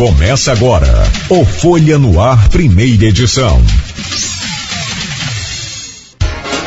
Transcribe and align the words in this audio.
Começa 0.00 0.50
agora 0.52 0.86
o 1.28 1.44
Folha 1.44 1.98
no 1.98 2.18
Ar, 2.18 2.48
primeira 2.48 3.04
edição. 3.04 3.60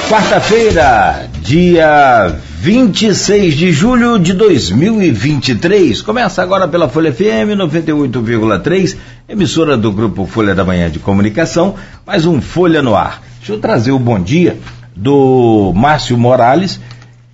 Quarta-feira, 0.08 1.28
dia 1.42 2.36
26 2.60 3.56
de 3.56 3.72
julho 3.72 4.20
de 4.20 4.34
2023. 4.34 6.04
Começa 6.04 6.44
agora 6.44 6.68
pela 6.68 6.88
Folha 6.88 7.12
FM 7.12 7.58
98,3, 7.58 8.98
emissora 9.28 9.76
do 9.76 9.92
grupo 9.92 10.28
Folha 10.28 10.54
da 10.54 10.64
Manhã 10.64 10.92
de 10.92 11.00
Comunicação, 11.00 11.74
mais 12.06 12.28
um 12.28 12.40
Folha 12.40 12.84
no 12.84 12.96
Ar. 12.96 13.24
Deixa 13.40 13.54
eu 13.54 13.60
trazer 13.60 13.94
o 13.94 13.98
bom 13.98 14.22
dia 14.22 14.60
do 14.96 15.74
Márcio 15.76 16.16
Morales, 16.20 16.80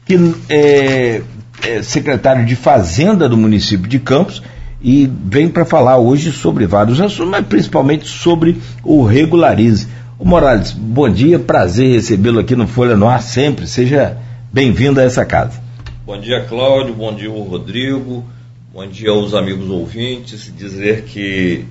que 0.05 0.17
é, 0.47 1.21
é 1.61 1.83
secretário 1.83 2.45
de 2.45 2.55
Fazenda 2.55 3.27
do 3.27 3.35
município 3.35 3.89
de 3.89 3.99
Campos 3.99 4.41
e 4.81 5.09
vem 5.25 5.49
para 5.49 5.65
falar 5.65 5.97
hoje 5.97 6.31
sobre 6.31 6.65
vários 6.65 7.01
assuntos, 7.01 7.31
mas 7.31 7.45
principalmente 7.45 8.07
sobre 8.07 8.61
o 8.83 9.03
Regularize. 9.03 9.87
O 10.17 10.25
Morales, 10.25 10.71
bom 10.71 11.09
dia, 11.09 11.39
prazer 11.39 11.93
recebê-lo 11.93 12.39
aqui 12.39 12.55
no 12.55 12.67
Folha 12.67 12.95
no 12.95 13.07
Ar 13.07 13.21
sempre. 13.21 13.67
Seja 13.67 14.17
Bem-vindo 14.51 14.99
a 14.99 15.03
essa 15.03 15.23
casa. 15.23 15.61
Bom 16.03 16.19
dia, 16.19 16.43
Cláudio. 16.43 16.95
Bom 16.95 17.13
dia, 17.13 17.29
Rodrigo. 17.29 18.25
Bom 18.73 18.87
dia 18.87 19.11
aos 19.11 19.35
amigos 19.35 19.69
ouvintes. 19.69 20.51
Dizer 20.57 21.03
que 21.03 21.65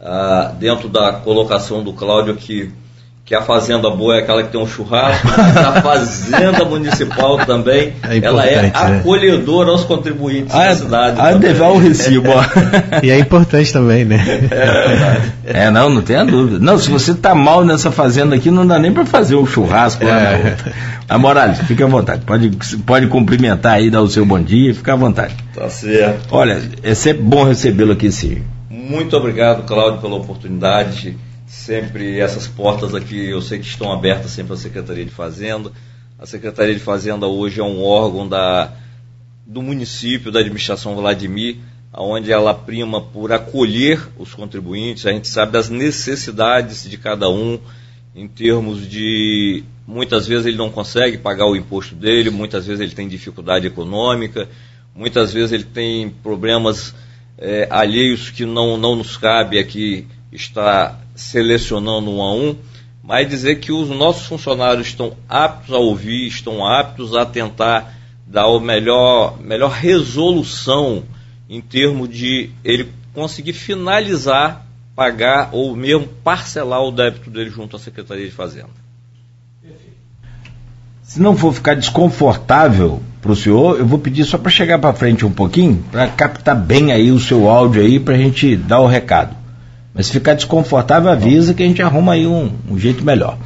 ah, 0.00 0.54
dentro 0.58 0.88
da 0.88 1.12
colocação 1.12 1.84
do 1.84 1.92
Cláudio 1.92 2.34
que 2.34 2.70
que 3.24 3.34
a 3.34 3.40
fazenda 3.40 3.88
boa 3.88 4.16
é 4.16 4.18
aquela 4.18 4.42
que 4.42 4.50
tem 4.50 4.60
um 4.60 4.66
churrasco, 4.66 5.26
mas 5.26 5.56
a 5.56 5.80
fazenda 5.80 6.62
municipal 6.66 7.38
também, 7.38 7.94
é 8.06 8.18
ela 8.18 8.44
é 8.44 8.62
né? 8.62 8.72
acolhedora 8.74 9.70
aos 9.70 9.82
contribuintes 9.82 10.54
ah, 10.54 10.66
da 10.66 10.74
cidade. 10.74 11.20
Ah, 11.20 11.30
levar 11.30 11.68
o 11.68 11.78
recibo. 11.78 12.28
e 13.02 13.10
é 13.10 13.18
importante 13.18 13.72
também, 13.72 14.04
né? 14.04 14.22
É, 15.46 15.64
é, 15.64 15.70
não, 15.70 15.88
não 15.88 16.02
tenha 16.02 16.22
dúvida. 16.22 16.58
Não, 16.58 16.76
se 16.78 16.90
você 16.90 17.12
está 17.12 17.34
mal 17.34 17.64
nessa 17.64 17.90
fazenda 17.90 18.36
aqui, 18.36 18.50
não 18.50 18.66
dá 18.66 18.78
nem 18.78 18.92
para 18.92 19.06
fazer 19.06 19.36
um 19.36 19.46
churrasco 19.46 20.04
lá 20.04 20.20
é. 20.20 20.22
na 20.22 20.50
outra. 20.50 20.72
A 21.08 21.16
Morales, 21.18 21.58
fique 21.60 21.82
à 21.82 21.86
vontade. 21.86 22.22
Pode, 22.26 22.50
pode 22.84 23.06
cumprimentar 23.06 23.72
aí, 23.74 23.88
dar 23.88 24.02
o 24.02 24.08
seu 24.08 24.26
bom 24.26 24.40
dia, 24.42 24.74
fica 24.74 24.92
à 24.92 24.96
vontade. 24.96 25.34
Tá 25.54 25.70
certo. 25.70 26.28
Olha, 26.30 26.60
é 26.82 26.94
sempre 26.94 27.22
bom 27.22 27.44
recebê-lo 27.44 27.92
aqui, 27.92 28.12
sim. 28.12 28.42
Muito 28.68 29.16
obrigado, 29.16 29.64
Cláudio, 29.64 30.02
pela 30.02 30.16
oportunidade 30.16 31.16
sempre 31.54 32.18
essas 32.18 32.48
portas 32.48 32.94
aqui 32.94 33.30
eu 33.30 33.40
sei 33.40 33.58
que 33.58 33.66
estão 33.66 33.92
abertas 33.92 34.32
sempre 34.32 34.52
à 34.52 34.56
Secretaria 34.56 35.04
de 35.04 35.10
Fazenda. 35.10 35.70
A 36.18 36.26
Secretaria 36.26 36.74
de 36.74 36.80
Fazenda 36.80 37.26
hoje 37.26 37.60
é 37.60 37.64
um 37.64 37.82
órgão 37.82 38.28
da, 38.28 38.72
do 39.46 39.62
município, 39.62 40.32
da 40.32 40.40
administração 40.40 40.96
Vladimir, 40.96 41.58
onde 41.96 42.32
ela 42.32 42.52
prima 42.52 43.00
por 43.00 43.32
acolher 43.32 44.00
os 44.18 44.34
contribuintes, 44.34 45.06
a 45.06 45.12
gente 45.12 45.28
sabe 45.28 45.52
das 45.52 45.68
necessidades 45.68 46.88
de 46.88 46.98
cada 46.98 47.30
um 47.30 47.58
em 48.14 48.26
termos 48.26 48.88
de 48.88 49.62
muitas 49.86 50.26
vezes 50.26 50.46
ele 50.46 50.56
não 50.56 50.70
consegue 50.70 51.18
pagar 51.18 51.46
o 51.46 51.56
imposto 51.56 51.94
dele, 51.94 52.30
muitas 52.30 52.66
vezes 52.66 52.80
ele 52.80 52.94
tem 52.94 53.08
dificuldade 53.08 53.66
econômica, 53.66 54.48
muitas 54.94 55.32
vezes 55.32 55.52
ele 55.52 55.64
tem 55.64 56.10
problemas 56.10 56.94
é, 57.38 57.66
alheios 57.70 58.30
que 58.30 58.44
não, 58.44 58.76
não 58.76 58.96
nos 58.96 59.16
cabe 59.16 59.58
aqui 59.58 60.06
estar 60.32 61.03
selecionando 61.14 62.10
um 62.10 62.22
a 62.22 62.34
um, 62.34 62.56
mas 63.02 63.28
dizer 63.28 63.56
que 63.56 63.70
os 63.70 63.88
nossos 63.90 64.26
funcionários 64.26 64.86
estão 64.86 65.12
aptos 65.28 65.74
a 65.74 65.78
ouvir, 65.78 66.26
estão 66.26 66.66
aptos 66.66 67.14
a 67.14 67.26
tentar 67.26 67.94
dar 68.26 68.44
a 68.44 68.60
melhor, 68.60 69.38
melhor 69.40 69.70
resolução 69.70 71.04
em 71.48 71.60
termos 71.60 72.08
de 72.08 72.50
ele 72.64 72.90
conseguir 73.12 73.52
finalizar, 73.52 74.66
pagar 74.96 75.50
ou 75.52 75.76
mesmo 75.76 76.06
parcelar 76.06 76.82
o 76.82 76.90
débito 76.90 77.30
dele 77.30 77.50
junto 77.50 77.76
à 77.76 77.78
Secretaria 77.78 78.24
de 78.24 78.32
Fazenda. 78.32 78.84
Se 81.02 81.20
não 81.20 81.36
for 81.36 81.52
ficar 81.52 81.74
desconfortável 81.74 83.02
para 83.20 83.30
o 83.30 83.36
senhor, 83.36 83.78
eu 83.78 83.86
vou 83.86 83.98
pedir 83.98 84.24
só 84.24 84.38
para 84.38 84.50
chegar 84.50 84.78
para 84.78 84.94
frente 84.94 85.24
um 85.24 85.30
pouquinho, 85.30 85.84
para 85.92 86.08
captar 86.08 86.56
bem 86.56 86.92
aí 86.92 87.12
o 87.12 87.20
seu 87.20 87.48
áudio 87.48 87.82
aí, 87.82 88.00
para 88.00 88.14
a 88.14 88.18
gente 88.18 88.56
dar 88.56 88.80
o 88.80 88.86
recado. 88.86 89.43
Mas 89.94 90.06
se 90.06 90.12
ficar 90.12 90.34
desconfortável, 90.34 91.10
avisa 91.10 91.54
que 91.54 91.62
a 91.62 91.66
gente 91.66 91.80
arruma 91.80 92.14
aí 92.14 92.26
um, 92.26 92.50
um 92.68 92.78
jeito 92.78 93.04
melhor. 93.04 93.38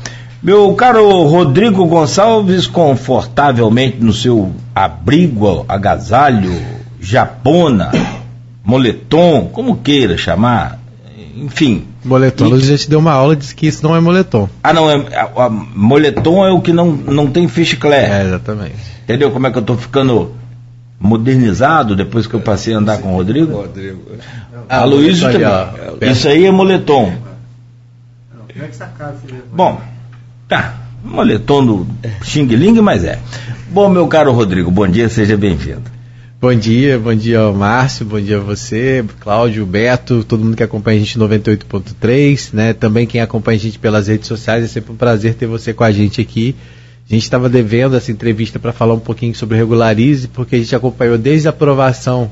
Meu 0.42 0.72
caro 0.74 1.24
Rodrigo 1.24 1.84
Gonçalves, 1.86 2.66
confortavelmente 2.66 3.98
no 4.00 4.12
seu 4.12 4.52
abrigo, 4.74 5.64
agasalho, 5.68 6.52
japona, 7.00 7.90
moletom, 8.64 9.50
como 9.52 9.76
queira 9.76 10.16
chamar, 10.16 10.78
enfim. 11.36 11.84
Moletom, 12.04 12.48
e... 12.48 12.54
a 12.54 12.58
gente 12.58 12.88
deu 12.88 12.98
uma 12.98 13.12
aula 13.12 13.36
disse 13.36 13.54
que 13.54 13.66
isso 13.66 13.86
não 13.86 13.94
é 13.94 14.00
moletom. 14.00 14.48
Ah, 14.62 14.72
não, 14.72 14.90
é, 14.90 14.96
a, 15.14 15.44
a, 15.44 15.50
moletom 15.50 16.46
é 16.46 16.50
o 16.50 16.60
que 16.60 16.72
não, 16.72 16.92
não 16.92 17.26
tem 17.26 17.48
fichiclé. 17.48 18.20
É, 18.20 18.26
exatamente. 18.26 18.76
Entendeu 19.04 19.30
como 19.30 19.46
é 19.46 19.50
que 19.50 19.58
eu 19.58 19.62
estou 19.62 19.76
ficando 19.76 20.32
modernizado 21.00 21.94
depois 21.94 22.26
que 22.26 22.34
eu 22.34 22.40
passei 22.40 22.74
a 22.74 22.78
andar 22.78 22.98
com 22.98 23.12
o 23.12 23.16
Rodrigo? 23.16 23.52
Rodrigo. 23.52 24.02
Ah, 24.68 24.84
Luiz 24.84 25.20
também. 25.20 26.10
Isso 26.10 26.28
aí 26.28 26.44
é 26.44 26.50
moletom. 26.50 27.12
Bom, 29.52 29.80
tá. 30.48 30.74
Moletom 31.04 31.64
do 31.64 31.86
Xing 32.22 32.46
Ling, 32.46 32.80
mas 32.80 33.04
é. 33.04 33.18
Bom, 33.70 33.88
meu 33.88 34.06
caro 34.08 34.32
Rodrigo, 34.32 34.70
bom 34.70 34.88
dia, 34.88 35.08
seja 35.08 35.36
bem-vindo. 35.36 35.98
Bom 36.40 36.54
dia, 36.54 36.98
bom 36.98 37.14
dia 37.14 37.40
ao 37.40 37.52
Márcio, 37.52 38.06
bom 38.06 38.20
dia 38.20 38.36
a 38.36 38.40
você, 38.40 39.04
Cláudio, 39.20 39.66
Beto, 39.66 40.22
todo 40.22 40.44
mundo 40.44 40.56
que 40.56 40.62
acompanha 40.62 40.96
a 40.96 41.00
gente 41.00 41.18
98.3, 41.18 42.50
né? 42.52 42.72
Também 42.72 43.06
quem 43.06 43.20
acompanha 43.20 43.56
a 43.56 43.60
gente 43.60 43.78
pelas 43.78 44.06
redes 44.06 44.28
sociais, 44.28 44.64
é 44.64 44.68
sempre 44.68 44.92
um 44.92 44.96
prazer 44.96 45.34
ter 45.34 45.46
você 45.46 45.72
com 45.72 45.82
a 45.82 45.90
gente 45.90 46.20
aqui. 46.20 46.54
A 47.10 47.14
gente 47.14 47.22
estava 47.22 47.48
devendo 47.48 47.96
essa 47.96 48.12
entrevista 48.12 48.58
para 48.58 48.72
falar 48.72 48.92
um 48.92 49.00
pouquinho 49.00 49.34
sobre 49.34 49.56
Regularize, 49.56 50.28
porque 50.28 50.56
a 50.56 50.58
gente 50.58 50.76
acompanhou 50.76 51.16
desde 51.16 51.48
a 51.48 51.50
aprovação 51.50 52.30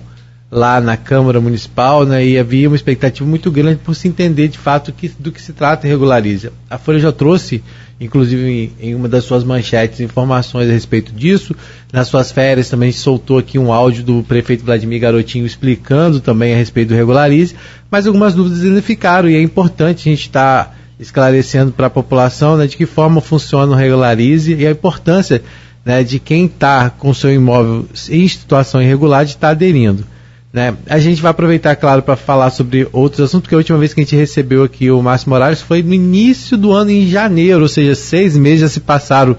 lá 0.50 0.80
na 0.80 0.96
Câmara 0.96 1.40
Municipal, 1.40 2.04
né, 2.04 2.24
e 2.24 2.38
havia 2.38 2.68
uma 2.68 2.76
expectativa 2.76 3.28
muito 3.28 3.50
grande 3.50 3.80
por 3.82 3.94
se 3.94 4.06
entender 4.06 4.48
de 4.48 4.58
fato 4.58 4.92
que, 4.92 5.08
do 5.18 5.32
que 5.32 5.40
se 5.42 5.52
trata 5.52 5.88
Regularize. 5.88 6.50
A 6.70 6.78
Folha 6.78 7.00
já 7.00 7.10
trouxe, 7.10 7.64
inclusive 7.98 8.46
em, 8.46 8.90
em, 8.90 8.94
uma 8.94 9.08
das 9.08 9.24
suas 9.24 9.42
manchetes, 9.42 10.00
informações 10.00 10.68
a 10.68 10.72
respeito 10.72 11.10
disso. 11.10 11.56
Nas 11.90 12.08
suas 12.08 12.30
férias 12.30 12.68
também 12.68 12.92
soltou 12.92 13.38
aqui 13.38 13.58
um 13.58 13.72
áudio 13.72 14.04
do 14.04 14.22
prefeito 14.22 14.64
Vladimir 14.64 15.00
Garotinho 15.00 15.46
explicando 15.46 16.20
também 16.20 16.52
a 16.52 16.56
respeito 16.56 16.88
do 16.88 16.94
Regularize, 16.94 17.56
mas 17.90 18.06
algumas 18.06 18.34
dúvidas 18.34 18.62
ainda 18.62 18.82
ficaram 18.82 19.28
e 19.28 19.36
é 19.36 19.40
importante 19.40 20.08
a 20.08 20.12
gente 20.12 20.26
estar 20.26 20.64
tá 20.64 20.75
esclarecendo 20.98 21.72
para 21.72 21.86
a 21.86 21.90
população 21.90 22.56
né, 22.56 22.66
de 22.66 22.76
que 22.76 22.86
forma 22.86 23.20
funciona 23.20 23.72
o 23.72 23.76
Regularize 23.76 24.54
e 24.54 24.66
a 24.66 24.70
importância 24.70 25.42
né, 25.84 26.02
de 26.02 26.18
quem 26.18 26.46
está 26.46 26.90
com 26.90 27.12
seu 27.14 27.32
imóvel 27.32 27.86
em 28.10 28.26
situação 28.26 28.82
irregular 28.82 29.24
de 29.24 29.32
estar 29.32 29.48
tá 29.48 29.50
aderindo. 29.52 30.04
Né? 30.52 30.74
A 30.88 30.98
gente 30.98 31.20
vai 31.20 31.30
aproveitar, 31.30 31.76
claro, 31.76 32.02
para 32.02 32.16
falar 32.16 32.50
sobre 32.50 32.88
outros 32.92 33.20
assuntos, 33.20 33.42
porque 33.42 33.54
a 33.54 33.58
última 33.58 33.78
vez 33.78 33.92
que 33.92 34.00
a 34.00 34.04
gente 34.04 34.16
recebeu 34.16 34.62
aqui 34.62 34.90
o 34.90 35.02
Márcio 35.02 35.28
Morales 35.28 35.60
foi 35.60 35.82
no 35.82 35.92
início 35.92 36.56
do 36.56 36.72
ano, 36.72 36.90
em 36.90 37.06
janeiro, 37.06 37.60
ou 37.60 37.68
seja, 37.68 37.94
seis 37.94 38.36
meses 38.36 38.60
já 38.60 38.68
se 38.68 38.80
passaram 38.80 39.36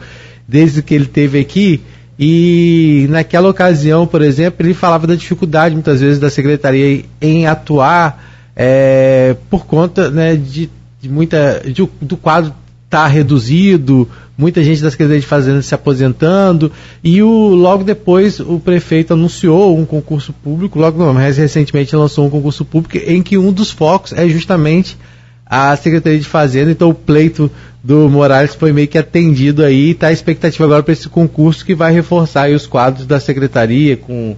desde 0.48 0.84
que 0.84 0.94
ele 0.94 1.06
esteve 1.06 1.40
aqui. 1.40 1.82
E 2.20 3.08
naquela 3.10 3.50
ocasião, 3.50 4.08
por 4.08 4.22
exemplo, 4.22 4.66
ele 4.66 4.74
falava 4.74 5.06
da 5.06 5.16
dificuldade 5.16 5.76
muitas 5.76 6.02
vezes 6.02 6.20
da 6.20 6.30
secretaria 6.30 7.04
em 7.20 7.46
atuar 7.46 8.24
é, 8.56 9.36
por 9.50 9.66
conta 9.66 10.10
né, 10.10 10.36
de, 10.36 10.70
de 11.08 11.14
muita 11.14 11.62
de, 11.66 11.88
do 12.02 12.18
quadro 12.18 12.54
estar 12.86 13.04
tá 13.04 13.08
reduzido, 13.08 14.08
muita 14.38 14.64
gente 14.64 14.82
das 14.82 14.94
Secretaria 14.94 15.20
de 15.20 15.28
Fazenda 15.28 15.62
se 15.62 15.74
aposentando, 15.74 16.72
e 17.04 17.22
o, 17.22 17.50
logo 17.50 17.84
depois 17.84 18.40
o 18.40 18.60
prefeito 18.60 19.14
anunciou 19.14 19.78
um 19.78 19.86
concurso 19.86 20.32
público, 20.32 20.80
logo 20.80 21.04
não, 21.04 21.14
mais 21.14 21.38
recentemente 21.38 21.96
lançou 21.96 22.28
um 22.28 22.30
concurso 22.30 22.64
público 22.64 22.98
em 22.98 23.22
que 23.22 23.38
um 23.38 23.52
dos 23.52 23.72
focos 23.72 24.14
é 24.14 24.28
justamente 24.30 24.98
a 25.46 25.76
Secretaria 25.76 26.20
de 26.20 26.28
Fazenda, 26.28 26.72
então 26.72 26.90
o 26.90 26.94
pleito 26.94 27.50
do 27.84 28.10
Morales 28.10 28.54
foi 28.54 28.74
meio 28.74 28.88
que 28.88 28.98
atendido 28.98 29.64
aí, 29.64 29.92
está 29.92 30.08
a 30.08 30.12
expectativa 30.12 30.66
agora 30.66 30.84
para 30.84 30.94
esse 30.94 31.08
concurso 31.08 31.66
que 31.66 31.74
vai 31.74 31.94
reforçar 31.94 32.50
os 32.50 32.68
quadros 32.68 33.06
da 33.06 33.20
Secretaria 33.20 33.96
com 33.96 34.36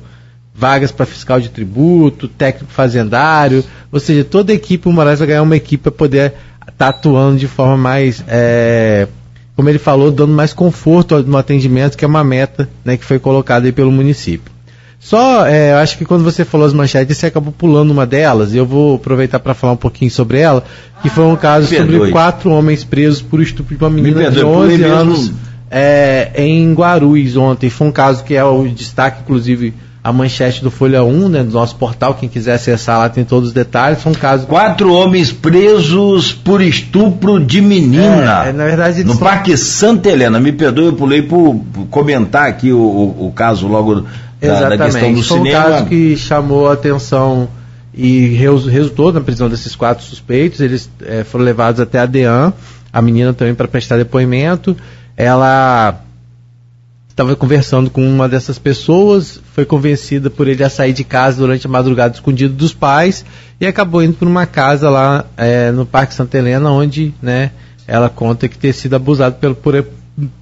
vagas 0.53 0.91
para 0.91 1.05
fiscal 1.05 1.39
de 1.39 1.49
tributo, 1.49 2.27
técnico 2.27 2.71
fazendário, 2.71 3.63
ou 3.91 3.99
seja, 3.99 4.23
toda 4.23 4.51
a 4.51 4.55
equipe, 4.55 4.89
o 4.89 4.91
Morales 4.91 5.19
vai 5.19 5.29
ganhar 5.29 5.41
uma 5.41 5.55
equipe 5.55 5.83
para 5.83 5.91
poder 5.91 6.33
tá 6.77 6.89
atuando 6.89 7.37
de 7.37 7.47
forma 7.47 7.77
mais 7.77 8.23
é, 8.27 9.07
como 9.59 9.67
ele 9.67 9.77
falou, 9.77 10.09
dando 10.09 10.31
mais 10.31 10.53
conforto 10.53 11.21
no 11.23 11.37
atendimento, 11.37 11.97
que 11.97 12.05
é 12.05 12.07
uma 12.07 12.23
meta 12.23 12.69
né, 12.85 12.95
que 12.95 13.03
foi 13.03 13.19
colocada 13.19 13.65
aí 13.65 13.73
pelo 13.73 13.91
município. 13.91 14.49
Só, 14.97 15.45
é, 15.45 15.73
acho 15.73 15.97
que 15.97 16.05
quando 16.05 16.23
você 16.23 16.45
falou 16.45 16.65
as 16.65 16.71
manchetes, 16.71 17.17
você 17.17 17.25
acabou 17.25 17.51
pulando 17.51 17.91
uma 17.91 18.05
delas, 18.05 18.53
e 18.53 18.57
eu 18.57 18.65
vou 18.65 18.95
aproveitar 18.95 19.37
para 19.37 19.53
falar 19.53 19.73
um 19.73 19.77
pouquinho 19.77 20.11
sobre 20.11 20.39
ela, 20.39 20.63
que 21.01 21.09
foi 21.09 21.25
um 21.25 21.35
caso 21.35 21.75
sobre 21.75 22.09
quatro 22.11 22.49
homens 22.51 22.85
presos 22.85 23.21
por 23.21 23.41
estupro 23.41 23.75
de 23.75 23.83
uma 23.83 23.89
menina 23.89 24.31
de 24.31 24.43
11 24.43 24.83
anos 24.83 25.31
é, 25.69 26.31
em 26.35 26.73
Guarulhos 26.73 27.35
ontem. 27.35 27.69
Foi 27.69 27.87
um 27.87 27.91
caso 27.91 28.23
que 28.23 28.35
é 28.35 28.43
o 28.43 28.67
destaque, 28.67 29.21
inclusive, 29.23 29.73
a 30.09 30.13
manchete 30.13 30.63
do 30.63 30.71
Folha 30.71 31.03
1, 31.03 31.29
né, 31.29 31.43
do 31.43 31.51
nosso 31.51 31.75
portal, 31.75 32.15
quem 32.15 32.27
quiser 32.27 32.53
acessar 32.53 32.97
lá 32.97 33.09
tem 33.09 33.23
todos 33.23 33.49
os 33.49 33.53
detalhes, 33.53 34.01
são 34.01 34.11
casos... 34.11 34.47
Quatro 34.47 34.91
homens 34.91 35.31
presos 35.31 36.33
por 36.33 36.61
estupro 36.61 37.39
de 37.39 37.61
menina. 37.61 38.45
É, 38.45 38.51
na 38.51 38.65
verdade... 38.65 39.03
No 39.03 39.13
são... 39.13 39.21
Parque 39.21 39.55
Santa 39.55 40.09
Helena, 40.09 40.39
me 40.39 40.51
perdoe, 40.51 40.85
eu 40.85 40.93
pulei 40.93 41.21
por, 41.21 41.61
comentar 41.91 42.49
aqui 42.49 42.71
o, 42.71 42.79
o, 42.79 43.27
o 43.27 43.31
caso 43.31 43.67
logo 43.67 44.05
da, 44.41 44.69
da, 44.69 44.85
questão 44.85 45.13
do 45.13 45.23
Foi 45.23 45.37
cinema. 45.37 45.59
um 45.59 45.71
caso 45.71 45.85
que 45.85 46.17
chamou 46.17 46.69
a 46.69 46.73
atenção 46.73 47.47
e 47.93 48.35
resultou 48.69 49.13
na 49.13 49.21
prisão 49.21 49.47
desses 49.47 49.75
quatro 49.75 50.03
suspeitos, 50.03 50.59
eles 50.59 50.89
é, 51.05 51.23
foram 51.23 51.45
levados 51.45 51.79
até 51.79 51.99
a 51.99 52.05
DEAN, 52.05 52.51
a 52.91 53.01
menina 53.01 53.31
também 53.31 53.53
para 53.53 53.67
prestar 53.67 53.97
depoimento, 53.97 54.75
ela 55.15 56.01
estava 57.19 57.35
conversando 57.35 57.89
com 57.89 58.01
uma 58.01 58.29
dessas 58.29 58.57
pessoas, 58.57 59.41
foi 59.53 59.65
convencida 59.65 60.29
por 60.29 60.47
ele 60.47 60.63
a 60.63 60.69
sair 60.69 60.93
de 60.93 61.03
casa 61.03 61.35
durante 61.35 61.67
a 61.67 61.69
madrugada 61.69 62.13
escondido 62.13 62.53
dos 62.53 62.73
pais 62.73 63.25
e 63.59 63.67
acabou 63.67 64.01
indo 64.01 64.13
para 64.13 64.29
uma 64.29 64.45
casa 64.45 64.89
lá 64.89 65.25
é, 65.35 65.69
no 65.69 65.85
Parque 65.85 66.13
Santa 66.13 66.37
Helena, 66.37 66.71
onde 66.71 67.13
né, 67.21 67.51
ela 67.85 68.09
conta 68.09 68.47
que 68.47 68.57
ter 68.57 68.71
sido 68.71 68.95
abusada 68.95 69.35
pelo, 69.35 69.53
por, 69.53 69.85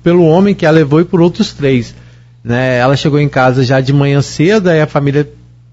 pelo 0.03 0.23
homem 0.23 0.53
que 0.53 0.67
a 0.67 0.71
levou 0.71 1.01
e 1.01 1.05
por 1.05 1.19
outros 1.19 1.51
três. 1.51 1.95
Né? 2.43 2.77
Ela 2.77 2.95
chegou 2.95 3.19
em 3.19 3.27
casa 3.27 3.63
já 3.63 3.81
de 3.81 3.91
manhã 3.91 4.21
cedo, 4.21 4.69
aí 4.69 4.79
a 4.79 4.85
família 4.85 5.27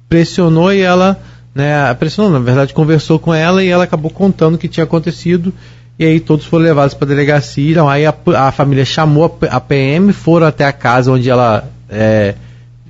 pressionou 0.09 0.73
e 0.73 0.81
ela, 0.81 1.21
né, 1.55 1.93
pressionou, 1.93 2.33
na 2.33 2.39
verdade 2.39 2.73
conversou 2.73 3.19
com 3.19 3.35
ela 3.35 3.63
e 3.63 3.69
ela 3.69 3.85
acabou 3.85 4.11
contando 4.11 4.55
o 4.55 4.59
que 4.59 4.69
tinha 4.69 4.85
acontecido 4.85 5.53
e 5.99 6.05
aí 6.05 6.21
todos 6.21 6.47
foram 6.47 6.65
levados 6.65 6.95
para 6.95 7.07
a 7.07 7.09
delegacia. 7.09 7.71
Então, 7.71 7.89
aí 7.89 8.05
a, 8.05 8.15
a, 8.37 8.53
família 8.53 8.85
chamou 8.85 9.39
a, 9.49 9.61
PM, 9.61 10.13
foram 10.13 10.47
até 10.47 10.65
a 10.65 10.73
casa 10.73 11.13
onde 11.13 11.31
ela 11.31 11.69
é, 11.89 12.35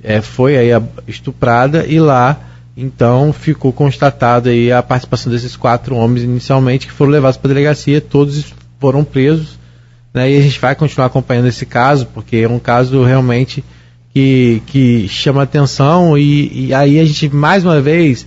é, 0.03 0.21
foi 0.21 0.57
aí 0.57 0.69
estuprada 1.07 1.85
e 1.85 1.99
lá 1.99 2.39
então 2.77 3.31
ficou 3.31 3.71
constatado 3.71 4.49
aí 4.49 4.71
a 4.71 4.83
participação 4.83 5.31
desses 5.31 5.55
quatro 5.55 5.95
homens 5.95 6.23
inicialmente 6.23 6.87
que 6.87 6.93
foram 6.93 7.11
levados 7.11 7.37
para 7.37 7.49
a 7.49 7.53
delegacia, 7.53 8.01
todos 8.01 8.53
foram 8.79 9.03
presos. 9.03 9.57
Né, 10.13 10.31
e 10.31 10.37
a 10.37 10.41
gente 10.41 10.59
vai 10.59 10.75
continuar 10.75 11.07
acompanhando 11.07 11.47
esse 11.47 11.65
caso, 11.65 12.07
porque 12.13 12.37
é 12.37 12.47
um 12.47 12.59
caso 12.59 13.03
realmente 13.03 13.63
que, 14.13 14.61
que 14.67 15.07
chama 15.09 15.43
atenção 15.43 16.17
e, 16.17 16.67
e 16.67 16.73
aí 16.73 16.99
a 16.99 17.05
gente 17.05 17.29
mais 17.29 17.65
uma 17.65 17.81
vez 17.81 18.25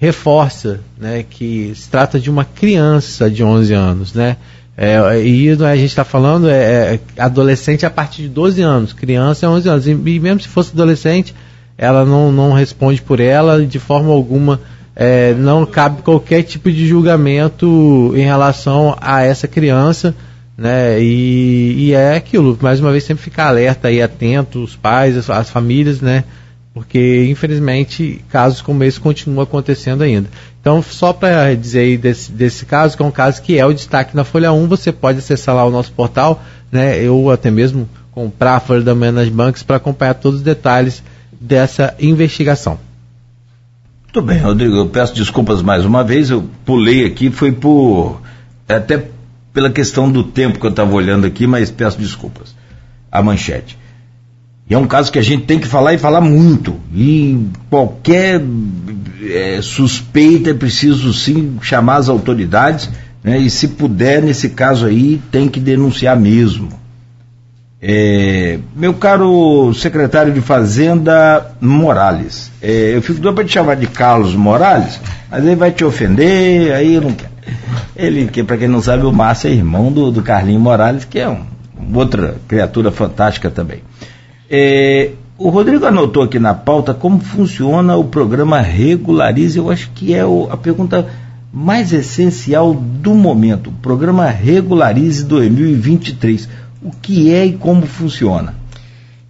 reforça 0.00 0.80
né, 0.98 1.24
que 1.28 1.72
se 1.74 1.88
trata 1.88 2.18
de 2.20 2.30
uma 2.30 2.44
criança 2.44 3.30
de 3.30 3.42
11 3.42 3.74
anos. 3.74 4.14
Né? 4.14 4.36
É, 4.76 5.20
e 5.20 5.50
a 5.50 5.76
gente 5.76 5.88
está 5.88 6.04
falando 6.04 6.48
é, 6.48 6.94
é, 6.94 7.00
adolescente 7.18 7.84
a 7.84 7.90
partir 7.90 8.22
de 8.22 8.28
12 8.28 8.62
anos, 8.62 8.92
criança 8.92 9.46
é 9.46 9.48
11 9.48 9.68
anos. 9.68 9.86
E, 9.88 9.90
e, 9.90 10.20
mesmo 10.20 10.40
se 10.40 10.48
fosse 10.48 10.70
adolescente, 10.72 11.34
ela 11.76 12.04
não, 12.04 12.30
não 12.30 12.52
responde 12.52 13.02
por 13.02 13.18
ela 13.18 13.64
de 13.66 13.78
forma 13.78 14.12
alguma. 14.12 14.60
É, 14.94 15.32
não 15.34 15.64
cabe 15.64 16.02
qualquer 16.02 16.42
tipo 16.42 16.72
de 16.72 16.86
julgamento 16.86 18.12
em 18.16 18.22
relação 18.22 18.96
a 19.00 19.22
essa 19.22 19.46
criança, 19.46 20.12
né? 20.56 21.00
E, 21.00 21.86
e 21.86 21.92
é 21.92 22.16
aquilo, 22.16 22.58
mais 22.60 22.80
uma 22.80 22.90
vez 22.90 23.04
sempre 23.04 23.22
ficar 23.22 23.46
alerta 23.46 23.92
e 23.92 24.02
atento, 24.02 24.60
os 24.60 24.74
pais, 24.74 25.16
as, 25.16 25.30
as 25.30 25.50
famílias, 25.50 26.00
né? 26.00 26.24
Porque 26.78 27.26
infelizmente 27.28 28.24
casos 28.30 28.62
como 28.62 28.84
esse 28.84 29.00
continuam 29.00 29.42
acontecendo 29.42 30.02
ainda. 30.02 30.28
Então, 30.60 30.80
só 30.80 31.12
para 31.12 31.52
dizer 31.56 31.80
aí 31.80 31.96
desse, 31.96 32.30
desse 32.30 32.64
caso, 32.64 32.96
que 32.96 33.02
é 33.02 33.06
um 33.06 33.10
caso 33.10 33.42
que 33.42 33.58
é 33.58 33.66
o 33.66 33.72
destaque 33.72 34.14
na 34.14 34.22
Folha 34.22 34.52
1, 34.52 34.68
você 34.68 34.92
pode 34.92 35.18
acessar 35.18 35.56
lá 35.56 35.64
o 35.64 35.72
nosso 35.72 35.90
portal, 35.90 36.40
né, 36.70 37.02
eu 37.02 37.32
até 37.32 37.50
mesmo 37.50 37.88
comprar 38.12 38.54
a 38.54 38.60
Folha 38.60 38.82
da 38.82 38.94
Manhã 38.94 39.10
nas 39.10 39.28
bancas 39.28 39.64
para 39.64 39.74
acompanhar 39.74 40.14
todos 40.14 40.38
os 40.38 40.44
detalhes 40.44 41.02
dessa 41.32 41.96
investigação. 41.98 42.78
Muito 44.04 44.22
bem, 44.22 44.38
Rodrigo, 44.38 44.76
eu 44.76 44.86
peço 44.86 45.12
desculpas 45.16 45.60
mais 45.60 45.84
uma 45.84 46.04
vez, 46.04 46.30
eu 46.30 46.44
pulei 46.64 47.04
aqui, 47.04 47.28
foi 47.28 47.50
por. 47.50 48.20
até 48.68 49.04
pela 49.52 49.68
questão 49.68 50.08
do 50.08 50.22
tempo 50.22 50.60
que 50.60 50.66
eu 50.66 50.70
estava 50.70 50.94
olhando 50.94 51.26
aqui, 51.26 51.44
mas 51.44 51.72
peço 51.72 51.98
desculpas. 51.98 52.54
A 53.10 53.20
manchete. 53.20 53.76
E 54.68 54.74
é 54.74 54.78
um 54.78 54.86
caso 54.86 55.10
que 55.10 55.18
a 55.18 55.22
gente 55.22 55.44
tem 55.44 55.58
que 55.58 55.66
falar 55.66 55.94
e 55.94 55.98
falar 55.98 56.20
muito. 56.20 56.76
E 56.94 57.46
qualquer 57.70 58.40
é, 59.30 59.60
suspeita 59.62 60.50
é 60.50 60.54
preciso 60.54 61.12
sim 61.14 61.56
chamar 61.62 61.96
as 61.96 62.08
autoridades, 62.08 62.90
né? 63.24 63.38
e 63.38 63.48
se 63.48 63.68
puder, 63.68 64.22
nesse 64.22 64.50
caso 64.50 64.86
aí, 64.86 65.20
tem 65.30 65.48
que 65.48 65.58
denunciar 65.58 66.18
mesmo. 66.18 66.68
É, 67.80 68.58
meu 68.74 68.92
caro 68.92 69.72
secretário 69.72 70.32
de 70.32 70.40
Fazenda 70.40 71.52
Morales, 71.60 72.50
é, 72.60 72.96
eu 72.96 73.00
fico 73.00 73.20
doido 73.20 73.36
para 73.36 73.44
te 73.44 73.52
chamar 73.52 73.76
de 73.76 73.86
Carlos 73.86 74.34
Morales, 74.34 75.00
mas 75.30 75.44
ele 75.44 75.54
vai 75.54 75.70
te 75.70 75.84
ofender, 75.84 76.72
aí 76.72 76.94
eu 76.94 77.02
não 77.02 77.12
quero. 77.12 77.30
Ele, 77.96 78.26
que 78.26 78.42
para 78.42 78.56
quem 78.56 78.68
não 78.68 78.82
sabe, 78.82 79.06
o 79.06 79.12
Márcio 79.12 79.48
é 79.48 79.52
irmão 79.52 79.92
do, 79.92 80.10
do 80.10 80.22
Carlinho 80.22 80.58
Morales, 80.58 81.04
que 81.04 81.20
é 81.20 81.28
um, 81.28 81.44
outra 81.94 82.36
criatura 82.48 82.90
fantástica 82.90 83.48
também. 83.48 83.80
É, 84.50 85.12
o 85.36 85.50
Rodrigo 85.50 85.86
anotou 85.86 86.22
aqui 86.22 86.38
na 86.38 86.54
pauta 86.54 86.94
como 86.94 87.20
funciona 87.20 87.96
o 87.96 88.04
programa 88.04 88.60
Regularize. 88.60 89.58
Eu 89.58 89.70
acho 89.70 89.90
que 89.90 90.14
é 90.14 90.24
o, 90.24 90.48
a 90.50 90.56
pergunta 90.56 91.08
mais 91.52 91.92
essencial 91.92 92.74
do 92.74 93.14
momento. 93.14 93.70
Programa 93.82 94.28
Regularize 94.28 95.24
2023. 95.24 96.48
O 96.82 96.90
que 96.90 97.32
é 97.32 97.46
e 97.46 97.52
como 97.52 97.86
funciona? 97.86 98.54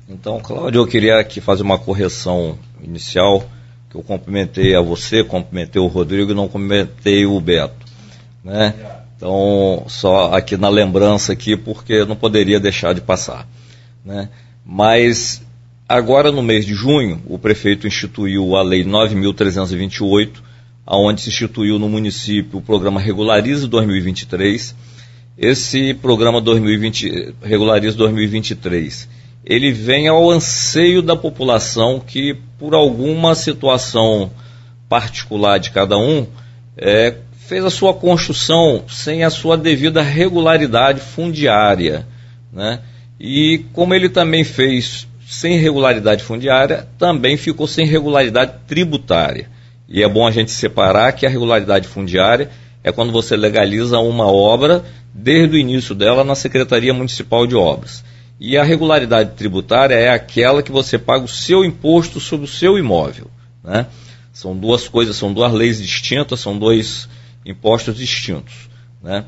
Então, 0.08 0.40
Cláudio, 0.40 0.80
eu 0.80 0.86
queria 0.86 1.18
aqui 1.18 1.40
fazer 1.40 1.62
uma 1.62 1.78
correção 1.78 2.56
inicial, 2.82 3.44
que 3.90 3.96
eu 3.96 4.02
cumprimentei 4.02 4.74
a 4.74 4.80
você, 4.80 5.22
cumprimentei 5.22 5.80
o 5.80 5.86
Rodrigo 5.86 6.32
e 6.32 6.34
não 6.34 6.48
cumprimentei 6.48 7.26
o 7.26 7.38
Beto. 7.40 7.86
Né? 8.42 8.74
Então, 9.16 9.84
só 9.88 10.32
aqui 10.34 10.56
na 10.56 10.68
lembrança 10.68 11.32
aqui, 11.32 11.56
porque 11.56 12.04
não 12.04 12.16
poderia 12.16 12.58
deixar 12.58 12.94
de 12.94 13.00
passar. 13.00 13.46
Né? 14.04 14.28
Mas 14.70 15.42
agora 15.88 16.30
no 16.30 16.42
mês 16.42 16.66
de 16.66 16.74
junho, 16.74 17.22
o 17.26 17.38
prefeito 17.38 17.86
instituiu 17.86 18.54
a 18.54 18.60
lei 18.60 18.84
9328, 18.84 20.44
aonde 20.84 21.22
se 21.22 21.30
instituiu 21.30 21.78
no 21.78 21.88
município 21.88 22.58
o 22.58 22.62
programa 22.62 23.00
Regularize 23.00 23.66
2023. 23.66 24.76
Esse 25.38 25.94
programa 25.94 26.38
2020, 26.38 27.34
Regularize 27.42 27.96
2023, 27.96 29.08
ele 29.42 29.72
vem 29.72 30.06
ao 30.06 30.30
anseio 30.30 31.00
da 31.00 31.16
população 31.16 31.98
que 31.98 32.36
por 32.58 32.74
alguma 32.74 33.34
situação 33.34 34.30
particular 34.86 35.58
de 35.58 35.70
cada 35.70 35.96
um 35.96 36.26
é, 36.76 37.14
fez 37.38 37.64
a 37.64 37.70
sua 37.70 37.94
construção 37.94 38.84
sem 38.86 39.24
a 39.24 39.30
sua 39.30 39.56
devida 39.56 40.02
regularidade 40.02 41.00
fundiária, 41.00 42.06
né? 42.52 42.80
E 43.18 43.64
como 43.72 43.94
ele 43.94 44.08
também 44.08 44.44
fez 44.44 45.06
sem 45.26 45.58
regularidade 45.58 46.22
fundiária, 46.22 46.88
também 46.98 47.36
ficou 47.36 47.66
sem 47.66 47.84
regularidade 47.84 48.52
tributária. 48.66 49.50
E 49.88 50.02
é 50.02 50.08
bom 50.08 50.26
a 50.26 50.30
gente 50.30 50.50
separar 50.50 51.12
que 51.12 51.26
a 51.26 51.28
regularidade 51.28 51.88
fundiária 51.88 52.50
é 52.82 52.92
quando 52.92 53.12
você 53.12 53.36
legaliza 53.36 53.98
uma 53.98 54.26
obra 54.26 54.84
desde 55.12 55.56
o 55.56 55.58
início 55.58 55.94
dela 55.94 56.22
na 56.22 56.34
Secretaria 56.34 56.94
Municipal 56.94 57.46
de 57.46 57.54
Obras. 57.54 58.04
E 58.40 58.56
a 58.56 58.62
regularidade 58.62 59.32
tributária 59.34 59.94
é 59.94 60.08
aquela 60.08 60.62
que 60.62 60.70
você 60.70 60.96
paga 60.96 61.24
o 61.24 61.28
seu 61.28 61.64
imposto 61.64 62.20
sobre 62.20 62.46
o 62.46 62.48
seu 62.48 62.78
imóvel. 62.78 63.28
Né? 63.64 63.86
São 64.32 64.56
duas 64.56 64.86
coisas, 64.86 65.16
são 65.16 65.32
duas 65.32 65.52
leis 65.52 65.82
distintas, 65.82 66.40
são 66.40 66.56
dois 66.56 67.08
impostos 67.44 67.96
distintos. 67.96 68.68
Né? 69.02 69.24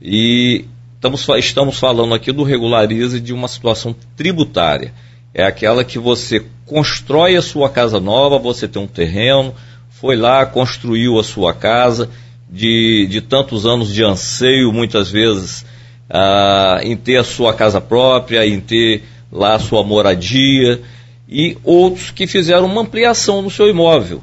E 0.00 0.64
Estamos, 1.04 1.28
estamos 1.38 1.78
falando 1.78 2.14
aqui 2.14 2.32
do 2.32 2.42
regularize 2.42 3.20
de 3.20 3.34
uma 3.34 3.46
situação 3.46 3.94
tributária. 4.16 4.90
É 5.34 5.44
aquela 5.44 5.84
que 5.84 5.98
você 5.98 6.42
constrói 6.64 7.36
a 7.36 7.42
sua 7.42 7.68
casa 7.68 8.00
nova, 8.00 8.38
você 8.38 8.66
tem 8.66 8.80
um 8.80 8.86
terreno, 8.86 9.54
foi 9.90 10.16
lá, 10.16 10.46
construiu 10.46 11.18
a 11.18 11.22
sua 11.22 11.52
casa, 11.52 12.08
de, 12.50 13.06
de 13.10 13.20
tantos 13.20 13.66
anos 13.66 13.92
de 13.92 14.02
anseio, 14.02 14.72
muitas 14.72 15.10
vezes, 15.10 15.66
ah, 16.08 16.80
em 16.82 16.96
ter 16.96 17.18
a 17.18 17.24
sua 17.24 17.52
casa 17.52 17.82
própria, 17.82 18.46
em 18.46 18.58
ter 18.58 19.02
lá 19.30 19.56
a 19.56 19.58
sua 19.58 19.84
moradia, 19.84 20.80
e 21.28 21.58
outros 21.62 22.12
que 22.12 22.26
fizeram 22.26 22.64
uma 22.64 22.80
ampliação 22.80 23.42
no 23.42 23.50
seu 23.50 23.68
imóvel. 23.68 24.22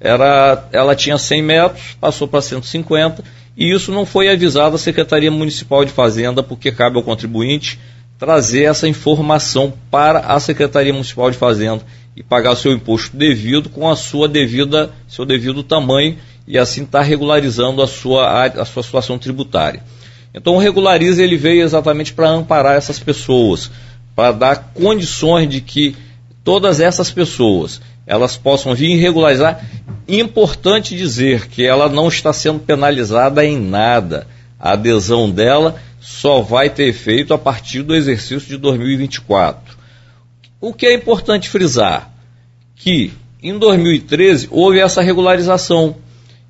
Era, 0.00 0.66
ela 0.72 0.96
tinha 0.96 1.18
100 1.18 1.42
metros, 1.42 1.82
passou 2.00 2.26
para 2.26 2.40
150 2.40 3.22
e 3.56 3.70
isso 3.70 3.92
não 3.92 4.06
foi 4.06 4.28
avisado 4.28 4.76
à 4.76 4.78
Secretaria 4.78 5.30
Municipal 5.30 5.84
de 5.84 5.92
Fazenda, 5.92 6.42
porque 6.42 6.72
cabe 6.72 6.96
ao 6.96 7.02
contribuinte 7.02 7.78
trazer 8.18 8.62
essa 8.62 8.88
informação 8.88 9.72
para 9.90 10.20
a 10.20 10.38
Secretaria 10.38 10.92
Municipal 10.92 11.30
de 11.30 11.36
Fazenda 11.36 11.82
e 12.16 12.22
pagar 12.22 12.52
o 12.52 12.56
seu 12.56 12.72
imposto 12.72 13.16
devido 13.16 13.68
com 13.68 13.88
a 13.88 13.96
sua 13.96 14.28
devida, 14.28 14.90
seu 15.08 15.24
devido 15.24 15.62
tamanho 15.62 16.16
e 16.46 16.58
assim 16.58 16.84
estar 16.84 17.00
tá 17.00 17.04
regularizando 17.04 17.82
a 17.82 17.86
sua, 17.86 18.46
a 18.46 18.64
sua 18.64 18.82
situação 18.82 19.18
tributária. 19.18 19.82
Então 20.34 20.54
o 20.54 20.58
Regulariza 20.58 21.22
ele 21.22 21.36
veio 21.36 21.62
exatamente 21.62 22.12
para 22.12 22.28
amparar 22.28 22.76
essas 22.76 22.98
pessoas, 22.98 23.70
para 24.14 24.32
dar 24.32 24.72
condições 24.74 25.48
de 25.48 25.60
que 25.60 25.96
todas 26.44 26.80
essas 26.80 27.10
pessoas 27.10 27.80
elas 28.06 28.36
possam 28.36 28.74
vir 28.74 28.96
regularizar. 28.96 29.64
Importante 30.08 30.96
dizer 30.96 31.48
que 31.48 31.64
ela 31.64 31.88
não 31.88 32.08
está 32.08 32.32
sendo 32.32 32.58
penalizada 32.58 33.44
em 33.44 33.58
nada. 33.58 34.26
A 34.58 34.72
adesão 34.72 35.30
dela 35.30 35.76
só 36.00 36.40
vai 36.40 36.68
ter 36.68 36.88
efeito 36.88 37.32
a 37.32 37.38
partir 37.38 37.82
do 37.82 37.94
exercício 37.94 38.48
de 38.48 38.56
2024. 38.56 39.76
O 40.60 40.72
que 40.72 40.86
é 40.86 40.94
importante 40.94 41.48
frisar? 41.48 42.10
Que 42.76 43.12
em 43.42 43.58
2013 43.58 44.48
houve 44.50 44.78
essa 44.78 45.02
regularização. 45.02 45.96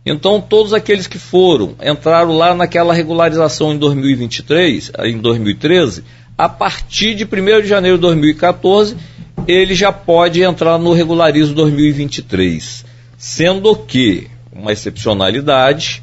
Então, 0.05 0.41
todos 0.41 0.73
aqueles 0.73 1.07
que 1.07 1.19
foram, 1.19 1.77
entraram 1.83 2.37
lá 2.37 2.55
naquela 2.55 2.93
regularização 2.93 3.73
em 3.73 3.79
2023, 3.79 4.91
em 5.05 5.19
2013, 5.19 6.03
a 6.37 6.49
partir 6.49 7.15
de 7.15 7.25
1 7.25 7.63
de 7.63 7.69
janeiro 7.69 7.97
de 7.97 8.03
2014, 8.03 8.97
ele 9.47 9.75
já 9.75 9.93
pode 9.93 10.43
entrar 10.43 10.79
no 10.79 10.93
regularizo 10.93 11.55
2023. 11.55 12.85
Sendo 13.17 13.75
que, 13.77 14.29
uma 14.53 14.73
excepcionalidade, 14.73 16.03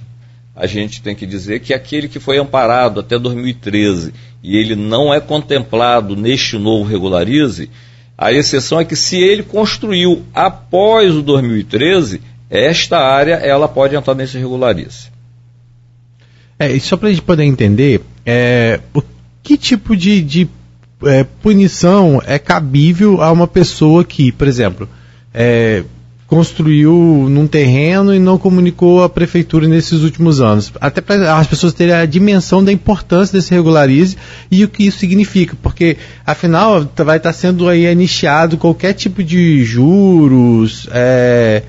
a 0.55 0.65
gente 0.67 1.01
tem 1.01 1.15
que 1.15 1.25
dizer 1.25 1.59
que 1.61 1.73
aquele 1.73 2.07
que 2.07 2.19
foi 2.19 2.37
amparado 2.37 2.99
até 2.99 3.17
2013 3.17 4.13
e 4.43 4.57
ele 4.57 4.75
não 4.75 5.13
é 5.13 5.19
contemplado 5.19 6.15
neste 6.15 6.57
novo 6.57 6.89
regularize, 6.89 7.69
a 8.17 8.33
exceção 8.33 8.79
é 8.79 8.85
que 8.85 8.95
se 8.95 9.17
ele 9.17 9.43
construiu 9.43 10.23
após 10.33 11.15
o 11.15 11.21
2013, 11.21 12.21
esta 12.49 12.99
área 12.99 13.35
ela 13.35 13.67
pode 13.67 13.95
entrar 13.95 14.15
nesse 14.15 14.37
regularize. 14.37 15.09
É, 16.57 16.69
e 16.71 16.79
só 16.79 16.97
para 16.97 17.07
a 17.07 17.11
gente 17.11 17.21
poder 17.21 17.43
entender, 17.43 18.01
é, 18.25 18.81
o 18.93 19.01
que 19.41 19.57
tipo 19.57 19.95
de, 19.95 20.21
de 20.21 20.49
é, 21.03 21.23
punição 21.23 22.21
é 22.25 22.37
cabível 22.37 23.21
a 23.21 23.31
uma 23.31 23.47
pessoa 23.47 24.03
que, 24.03 24.31
por 24.31 24.47
exemplo, 24.47 24.87
é, 25.33 25.83
construiu 26.29 27.27
num 27.27 27.47
terreno 27.47 28.13
e 28.13 28.19
não 28.19 28.37
comunicou 28.37 29.03
à 29.03 29.09
prefeitura 29.09 29.67
nesses 29.67 30.03
últimos 30.03 30.39
anos. 30.39 30.71
Até 30.79 31.01
para 31.01 31.37
as 31.37 31.47
pessoas 31.47 31.73
terem 31.73 31.95
a 31.95 32.05
dimensão 32.05 32.63
da 32.63 32.71
importância 32.71 33.37
desse 33.37 33.51
regularize 33.51 34.15
e 34.51 34.63
o 34.63 34.69
que 34.69 34.85
isso 34.85 34.99
significa, 34.99 35.57
porque 35.61 35.97
afinal 36.25 36.87
vai 36.95 37.17
estar 37.17 37.33
sendo 37.33 37.67
aí 37.67 37.87
anicheado 37.87 38.57
qualquer 38.57 38.93
tipo 38.93 39.23
de 39.23 39.63
juros, 39.63 40.87
é, 40.91 41.63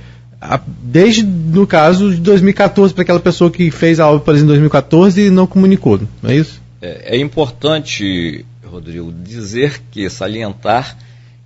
desde 0.82 1.22
no 1.22 1.66
caso 1.66 2.10
de 2.10 2.20
2014 2.20 2.92
para 2.92 3.02
aquela 3.02 3.20
pessoa 3.20 3.50
que 3.50 3.70
fez 3.70 3.98
a 3.98 4.10
obra, 4.10 4.38
em 4.38 4.44
2014 4.44 5.22
e 5.22 5.30
não 5.30 5.46
comunicou, 5.46 6.00
não 6.22 6.30
é 6.30 6.36
isso? 6.36 6.60
É, 6.82 7.16
é 7.16 7.18
importante, 7.18 8.44
Rodrigo, 8.70 9.12
dizer 9.12 9.82
que 9.90 10.08
salientar 10.08 10.96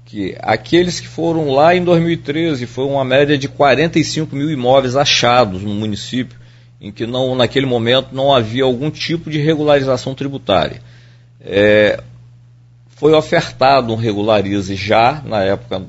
que 0.05 0.37
aqueles 0.41 1.01
que 1.01 1.09
foram 1.09 1.51
lá 1.51 1.75
em 1.75 1.83
2013 1.83 2.67
foi 2.67 2.85
uma 2.85 3.05
média 3.05 3.37
de 3.37 3.49
45 3.49 4.37
mil 4.37 4.51
imóveis 4.51 4.95
achados 4.95 5.63
no 5.63 5.75
município, 5.75 6.39
em 6.81 6.93
que 6.93 7.07
não, 7.07 7.35
naquele 7.35 7.67
momento 7.67 8.09
não 8.13 8.33
havia 8.33 8.65
algum 8.65 8.91
tipo 8.91 9.31
de 9.31 9.39
regularização 9.39 10.15
tributária. 10.15 10.81
É, 11.41 12.01
foi 12.97 13.13
ofertado 13.13 13.93
um 13.93 13.97
regularize 13.97 14.77
já, 14.77 15.23
na 15.25 15.43
época 15.43 15.83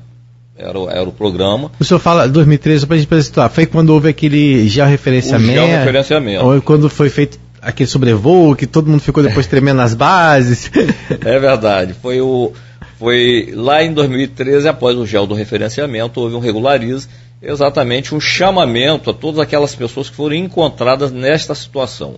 era, 0.56 0.78
era 0.90 1.08
o 1.08 1.12
programa. 1.12 1.70
O 1.78 1.84
senhor 1.84 2.00
fala 2.00 2.26
2013, 2.26 2.86
para 2.86 2.96
a 2.96 2.98
gente 2.98 3.22
situar, 3.22 3.50
foi 3.50 3.66
quando 3.66 3.90
houve 3.90 4.08
aquele 4.08 4.66
georreferenciamento? 4.68 5.52
O 5.52 5.66
georreferenciamento. 5.66 6.44
Ou 6.44 6.62
quando 6.62 6.88
foi 6.88 7.10
feito 7.10 7.38
aquele 7.66 7.88
sobrevoo, 7.88 8.54
que 8.54 8.66
todo 8.66 8.88
mundo 8.88 9.00
ficou 9.00 9.24
depois 9.24 9.48
tremendo 9.48 9.78
nas 9.78 9.92
bases? 9.92 10.70
é 11.10 11.38
verdade, 11.38 11.94
foi 11.94 12.20
o 12.20 12.52
foi 12.98 13.52
lá 13.54 13.82
em 13.82 13.92
2013, 13.92 14.68
após 14.68 14.96
o 14.96 15.04
gel 15.04 15.26
do 15.26 15.34
referenciamento, 15.34 16.20
houve 16.20 16.34
um 16.34 16.38
regularize, 16.38 17.08
exatamente 17.42 18.14
um 18.14 18.20
chamamento 18.20 19.10
a 19.10 19.12
todas 19.12 19.40
aquelas 19.40 19.74
pessoas 19.74 20.08
que 20.08 20.16
foram 20.16 20.36
encontradas 20.36 21.12
nesta 21.12 21.54
situação. 21.54 22.14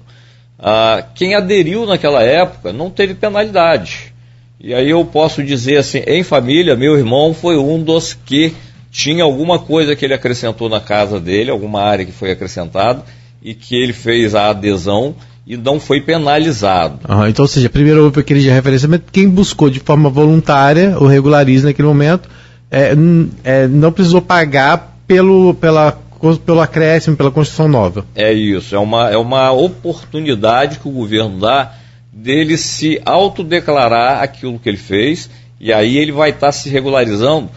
Ah, 0.58 1.02
quem 1.14 1.34
aderiu 1.34 1.84
naquela 1.84 2.22
época 2.22 2.72
não 2.72 2.90
teve 2.90 3.14
penalidade. 3.14 4.12
E 4.60 4.74
aí 4.74 4.90
eu 4.90 5.04
posso 5.04 5.42
dizer 5.42 5.78
assim, 5.78 6.02
em 6.06 6.22
família, 6.22 6.76
meu 6.76 6.96
irmão 6.96 7.32
foi 7.34 7.56
um 7.56 7.82
dos 7.82 8.14
que 8.14 8.54
tinha 8.90 9.24
alguma 9.24 9.58
coisa 9.58 9.96
que 9.96 10.04
ele 10.04 10.14
acrescentou 10.14 10.68
na 10.68 10.80
casa 10.80 11.18
dele, 11.18 11.50
alguma 11.50 11.82
área 11.82 12.04
que 12.04 12.12
foi 12.12 12.30
acrescentada, 12.30 13.02
e 13.42 13.54
que 13.54 13.76
ele 13.76 13.92
fez 13.92 14.34
a 14.34 14.50
adesão 14.50 15.14
e 15.48 15.56
não 15.56 15.80
foi 15.80 16.02
penalizado. 16.02 17.00
Uhum, 17.08 17.26
então, 17.26 17.42
ou 17.44 17.48
seja, 17.48 17.70
primeiro 17.70 18.04
houve 18.04 18.20
aquele 18.20 18.40
de 18.40 18.50
referenciamento, 18.50 19.04
quem 19.10 19.26
buscou 19.26 19.70
de 19.70 19.80
forma 19.80 20.10
voluntária 20.10 20.98
o 21.00 21.06
regularismo 21.06 21.68
naquele 21.68 21.88
momento 21.88 22.28
é, 22.70 22.94
é, 23.42 23.66
não 23.66 23.90
precisou 23.90 24.20
pagar 24.20 24.98
pelo, 25.06 25.54
pela, 25.54 25.98
pelo 26.44 26.60
acréscimo, 26.60 27.16
pela 27.16 27.30
construção 27.30 27.66
nova. 27.66 28.04
É 28.14 28.30
isso, 28.30 28.74
é 28.74 28.78
uma, 28.78 29.08
é 29.08 29.16
uma 29.16 29.50
oportunidade 29.50 30.80
que 30.80 30.86
o 30.86 30.92
governo 30.92 31.40
dá 31.40 31.72
dele 32.12 32.58
se 32.58 33.00
autodeclarar 33.06 34.22
aquilo 34.22 34.58
que 34.58 34.68
ele 34.68 34.76
fez 34.76 35.30
e 35.58 35.72
aí 35.72 35.96
ele 35.96 36.12
vai 36.12 36.28
estar 36.28 36.52
se 36.52 36.68
regularizando 36.68 37.48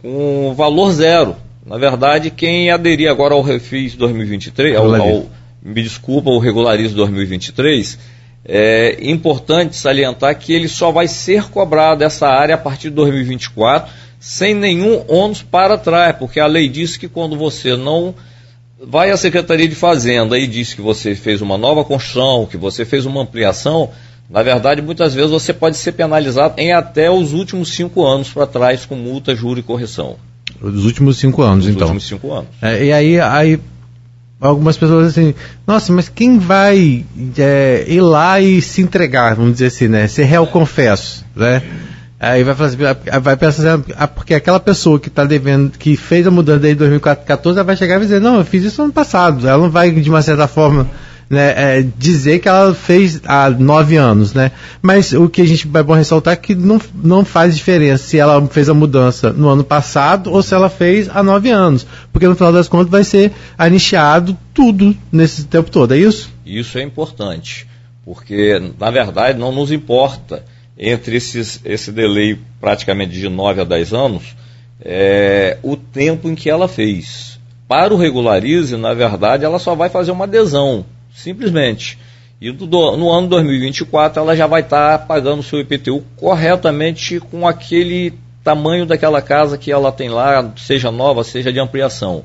com 0.00 0.54
valor 0.56 0.92
zero. 0.92 1.34
Na 1.66 1.76
verdade, 1.78 2.30
quem 2.30 2.70
aderir 2.70 3.10
agora 3.10 3.34
ao 3.34 3.42
Refis 3.42 3.96
2023, 3.96 4.76
ao, 4.76 4.94
ao 4.94 5.26
me 5.62 5.82
desculpa, 5.82 6.30
o 6.30 6.38
Regularizo 6.38 6.94
2023, 6.94 7.98
é 8.44 8.98
importante 9.02 9.76
salientar 9.76 10.38
que 10.38 10.52
ele 10.52 10.68
só 10.68 10.90
vai 10.90 11.06
ser 11.06 11.50
cobrado 11.50 12.02
essa 12.02 12.26
área 12.26 12.54
a 12.54 12.58
partir 12.58 12.88
de 12.88 12.96
2024, 12.96 13.92
sem 14.18 14.54
nenhum 14.54 15.04
ônus 15.08 15.42
para 15.42 15.76
trás, 15.76 16.16
porque 16.16 16.40
a 16.40 16.46
lei 16.46 16.68
diz 16.68 16.96
que 16.96 17.08
quando 17.08 17.36
você 17.36 17.76
não 17.76 18.14
vai 18.82 19.10
à 19.10 19.16
Secretaria 19.16 19.68
de 19.68 19.74
Fazenda 19.74 20.38
e 20.38 20.46
diz 20.46 20.72
que 20.72 20.80
você 20.80 21.14
fez 21.14 21.42
uma 21.42 21.58
nova 21.58 21.84
construção, 21.84 22.46
que 22.46 22.56
você 22.56 22.84
fez 22.84 23.04
uma 23.04 23.22
ampliação, 23.22 23.90
na 24.28 24.42
verdade, 24.42 24.80
muitas 24.80 25.12
vezes 25.12 25.30
você 25.30 25.52
pode 25.52 25.76
ser 25.76 25.92
penalizado 25.92 26.54
em 26.56 26.72
até 26.72 27.10
os 27.10 27.32
últimos 27.32 27.74
cinco 27.74 28.06
anos 28.06 28.30
para 28.30 28.46
trás, 28.46 28.86
com 28.86 28.94
multa, 28.94 29.34
juro 29.34 29.60
e 29.60 29.62
correção. 29.62 30.16
Os 30.62 30.84
últimos 30.84 31.18
cinco 31.18 31.42
anos, 31.42 31.66
Os 31.66 31.70
então. 31.70 31.86
Os 31.86 31.90
últimos 31.90 32.06
cinco 32.06 32.32
anos. 32.32 32.48
É, 32.62 32.84
e 32.84 32.92
aí, 32.92 33.20
aí 33.20 33.60
algumas 34.40 34.76
pessoas 34.76 35.08
assim, 35.08 35.34
nossa, 35.66 35.92
mas 35.92 36.08
quem 36.08 36.38
vai 36.38 37.04
é, 37.38 37.84
ir 37.86 38.00
lá 38.00 38.40
e 38.40 38.62
se 38.62 38.80
entregar, 38.80 39.34
vamos 39.36 39.52
dizer 39.52 39.66
assim, 39.66 39.88
né? 39.88 40.08
Ser 40.08 40.24
réu 40.24 40.46
confesso, 40.46 41.24
né? 41.36 41.62
Aí 42.18 42.44
vai, 42.44 42.54
fazer, 42.54 42.76
vai 43.22 43.36
pensar 43.36 43.74
assim, 43.74 43.84
ah, 43.96 44.06
porque 44.06 44.34
aquela 44.34 44.60
pessoa 44.60 45.00
que 45.00 45.08
está 45.08 45.24
devendo, 45.24 45.70
que 45.78 45.96
fez 45.96 46.26
a 46.26 46.30
mudança 46.30 46.60
desde 46.60 46.78
2014, 46.78 47.58
ela 47.58 47.64
vai 47.64 47.76
chegar 47.76 47.96
e 47.96 48.00
dizer, 48.00 48.20
não, 48.20 48.36
eu 48.38 48.44
fiz 48.44 48.62
isso 48.62 48.82
ano 48.82 48.92
passado. 48.92 49.48
Ela 49.48 49.56
não 49.56 49.70
vai, 49.70 49.90
de 49.90 50.10
uma 50.10 50.20
certa 50.20 50.46
forma, 50.46 50.86
né, 51.30 51.78
é, 51.78 51.86
dizer 51.96 52.40
que 52.40 52.48
ela 52.48 52.74
fez 52.74 53.20
há 53.24 53.48
nove 53.48 53.96
anos, 53.96 54.34
né? 54.34 54.50
Mas 54.82 55.12
o 55.12 55.28
que 55.28 55.40
a 55.40 55.46
gente 55.46 55.70
é 55.72 55.82
bom 55.82 55.92
ressaltar 55.94 56.34
é 56.34 56.36
que 56.36 56.56
não, 56.56 56.80
não 56.92 57.24
faz 57.24 57.56
diferença 57.56 58.02
se 58.02 58.18
ela 58.18 58.44
fez 58.48 58.68
a 58.68 58.74
mudança 58.74 59.32
no 59.32 59.48
ano 59.48 59.62
passado 59.62 60.32
ou 60.32 60.42
se 60.42 60.52
ela 60.52 60.68
fez 60.68 61.08
há 61.08 61.22
nove 61.22 61.48
anos, 61.48 61.86
porque 62.12 62.26
no 62.26 62.34
final 62.34 62.52
das 62.52 62.66
contas 62.66 62.90
vai 62.90 63.04
ser 63.04 63.30
anicheado 63.56 64.36
tudo 64.52 64.96
nesse 65.12 65.44
tempo 65.44 65.70
todo, 65.70 65.94
é 65.94 65.98
isso? 65.98 66.28
Isso 66.44 66.76
é 66.78 66.82
importante, 66.82 67.64
porque 68.04 68.60
na 68.76 68.90
verdade 68.90 69.38
não 69.38 69.52
nos 69.52 69.70
importa 69.70 70.44
entre 70.76 71.14
esses, 71.14 71.60
esse 71.64 71.92
delay 71.92 72.36
praticamente 72.60 73.12
de 73.12 73.28
nove 73.28 73.60
a 73.60 73.64
dez 73.64 73.92
anos 73.92 74.34
é, 74.82 75.58
o 75.62 75.76
tempo 75.76 76.28
em 76.28 76.34
que 76.34 76.50
ela 76.50 76.66
fez. 76.66 77.38
Para 77.68 77.94
o 77.94 77.96
regularize, 77.96 78.76
na 78.76 78.92
verdade, 78.94 79.44
ela 79.44 79.60
só 79.60 79.76
vai 79.76 79.88
fazer 79.88 80.10
uma 80.10 80.24
adesão 80.24 80.84
Simplesmente. 81.14 81.98
E 82.40 82.50
do, 82.50 82.96
no 82.96 83.10
ano 83.10 83.28
2024 83.28 84.22
ela 84.22 84.34
já 84.34 84.46
vai 84.46 84.62
estar 84.62 84.98
tá 84.98 85.04
pagando 85.04 85.40
o 85.40 85.42
seu 85.42 85.60
IPTU 85.60 86.02
corretamente 86.16 87.20
com 87.20 87.46
aquele 87.46 88.14
tamanho 88.42 88.86
daquela 88.86 89.20
casa 89.20 89.58
que 89.58 89.70
ela 89.70 89.92
tem 89.92 90.08
lá, 90.08 90.52
seja 90.56 90.90
nova, 90.90 91.22
seja 91.22 91.52
de 91.52 91.60
ampliação. 91.60 92.24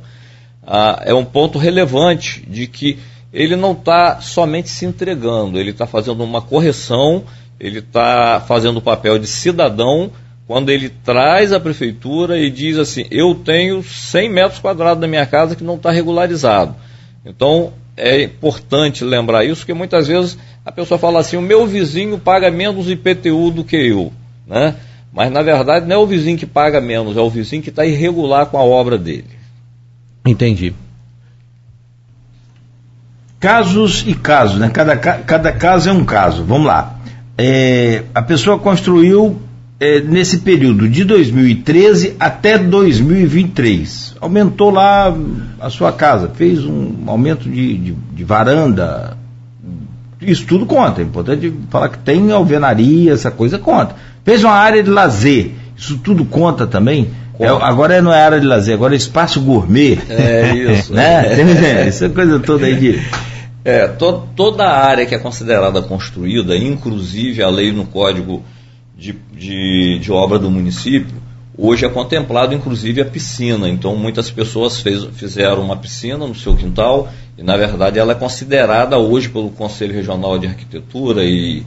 Ah, 0.66 1.02
é 1.06 1.14
um 1.14 1.26
ponto 1.26 1.60
relevante 1.60 2.46
de 2.48 2.66
que 2.66 2.98
ele 3.34 3.58
não 3.58 3.74
está 3.74 4.22
somente 4.22 4.70
se 4.70 4.86
entregando, 4.86 5.60
ele 5.60 5.72
está 5.72 5.86
fazendo 5.86 6.24
uma 6.24 6.42
correção, 6.42 7.26
ele 7.60 7.80
está 7.80 8.42
fazendo 8.48 8.78
o 8.78 8.82
papel 8.82 9.20
de 9.20 9.28
cidadão 9.28 10.10
quando 10.48 10.70
ele 10.70 10.90
traz 10.90 11.52
a 11.52 11.60
prefeitura 11.60 12.38
e 12.40 12.50
diz 12.50 12.78
assim: 12.78 13.06
eu 13.12 13.36
tenho 13.36 13.84
100 13.84 14.30
metros 14.30 14.60
quadrados 14.60 15.02
da 15.02 15.08
minha 15.08 15.26
casa 15.26 15.56
que 15.56 15.64
não 15.64 15.76
está 15.76 15.92
regularizado. 15.92 16.76
Então, 17.26 17.74
é 17.98 18.24
importante 18.24 19.04
lembrar 19.04 19.46
isso, 19.46 19.62
porque 19.62 19.74
muitas 19.74 20.08
vezes 20.08 20.38
a 20.66 20.72
pessoa 20.72 20.98
fala 20.98 21.20
assim: 21.20 21.38
o 21.38 21.42
meu 21.42 21.66
vizinho 21.66 22.18
paga 22.18 22.52
menos 22.52 22.90
IPTU 22.90 23.52
do 23.52 23.64
que 23.64 23.76
eu. 23.76 24.12
Né? 24.46 24.76
Mas 25.14 25.32
na 25.32 25.42
verdade 25.42 25.88
não 25.88 25.96
é 25.96 26.00
o 26.00 26.08
vizinho 26.08 26.38
que 26.38 26.46
paga 26.46 26.82
menos, 26.82 27.16
é 27.16 27.22
o 27.22 27.30
vizinho 27.30 27.62
que 27.62 27.70
está 27.70 27.86
irregular 27.86 28.48
com 28.48 28.58
a 28.58 28.64
obra 28.64 28.98
dele. 28.98 29.26
Entendi. 30.26 30.74
Casos 33.40 34.04
e 34.08 34.14
casos, 34.14 34.60
né? 34.60 34.70
Cada, 34.70 34.98
cada 34.98 35.52
caso 35.52 35.90
é 35.90 35.94
um 35.94 36.04
caso. 36.04 36.44
Vamos 36.44 36.68
lá. 36.68 36.96
É, 37.38 38.04
a 38.14 38.22
pessoa 38.22 38.58
construiu 38.58 39.40
é, 39.86 40.02
nesse 40.02 40.40
período 40.40 40.90
de 40.90 41.04
2013 41.04 42.16
até 42.20 42.58
2023, 42.58 44.16
aumentou 44.20 44.72
lá 44.72 45.16
a 45.60 45.70
sua 45.70 45.92
casa, 45.92 46.32
fez 46.34 46.66
um 46.66 47.04
aumento 47.06 47.48
de, 47.48 47.78
de, 47.78 47.92
de 47.92 48.24
varanda, 48.24 49.16
isso 50.20 50.46
tudo 50.48 50.66
conta. 50.66 51.02
É 51.02 51.04
importante 51.04 51.54
falar 51.70 51.90
que 51.90 52.00
tem 52.00 52.32
alvenaria, 52.32 53.14
essa 53.14 53.30
coisa 53.30 53.60
conta. 53.60 53.96
Fez 54.24 54.44
uma 54.44 54.54
área 54.54 54.82
de 54.82 54.90
lazer, 54.90 55.52
isso 55.78 56.00
tudo 56.00 56.26
conta 56.26 56.66
também. 56.66 57.12
É, 57.40 57.48
agora 57.48 58.02
não 58.02 58.12
é 58.12 58.24
área 58.24 58.40
de 58.40 58.48
lazer, 58.48 58.74
agora 58.74 58.96
é 58.96 58.98
espaço 58.98 59.40
gourmet. 59.40 60.00
É 60.10 60.56
isso. 60.56 60.92
né? 60.96 61.26
É. 61.28 61.88
Essa 61.88 62.10
coisa 62.10 62.40
toda 62.40 62.66
aí 62.66 62.76
de. 62.76 63.02
É, 63.64 63.88
to, 63.88 64.24
toda 64.36 64.64
a 64.64 64.86
área 64.86 65.06
que 65.06 65.14
é 65.14 65.20
considerada 65.20 65.82
construída, 65.82 66.56
inclusive 66.56 67.44
a 67.44 67.50
lei 67.50 67.72
no 67.72 67.86
Código 67.86 68.44
de, 68.98 69.14
de, 69.34 70.00
de 70.00 70.12
Obra 70.12 70.40
do 70.40 70.50
Município, 70.50 71.16
hoje 71.58 71.86
é 71.86 71.90
contemplado 71.90 72.54
inclusive 72.54 73.02
a 73.02 73.06
piscina. 73.06 73.70
Então 73.70 73.96
muitas 73.96 74.32
pessoas 74.32 74.80
fez, 74.80 75.04
fizeram 75.14 75.62
uma 75.62 75.78
piscina 75.78 76.26
no 76.26 76.36
seu 76.36 76.56
quintal 76.56 77.10
e 77.38 77.44
na 77.44 77.58
verdade 77.58 78.00
ela 78.00 78.14
é 78.14 78.16
considerada 78.16 78.98
hoje 78.98 79.30
pelo 79.30 79.50
Conselho 79.50 79.94
Regional 79.94 80.40
de 80.40 80.48
Arquitetura 80.48 81.24
e 81.24 81.64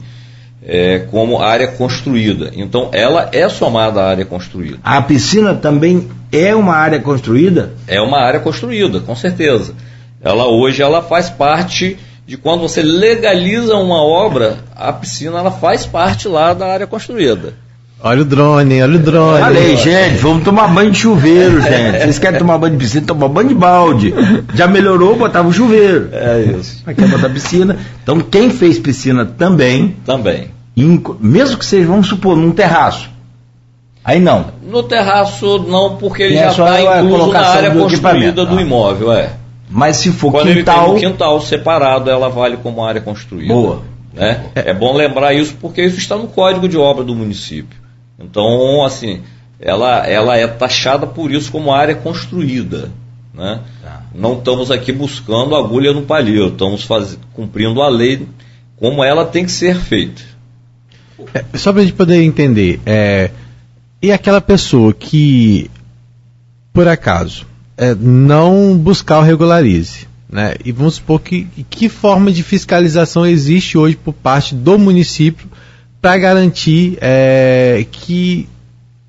é, 0.65 0.99
como 1.11 1.41
área 1.41 1.67
construída. 1.67 2.51
Então 2.55 2.89
ela 2.91 3.29
é 3.31 3.47
somada 3.47 4.01
à 4.01 4.09
área 4.09 4.25
construída. 4.25 4.77
A 4.83 5.01
piscina 5.01 5.53
também 5.53 6.09
é 6.31 6.55
uma 6.55 6.75
área 6.75 6.99
construída? 6.99 7.73
É 7.87 8.01
uma 8.01 8.19
área 8.19 8.39
construída, 8.39 8.99
com 8.99 9.15
certeza. 9.15 9.73
Ela 10.21 10.47
hoje 10.47 10.81
ela 10.81 11.01
faz 11.01 11.29
parte 11.29 11.97
de 12.29 12.37
quando 12.37 12.61
você 12.61 12.83
legaliza 12.83 13.75
uma 13.75 14.03
obra, 14.03 14.59
a 14.75 14.93
piscina 14.93 15.39
ela 15.39 15.49
faz 15.49 15.87
parte 15.87 16.27
lá 16.27 16.53
da 16.53 16.67
área 16.67 16.85
construída. 16.85 17.55
Olha 18.03 18.21
o 18.21 18.25
drone, 18.25 18.83
olha 18.83 18.95
o 18.97 18.99
drone. 18.99 19.39
Falei, 19.39 19.75
gente, 19.75 20.17
vamos 20.17 20.43
tomar 20.43 20.67
banho 20.67 20.91
de 20.91 20.99
chuveiro, 20.99 21.59
gente. 21.59 21.97
Vocês 21.97 22.19
querem 22.19 22.37
tomar 22.37 22.59
banho 22.59 22.73
de 22.73 22.85
piscina, 22.85 23.07
tomar 23.07 23.29
banho 23.29 23.47
de 23.47 23.55
balde. 23.55 24.13
Já 24.53 24.67
melhorou, 24.67 25.15
botava 25.15 25.47
o 25.47 25.51
chuveiro. 25.51 26.09
É 26.11 26.55
isso. 26.55 26.83
Aqui 26.85 27.03
é 27.03 27.07
botar 27.07 27.29
piscina. 27.29 27.79
Então, 28.03 28.19
quem 28.19 28.51
fez 28.51 28.77
piscina 28.77 29.25
também. 29.25 29.95
Também. 30.05 30.51
Mesmo 31.19 31.57
que 31.57 31.65
seja, 31.65 31.87
vamos 31.87 32.05
supor, 32.05 32.37
num 32.37 32.51
terraço. 32.51 33.09
Aí 34.05 34.19
não. 34.19 34.45
No 34.61 34.83
terraço 34.83 35.65
não, 35.67 35.95
porque 35.95 36.21
ele 36.21 36.37
é 36.37 36.51
já 36.51 36.79
está 36.79 37.01
incluso 37.01 37.31
na 37.31 37.39
área 37.39 37.71
construída 37.71 38.45
do 38.45 38.61
imóvel, 38.61 39.11
é. 39.13 39.38
Mas 39.69 39.97
se 39.97 40.11
for 40.11 40.31
Quando 40.31 40.51
quintal... 40.51 40.91
ele 40.91 40.99
tem 40.99 41.09
um 41.09 41.11
quintal 41.11 41.39
separado, 41.41 42.09
ela 42.09 42.27
vale 42.27 42.57
como 42.57 42.83
área 42.83 42.99
construída. 42.99 43.53
Boa. 43.53 43.83
Né? 44.13 44.49
É 44.55 44.73
bom 44.73 44.95
lembrar 44.95 45.33
isso 45.33 45.55
porque 45.61 45.83
isso 45.83 45.97
está 45.97 46.17
no 46.17 46.27
código 46.27 46.67
de 46.67 46.75
obra 46.75 47.03
do 47.03 47.15
município. 47.15 47.77
Então, 48.19 48.83
assim, 48.83 49.21
ela, 49.59 50.07
ela 50.07 50.35
é 50.35 50.47
taxada 50.47 51.05
por 51.05 51.31
isso 51.31 51.51
como 51.51 51.71
área 51.71 51.93
construída. 51.93 52.89
Né? 53.33 53.59
Tá. 53.83 54.01
Não 54.13 54.33
estamos 54.33 54.71
aqui 54.71 54.91
buscando 54.91 55.55
agulha 55.55 55.93
no 55.93 56.01
palheiro, 56.01 56.47
estamos 56.47 56.83
faz... 56.83 57.17
cumprindo 57.33 57.81
a 57.81 57.87
lei 57.87 58.27
como 58.77 59.03
ela 59.03 59.25
tem 59.25 59.45
que 59.45 59.51
ser 59.51 59.75
feita. 59.75 60.21
É, 61.33 61.57
só 61.57 61.71
para 61.71 61.81
a 61.81 61.85
gente 61.85 61.95
poder 61.95 62.23
entender, 62.23 62.79
é, 62.85 63.29
e 64.01 64.11
aquela 64.11 64.39
pessoa 64.39 64.93
que, 64.93 65.69
por 66.71 66.87
acaso, 66.87 67.45
é, 67.79 67.95
não 67.95 68.77
buscar 68.77 69.19
o 69.19 69.21
regularize, 69.21 70.05
né? 70.29 70.55
E 70.65 70.71
vamos 70.73 70.95
supor 70.95 71.21
que 71.21 71.47
que 71.69 71.87
forma 71.87 72.29
de 72.29 72.43
fiscalização 72.43 73.25
existe 73.25 73.77
hoje 73.77 73.95
por 73.95 74.13
parte 74.13 74.53
do 74.53 74.77
município 74.77 75.47
para 76.01 76.17
garantir 76.17 76.97
é, 76.99 77.85
que 77.89 78.49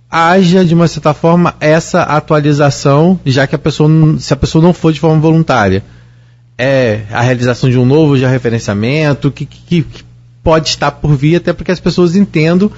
haja 0.09 0.65
de 0.65 0.73
uma 0.73 0.87
certa 0.87 1.13
forma 1.13 1.55
essa 1.61 2.03
atualização, 2.03 3.19
já 3.27 3.45
que 3.45 3.57
a 3.57 3.59
pessoa, 3.59 3.91
se 4.21 4.33
a 4.33 4.37
pessoa 4.37 4.63
não 4.63 4.73
for 4.73 4.93
de 4.93 5.01
forma 5.01 5.21
voluntária, 5.21 5.83
é 6.57 7.03
a 7.11 7.23
realização 7.23 7.69
de 7.69 7.79
um 7.79 7.85
novo 7.85 8.17
já 8.17 8.29
referenciamento, 8.29 9.33
que, 9.33 9.47
que, 9.47 9.83
que 9.83 10.05
pode 10.45 10.69
estar 10.69 10.93
por 10.93 11.17
vir, 11.17 11.37
até 11.37 11.53
porque 11.53 11.73
as 11.73 11.81
pessoas 11.81 12.15
entendam 12.15 12.71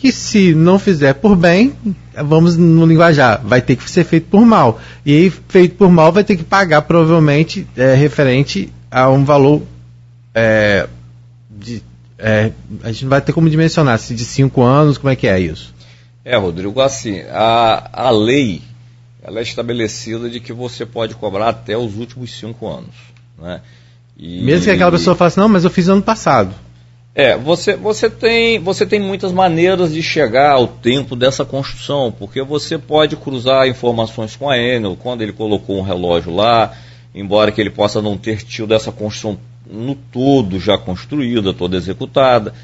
que 0.00 0.10
se 0.10 0.54
não 0.54 0.78
fizer 0.78 1.12
por 1.14 1.36
bem, 1.36 1.74
vamos 2.24 2.56
no 2.56 2.86
linguajar, 2.86 3.40
vai 3.44 3.60
ter 3.60 3.76
que 3.76 3.88
ser 3.88 4.02
feito 4.04 4.28
por 4.28 4.46
mal. 4.46 4.80
E 5.04 5.14
aí, 5.14 5.30
feito 5.30 5.74
por 5.76 5.90
mal, 5.90 6.10
vai 6.10 6.24
ter 6.24 6.36
que 6.36 6.42
pagar 6.42 6.82
provavelmente 6.82 7.66
é, 7.76 7.94
referente 7.94 8.72
a 8.90 9.10
um 9.10 9.24
valor 9.24 9.62
é, 10.34 10.88
de 11.50 11.82
é, 12.18 12.52
a 12.82 12.92
gente 12.92 13.04
não 13.04 13.10
vai 13.10 13.20
ter 13.20 13.32
como 13.32 13.48
dimensionar, 13.48 13.98
se 13.98 14.14
de 14.14 14.24
cinco 14.24 14.62
anos, 14.62 14.98
como 14.98 15.10
é 15.10 15.16
que 15.16 15.26
é 15.26 15.38
isso? 15.38 15.74
É, 16.24 16.36
Rodrigo, 16.36 16.80
assim, 16.80 17.20
a, 17.30 17.90
a 17.92 18.10
lei 18.10 18.62
ela 19.22 19.38
é 19.38 19.42
estabelecida 19.42 20.28
de 20.30 20.40
que 20.40 20.52
você 20.52 20.86
pode 20.86 21.14
cobrar 21.14 21.48
até 21.48 21.76
os 21.76 21.96
últimos 21.96 22.38
cinco 22.38 22.66
anos. 22.66 22.94
Né? 23.38 23.60
E, 24.16 24.42
Mesmo 24.42 24.64
que 24.64 24.70
aquela 24.70 24.90
pessoa 24.90 25.16
faça, 25.16 25.40
não, 25.40 25.48
mas 25.48 25.64
eu 25.64 25.70
fiz 25.70 25.88
ano 25.88 26.02
passado. 26.02 26.54
É, 27.14 27.36
você, 27.36 27.74
você, 27.74 28.08
tem, 28.08 28.60
você 28.60 28.86
tem 28.86 29.00
muitas 29.00 29.32
maneiras 29.32 29.92
de 29.92 30.02
chegar 30.02 30.52
ao 30.52 30.68
tempo 30.68 31.16
dessa 31.16 31.44
construção, 31.44 32.14
porque 32.16 32.40
você 32.42 32.78
pode 32.78 33.16
cruzar 33.16 33.66
informações 33.66 34.36
com 34.36 34.48
a 34.48 34.56
Enel, 34.56 34.96
quando 34.96 35.22
ele 35.22 35.32
colocou 35.32 35.78
um 35.78 35.82
relógio 35.82 36.32
lá, 36.32 36.72
embora 37.12 37.50
que 37.50 37.60
ele 37.60 37.70
possa 37.70 38.00
não 38.00 38.16
ter 38.16 38.42
tido 38.44 38.72
essa 38.72 38.92
construção 38.92 39.36
no 39.68 39.94
todo 39.94 40.60
já 40.60 40.78
construída, 40.78 41.52
toda 41.52 41.76
executada. 41.76 42.54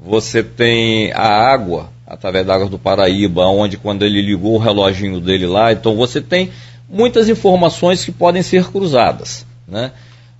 Você 0.00 0.42
tem 0.42 1.12
a 1.12 1.28
água, 1.52 1.88
através 2.04 2.44
da 2.44 2.54
água 2.54 2.68
do 2.68 2.78
Paraíba, 2.78 3.46
onde 3.46 3.76
quando 3.76 4.04
ele 4.04 4.20
ligou 4.20 4.56
o 4.56 4.58
reloginho 4.58 5.20
dele 5.20 5.46
lá, 5.46 5.72
então 5.72 5.94
você 5.94 6.20
tem 6.20 6.50
muitas 6.88 7.28
informações 7.28 8.04
que 8.04 8.10
podem 8.10 8.42
ser 8.42 8.68
cruzadas. 8.68 9.46
Né? 9.66 9.92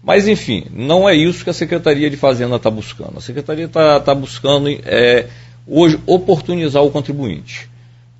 Mas, 0.03 0.27
enfim, 0.27 0.65
não 0.73 1.09
é 1.09 1.15
isso 1.15 1.45
que 1.45 1.51
a 1.51 1.55
Secretaria 1.55 2.11
de 2.11 2.17
Fazenda 2.17 2.57
está 2.57 2.71
buscando. 2.71 3.19
A 3.19 3.21
Secretaria 3.21 3.67
está 3.67 4.01
tá 4.01 4.15
buscando, 4.15 4.69
é, 4.69 5.27
hoje, 5.67 6.01
oportunizar 6.07 6.83
o 6.83 6.91
contribuinte. 6.91 7.71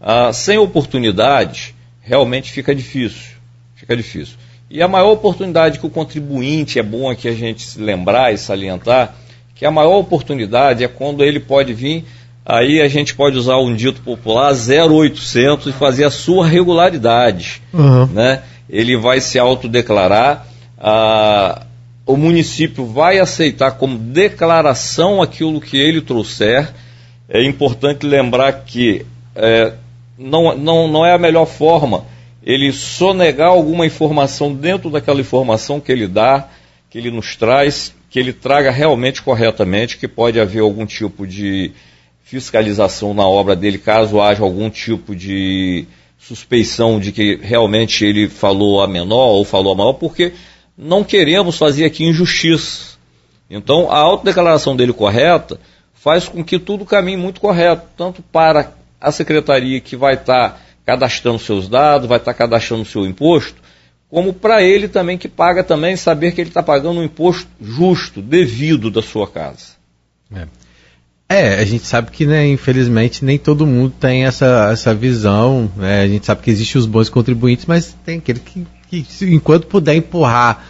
Ah, 0.01 0.33
sem 0.33 0.59
oportunidade, 0.59 1.75
realmente 2.01 2.53
fica 2.53 2.75
difícil. 2.75 3.33
Fica 3.75 3.97
difícil. 3.97 4.37
E 4.71 4.81
a 4.81 4.89
maior 4.89 5.13
oportunidade 5.13 5.79
que 5.79 5.87
o 5.87 5.91
contribuinte, 5.91 6.79
é 6.79 6.83
bom 6.83 7.11
aqui 7.11 7.29
a 7.29 7.35
gente 7.35 7.63
se 7.63 7.81
lembrar 7.81 8.33
e 8.33 8.39
salientar, 8.39 9.15
que 9.55 9.67
a 9.67 9.71
maior 9.71 9.99
oportunidade 9.99 10.83
é 10.83 10.89
quando 10.89 11.23
ele 11.23 11.39
pode 11.39 11.75
vir, 11.75 12.05
aí 12.45 12.81
a 12.81 12.89
gente 12.89 13.15
pode 13.15 13.37
usar 13.37 13.59
um 13.59 13.75
dito 13.75 14.01
popular 14.03 14.53
0800 14.53 15.67
e 15.67 15.73
fazer 15.73 16.05
a 16.05 16.11
sua 16.11 16.47
regularidade. 16.47 17.61
Uhum. 17.73 18.07
Né? 18.07 18.43
Ele 18.69 18.97
vai 18.97 19.21
se 19.21 19.39
autodeclarar, 19.39 20.47
a, 20.79 21.67
o 22.05 22.17
município 22.17 22.85
vai 22.85 23.19
aceitar 23.19 23.73
como 23.73 23.99
declaração 23.99 25.23
aquilo 25.23 25.61
que 25.61 25.77
ele 25.77 26.01
trouxer. 26.01 26.73
É 27.29 27.43
importante 27.45 28.07
lembrar 28.07 28.65
que 28.65 29.07
é, 29.35 29.73
não, 30.19 30.57
não, 30.57 30.89
não 30.89 31.07
é 31.07 31.15
a 31.15 31.19
melhor 31.19 31.47
forma 31.47 32.05
ele 32.45 32.73
sonegar 32.73 33.49
alguma 33.49 33.87
informação 33.87 34.53
dentro 34.53 34.91
daquela 34.91 35.21
informação 35.21 35.81
que 35.81 35.93
ele 35.93 36.09
dá, 36.09 36.49
que 36.91 36.99
ele 36.99 37.11
nos 37.11 37.37
traz, 37.37 37.95
que 38.11 38.19
ele 38.19 38.33
traga 38.33 38.71
realmente 38.71 39.23
corretamente, 39.23 39.97
que 39.97 40.09
pode 40.09 40.41
haver 40.41 40.61
algum 40.61 40.85
tipo 40.85 41.27
de 41.27 41.71
fiscalização 42.25 43.15
na 43.15 43.27
obra 43.27 43.55
dele, 43.55 43.79
caso 43.79 44.21
haja 44.21 44.43
algum 44.43 44.69
tipo 44.69 45.15
de 45.15 45.87
suspeição 46.19 46.99
de 46.99 47.13
que 47.13 47.37
realmente 47.37 48.05
ele 48.05 48.29
falou 48.29 48.81
a 48.81 48.89
menor 48.89 49.29
ou 49.29 49.45
falou 49.45 49.73
a 49.73 49.77
maior, 49.77 49.95
porque 49.95 50.33
não 50.77 51.05
queremos 51.05 51.57
fazer 51.59 51.85
aqui 51.85 52.05
injustiça. 52.05 52.97
Então, 53.49 53.91
a 53.91 53.99
autodeclaração 53.99 54.75
dele 54.75 54.93
correta 54.93 55.61
faz 55.95 56.27
com 56.27 56.43
que 56.43 56.59
tudo 56.59 56.85
caminhe 56.85 57.17
muito 57.17 57.41
correto, 57.41 57.87
tanto 57.97 58.23
para 58.23 58.73
a 59.01 59.13
secretaria 59.13 59.81
que 59.81 59.97
vai 59.97 60.15
estar 60.15 60.51
tá 60.51 60.59
cadastrando 60.85 61.39
seus 61.39 61.69
dados, 61.69 62.09
vai 62.09 62.19
estar 62.19 62.35
cadastrando 62.35 62.83
o 62.83 62.87
seu 62.87 63.07
imposto, 63.07 63.61
como 64.09 64.33
para 64.33 64.63
ele 64.63 64.89
também 64.89 65.17
que 65.17 65.29
paga 65.29 65.63
também 65.63 65.97
saber 65.97 66.33
que 66.33 66.41
ele 66.41 66.51
está 66.51 66.63
pagando 66.63 67.01
um 67.01 67.05
imposto 67.05 67.49
justo, 67.61 68.21
devido 68.21 68.91
da 68.91 69.03
sua 69.03 69.27
casa. 69.29 69.73
É. 70.35 70.47
É, 71.29 71.55
a 71.55 71.65
gente 71.65 71.87
sabe 71.87 72.11
que, 72.11 72.27
né, 72.27 72.47
infelizmente, 72.47 73.25
nem 73.25 73.39
todo 73.39 73.67
mundo 73.67 73.95
tem 73.99 74.27
essa, 74.27 74.69
essa 74.71 74.95
visão. 74.95 75.71
Né? 75.75 76.03
A 76.03 76.07
gente 76.07 76.27
sabe 76.27 76.43
que 76.43 76.51
existem 76.51 76.79
os 76.79 76.85
bons 76.85 77.09
contribuintes, 77.09 77.65
mas 77.65 77.97
tem 78.05 78.19
aquele 78.19 78.39
que, 78.39 78.67
que 79.01 79.07
enquanto 79.35 79.67
puder 79.67 79.95
empurrar 79.95 80.67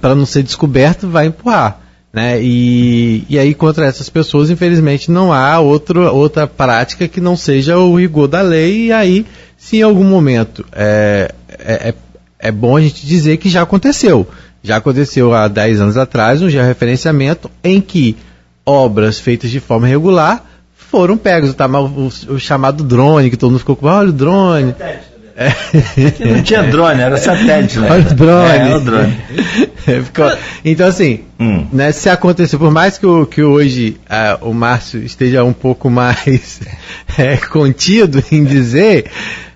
para 0.00 0.14
não 0.14 0.26
ser 0.26 0.42
descoberto, 0.42 1.08
vai 1.08 1.26
empurrar. 1.26 1.80
Né? 2.12 2.42
E, 2.42 3.24
e 3.28 3.38
aí, 3.38 3.54
contra 3.54 3.86
essas 3.86 4.08
pessoas, 4.08 4.50
infelizmente, 4.50 5.10
não 5.10 5.32
há 5.32 5.60
outro, 5.60 6.12
outra 6.12 6.48
prática 6.48 7.06
que 7.06 7.20
não 7.20 7.36
seja 7.36 7.78
o 7.78 7.96
rigor 7.96 8.26
da 8.26 8.40
lei. 8.40 8.86
E 8.86 8.92
aí, 8.92 9.26
se 9.56 9.76
em 9.76 9.82
algum 9.82 10.04
momento 10.04 10.64
é, 10.72 11.32
é, 11.48 11.88
é, 11.90 11.94
é 12.40 12.50
bom 12.50 12.76
a 12.76 12.80
gente 12.80 13.06
dizer 13.06 13.36
que 13.36 13.48
já 13.48 13.62
aconteceu. 13.62 14.26
Já 14.60 14.76
aconteceu 14.76 15.32
há 15.32 15.46
10 15.46 15.80
anos 15.80 15.96
atrás 15.96 16.42
um 16.42 16.50
georreferenciamento 16.50 17.48
em 17.62 17.80
que 17.80 18.16
obras 18.66 19.20
feitas 19.20 19.50
de 19.50 19.60
forma 19.60 19.86
regular 19.86 20.44
foram 20.74 21.16
pegos, 21.16 21.54
tá? 21.54 21.66
o, 21.68 22.06
o, 22.06 22.38
chamado 22.40 22.82
drone, 22.82 23.30
que 23.30 23.36
todo 23.36 23.50
mundo 23.50 23.60
ficou 23.60 23.76
com, 23.76 23.86
olha 23.86 24.08
o 24.08 24.12
drone. 24.12 24.74
Não 26.18 26.42
tinha 26.42 26.64
drone, 26.64 27.00
era 27.00 27.16
satélite, 27.16 27.78
né? 27.78 27.88
Olha 27.92 28.06
o 28.08 28.14
drone. 28.14 28.70
É, 28.70 28.76
o 28.76 28.80
drone. 28.80 29.16
Ficou... 30.04 30.32
Então, 30.64 30.86
assim, 30.88 31.20
hum. 31.38 31.64
né, 31.72 31.92
se 31.92 32.10
acontecer, 32.10 32.58
por 32.58 32.72
mais 32.72 32.98
que, 32.98 33.06
o, 33.06 33.24
que 33.24 33.42
hoje 33.42 33.96
uh, 34.10 34.48
o 34.48 34.52
Márcio 34.52 35.00
esteja 35.02 35.44
um 35.44 35.52
pouco 35.52 35.88
mais 35.88 36.60
é, 37.16 37.36
contido 37.36 38.22
em 38.32 38.42
dizer, 38.42 39.06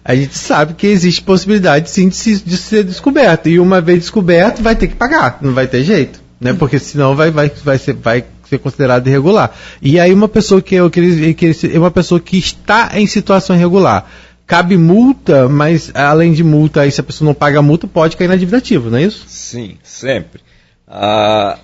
a 0.04 0.14
gente 0.14 0.38
sabe 0.38 0.74
que 0.74 0.86
existe 0.86 1.20
possibilidade 1.20 1.90
sim 1.90 2.08
de, 2.08 2.14
se, 2.14 2.36
de 2.36 2.56
ser 2.56 2.84
descoberto. 2.84 3.48
E 3.48 3.58
uma 3.58 3.80
vez 3.80 3.98
descoberto, 4.00 4.62
vai 4.62 4.76
ter 4.76 4.86
que 4.86 4.94
pagar, 4.94 5.38
não 5.42 5.52
vai 5.52 5.66
ter 5.66 5.82
jeito. 5.82 6.20
Né? 6.40 6.52
Porque 6.52 6.78
senão 6.78 7.16
vai, 7.16 7.32
vai, 7.32 7.50
vai, 7.64 7.78
ser, 7.78 7.94
vai 7.94 8.24
ser 8.48 8.58
considerado 8.58 9.08
irregular. 9.08 9.50
E 9.80 9.98
aí 9.98 10.12
uma 10.12 10.28
pessoa 10.28 10.62
que, 10.62 10.76
eu, 10.76 10.88
que, 10.88 11.34
que 11.34 11.52
é 11.72 11.78
uma 11.78 11.90
pessoa 11.90 12.20
que 12.20 12.38
está 12.38 12.90
em 12.94 13.06
situação 13.06 13.56
irregular 13.56 14.06
cabe 14.46 14.76
multa, 14.76 15.48
mas 15.48 15.90
além 15.94 16.32
de 16.32 16.44
multa, 16.44 16.82
aí 16.82 16.90
se 16.90 17.00
a 17.00 17.04
pessoa 17.04 17.26
não 17.26 17.34
paga 17.34 17.58
a 17.58 17.62
multa, 17.62 17.86
pode 17.86 18.16
cair 18.16 18.28
na 18.28 18.36
dívida 18.36 18.58
ativa, 18.58 18.90
não 18.90 18.98
é 18.98 19.02
isso? 19.02 19.24
Sim, 19.28 19.78
sempre. 19.82 20.42
Ah, 20.86 21.58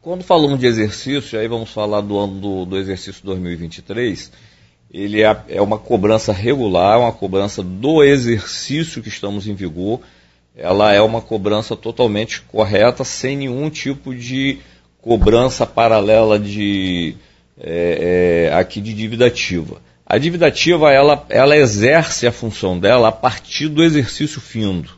quando 0.00 0.22
falamos 0.24 0.58
de 0.58 0.66
exercício, 0.66 1.38
aí 1.38 1.46
vamos 1.46 1.70
falar 1.70 2.00
do 2.00 2.18
ano 2.18 2.40
do, 2.40 2.64
do 2.64 2.78
exercício 2.78 3.24
2023, 3.24 4.32
ele 4.92 5.22
é, 5.22 5.36
é 5.48 5.62
uma 5.62 5.78
cobrança 5.78 6.32
regular, 6.32 7.00
uma 7.00 7.12
cobrança 7.12 7.62
do 7.62 8.02
exercício 8.02 9.02
que 9.02 9.08
estamos 9.08 9.46
em 9.46 9.54
vigor, 9.54 10.00
ela 10.54 10.92
é 10.92 11.00
uma 11.00 11.22
cobrança 11.22 11.74
totalmente 11.74 12.42
correta, 12.42 13.04
sem 13.04 13.36
nenhum 13.36 13.70
tipo 13.70 14.14
de 14.14 14.58
cobrança 15.00 15.66
paralela 15.66 16.38
de 16.38 17.16
é, 17.58 18.48
é, 18.50 18.54
aqui 18.54 18.80
de 18.80 18.92
dívida 18.92 19.26
ativa. 19.26 19.80
A 20.12 20.18
dívida 20.18 20.46
ativa, 20.46 20.92
ela, 20.92 21.24
ela 21.30 21.56
exerce 21.56 22.26
a 22.26 22.32
função 22.32 22.78
dela 22.78 23.08
a 23.08 23.12
partir 23.12 23.68
do 23.68 23.82
exercício 23.82 24.42
findo. 24.42 24.90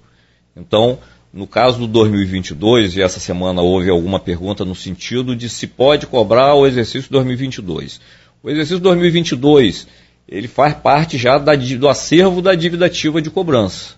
Então, 0.57 0.99
no 1.33 1.47
caso 1.47 1.79
do 1.79 1.87
2022, 1.87 2.97
e 2.97 3.01
essa 3.01 3.21
semana 3.21 3.63
houve 3.63 3.89
alguma 3.89 4.19
pergunta 4.19 4.65
no 4.65 4.75
sentido 4.75 5.37
de 5.37 5.49
se 5.49 5.69
pode 5.69 6.09
cobrar 6.09 6.57
o 6.57 6.67
exercício 6.67 7.13
2022. 7.13 8.01
O 8.43 8.51
exercício 8.51 8.81
2022, 8.81 9.87
ele 10.29 10.49
faz 10.49 10.75
parte 10.75 11.17
já 11.17 11.39
da, 11.39 11.55
do 11.55 11.89
acervo 11.89 12.43
da 12.43 12.57
dívida 12.57 12.87
ativa 12.87 13.23
de 13.23 13.31
cobrança. 13.31 13.95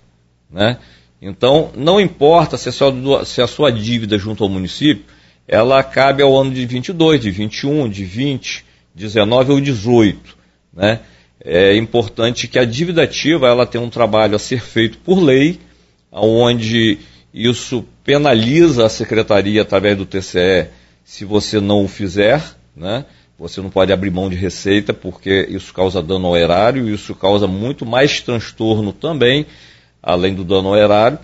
Né? 0.50 0.76
Então, 1.22 1.70
não 1.74 1.98
importa 1.98 2.59
se 2.59 2.68
a, 2.68 2.72
sua, 2.72 3.24
se 3.24 3.40
a 3.40 3.46
sua 3.46 3.72
dívida 3.72 4.18
junto 4.18 4.44
ao 4.44 4.50
município, 4.50 5.07
ela 5.48 5.83
cabe 5.83 6.22
ao 6.22 6.38
ano 6.38 6.50
de 6.50 6.66
22, 6.66 7.22
de 7.22 7.31
21, 7.31 7.88
de 7.88 8.05
20, 8.05 8.66
19 8.94 9.52
ou 9.52 9.61
18 9.62 10.36
né? 10.76 11.00
É 11.42 11.74
importante 11.76 12.46
que 12.46 12.58
a 12.58 12.64
dívida 12.64 13.02
ativa 13.02 13.48
ela 13.48 13.66
tenha 13.66 13.82
um 13.82 13.90
trabalho 13.90 14.36
a 14.36 14.38
ser 14.38 14.60
feito 14.60 14.98
por 14.98 15.18
lei, 15.18 15.58
onde 16.12 16.98
isso 17.32 17.84
penaliza 18.04 18.86
a 18.86 18.88
secretaria 18.88 19.62
através 19.62 19.96
do 19.96 20.06
TCE 20.06 20.68
se 21.04 21.24
você 21.24 21.60
não 21.60 21.84
o 21.84 21.88
fizer, 21.88 22.42
né? 22.74 23.04
Você 23.38 23.60
não 23.60 23.68
pode 23.68 23.92
abrir 23.92 24.10
mão 24.10 24.30
de 24.30 24.36
receita 24.36 24.94
porque 24.94 25.46
isso 25.50 25.72
causa 25.72 26.02
dano 26.02 26.26
ao 26.26 26.36
erário, 26.36 26.88
isso 26.88 27.14
causa 27.14 27.46
muito 27.46 27.84
mais 27.84 28.20
transtorno 28.20 28.92
também, 28.92 29.44
além 30.02 30.34
do 30.34 30.42
dano 30.42 30.68
ao 30.68 30.76
erário. 30.76 31.18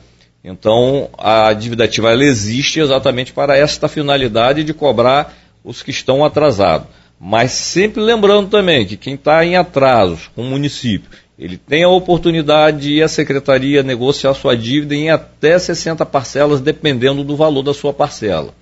Então, 0.45 1.09
a 1.17 1.53
dívida 1.53 1.85
ativa 1.85 2.13
ela 2.13 2.25
existe 2.25 2.81
exatamente 2.81 3.33
para 3.33 3.57
esta 3.57 3.89
finalidade 3.89 4.63
de 4.63 4.75
cobrar 4.75 5.35
os 5.65 5.83
que 5.83 5.91
estão 5.91 6.25
atrasados. 6.25 6.89
Mas 7.25 7.53
sempre 7.53 8.03
lembrando 8.03 8.51
também 8.51 8.85
que 8.85 8.97
quem 8.97 9.15
está 9.15 9.45
em 9.45 9.55
atrasos 9.55 10.29
com 10.35 10.43
o 10.43 10.45
município, 10.45 11.09
ele 11.39 11.57
tem 11.57 11.85
a 11.85 11.89
oportunidade 11.89 12.81
de 12.81 12.95
ir 12.95 13.03
à 13.05 13.07
secretaria 13.07 13.81
negociar 13.85 14.35
sua 14.35 14.57
dívida 14.57 14.97
em 14.97 15.09
até 15.09 15.57
60 15.57 16.05
parcelas, 16.05 16.61
dependendo 16.61 17.23
do 17.23 17.37
valor 17.37 17.63
da 17.63 17.73
sua 17.73 17.93
parcela. 17.93 18.53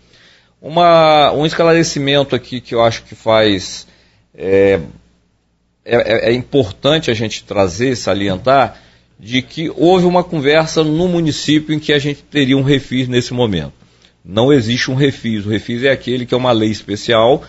Uma, 0.61 1.33
um 1.33 1.47
esclarecimento 1.47 2.37
aqui 2.37 2.61
que 2.61 2.75
eu 2.75 2.83
acho 2.83 3.05
que 3.05 3.15
faz. 3.15 3.87
É, 4.35 4.79
é, 5.83 6.29
é 6.29 6.33
importante 6.35 7.11
a 7.11 7.15
gente 7.15 7.43
trazer, 7.45 7.97
salientar, 7.97 8.77
de 9.19 9.41
que 9.41 9.73
houve 9.75 10.05
uma 10.05 10.23
conversa 10.23 10.85
no 10.85 11.09
município 11.09 11.75
em 11.75 11.79
que 11.79 11.95
a 11.95 11.99
gente 11.99 12.23
teria 12.25 12.59
um 12.59 12.63
refis 12.63 13.09
nesse 13.09 13.33
momento. 13.33 13.73
Não 14.23 14.53
existe 14.53 14.91
um 14.91 14.95
refis. 14.95 15.47
O 15.47 15.49
refis 15.49 15.83
é 15.83 15.91
aquele 15.91 16.27
que 16.27 16.35
é 16.35 16.37
uma 16.37 16.53
lei 16.53 16.71
especial 16.71 17.43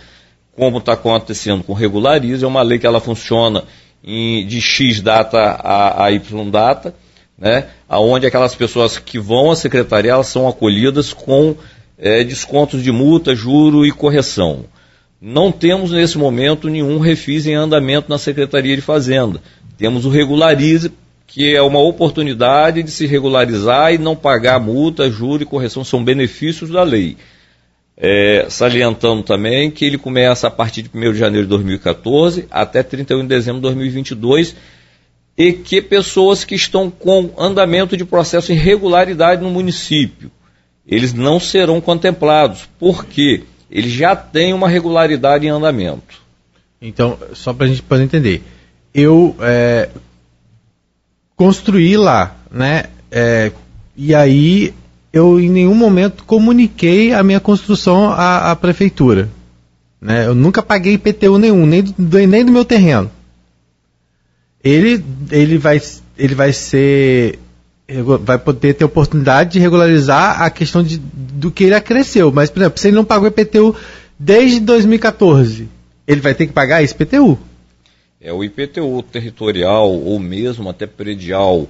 como 0.56 0.78
está 0.78 0.94
acontecendo 0.94 1.64
com 1.64 1.74
regulariza, 1.74 2.46
é 2.46 2.48
uma 2.48 2.62
lei 2.62 2.78
que 2.80 2.86
ela 2.86 3.00
funciona 3.00 3.64
em, 4.04 4.46
de 4.46 4.60
X 4.62 5.02
data 5.02 5.38
a, 5.38 6.06
a 6.06 6.12
Y 6.12 6.50
data, 6.50 6.94
né, 7.38 7.68
onde 7.90 8.26
aquelas 8.26 8.54
pessoas 8.54 8.98
que 8.98 9.18
vão 9.18 9.52
à 9.52 9.56
secretaria 9.56 10.12
elas 10.12 10.28
são 10.28 10.48
acolhidas 10.48 11.14
com 11.14 11.56
é, 11.98 12.24
descontos 12.24 12.84
de 12.84 12.92
multa, 12.92 13.36
juro 13.36 13.86
e 13.86 13.92
correção. 13.92 14.66
Não 15.22 15.52
temos 15.52 15.92
nesse 15.92 16.18
momento 16.18 16.68
nenhum 16.68 16.98
refis 16.98 17.46
em 17.46 17.54
andamento 17.54 18.10
na 18.10 18.18
Secretaria 18.18 18.76
de 18.76 18.82
Fazenda. 18.82 19.40
Temos 19.78 20.04
o 20.04 20.10
regularize, 20.10 20.92
que 21.28 21.56
é 21.56 21.62
uma 21.62 21.80
oportunidade 21.80 22.82
de 22.82 22.90
se 22.90 23.06
regularizar 23.06 23.94
e 23.94 24.00
não 24.00 24.16
pagar 24.16 24.60
multa, 24.60 25.12
juro 25.12 25.44
e 25.44 25.46
correção, 25.46 25.84
são 25.84 26.04
benefícios 26.04 26.72
da 26.72 26.82
lei. 26.82 27.18
É, 28.04 28.48
salientando 28.50 29.22
também 29.22 29.70
que 29.70 29.86
ele 29.86 29.98
começa 29.98 30.48
a 30.48 30.52
partir 30.52 30.82
de 30.82 30.90
1 30.92 31.14
de 31.14 31.20
janeiro 31.20 31.46
de 31.46 31.50
2014 31.50 32.48
até 32.50 32.82
31 32.82 33.22
de 33.22 33.28
dezembro 33.28 33.58
de 33.60 33.68
2022 33.68 34.56
e 35.38 35.54
que 35.54 35.82
pessoas 35.82 36.44
que 36.44 36.56
estão 36.56 36.90
com 36.90 37.30
andamento 37.38 37.96
de 37.96 38.04
processo 38.04 38.52
irregularidade 38.52 39.42
no 39.42 39.50
município, 39.50 40.32
eles 40.86 41.14
não 41.14 41.40
serão 41.40 41.80
contemplados, 41.80 42.68
porque 42.80 43.44
eles 43.70 43.92
já 43.92 44.16
têm 44.16 44.54
uma 44.54 44.68
regularidade 44.68 45.46
em 45.46 45.50
andamento. 45.50 46.22
Então, 46.82 47.18
só 47.34 47.54
para 47.54 47.66
a 47.66 47.70
gente 47.70 47.84
poder 47.84 48.04
entender, 48.04 48.42
eu 48.94 49.36
é, 49.40 49.90
construí 51.36 51.96
lá, 51.96 52.36
né? 52.52 52.86
É, 53.10 53.52
e 53.96 54.14
aí 54.16 54.74
eu 55.13 55.39
em 55.39 55.50
nenhum 55.50 55.76
momento 55.76 56.24
comuniquei 56.24 57.13
a 57.13 57.24
minha 57.24 57.39
construção 57.39 58.10
à, 58.10 58.52
à 58.52 58.56
prefeitura. 58.56 59.30
Né? 60.00 60.26
Eu 60.26 60.34
nunca 60.34 60.63
paguei 60.63 60.93
IPTU 60.93 61.38
nenhum, 61.38 61.65
nem 61.65 61.84
do, 61.84 62.28
nem 62.28 62.45
do 62.45 62.52
meu 62.52 62.65
terreno. 62.65 63.12
Ele, 64.63 65.04
ele, 65.30 65.58
vai, 65.58 65.82
ele 66.17 66.36
vai 66.36 66.54
ser. 66.54 67.39
Vai 68.21 68.38
poder 68.38 68.76
ter 68.76 68.86
oportunidade 68.86 69.52
de 69.52 69.60
regularizar 69.60 70.41
a 70.41 70.50
questão 70.50 70.82
de, 70.82 70.97
do 70.97 71.52
que 71.52 71.65
ele 71.65 71.76
acresceu. 71.76 72.32
Mas, 72.32 72.50
por 72.50 72.62
exemplo, 72.62 72.80
se 72.80 72.88
ele 72.88 72.95
não 72.95 73.04
pagou 73.04 73.28
IPTU 73.28 73.76
desde 74.17 74.62
2014, 74.62 75.67
ele 76.08 76.21
vai 76.21 76.34
ter 76.34 76.47
que 76.47 76.54
pagar 76.54 76.82
esse 76.82 76.93
IPTU. 76.93 77.38
É 78.21 78.32
o 78.32 78.43
IPTU 78.43 79.04
territorial 79.04 79.91
ou 79.91 80.19
mesmo 80.19 80.69
até 80.69 80.88
predial 80.88 81.67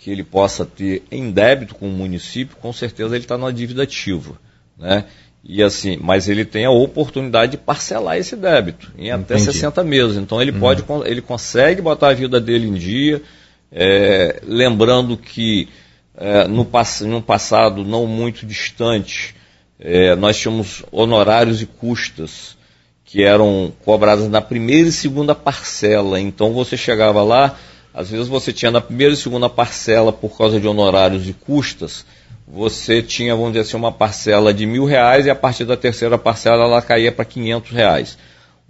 que 0.00 0.10
ele 0.10 0.24
possa 0.24 0.64
ter 0.64 1.02
em 1.10 1.30
débito 1.30 1.74
com 1.74 1.86
o 1.86 1.92
município, 1.92 2.56
com 2.56 2.72
certeza 2.72 3.14
ele 3.14 3.24
está 3.24 3.36
na 3.36 3.50
dívida 3.50 3.82
ativa, 3.82 4.32
né? 4.78 5.04
E 5.44 5.62
assim, 5.62 5.98
mas 6.00 6.26
ele 6.26 6.44
tem 6.44 6.64
a 6.64 6.70
oportunidade 6.70 7.52
de 7.52 7.58
parcelar 7.58 8.16
esse 8.16 8.34
débito 8.34 8.90
em 8.96 9.10
até 9.10 9.34
Entendi. 9.34 9.52
60 9.52 9.84
meses. 9.84 10.16
Então 10.16 10.40
ele 10.40 10.52
uhum. 10.52 10.58
pode, 10.58 10.84
ele 11.04 11.20
consegue 11.20 11.82
botar 11.82 12.08
a 12.08 12.14
vida 12.14 12.40
dele 12.40 12.66
em 12.66 12.74
dia, 12.74 13.22
é, 13.70 14.40
lembrando 14.46 15.18
que 15.18 15.68
é, 16.16 16.48
no, 16.48 16.66
no, 17.06 17.22
passado 17.22 17.84
não 17.84 18.06
muito 18.06 18.46
distante 18.46 19.34
é, 19.78 20.14
nós 20.16 20.38
tínhamos 20.38 20.82
honorários 20.90 21.60
e 21.60 21.66
custas 21.66 22.56
que 23.04 23.22
eram 23.22 23.72
cobradas 23.84 24.28
na 24.28 24.40
primeira 24.40 24.88
e 24.88 24.92
segunda 24.92 25.34
parcela. 25.34 26.18
Então 26.18 26.52
você 26.52 26.76
chegava 26.76 27.22
lá, 27.22 27.58
às 27.92 28.10
vezes 28.10 28.28
você 28.28 28.52
tinha 28.52 28.70
na 28.70 28.80
primeira 28.80 29.14
e 29.14 29.16
segunda 29.16 29.48
parcela, 29.48 30.12
por 30.12 30.36
causa 30.36 30.60
de 30.60 30.66
honorários 30.66 31.28
e 31.28 31.32
custas, 31.32 32.04
você 32.46 33.02
tinha, 33.02 33.34
vamos 33.34 33.52
dizer 33.52 33.60
assim, 33.60 33.76
uma 33.76 33.92
parcela 33.92 34.52
de 34.52 34.66
mil 34.66 34.84
reais 34.84 35.26
e 35.26 35.30
a 35.30 35.34
partir 35.34 35.64
da 35.64 35.76
terceira 35.76 36.18
parcela 36.18 36.64
ela 36.64 36.82
caía 36.82 37.12
para 37.12 37.24
quinhentos 37.24 37.70
reais. 37.70 38.18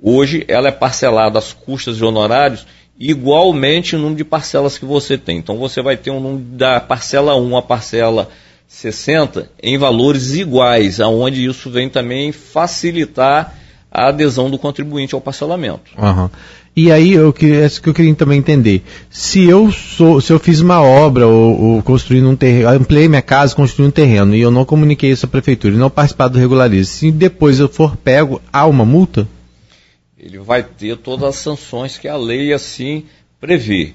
Hoje 0.03 0.45
ela 0.49 0.69
é 0.69 0.73
parcelada 0.73 1.39
as 1.39 1.53
custas 1.53 1.97
e 1.97 2.05
honorários 2.05 2.67
igualmente 2.99 3.97
o 3.97 3.99
número 3.99 4.17
de 4.17 4.25
parcelas 4.25 4.77
que 4.77 4.85
você 4.85 5.17
tem. 5.17 5.39
Então 5.39 5.57
você 5.57 5.81
vai 5.81 5.97
ter 5.97 6.11
um 6.11 6.21
número 6.21 6.45
da 6.57 6.79
parcela 6.79 7.35
1 7.35 7.57
à 7.57 7.63
parcela 7.63 8.29
60 8.69 9.51
em 9.63 9.79
valores 9.79 10.35
iguais, 10.35 11.01
aonde 11.01 11.45
isso 11.45 11.71
vem 11.71 11.89
também 11.89 12.31
facilitar 12.31 13.55
a 13.91 14.09
adesão 14.09 14.51
do 14.51 14.59
contribuinte 14.59 15.15
ao 15.15 15.21
parcelamento. 15.21 15.91
Uhum. 15.99 16.31
E 16.77 16.91
aí, 16.91 17.13
eu, 17.13 17.35
é 17.43 17.67
isso 17.67 17.83
que 17.83 17.89
eu 17.89 17.95
queria 17.95 18.15
também 18.15 18.39
entender. 18.39 18.83
Se 19.11 19.45
eu 19.45 19.73
sou, 19.73 20.21
se 20.21 20.33
eu 20.33 20.39
fiz 20.39 20.61
uma 20.61 20.81
obra 20.83 21.27
ou, 21.27 21.83
ou 21.83 21.85
um 22.23 22.37
terreno, 22.37 22.69
ampliei 22.71 23.09
minha 23.09 23.21
casa, 23.21 23.55
construí 23.55 23.87
um 23.87 23.91
terreno 23.91 24.35
e 24.35 24.41
eu 24.41 24.51
não 24.51 24.65
comuniquei 24.65 25.11
isso 25.11 25.27
à 25.27 25.29
prefeitura 25.29 25.75
e 25.75 25.79
não 25.79 25.91
participar 25.91 26.29
do 26.29 26.39
regularize, 26.39 26.89
se 26.89 27.11
depois 27.11 27.59
eu 27.59 27.69
for 27.69 27.97
pego, 27.97 28.41
há 28.53 28.67
uma 28.67 28.85
multa? 28.85 29.29
ele 30.21 30.39
vai 30.39 30.63
ter 30.63 30.99
todas 30.99 31.31
as 31.31 31.37
sanções 31.37 31.97
que 31.97 32.07
a 32.07 32.17
lei 32.17 32.53
assim 32.53 33.05
prevê. 33.41 33.95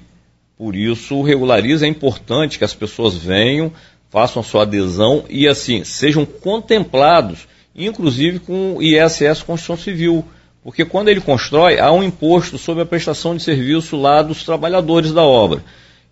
Por 0.58 0.74
isso, 0.74 1.14
o 1.14 1.22
regulariza 1.22 1.86
é 1.86 1.88
importante 1.88 2.58
que 2.58 2.64
as 2.64 2.74
pessoas 2.74 3.14
venham, 3.14 3.72
façam 4.10 4.42
sua 4.42 4.62
adesão 4.62 5.24
e 5.30 5.46
assim 5.46 5.84
sejam 5.84 6.26
contemplados, 6.26 7.46
inclusive 7.74 8.40
com 8.40 8.76
o 8.76 8.82
ISS 8.82 9.42
Construção 9.42 9.76
Civil. 9.76 10.24
Porque 10.66 10.84
quando 10.84 11.08
ele 11.08 11.20
constrói, 11.20 11.78
há 11.78 11.92
um 11.92 12.02
imposto 12.02 12.58
sobre 12.58 12.82
a 12.82 12.86
prestação 12.86 13.36
de 13.36 13.42
serviço 13.44 13.96
lá 13.96 14.20
dos 14.20 14.42
trabalhadores 14.42 15.12
da 15.12 15.22
obra. 15.22 15.62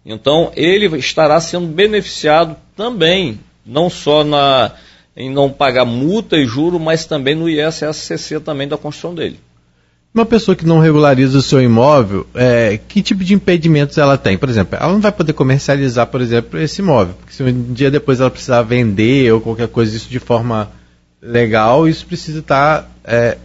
Então, 0.07 0.53
ele 0.55 0.97
estará 0.97 1.41
sendo 1.41 1.67
beneficiado 1.67 2.55
também, 2.77 3.41
não 3.67 3.91
só 3.91 4.23
na, 4.23 4.71
em 5.17 5.29
não 5.29 5.51
pagar 5.51 5.85
multa 5.85 6.37
e 6.37 6.47
juro, 6.47 6.79
mas 6.79 7.05
também 7.05 7.35
no 7.35 7.49
ISSCC 7.49 8.39
também 8.39 8.69
da 8.69 8.77
construção 8.77 9.13
dele. 9.13 9.41
Uma 10.15 10.25
pessoa 10.25 10.55
que 10.55 10.65
não 10.65 10.79
regulariza 10.79 11.37
o 11.37 11.43
seu 11.43 11.61
imóvel, 11.61 12.25
é, 12.33 12.79
que 12.87 13.03
tipo 13.03 13.25
de 13.25 13.35
impedimentos 13.35 13.99
ela 13.99 14.17
tem? 14.17 14.39
Por 14.39 14.49
exemplo, 14.49 14.79
ela 14.81 14.93
não 14.93 15.01
vai 15.01 15.11
poder 15.11 15.33
comercializar, 15.33 16.07
por 16.07 16.21
exemplo, 16.21 16.61
esse 16.61 16.81
imóvel. 16.81 17.15
Porque 17.15 17.35
se 17.35 17.43
um 17.43 17.73
dia 17.73 17.91
depois 17.91 18.21
ela 18.21 18.31
precisar 18.31 18.63
vender 18.63 19.33
ou 19.33 19.41
qualquer 19.41 19.67
coisa 19.67 19.97
isso 19.97 20.09
de 20.09 20.21
forma 20.21 20.71
legal, 21.21 21.89
isso 21.89 22.07
precisa 22.07 22.39
estar 22.39 22.89
é, 23.03 23.37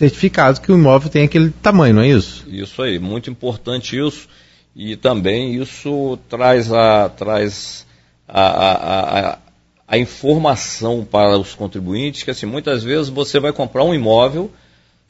certificado 0.00 0.60
que 0.60 0.72
o 0.72 0.76
imóvel 0.76 1.10
tem 1.10 1.24
aquele 1.24 1.50
tamanho, 1.50 1.94
não 1.94 2.02
é 2.02 2.08
isso? 2.08 2.44
Isso 2.48 2.82
aí, 2.82 2.98
muito 2.98 3.28
importante 3.30 3.98
isso. 3.98 4.26
E 4.74 4.96
também 4.96 5.60
isso 5.60 6.18
traz 6.28 6.72
a, 6.72 7.08
traz 7.10 7.86
a, 8.26 8.40
a, 8.40 9.20
a, 9.32 9.38
a 9.86 9.98
informação 9.98 11.04
para 11.04 11.36
os 11.38 11.54
contribuintes 11.54 12.22
que 12.22 12.30
assim, 12.30 12.46
muitas 12.46 12.82
vezes 12.82 13.08
você 13.08 13.38
vai 13.38 13.52
comprar 13.52 13.84
um 13.84 13.94
imóvel 13.94 14.50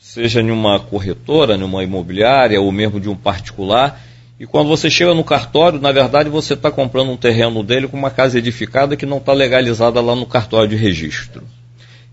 seja 0.00 0.40
em 0.40 0.50
uma 0.50 0.80
corretora, 0.80 1.58
numa 1.58 1.84
imobiliária 1.84 2.58
ou 2.58 2.72
mesmo 2.72 2.98
de 2.98 3.08
um 3.08 3.14
particular. 3.14 4.00
E 4.40 4.46
quando 4.46 4.68
você 4.68 4.88
chega 4.88 5.14
no 5.14 5.22
cartório, 5.22 5.78
na 5.78 5.92
verdade 5.92 6.30
você 6.30 6.54
está 6.54 6.70
comprando 6.70 7.10
um 7.10 7.16
terreno 7.18 7.62
dele 7.62 7.86
com 7.86 7.98
uma 7.98 8.10
casa 8.10 8.38
edificada 8.38 8.96
que 8.96 9.04
não 9.04 9.18
está 9.18 9.34
legalizada 9.34 10.00
lá 10.00 10.16
no 10.16 10.24
cartório 10.24 10.70
de 10.70 10.76
registro. 10.76 11.42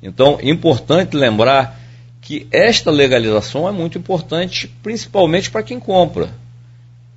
Então, 0.04 0.38
importante 0.44 1.16
lembrar 1.16 1.87
que 2.28 2.46
esta 2.52 2.92
legalização 2.92 3.70
é 3.70 3.72
muito 3.72 3.98
importante, 3.98 4.68
principalmente 4.84 5.50
para 5.50 5.63
quem 5.63 5.80
compra. 5.80 6.30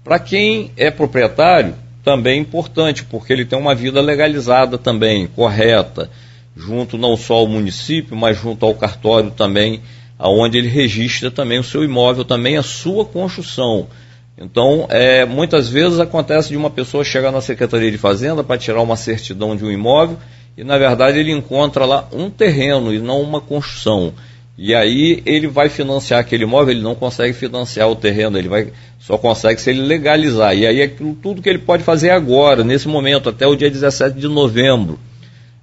Para 0.04 0.20
quem 0.20 0.70
é 0.76 0.88
proprietário, 0.88 1.74
também 2.04 2.38
é 2.38 2.40
importante, 2.40 3.02
porque 3.02 3.32
ele 3.32 3.44
tem 3.44 3.58
uma 3.58 3.74
vida 3.74 4.00
legalizada 4.00 4.78
também, 4.78 5.26
correta, 5.26 6.08
junto 6.56 6.96
não 6.96 7.16
só 7.16 7.34
ao 7.34 7.48
município, 7.48 8.16
mas 8.16 8.38
junto 8.38 8.64
ao 8.64 8.72
cartório 8.72 9.32
também 9.32 9.82
aonde 10.16 10.58
ele 10.58 10.68
registra 10.68 11.28
também 11.28 11.58
o 11.58 11.64
seu 11.64 11.82
imóvel, 11.82 12.24
também 12.24 12.56
a 12.56 12.62
sua 12.62 13.04
construção. 13.04 13.88
Então, 14.38 14.86
é, 14.90 15.24
muitas 15.24 15.68
vezes 15.68 15.98
acontece 15.98 16.50
de 16.50 16.56
uma 16.56 16.70
pessoa 16.70 17.02
chegar 17.02 17.32
na 17.32 17.40
Secretaria 17.40 17.90
de 17.90 17.98
Fazenda 17.98 18.44
para 18.44 18.58
tirar 18.58 18.80
uma 18.80 18.94
certidão 18.94 19.56
de 19.56 19.64
um 19.64 19.72
imóvel 19.72 20.18
e, 20.56 20.62
na 20.62 20.78
verdade, 20.78 21.18
ele 21.18 21.32
encontra 21.32 21.84
lá 21.84 22.06
um 22.12 22.30
terreno 22.30 22.94
e 22.94 23.00
não 23.00 23.20
uma 23.20 23.40
construção. 23.40 24.14
E 24.62 24.74
aí 24.74 25.22
ele 25.24 25.46
vai 25.46 25.70
financiar 25.70 26.20
aquele 26.20 26.42
imóvel, 26.42 26.74
ele 26.74 26.82
não 26.82 26.94
consegue 26.94 27.32
financiar 27.32 27.88
o 27.88 27.96
terreno, 27.96 28.36
ele 28.36 28.46
vai, 28.46 28.70
só 28.98 29.16
consegue 29.16 29.58
se 29.58 29.70
ele 29.70 29.80
legalizar. 29.80 30.54
E 30.54 30.66
aí 30.66 30.82
aquilo 30.82 31.14
tudo 31.14 31.40
que 31.40 31.48
ele 31.48 31.60
pode 31.60 31.82
fazer 31.82 32.10
agora, 32.10 32.62
nesse 32.62 32.86
momento, 32.86 33.30
até 33.30 33.46
o 33.46 33.56
dia 33.56 33.70
17 33.70 34.20
de 34.20 34.28
novembro. 34.28 35.00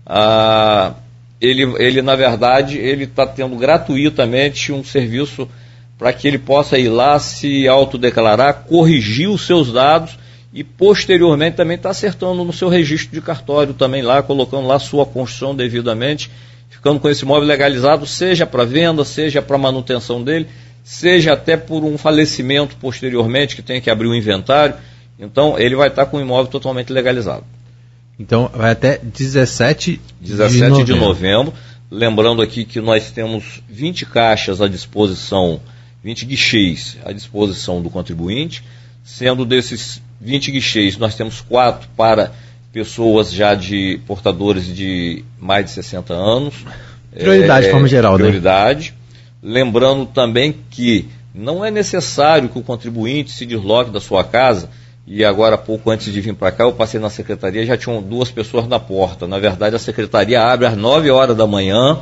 Ah, 0.03 0.95
ele, 1.39 1.61
ele 1.77 2.01
na 2.01 2.15
verdade, 2.15 2.79
ele 2.79 3.03
está 3.03 3.27
tendo 3.27 3.55
gratuitamente 3.55 4.71
um 4.73 4.83
serviço 4.83 5.47
para 5.95 6.11
que 6.11 6.27
ele 6.27 6.39
possa 6.39 6.79
ir 6.79 6.89
lá 6.89 7.19
se 7.19 7.67
autodeclarar, 7.67 8.63
corrigir 8.67 9.29
os 9.29 9.45
seus 9.45 9.71
dados 9.71 10.17
e 10.51 10.63
posteriormente 10.63 11.55
também 11.55 11.77
está 11.77 11.91
acertando 11.91 12.43
no 12.43 12.51
seu 12.51 12.67
registro 12.67 13.13
de 13.13 13.21
cartório 13.21 13.75
também 13.75 14.01
lá, 14.01 14.23
colocando 14.23 14.65
lá 14.65 14.79
sua 14.79 15.05
construção 15.05 15.55
devidamente, 15.55 16.31
ficando 16.69 16.99
com 16.99 17.09
esse 17.09 17.23
imóvel 17.23 17.47
legalizado, 17.47 18.05
seja 18.05 18.45
para 18.45 18.63
venda, 18.63 19.03
seja 19.03 19.41
para 19.41 19.57
manutenção 19.57 20.23
dele, 20.23 20.47
seja 20.83 21.33
até 21.33 21.57
por 21.57 21.83
um 21.83 21.97
falecimento 21.97 22.75
posteriormente 22.77 23.55
que 23.55 23.61
tenha 23.61 23.81
que 23.81 23.89
abrir 23.89 24.07
o 24.07 24.15
inventário. 24.15 24.75
Então 25.19 25.57
ele 25.57 25.75
vai 25.75 25.87
estar 25.89 26.05
tá 26.05 26.11
com 26.11 26.17
o 26.17 26.21
imóvel 26.21 26.51
totalmente 26.51 26.91
legalizado. 26.93 27.43
Então 28.19 28.49
vai 28.53 28.71
até 28.71 28.97
17, 28.97 30.01
17 30.19 30.53
de 30.53 30.59
novembro. 30.59 30.85
de 30.85 30.93
novembro. 30.93 31.53
Lembrando 31.89 32.41
aqui 32.41 32.65
que 32.65 32.81
nós 32.81 33.11
temos 33.11 33.61
20 33.69 34.05
caixas 34.07 34.61
à 34.61 34.67
disposição, 34.67 35.61
20 36.03 36.25
guichês 36.25 36.97
à 37.05 37.13
disposição 37.13 37.81
do 37.81 37.89
contribuinte, 37.89 38.63
sendo 39.03 39.45
desses 39.45 40.01
20 40.19 40.51
guichês, 40.51 40.97
nós 40.97 41.15
temos 41.15 41.39
quatro 41.41 41.87
para 41.95 42.33
pessoas 42.77 43.31
já 43.31 43.55
de 43.55 43.99
portadores 44.05 44.67
de 44.67 45.23
mais 45.39 45.65
de 45.65 45.71
60 45.71 46.13
anos. 46.13 46.53
Prioridade, 47.11 47.63
é, 47.63 47.67
de 47.67 47.71
forma 47.71 47.87
geral, 47.87 48.13
prioridade. 48.13 48.93
né? 49.41 49.51
Lembrando 49.51 50.05
também 50.05 50.55
que 50.69 51.07
não 51.33 51.65
é 51.65 51.71
necessário 51.71 52.49
que 52.49 52.59
o 52.59 52.61
contribuinte 52.61 53.31
se 53.31 53.47
desloque 53.47 53.89
da 53.89 53.99
sua 53.99 54.23
casa 54.23 54.69
e 55.07 55.25
agora, 55.25 55.57
pouco 55.57 55.89
antes 55.89 56.13
de 56.13 56.21
vir 56.21 56.35
para 56.35 56.51
cá, 56.51 56.65
eu 56.65 56.73
passei 56.73 56.99
na 56.99 57.09
secretaria 57.09 57.65
já 57.65 57.75
tinham 57.75 57.99
duas 57.99 58.29
pessoas 58.29 58.67
na 58.67 58.79
porta. 58.79 59.25
Na 59.25 59.39
verdade, 59.39 59.75
a 59.75 59.79
secretaria 59.79 60.39
abre 60.39 60.67
às 60.67 60.77
9 60.77 61.09
horas 61.09 61.35
da 61.35 61.47
manhã. 61.47 61.97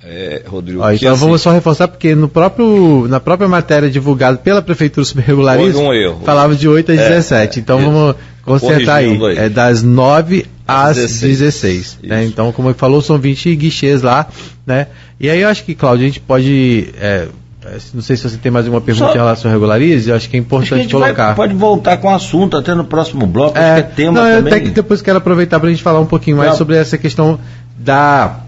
é, 0.08 0.44
Rodrigo. 0.46 0.82
Ó, 0.82 0.92
então 0.92 1.14
assim, 1.14 1.20
vamos 1.20 1.42
só 1.42 1.52
reforçar, 1.52 1.88
porque 1.88 2.14
no 2.14 2.30
próprio, 2.30 3.08
na 3.10 3.20
própria 3.20 3.48
matéria 3.48 3.90
divulgada 3.90 4.38
pela 4.38 4.62
Prefeitura 4.62 5.04
Subregularismo, 5.04 5.82
um 5.82 5.94
erro. 5.94 6.22
falava 6.24 6.56
de 6.56 6.68
8 6.68 6.92
às 6.92 7.00
é, 7.00 7.10
17. 7.10 7.60
Então 7.60 7.80
isso. 7.80 7.90
vamos 7.90 8.16
consertar 8.44 8.98
aí. 8.98 9.20
aí. 9.26 9.38
É 9.38 9.50
das 9.50 9.82
9 9.82 10.46
às 10.68 10.96
16. 10.98 11.40
16 11.40 12.00
né? 12.04 12.26
Então, 12.26 12.52
como 12.52 12.70
ele 12.70 12.78
falou, 12.78 13.02
são 13.02 13.18
20 13.18 13.56
guichês 13.56 14.04
lá. 14.04 14.28
Né? 14.66 14.88
E 15.20 15.28
aí 15.30 15.42
eu 15.42 15.50
acho 15.50 15.64
que, 15.64 15.74
Cláudio, 15.74 16.06
a 16.06 16.08
gente 16.08 16.20
pode. 16.20 16.90
É, 17.00 17.28
é, 17.66 17.78
não 17.92 18.04
sei 18.04 18.16
se 18.16 18.30
você 18.30 18.38
tem 18.38 18.52
mais 18.52 18.68
uma 18.68 18.80
pergunta 18.80 19.08
Só... 19.08 19.14
em 19.14 19.18
relação 19.18 19.50
ao 19.50 19.58
regularize, 19.58 20.08
eu 20.08 20.16
acho 20.16 20.30
que 20.30 20.38
é 20.38 20.40
importante 20.40 20.88
colocar. 20.88 21.34
Vai, 21.34 21.36
pode 21.36 21.56
voltar 21.56 21.98
com 21.98 22.10
o 22.10 22.14
assunto 22.14 22.58
até 22.58 22.76
no 22.76 22.84
próximo 22.84 23.26
bloco, 23.26 23.58
é, 23.58 23.72
acho 23.72 23.84
que 23.84 23.90
é 23.90 23.96
tema 23.96 24.22
não, 24.22 24.38
também. 24.38 24.54
Até 24.54 24.64
que 24.64 24.70
depois 24.70 25.02
quero 25.02 25.18
aproveitar 25.18 25.60
para 25.60 25.68
a 25.68 25.72
gente 25.72 25.82
falar 25.82 26.00
um 26.00 26.06
pouquinho 26.06 26.38
mais 26.38 26.52
não. 26.52 26.58
sobre 26.58 26.76
essa 26.76 26.96
questão 26.96 27.40
da 27.76 28.45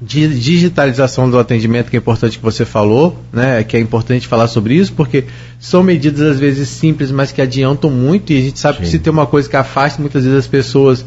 digitalização 0.00 1.28
do 1.28 1.38
atendimento, 1.38 1.90
que 1.90 1.96
é 1.96 1.98
importante 1.98 2.38
que 2.38 2.44
você 2.44 2.64
falou, 2.64 3.18
né? 3.32 3.64
Que 3.64 3.76
é 3.76 3.80
importante 3.80 4.28
falar 4.28 4.46
sobre 4.46 4.74
isso, 4.74 4.92
porque 4.92 5.24
são 5.58 5.82
medidas 5.82 6.20
às 6.20 6.38
vezes 6.38 6.68
simples, 6.68 7.10
mas 7.10 7.32
que 7.32 7.42
adiantam 7.42 7.90
muito, 7.90 8.32
e 8.32 8.38
a 8.38 8.40
gente 8.40 8.60
sabe 8.60 8.78
Sim. 8.78 8.84
que 8.84 8.90
se 8.90 8.98
tem 9.00 9.12
uma 9.12 9.26
coisa 9.26 9.48
que 9.48 9.56
afasta 9.56 10.00
muitas 10.00 10.22
vezes 10.22 10.38
as 10.38 10.46
pessoas 10.46 11.04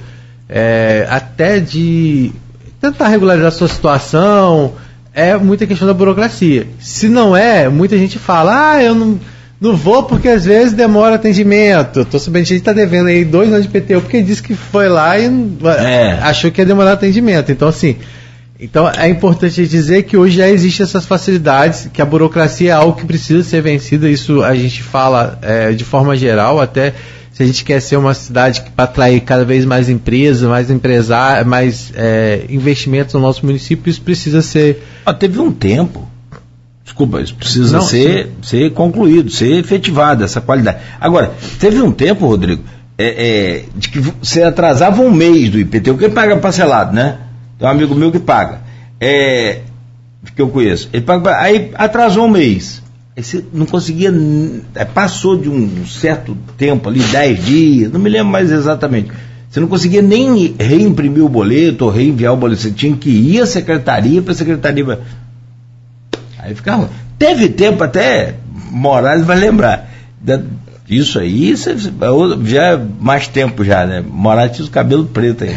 é, 0.50 1.08
até 1.10 1.60
de 1.60 2.34
tentar 2.82 3.08
regularizar 3.08 3.48
a 3.48 3.52
sua 3.52 3.70
situação, 3.70 4.74
é 5.14 5.38
muita 5.38 5.66
questão 5.66 5.88
da 5.88 5.94
burocracia. 5.94 6.68
Se 6.80 7.08
não 7.08 7.36
é, 7.36 7.70
muita 7.70 7.98
gente 7.98 8.20
fala, 8.20 8.72
ah, 8.74 8.84
eu 8.84 8.94
não, 8.94 9.18
não 9.60 9.76
vou 9.76 10.04
porque 10.04 10.28
às 10.28 10.44
vezes 10.44 10.74
demora 10.74 11.16
atendimento. 11.16 12.04
Tô 12.04 12.20
sabendo 12.20 12.44
que 12.44 12.54
a 12.54 12.56
gente 12.56 12.62
está 12.62 12.74
devendo 12.74 13.08
aí 13.08 13.24
dois 13.24 13.54
anos 13.54 13.66
de 13.66 13.70
PTU 13.70 14.02
porque 14.02 14.22
disse 14.22 14.44
que 14.44 14.54
foi 14.54 14.90
lá 14.90 15.18
e 15.18 15.30
é. 15.80 16.20
achou 16.22 16.52
que 16.52 16.60
ia 16.60 16.66
demorar 16.66 16.94
atendimento. 16.94 17.52
Então, 17.52 17.70
assim, 17.70 17.96
então 18.62 18.88
é 18.88 19.10
importante 19.10 19.68
dizer 19.68 20.04
que 20.04 20.16
hoje 20.16 20.38
já 20.38 20.48
existem 20.48 20.84
essas 20.84 21.04
facilidades, 21.06 21.90
que 21.92 22.00
a 22.00 22.06
burocracia 22.06 22.70
é 22.70 22.74
algo 22.74 22.96
que 22.96 23.06
precisa 23.06 23.42
ser 23.44 23.62
vencida, 23.62 24.08
isso 24.08 24.44
a 24.44 24.54
gente 24.54 24.84
fala 24.84 25.40
é, 25.42 25.72
de 25.72 25.84
forma 25.84 26.16
geral, 26.16 26.62
até 26.62 26.94
se 27.32 27.42
a 27.42 27.46
gente 27.46 27.66
quer 27.66 27.82
ser 27.82 27.96
uma 27.96 28.14
cidade 28.14 28.62
para 28.76 28.86
atrair 28.86 29.22
cada 29.22 29.44
vez 29.44 29.66
mais 29.66 29.90
empresas, 29.90 30.48
mais 30.48 30.70
empresários, 30.70 31.48
mais 31.48 31.92
é, 31.96 32.46
investimentos 32.50 33.16
no 33.16 33.20
nosso 33.20 33.44
município, 33.44 33.90
isso 33.90 34.02
precisa 34.02 34.44
ser. 34.44 34.84
Ah, 35.04 35.14
teve 35.14 35.40
um 35.40 35.52
tempo. 35.52 36.08
Desculpa, 36.84 37.22
isso 37.22 37.34
precisa 37.34 37.78
Não, 37.78 37.84
ser, 37.84 38.30
ser 38.44 38.72
concluído, 38.74 39.32
ser 39.32 39.58
efetivado, 39.58 40.24
essa 40.24 40.42
qualidade. 40.42 40.80
Agora, 41.00 41.32
teve 41.58 41.82
um 41.82 41.92
tempo, 41.92 42.28
Rodrigo, 42.28 42.62
é, 42.98 43.06
é, 43.06 43.66
de 43.76 43.90
que 43.90 44.00
você 44.00 44.44
atrasava 44.44 45.02
um 45.02 45.10
mês 45.10 45.50
do 45.50 45.58
IPTU, 45.58 45.98
que 45.98 46.06
ele 46.06 46.14
paga 46.14 46.38
parcelado, 46.38 46.94
né? 46.94 47.18
Tem 47.62 47.68
um 47.68 47.72
amigo 47.72 47.94
meu 47.94 48.12
que 48.12 48.18
paga. 48.18 48.60
É, 49.00 49.60
que 50.36 50.42
eu 50.42 50.50
conheço. 50.50 50.90
Ele 50.92 51.06
paga, 51.06 51.40
aí 51.40 51.70
atrasou 51.76 52.26
um 52.26 52.30
mês. 52.30 52.82
Aí 53.16 53.22
você 53.22 53.46
não 53.54 53.68
conseguia. 53.68 54.12
É, 54.74 54.84
passou 54.84 55.38
de 55.38 55.48
um 55.48 55.86
certo 55.86 56.36
tempo 56.58 56.90
ali, 56.90 57.00
10 57.00 57.46
dias, 57.46 57.92
não 57.92 58.00
me 58.00 58.10
lembro 58.10 58.32
mais 58.32 58.52
exatamente. 58.52 59.12
Você 59.48 59.60
não 59.60 59.68
conseguia 59.68 60.02
nem 60.02 60.56
reimprimir 60.58 61.24
o 61.24 61.30
boleto 61.30 61.86
ou 61.86 61.92
reenviar 61.92 62.34
o 62.34 62.38
boleto. 62.38 62.64
Você 62.64 62.72
tinha 62.72 62.98
que 62.98 63.12
ir 63.12 63.42
à 63.42 63.46
secretaria 63.46 64.24
para 64.24 64.32
a 64.32 64.36
secretaria. 64.36 65.00
Aí 66.40 66.56
ficava. 66.56 66.90
Teve 67.20 67.48
tempo 67.48 67.84
até, 67.84 68.38
Moraes 68.72 69.24
vai 69.24 69.38
lembrar. 69.38 69.88
Isso 70.90 71.20
aí, 71.20 71.54
já 71.56 72.64
é 72.64 72.82
mais 73.00 73.28
tempo 73.28 73.64
já, 73.64 73.86
né? 73.86 74.04
Moraes 74.04 74.54
tinha 74.54 74.64
os 74.64 74.70
cabelos 74.72 75.08
pretos 75.12 75.48
aí. 75.48 75.56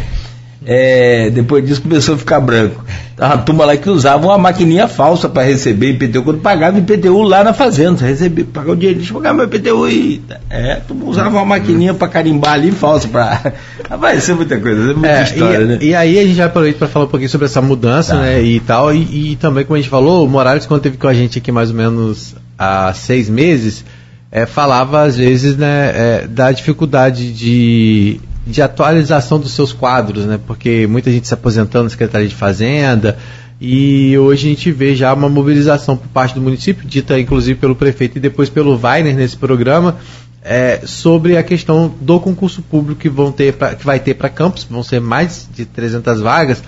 É, 0.66 1.29
depois 1.31 1.64
disso 1.66 1.83
começou 1.83 2.14
a 2.14 2.18
ficar 2.18 2.40
branco. 2.40 2.83
Tava 3.16 3.35
uma 3.35 3.42
turma 3.42 3.64
lá 3.66 3.77
que 3.77 3.88
usava 3.88 4.27
uma 4.27 4.38
maquininha 4.38 4.88
falsa 4.88 5.29
para 5.29 5.42
receber 5.42 5.90
IPTU, 5.90 6.22
quando 6.22 6.40
pagava 6.40 6.79
IPTU 6.79 7.22
lá 7.22 7.44
na 7.44 7.53
fazenda. 7.53 7.98
Você 7.98 8.07
recebia, 8.07 8.46
pagava 8.46 8.72
o 8.72 8.77
dinheiro, 8.77 8.98
deixa 8.98 9.12
eu 9.12 9.18
pagar 9.18 9.35
meu 9.35 9.44
IPTU 9.44 9.88
e. 9.88 10.22
É, 10.48 10.77
tu 10.77 10.96
usava 11.07 11.29
uma 11.29 11.44
maquininha 11.44 11.92
para 11.92 12.09
carimbar 12.09 12.55
ali 12.55 12.72
falsa. 12.72 13.07
Pra... 13.07 13.53
Vai 13.98 14.18
ser 14.20 14.35
muita 14.35 14.59
coisa, 14.59 14.90
é 14.90 14.94
muita 14.94 15.09
é, 15.09 15.22
história, 15.22 15.59
e, 15.59 15.64
né? 15.64 15.79
E 15.83 15.94
aí 15.94 16.18
a 16.18 16.24
gente 16.24 16.37
vai 16.37 16.46
aproveitar 16.46 16.79
para 16.79 16.88
falar 16.88 17.05
um 17.05 17.09
pouquinho 17.09 17.31
sobre 17.31 17.44
essa 17.44 17.61
mudança, 17.61 18.14
tá. 18.14 18.22
né? 18.22 18.42
E 18.42 18.59
tal. 18.61 18.92
E, 18.94 19.33
e, 19.33 19.37
também, 19.37 19.64
como 19.64 19.77
a 19.77 19.81
gente 19.81 19.90
falou, 19.90 20.24
o 20.24 20.29
Morales, 20.29 20.64
quando 20.66 20.81
teve 20.81 20.96
com 20.96 21.07
a 21.07 21.14
gente 21.14 21.38
aqui 21.38 21.53
mais 21.53 21.70
ou 21.70 21.77
menos 21.77 22.35
há 22.59 22.92
seis 22.94 23.29
meses, 23.29 23.85
é, 24.33 24.46
falava 24.46 25.03
às 25.03 25.16
vezes 25.16 25.57
né, 25.57 25.92
é, 25.94 26.27
da 26.27 26.50
dificuldade 26.50 27.33
de 27.33 28.20
de 28.46 28.61
atualização 28.61 29.38
dos 29.38 29.52
seus 29.52 29.72
quadros, 29.72 30.26
né? 30.26 30.38
Porque 30.46 30.87
muita 30.87 31.11
gente 31.11 31.26
se 31.26 31.35
aposentando 31.35 31.85
na 31.85 31.90
Secretaria 31.90 32.28
de 32.28 32.35
Fazenda 32.35 33.16
e 33.61 34.16
hoje 34.18 34.46
a 34.46 34.50
gente 34.50 34.70
vê 34.72 34.94
já 34.94 35.12
uma 35.14 35.28
mobilização 35.28 35.96
por 35.96 36.09
parte 36.09 36.35
do 36.35 36.40
município, 36.40 36.87
dita 36.87 37.18
inclusive 37.18 37.59
pelo 37.59 37.74
prefeito 37.74 38.18
e 38.18 38.20
depois 38.20 38.50
pelo 38.50 38.78
Weiner 38.78 39.14
nesse 39.14 39.37
programa, 39.37 39.96
é, 40.42 40.83
sobre 40.85 41.38
a 41.38 41.42
questão 41.42 41.92
do 42.00 42.20
concurso 42.20 42.61
público 42.61 43.00
que, 43.00 43.09
vão 43.09 43.33
ter 43.33 43.54
pra, 43.54 43.74
que 43.74 43.87
vai 43.87 43.98
ter 43.98 44.14
para 44.14 44.28
campos, 44.28 44.64
vão 44.64 44.83
ser 44.83 45.00
mais 45.00 45.48
de 45.54 45.64
300 45.64 46.20
vagas, 46.20 46.62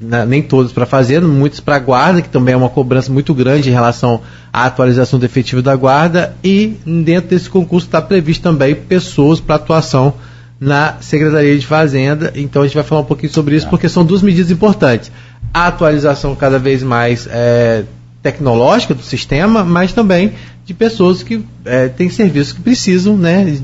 né, 0.00 0.26
nem 0.26 0.42
todas 0.42 0.72
para 0.72 0.84
fazenda, 0.84 1.28
muitas 1.28 1.60
para 1.60 1.78
guarda, 1.78 2.20
que 2.20 2.28
também 2.28 2.54
é 2.54 2.56
uma 2.56 2.68
cobrança 2.68 3.12
muito 3.12 3.32
grande 3.32 3.68
em 3.68 3.72
relação 3.72 4.20
à 4.52 4.64
atualização 4.64 5.20
do 5.20 5.24
efetivo 5.24 5.62
da 5.62 5.76
guarda, 5.76 6.34
e 6.42 6.76
dentro 6.84 7.30
desse 7.30 7.48
concurso 7.48 7.86
está 7.86 8.02
previsto 8.02 8.42
também 8.42 8.74
pessoas 8.74 9.38
para 9.38 9.54
atuação 9.54 10.14
na 10.60 10.96
Secretaria 11.00 11.58
de 11.58 11.66
Fazenda. 11.66 12.32
Então 12.34 12.62
a 12.62 12.66
gente 12.66 12.74
vai 12.74 12.84
falar 12.84 13.02
um 13.02 13.06
pouquinho 13.06 13.32
sobre 13.32 13.56
isso, 13.56 13.68
porque 13.68 13.88
são 13.88 14.04
duas 14.04 14.22
medidas 14.22 14.50
importantes. 14.50 15.10
A 15.52 15.66
atualização 15.68 16.34
cada 16.34 16.58
vez 16.58 16.82
mais 16.82 17.28
é, 17.30 17.84
tecnológica 18.22 18.94
do 18.94 19.02
sistema, 19.02 19.64
mas 19.64 19.92
também 19.92 20.32
de 20.64 20.72
pessoas 20.72 21.22
que 21.22 21.44
é, 21.64 21.88
têm 21.88 22.08
serviços 22.08 22.52
que 22.52 22.60
precisam 22.60 23.16
né, 23.16 23.58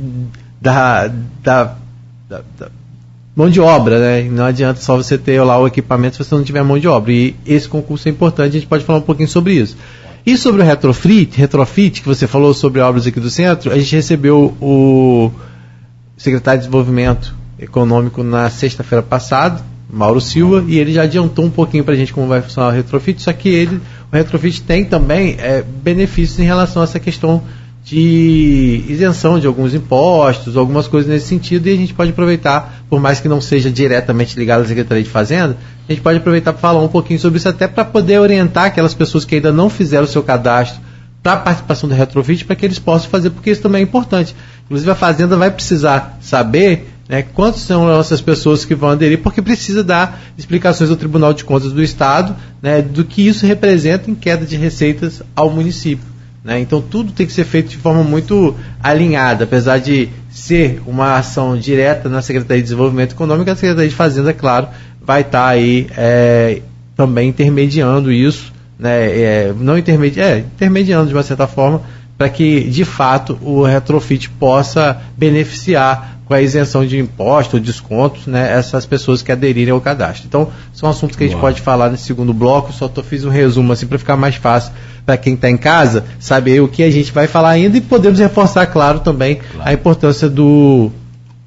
da, 0.61 1.09
da, 1.42 1.76
da, 2.29 2.42
da 2.59 2.68
mão 3.35 3.48
de 3.48 3.61
obra, 3.61 3.98
né? 3.98 4.22
Não 4.31 4.44
adianta 4.44 4.81
só 4.81 4.96
você 4.96 5.16
ter 5.16 5.40
lá 5.42 5.59
o 5.59 5.66
equipamento 5.66 6.16
se 6.16 6.24
você 6.24 6.35
não 6.35 6.44
tiver 6.44 6.62
mão 6.62 6.79
de 6.79 6.87
obra. 6.87 7.11
E 7.12 7.35
esse 7.46 7.68
concurso 7.68 8.07
é 8.09 8.11
importante, 8.11 8.50
a 8.50 8.61
gente 8.61 8.66
pode 8.66 8.85
falar 8.85 8.98
um 8.98 9.03
pouquinho 9.03 9.29
sobre 9.29 9.55
isso. 9.55 9.76
E 10.26 10.37
sobre 10.37 10.61
o 10.61 10.64
retrofit, 10.64 11.38
retrofit 11.38 12.03
que 12.03 12.09
você 12.09 12.26
falou 12.26 12.53
sobre 12.53 12.81
obras 12.81 13.07
aqui 13.07 13.18
do 13.18 13.31
centro, 13.31 13.72
a 13.72 13.79
gente 13.79 13.96
recebeu 13.96 14.55
o 14.61 15.31
secretário 16.20 16.61
de 16.61 16.66
Desenvolvimento 16.66 17.35
Econômico 17.59 18.22
na 18.22 18.50
sexta-feira 18.50 19.02
passada, 19.02 19.62
Mauro 19.90 20.20
Silva, 20.20 20.62
e 20.68 20.78
ele 20.78 20.92
já 20.92 21.02
adiantou 21.02 21.46
um 21.46 21.50
pouquinho 21.50 21.83
para 21.83 21.94
a 21.94 21.96
gente 21.96 22.12
como 22.12 22.26
vai 22.26 22.42
funcionar 22.42 22.68
o 22.68 22.72
retrofit, 22.72 23.22
só 23.22 23.33
que 23.33 23.48
ele, 23.48 23.80
o 24.12 24.14
retrofit 24.14 24.61
tem 24.62 24.85
também 24.85 25.37
é, 25.38 25.62
benefícios 25.62 26.38
em 26.38 26.44
relação 26.44 26.83
a 26.83 26.85
essa 26.85 27.00
questão 27.00 27.42
de 27.83 28.85
isenção 28.87 29.40
de 29.40 29.46
alguns 29.46 29.72
impostos, 29.72 30.59
algumas 30.59 30.87
coisas 30.87 31.11
nesse 31.11 31.26
sentido, 31.26 31.66
e 31.66 31.72
a 31.72 31.76
gente 31.76 31.94
pode 31.94 32.11
aproveitar, 32.11 32.83
por 32.90 33.00
mais 33.00 33.18
que 33.18 33.26
não 33.26 33.40
seja 33.40 33.70
diretamente 33.70 34.38
ligado 34.38 34.61
à 34.61 34.66
Secretaria 34.66 35.02
de 35.02 35.09
Fazenda, 35.09 35.56
a 35.88 35.92
gente 35.92 36.02
pode 36.02 36.18
aproveitar 36.18 36.52
para 36.52 36.61
falar 36.61 36.83
um 36.83 36.88
pouquinho 36.88 37.18
sobre 37.18 37.38
isso, 37.38 37.48
até 37.48 37.66
para 37.66 37.85
poder 37.85 38.18
orientar 38.18 38.66
aquelas 38.66 38.92
pessoas 38.92 39.24
que 39.24 39.37
ainda 39.37 39.50
não 39.50 39.70
fizeram 39.70 40.04
o 40.04 40.09
seu 40.09 40.22
cadastro 40.22 40.89
para 41.22 41.35
a 41.35 41.37
participação 41.37 41.88
do 41.88 41.94
retrofit, 41.94 42.44
para 42.44 42.56
que 42.56 42.64
eles 42.64 42.78
possam 42.78 43.11
fazer, 43.11 43.30
porque 43.30 43.50
isso 43.50 43.62
também 43.62 43.80
é 43.80 43.85
importante. 43.85 44.35
Inclusive 44.64 44.90
a 44.90 44.94
Fazenda 44.94 45.37
vai 45.37 45.50
precisar 45.50 46.18
saber 46.20 46.88
né, 47.09 47.22
quantas 47.22 47.62
são 47.62 47.98
essas 47.98 48.20
pessoas 48.20 48.64
que 48.64 48.74
vão 48.74 48.90
aderir, 48.90 49.18
porque 49.18 49.42
precisa 49.42 49.83
dar 49.83 50.20
explicações 50.38 50.90
ao 50.90 50.96
Tribunal 50.96 51.35
de 51.35 51.44
Contas 51.44 51.72
do 51.72 51.83
Estado 51.83 52.37
né, 52.62 52.80
do 52.80 53.04
que 53.04 53.26
isso 53.26 53.44
representa 53.44 54.11
em 54.11 54.14
queda 54.14 54.46
de 54.46 54.56
receitas 54.56 55.22
ao 55.35 55.50
município. 55.50 56.06
Né? 56.42 56.61
Então 56.61 56.80
tudo 56.80 57.12
tem 57.12 57.26
que 57.26 57.33
ser 57.33 57.44
feito 57.44 57.68
de 57.68 57.76
forma 57.76 58.02
muito 58.02 58.54
alinhada, 58.83 59.44
apesar 59.44 59.78
de 59.78 60.09
ser 60.30 60.80
uma 60.87 61.16
ação 61.16 61.59
direta 61.59 62.09
na 62.09 62.22
Secretaria 62.22 62.62
de 62.62 62.68
Desenvolvimento 62.68 63.12
Econômico, 63.12 63.50
a 63.50 63.56
Secretaria 63.56 63.90
de 63.90 63.94
Fazenda, 63.94 64.33
claro, 64.33 64.68
vai 65.02 65.22
estar 65.22 65.42
tá 65.42 65.48
aí 65.48 65.87
é, 65.96 66.62
também 66.96 67.28
intermediando 67.28 68.11
isso, 68.11 68.52
né, 68.80 69.20
é, 69.20 69.54
não 69.56 69.76
intermedi 69.76 70.20
é, 70.20 70.38
intermediando 70.38 71.08
de 71.08 71.14
uma 71.14 71.22
certa 71.22 71.46
forma, 71.46 71.82
para 72.16 72.28
que 72.28 72.64
de 72.64 72.84
fato 72.84 73.38
o 73.42 73.62
retrofit 73.62 74.28
possa 74.30 75.00
beneficiar 75.16 76.20
com 76.30 76.34
a 76.34 76.40
isenção 76.40 76.86
de 76.86 76.96
impostos, 76.96 77.60
descontos, 77.60 78.26
né, 78.26 78.52
essas 78.52 78.86
pessoas 78.86 79.20
que 79.20 79.32
aderirem 79.32 79.72
ao 79.72 79.80
cadastro. 79.80 80.26
Então, 80.28 80.48
são 80.72 80.88
assuntos 80.88 81.16
que 81.16 81.24
a 81.24 81.26
gente 81.26 81.34
Uau. 81.34 81.40
pode 81.40 81.60
falar 81.60 81.90
nesse 81.90 82.04
segundo 82.04 82.32
bloco, 82.32 82.72
só 82.72 82.86
tô, 82.86 83.02
fiz 83.02 83.24
um 83.24 83.30
resumo 83.30 83.72
assim 83.72 83.86
para 83.86 83.98
ficar 83.98 84.16
mais 84.16 84.36
fácil 84.36 84.70
para 85.04 85.16
quem 85.16 85.34
está 85.34 85.50
em 85.50 85.56
casa 85.56 86.04
saber 86.20 86.60
o 86.62 86.68
que 86.68 86.84
a 86.84 86.90
gente 86.90 87.10
vai 87.10 87.26
falar 87.26 87.50
ainda 87.50 87.76
e 87.76 87.80
podemos 87.80 88.20
reforçar, 88.20 88.66
claro, 88.66 89.00
também 89.00 89.36
claro. 89.36 89.68
a 89.68 89.72
importância 89.72 90.28
do 90.28 90.92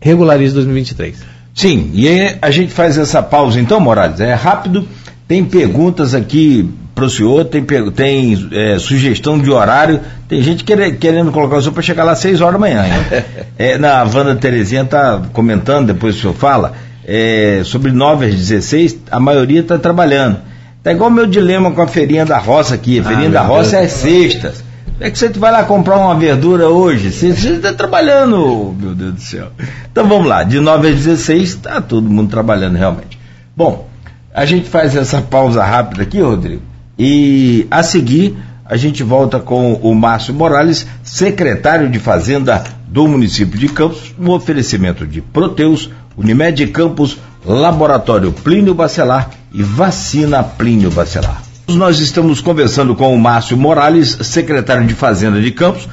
Regularismo 0.02 0.56
2023. 0.56 1.20
Sim, 1.56 1.92
e 1.94 2.10
a 2.42 2.52
gente 2.52 2.74
faz 2.74 2.98
essa 2.98 3.24
pausa 3.24 3.62
então, 3.62 3.80
Morales, 3.80 4.20
é 4.20 4.34
rápido, 4.34 4.86
tem 5.28 5.46
perguntas 5.46 6.14
aqui 6.14 6.70
para 6.94 7.06
o 7.06 7.10
senhor, 7.10 7.46
tem, 7.46 7.64
tem 7.96 8.50
é, 8.52 8.78
sugestão 8.78 9.40
de 9.40 9.50
horário, 9.50 10.00
tem 10.28 10.42
gente 10.42 10.64
querendo, 10.64 10.98
querendo 10.98 11.32
colocar 11.32 11.58
o 11.58 11.62
senhor 11.62 11.74
para 11.74 11.82
chegar 11.82 12.04
lá 12.04 12.12
às 12.12 12.20
6 12.20 12.42
horas 12.42 12.54
da 12.54 12.60
manhã. 12.60 12.84
é, 13.58 13.78
na 13.78 14.04
Wanda 14.04 14.36
Terezinha 14.36 14.84
está 14.84 15.22
comentando, 15.34 15.88
depois 15.88 16.16
o 16.16 16.20
senhor 16.20 16.34
fala, 16.34 16.74
é, 17.06 17.62
sobre 17.66 17.92
9 17.92 18.28
às 18.28 18.36
16, 18.36 19.00
a 19.10 19.20
maioria 19.20 19.62
está 19.62 19.78
trabalhando. 19.78 20.38
Tá 20.84 20.92
igual 20.92 21.10
o 21.10 21.14
meu 21.14 21.26
dilema 21.26 21.72
com 21.72 21.82
a 21.82 21.88
feirinha 21.88 22.26
da 22.26 22.38
roça 22.38 22.76
aqui. 22.76 23.00
A 23.00 23.02
ah, 23.02 23.06
feirinha 23.06 23.30
ah, 23.30 23.32
da 23.32 23.42
roça 23.42 23.78
Deus 23.78 23.84
é 23.84 23.88
sextas. 23.88 24.64
É 25.00 25.10
que 25.10 25.18
você 25.18 25.30
vai 25.30 25.52
lá 25.52 25.64
comprar 25.64 25.98
uma 25.98 26.16
verdura 26.16 26.70
hoje, 26.70 27.12
você 27.12 27.30
está 27.30 27.74
trabalhando, 27.74 28.76
meu 28.80 28.94
Deus 28.94 29.14
do 29.16 29.22
céu. 29.22 29.48
Então 29.92 30.08
vamos 30.08 30.28
lá, 30.28 30.44
de 30.44 30.60
9 30.60 30.88
às 30.88 30.96
16 30.96 31.42
está 31.42 31.82
todo 31.82 32.10
mundo 32.10 32.30
trabalhando 32.30 32.78
realmente. 32.78 33.20
Bom, 33.56 33.88
a 34.34 34.46
gente 34.46 34.70
faz 34.70 34.96
essa 34.96 35.22
pausa 35.22 35.64
rápida 35.64 36.04
aqui, 36.04 36.22
Rodrigo. 36.22 36.62
E 36.98 37.68
a 37.72 37.82
seguir, 37.82 38.38
a 38.66 38.78
gente 38.78 39.04
volta 39.04 39.40
com 39.40 39.74
o 39.74 39.94
Márcio 39.96 40.34
Morales, 40.34 40.86
secretário 41.04 41.90
de 41.90 42.00
Fazenda 42.00 42.64
do 42.88 43.08
município 43.08 43.60
de 43.60 43.68
Campos, 43.68 44.14
no 44.18 44.34
oferecimento 44.34 45.06
de 45.06 45.22
Proteus, 45.22 45.90
Unimed 46.16 46.68
Campos, 46.68 47.18
Laboratório 47.46 48.32
Plínio 48.32 48.74
Bacelar 48.74 49.32
e 49.52 49.64
Vacina 49.64 50.44
Plínio 50.44 50.92
Bacelar. 50.92 51.42
Nós 51.68 52.00
estamos 52.00 52.40
conversando 52.40 52.96
com 52.96 53.14
o 53.14 53.20
Márcio 53.20 53.58
Morales, 53.58 54.18
secretário 54.22 54.86
de 54.86 54.94
Fazenda 54.94 55.42
de 55.42 55.52
Campos, 55.52 55.88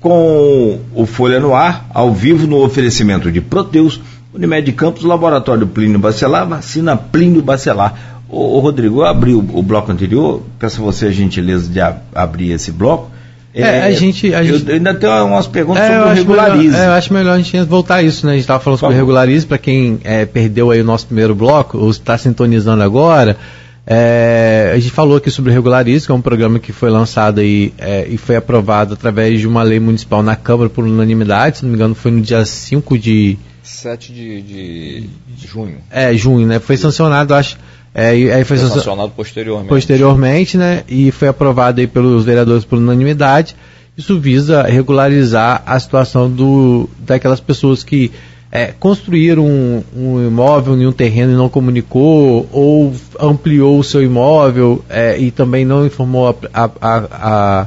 com 0.00 0.80
o 0.94 1.06
Folha 1.06 1.38
no 1.38 1.54
Ar, 1.54 1.86
ao 1.92 2.12
vivo 2.12 2.46
no 2.46 2.64
oferecimento 2.64 3.30
de 3.30 3.40
Proteus, 3.40 4.00
Unimed 4.32 4.72
Campos, 4.72 5.04
Laboratório 5.04 5.66
Plínio 5.66 5.98
Bacelar, 5.98 6.48
Vacina 6.48 6.96
Plínio 6.96 7.42
Bacelar. 7.42 8.19
Ô, 8.30 8.56
ô 8.56 8.60
Rodrigo, 8.60 9.00
eu 9.00 9.06
abri 9.06 9.34
o, 9.34 9.38
o, 9.38 9.62
bloco 9.62 9.90
anterior, 9.90 10.42
peço 10.58 10.80
a 10.80 10.84
você 10.84 11.06
a 11.06 11.10
gentileza 11.10 11.68
de 11.68 11.80
a, 11.80 11.96
abrir 12.14 12.52
esse 12.52 12.70
bloco. 12.70 13.10
É, 13.52 13.62
é, 13.62 13.82
a 13.82 13.90
gente, 13.90 14.32
a 14.32 14.44
eu, 14.44 14.58
gente... 14.58 14.70
ainda 14.70 14.94
tenho 14.94 15.26
umas 15.26 15.48
perguntas 15.48 15.82
é, 15.82 15.96
sobre 15.96 16.10
o 16.10 16.14
regularize. 16.14 16.68
Melhor, 16.68 16.84
é, 16.84 16.86
eu 16.86 16.92
acho 16.92 17.12
melhor 17.12 17.32
a 17.32 17.36
gente 17.38 17.62
voltar 17.62 17.96
a 17.96 18.02
isso, 18.02 18.24
né? 18.24 18.32
A 18.32 18.34
gente 18.36 18.42
estava 18.42 18.60
falando 18.60 18.78
sobre 18.78 18.94
o 18.94 18.98
regularize, 18.98 19.44
para 19.44 19.58
quem 19.58 19.98
é, 20.04 20.24
perdeu 20.24 20.70
aí 20.70 20.80
o 20.80 20.84
nosso 20.84 21.06
primeiro 21.06 21.34
bloco, 21.34 21.76
ou 21.76 21.90
está 21.90 22.16
sintonizando 22.16 22.82
agora, 22.84 23.36
é, 23.92 24.70
a 24.72 24.78
gente 24.78 24.92
falou 24.92 25.16
aqui 25.16 25.32
sobre 25.32 25.50
o 25.50 25.54
Regularize, 25.54 26.06
que 26.06 26.12
é 26.12 26.14
um 26.14 26.20
programa 26.20 26.60
que 26.60 26.72
foi 26.72 26.90
lançado 26.90 27.40
aí, 27.40 27.74
é, 27.76 28.06
e 28.08 28.16
foi 28.16 28.36
aprovado 28.36 28.94
através 28.94 29.40
de 29.40 29.48
uma 29.48 29.64
lei 29.64 29.80
municipal 29.80 30.22
na 30.22 30.36
Câmara 30.36 30.70
por 30.70 30.84
unanimidade, 30.84 31.58
se 31.58 31.64
não 31.64 31.70
me 31.70 31.76
engano 31.76 31.94
foi 31.94 32.12
no 32.12 32.20
dia 32.20 32.44
5 32.44 32.96
de... 32.96 33.36
7 33.64 34.12
de, 34.12 34.42
de, 34.42 35.00
de 35.36 35.46
junho. 35.46 35.78
É, 35.90 36.14
junho, 36.14 36.46
né? 36.46 36.60
Foi 36.60 36.76
sancionado, 36.76 37.34
acho 37.34 37.56
é, 37.94 38.16
e 38.16 38.30
aí 38.30 38.44
foi, 38.44 38.56
foi 38.56 38.68
sancionado 38.68 39.12
posteriormente. 39.16 39.68
Posteriormente, 39.68 40.56
né? 40.56 40.84
E 40.88 41.10
foi 41.10 41.28
aprovado 41.28 41.80
aí 41.80 41.86
pelos 41.86 42.24
vereadores 42.24 42.64
por 42.64 42.78
unanimidade. 42.78 43.56
Isso 43.96 44.18
visa 44.18 44.62
regularizar 44.62 45.62
a 45.66 45.78
situação 45.78 46.30
do, 46.30 46.88
daquelas 47.00 47.40
pessoas 47.40 47.82
que 47.82 48.10
é, 48.52 48.66
construíram 48.66 49.44
um, 49.44 49.82
um, 49.94 50.26
imóvel 50.26 50.80
em 50.80 50.86
um 50.86 50.92
terreno 50.92 51.32
e 51.32 51.36
não 51.36 51.48
comunicou, 51.48 52.48
ou 52.52 52.92
ampliou 53.18 53.78
o 53.78 53.84
seu 53.84 54.02
imóvel 54.02 54.84
é, 54.88 55.18
e 55.18 55.30
também 55.30 55.64
não 55.64 55.84
informou 55.84 56.28
a, 56.28 56.64
a, 56.64 56.70
a, 57.12 57.66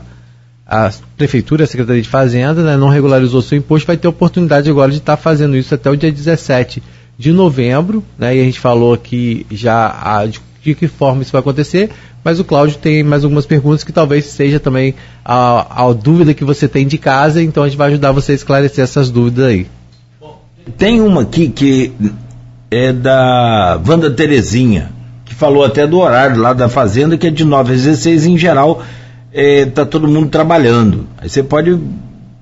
a, 0.65 0.91
prefeitura, 1.15 1.65
a 1.65 1.67
Secretaria 1.67 2.01
de 2.01 2.09
Fazenda, 2.09 2.63
né, 2.63 2.75
não 2.75 2.89
regularizou 2.89 3.41
seu 3.41 3.57
imposto, 3.57 3.87
vai 3.87 3.97
ter 3.97 4.07
oportunidade 4.07 4.69
agora 4.69 4.91
de 4.91 4.97
estar 4.97 5.15
tá 5.15 5.21
fazendo 5.21 5.55
isso 5.55 5.73
até 5.73 5.89
o 5.89 5.95
dia 5.95 6.11
17 6.11 6.81
de 7.17 7.31
novembro, 7.31 8.03
né? 8.17 8.35
E 8.35 8.41
a 8.41 8.43
gente 8.43 8.59
falou 8.59 8.93
aqui 8.93 9.45
já 9.51 9.87
a, 10.01 10.25
de, 10.25 10.41
de, 10.61 10.75
que 10.75 10.87
forma 10.87 11.21
isso 11.21 11.31
vai 11.31 11.41
acontecer, 11.41 11.89
mas 12.23 12.39
o 12.39 12.43
Cláudio 12.43 12.77
tem 12.77 13.03
mais 13.03 13.23
algumas 13.23 13.45
perguntas 13.45 13.83
que 13.83 13.91
talvez 13.91 14.25
seja 14.25 14.59
também 14.59 14.95
a, 15.23 15.83
a 15.85 15.93
dúvida 15.93 16.33
que 16.33 16.43
você 16.43 16.67
tem 16.67 16.87
de 16.87 16.97
casa, 16.97 17.41
então 17.41 17.63
a 17.63 17.67
gente 17.67 17.77
vai 17.77 17.89
ajudar 17.89 18.11
você 18.11 18.31
a 18.31 18.35
esclarecer 18.35 18.83
essas 18.83 19.09
dúvidas 19.09 19.45
aí. 19.45 19.67
Tem 20.77 21.01
uma 21.01 21.21
aqui 21.21 21.49
que 21.49 21.91
é 22.71 22.93
da 22.93 23.79
Wanda 23.85 24.09
Terezinha, 24.09 24.91
que 25.25 25.35
falou 25.35 25.63
até 25.63 25.85
do 25.85 25.99
horário 25.99 26.41
lá 26.41 26.53
da 26.53 26.69
fazenda, 26.69 27.17
que 27.17 27.27
é 27.27 27.29
de 27.29 27.43
9 27.43 27.73
às 27.73 27.83
16, 27.83 28.25
em 28.25 28.37
geral 28.37 28.81
está 29.33 29.81
é, 29.81 29.85
todo 29.85 30.07
mundo 30.07 30.29
trabalhando. 30.29 31.07
Aí 31.17 31.27
você 31.27 31.41
pode 31.41 31.79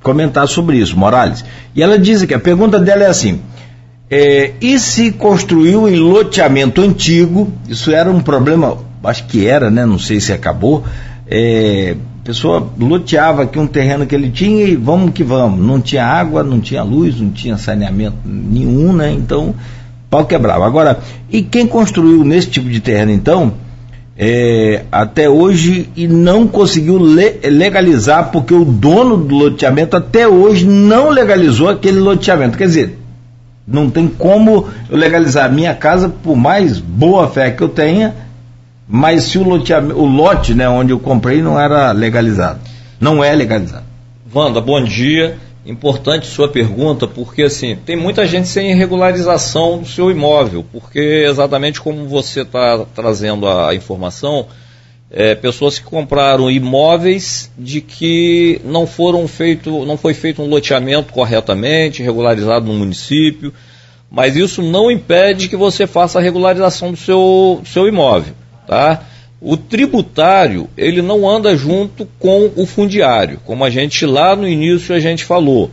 comentar 0.04 0.48
sobre 0.48 0.78
isso, 0.78 0.98
Morales. 0.98 1.44
E 1.74 1.82
ela 1.82 1.98
diz 1.98 2.24
que 2.26 2.34
a 2.34 2.40
pergunta 2.40 2.80
dela 2.80 3.04
é 3.04 3.08
assim: 3.08 3.42
é, 4.14 4.52
e 4.60 4.78
se 4.78 5.14
construiu 5.14 5.88
em 5.88 5.96
loteamento 5.96 6.82
antigo, 6.82 7.50
isso 7.70 7.92
era 7.92 8.12
um 8.12 8.20
problema, 8.20 8.78
acho 9.06 9.26
que 9.26 9.48
era, 9.48 9.72
né? 9.72 9.86
Não 9.86 9.98
sei 9.98 10.20
se 10.20 10.34
acabou. 10.34 10.84
É, 11.26 11.96
pessoa 12.22 12.70
loteava 12.78 13.44
aqui 13.44 13.58
um 13.58 13.66
terreno 13.66 14.06
que 14.06 14.14
ele 14.14 14.30
tinha 14.30 14.66
e 14.66 14.76
vamos 14.76 15.14
que 15.14 15.24
vamos. 15.24 15.66
Não 15.66 15.80
tinha 15.80 16.06
água, 16.06 16.44
não 16.44 16.60
tinha 16.60 16.84
luz, 16.84 17.22
não 17.22 17.32
tinha 17.32 17.58
saneamento 17.58 18.18
nenhum, 18.26 18.92
né? 18.92 19.14
Então, 19.14 19.56
pau 20.10 20.26
quebrava. 20.26 20.66
Agora, 20.66 21.00
e 21.32 21.42
quem 21.42 21.66
construiu 21.66 22.26
nesse 22.26 22.50
tipo 22.50 22.68
de 22.68 22.82
terreno, 22.82 23.14
então, 23.14 23.54
é, 24.18 24.84
até 24.92 25.30
hoje 25.30 25.90
e 25.96 26.06
não 26.06 26.46
conseguiu 26.50 26.98
le 26.98 27.50
legalizar, 27.50 28.30
porque 28.30 28.54
o 28.54 28.66
dono 28.66 29.16
do 29.16 29.36
loteamento 29.36 29.96
até 29.96 30.28
hoje 30.28 30.66
não 30.66 31.10
legalizou 31.10 31.70
aquele 31.70 32.02
loteamento. 32.02 32.58
Quer 32.58 32.66
dizer, 32.66 33.01
não 33.68 33.90
tem 33.90 34.08
como 34.08 34.70
eu 34.90 34.98
legalizar 34.98 35.46
a 35.46 35.50
minha 35.50 35.74
casa, 35.76 36.10
por 36.10 36.36
mais 36.36 36.80
boa 36.80 37.28
fé 37.28 37.52
que 37.52 37.62
eu 37.62 37.70
tenha, 37.70 38.14
mas 38.88 39.24
se 39.24 39.38
o 39.38 39.44
lote, 39.44 39.74
o 39.74 40.06
lote 40.06 40.54
né, 40.54 40.68
onde 40.68 40.92
eu 40.92 41.00
comprei 41.00 41.42
não 41.42 41.60
era 41.60 41.92
legalizado. 41.92 42.60
Não 43.00 43.24
é 43.24 43.34
legalizado. 43.34 43.86
Wanda, 44.34 44.60
bom 44.60 44.84
dia. 44.84 45.38
Importante 45.66 46.26
sua 46.26 46.48
pergunta, 46.48 47.08
porque 47.08 47.44
assim, 47.44 47.78
tem 47.86 47.96
muita 47.96 48.26
gente 48.26 48.48
sem 48.48 48.76
regularização 48.76 49.78
do 49.78 49.88
seu 49.88 50.10
imóvel, 50.10 50.66
porque 50.72 51.26
exatamente 51.28 51.80
como 51.80 52.08
você 52.08 52.42
está 52.42 52.84
trazendo 52.96 53.48
a 53.48 53.74
informação, 53.76 54.48
é, 55.14 55.36
pessoas 55.36 55.78
que 55.78 55.84
compraram 55.86 56.50
imóveis 56.50 57.52
de 57.58 57.82
que 57.82 58.62
não 58.64 58.88
foram 58.88 59.28
feito, 59.28 59.86
não 59.86 59.98
foi 59.98 60.14
feito 60.14 60.42
um 60.42 60.48
loteamento 60.48 61.12
corretamente, 61.12 62.02
regularizado 62.02 62.66
no 62.66 62.74
município, 62.74 63.54
mas 64.10 64.36
isso 64.36 64.62
não 64.62 64.90
impede 64.90 65.50
que 65.50 65.56
você 65.56 65.86
faça 65.86 66.18
a 66.18 66.22
regularização 66.22 66.92
do 66.92 66.98
seu, 66.98 67.60
do 67.62 67.68
seu 67.68 67.88
imóvel, 67.88 68.34
tá? 68.66 69.04
O 69.42 69.58
tributário, 69.58 70.70
ele 70.78 71.02
não 71.02 71.28
anda 71.28 71.58
junto 71.58 72.08
com 72.20 72.52
o 72.56 72.66
fundiário, 72.66 73.40
como 73.46 73.66
a 73.66 73.70
gente 73.70 74.06
lá 74.06 74.36
no 74.36 74.48
início 74.48 74.96
a 74.96 75.00
gente 75.00 75.26
falou. 75.26 75.72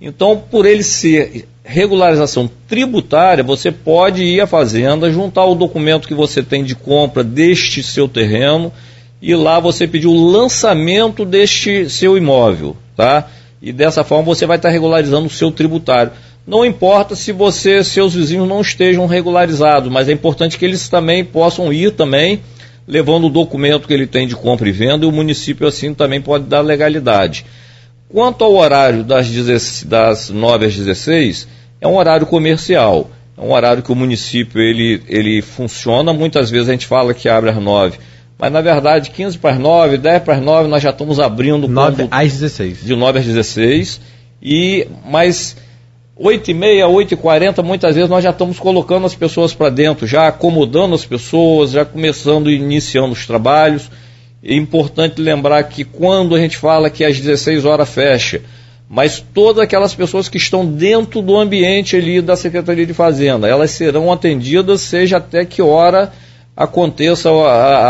Então, 0.00 0.36
por 0.36 0.66
ele 0.66 0.82
ser 0.82 1.46
regularização 1.64 2.48
tributária, 2.68 3.42
você 3.42 3.72
pode 3.72 4.22
ir 4.22 4.40
à 4.40 4.46
fazenda, 4.46 5.10
juntar 5.10 5.46
o 5.46 5.54
documento 5.54 6.06
que 6.06 6.14
você 6.14 6.42
tem 6.42 6.62
de 6.62 6.74
compra 6.74 7.24
deste 7.24 7.82
seu 7.82 8.06
terreno 8.06 8.70
e 9.20 9.34
lá 9.34 9.58
você 9.58 9.88
pedir 9.88 10.06
o 10.06 10.30
lançamento 10.30 11.24
deste 11.24 11.88
seu 11.88 12.18
imóvel, 12.18 12.76
tá? 12.94 13.26
E 13.62 13.72
dessa 13.72 14.04
forma 14.04 14.24
você 14.24 14.44
vai 14.44 14.58
estar 14.58 14.68
regularizando 14.68 15.26
o 15.26 15.30
seu 15.30 15.50
tributário. 15.50 16.12
Não 16.46 16.62
importa 16.66 17.16
se 17.16 17.32
você, 17.32 17.82
seus 17.82 18.14
vizinhos 18.14 18.46
não 18.46 18.60
estejam 18.60 19.06
regularizados, 19.06 19.90
mas 19.90 20.10
é 20.10 20.12
importante 20.12 20.58
que 20.58 20.64
eles 20.66 20.86
também 20.90 21.24
possam 21.24 21.72
ir 21.72 21.92
também 21.92 22.40
levando 22.86 23.24
o 23.24 23.30
documento 23.30 23.88
que 23.88 23.94
ele 23.94 24.06
tem 24.06 24.28
de 24.28 24.36
compra 24.36 24.68
e 24.68 24.72
venda, 24.72 25.06
e 25.06 25.08
o 25.08 25.12
município 25.12 25.66
assim 25.66 25.94
também 25.94 26.20
pode 26.20 26.44
dar 26.44 26.60
legalidade. 26.60 27.46
Quanto 28.08 28.44
ao 28.44 28.54
horário 28.54 29.02
das, 29.02 29.28
16, 29.28 29.84
das 29.84 30.30
9 30.30 30.66
às 30.66 30.76
16, 30.76 31.48
é 31.80 31.88
um 31.88 31.96
horário 31.96 32.26
comercial. 32.26 33.10
É 33.36 33.40
um 33.40 33.52
horário 33.52 33.82
que 33.82 33.90
o 33.90 33.96
município 33.96 34.60
ele, 34.60 35.02
ele 35.08 35.42
funciona. 35.42 36.12
Muitas 36.12 36.50
vezes 36.50 36.68
a 36.68 36.72
gente 36.72 36.86
fala 36.86 37.12
que 37.12 37.28
abre 37.28 37.50
às 37.50 37.56
9, 37.56 37.98
mas 38.38 38.52
na 38.52 38.60
verdade 38.60 39.10
15 39.10 39.38
para 39.38 39.50
as 39.52 39.58
9, 39.58 39.98
10 39.98 40.22
para 40.22 40.34
as 40.34 40.42
9, 40.42 40.68
nós 40.68 40.82
já 40.82 40.90
estamos 40.90 41.18
abrindo 41.18 41.66
9 41.66 42.08
às 42.10 42.32
16. 42.32 42.84
De 42.84 42.94
9 42.94 43.18
às 43.18 43.24
16. 43.24 44.00
E, 44.40 44.86
mas 45.04 45.56
8 46.16 46.50
e 46.50 46.54
meia, 46.54 46.86
8 46.86 47.14
e 47.14 47.16
40, 47.16 47.62
muitas 47.62 47.94
vezes 47.94 48.08
nós 48.08 48.22
já 48.22 48.30
estamos 48.30 48.58
colocando 48.58 49.06
as 49.06 49.14
pessoas 49.14 49.52
para 49.52 49.68
dentro, 49.68 50.06
já 50.06 50.28
acomodando 50.28 50.94
as 50.94 51.04
pessoas, 51.04 51.72
já 51.72 51.84
começando 51.84 52.48
e 52.48 52.54
iniciando 52.54 53.12
os 53.12 53.26
trabalhos. 53.26 53.90
É 54.44 54.54
importante 54.54 55.20
lembrar 55.20 55.62
que 55.64 55.84
quando 55.84 56.34
a 56.34 56.38
gente 56.38 56.56
fala 56.56 56.90
que 56.90 57.02
às 57.02 57.18
16 57.18 57.64
horas 57.64 57.88
fecha, 57.88 58.42
mas 58.88 59.24
todas 59.32 59.62
aquelas 59.62 59.94
pessoas 59.94 60.28
que 60.28 60.36
estão 60.36 60.66
dentro 60.66 61.22
do 61.22 61.36
ambiente 61.36 61.96
ali 61.96 62.20
da 62.20 62.36
Secretaria 62.36 62.84
de 62.84 62.92
Fazenda, 62.92 63.48
elas 63.48 63.70
serão 63.70 64.12
atendidas, 64.12 64.82
seja 64.82 65.16
até 65.16 65.44
que 65.44 65.62
hora 65.62 66.12
aconteça, 66.54 67.30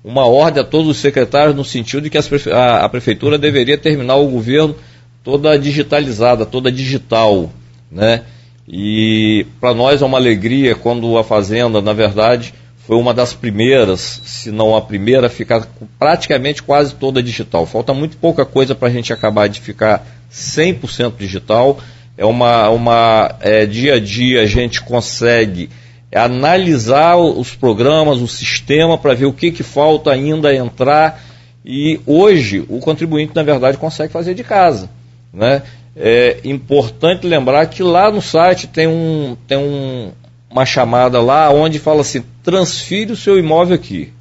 uma 0.03 0.26
ordem 0.26 0.64
a 0.64 0.66
todos 0.66 0.88
os 0.88 0.97
secretários 0.97 1.56
no 1.56 1.64
sentido 1.64 2.03
de 2.03 2.10
que 2.10 2.22
prefe 2.24 2.51
a, 2.51 2.86
a, 2.86 2.89
prefeitura 2.89 3.38
deveria 3.38 3.78
terminar 3.78 4.16
o 4.16 4.28
governo 4.28 4.76
toda 5.24 5.58
digitalizada, 5.58 6.45
toda 6.45 6.72
digital, 6.72 7.49
né? 7.91 8.22
E 8.68 9.45
para 9.60 9.74
nós 9.74 10.01
é 10.01 10.06
uma 10.06 10.18
alegria 10.18 10.74
quando 10.74 11.18
a 11.18 11.24
fazenda, 11.24 11.82
na 11.82 11.93
verdade, 11.93 12.53
foi 12.86 12.97
uma 12.97 13.13
das 13.13 13.33
primeiras, 13.33 14.21
se 14.25 14.51
não 14.51 14.75
a 14.75 14.81
primeira, 14.81 15.27
a 15.27 15.29
ficar 15.29 15.67
praticamente 15.97 16.61
quase 16.61 16.93
toda 16.93 17.23
digital. 17.23 17.65
Falta 17.65 17.93
muito 17.93 18.17
pouca 18.17 18.45
coisa 18.45 18.75
para 18.75 18.88
a 18.88 18.91
gente 18.91 19.11
acabar 19.11 19.47
de 19.49 19.59
ficar 19.59 20.05
100% 20.31 21.13
digital 21.17 21.79
é 22.17 22.25
uma, 22.25 22.69
uma 22.69 23.36
é, 23.41 23.65
dia 23.65 23.95
a 23.95 23.99
dia 23.99 24.41
a 24.41 24.45
gente 24.45 24.81
consegue 24.81 25.69
analisar 26.13 27.17
os 27.17 27.53
programas, 27.53 28.21
o 28.21 28.27
sistema, 28.27 28.97
para 28.97 29.13
ver 29.13 29.25
o 29.25 29.33
que, 29.33 29.51
que 29.51 29.63
falta 29.63 30.11
ainda 30.11 30.55
entrar. 30.55 31.21
E 31.65 31.99
hoje 32.05 32.63
o 32.69 32.79
contribuinte, 32.79 33.36
na 33.36 33.43
verdade, 33.43 33.77
consegue 33.77 34.13
fazer 34.13 34.33
de 34.33 34.43
casa. 34.43 34.89
Né? 35.33 35.61
É 35.95 36.39
importante 36.45 37.27
lembrar 37.27 37.65
que 37.65 37.83
lá 37.83 38.09
no 38.09 38.21
site 38.21 38.67
tem, 38.67 38.88
um, 38.88 39.36
tem 39.45 39.57
um, 39.57 40.11
uma 40.56 40.66
chamada 40.66 41.22
lá 41.22 41.51
onde 41.51 41.80
fala 41.80 41.99
assim, 41.99 42.24
transfira 42.41 43.12
o 43.12 43.18
seu 43.18 43.38
imóvel 43.38 43.76
aqui. 43.76 44.14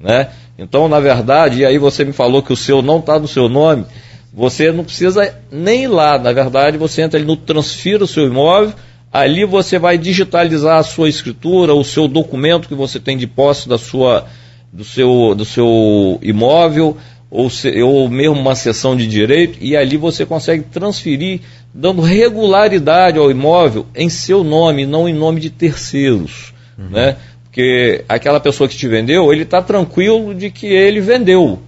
Né? 0.00 0.28
Então, 0.58 0.88
na 0.88 0.98
verdade, 0.98 1.60
e 1.60 1.64
aí 1.64 1.78
você 1.78 2.04
me 2.04 2.12
falou 2.12 2.42
que 2.42 2.52
o 2.52 2.56
seu 2.56 2.82
não 2.82 2.98
está 2.98 3.20
no 3.20 3.28
seu 3.28 3.48
nome, 3.48 3.86
você 4.34 4.72
não 4.72 4.82
precisa 4.82 5.32
nem 5.50 5.84
ir 5.84 5.88
lá, 5.88 6.18
na 6.18 6.32
verdade, 6.32 6.76
você 6.76 7.02
entra 7.02 7.20
ali 7.20 7.26
no 7.26 7.36
transfira 7.36 8.02
o 8.02 8.08
seu 8.08 8.26
imóvel, 8.26 8.74
ali 9.12 9.44
você 9.44 9.78
vai 9.78 9.96
digitalizar 9.96 10.78
a 10.78 10.82
sua 10.82 11.08
escritura, 11.08 11.72
o 11.72 11.84
seu 11.84 12.08
documento 12.08 12.66
que 12.66 12.74
você 12.74 12.98
tem 12.98 13.16
de 13.16 13.28
posse 13.28 13.68
da 13.68 13.78
sua, 13.78 14.26
do, 14.72 14.84
seu, 14.84 15.36
do 15.36 15.44
seu 15.44 16.18
imóvel, 16.20 16.96
ou, 17.30 17.48
se, 17.48 17.80
ou 17.80 18.08
mesmo 18.08 18.34
uma 18.34 18.56
sessão 18.56 18.96
de 18.96 19.06
direito, 19.06 19.56
e 19.60 19.76
ali 19.76 19.96
você 19.96 20.26
consegue 20.26 20.64
transferir, 20.64 21.40
dando 21.72 22.02
regularidade 22.02 23.18
ao 23.18 23.30
imóvel 23.30 23.86
em 23.94 24.08
seu 24.08 24.42
nome, 24.42 24.86
não 24.86 25.08
em 25.08 25.14
nome 25.14 25.40
de 25.40 25.50
terceiros. 25.50 26.52
Uhum. 26.78 26.88
Né? 26.90 27.16
Porque 27.44 28.04
aquela 28.08 28.40
pessoa 28.40 28.68
que 28.68 28.76
te 28.76 28.88
vendeu, 28.88 29.32
ele 29.32 29.42
está 29.42 29.60
tranquilo 29.60 30.34
de 30.34 30.50
que 30.50 30.66
ele 30.66 31.00
vendeu 31.00 31.60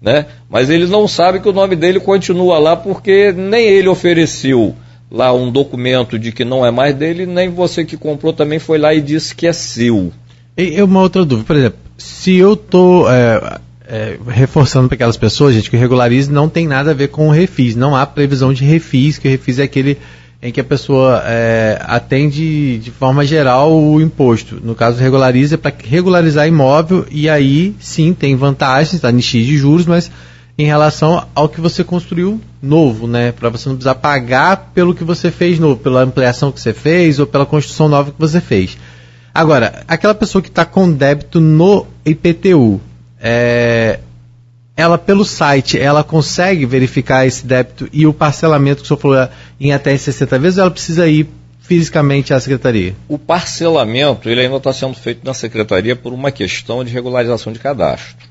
né? 0.00 0.26
Mas 0.48 0.70
ele 0.70 0.86
não 0.86 1.06
sabe 1.06 1.40
que 1.40 1.48
o 1.48 1.52
nome 1.52 1.76
dele 1.76 2.00
continua 2.00 2.58
lá 2.58 2.76
porque 2.76 3.32
nem 3.32 3.66
ele 3.66 3.88
ofereceu 3.88 4.74
lá 5.10 5.32
um 5.32 5.50
documento 5.50 6.18
de 6.18 6.32
que 6.32 6.44
não 6.44 6.64
é 6.64 6.70
mais 6.70 6.94
dele, 6.94 7.26
nem 7.26 7.50
você 7.50 7.84
que 7.84 7.96
comprou 7.96 8.32
também 8.32 8.58
foi 8.58 8.78
lá 8.78 8.94
e 8.94 9.00
disse 9.00 9.34
que 9.34 9.46
é 9.46 9.52
seu. 9.52 10.12
E 10.56 10.80
uma 10.82 11.00
outra 11.00 11.24
dúvida, 11.24 11.46
por 11.46 11.56
exemplo, 11.56 11.78
se 11.98 12.36
eu 12.36 12.54
estou 12.54 13.10
é, 13.10 13.58
é, 13.90 14.16
reforçando 14.28 14.86
para 14.86 14.94
aquelas 14.94 15.16
pessoas, 15.16 15.52
gente, 15.52 15.68
que 15.68 15.76
o 15.76 15.80
regularize 15.80 16.30
não 16.30 16.48
tem 16.48 16.68
nada 16.68 16.92
a 16.92 16.94
ver 16.94 17.08
com 17.08 17.28
o 17.28 17.32
refis, 17.32 17.74
não 17.74 17.96
há 17.96 18.06
previsão 18.06 18.52
de 18.52 18.64
refis, 18.64 19.18
que 19.18 19.26
o 19.26 19.30
refis 19.30 19.58
é 19.58 19.64
aquele 19.64 19.98
em 20.42 20.50
que 20.50 20.60
a 20.60 20.64
pessoa 20.64 21.22
é, 21.26 21.78
atende 21.82 22.78
de 22.78 22.90
forma 22.90 23.26
geral 23.26 23.76
o 23.78 24.00
imposto. 24.00 24.58
No 24.62 24.74
caso, 24.74 24.98
regulariza 24.98 25.56
é 25.56 25.58
para 25.58 25.74
regularizar 25.84 26.48
imóvel 26.48 27.04
e 27.10 27.28
aí 27.28 27.74
sim 27.78 28.14
tem 28.14 28.34
vantagens, 28.36 29.04
anistia 29.04 29.42
de 29.44 29.58
juros, 29.58 29.84
mas 29.84 30.10
em 30.56 30.64
relação 30.64 31.26
ao 31.34 31.48
que 31.48 31.60
você 31.60 31.84
construiu 31.84 32.40
novo, 32.62 33.06
né? 33.06 33.32
Para 33.32 33.50
você 33.50 33.68
não 33.68 33.76
precisar 33.76 33.96
pagar 33.96 34.70
pelo 34.72 34.94
que 34.94 35.04
você 35.04 35.30
fez 35.30 35.58
novo, 35.58 35.76
pela 35.76 36.02
ampliação 36.02 36.52
que 36.52 36.60
você 36.60 36.72
fez 36.72 37.18
ou 37.18 37.26
pela 37.26 37.44
construção 37.44 37.88
nova 37.88 38.10
que 38.12 38.18
você 38.18 38.40
fez. 38.40 38.78
Agora, 39.34 39.82
aquela 39.86 40.14
pessoa 40.14 40.40
que 40.40 40.48
está 40.48 40.64
com 40.64 40.90
débito 40.90 41.38
no 41.40 41.86
IPTU, 42.04 42.80
é, 43.20 44.00
ela 44.76 44.96
pelo 44.96 45.24
site, 45.24 45.78
ela 45.78 46.02
consegue 46.02 46.64
verificar 46.64 47.26
esse 47.26 47.46
débito 47.46 47.88
e 47.92 48.06
o 48.06 48.12
parcelamento 48.12 48.78
que 48.78 48.84
o 48.84 48.86
senhor 48.86 48.98
falou 48.98 49.28
em 49.60 49.72
até 49.72 49.96
60 49.96 50.38
vezes, 50.38 50.58
ou 50.58 50.62
ela 50.62 50.70
precisa 50.70 51.06
ir 51.06 51.28
fisicamente 51.60 52.32
à 52.32 52.40
secretaria? 52.40 52.94
O 53.06 53.18
parcelamento, 53.18 54.28
ele 54.28 54.40
ainda 54.40 54.56
está 54.56 54.72
sendo 54.72 54.94
feito 54.94 55.24
na 55.24 55.34
secretaria 55.34 55.94
por 55.94 56.12
uma 56.12 56.32
questão 56.32 56.82
de 56.82 56.90
regularização 56.90 57.52
de 57.52 57.58
cadastro, 57.58 58.26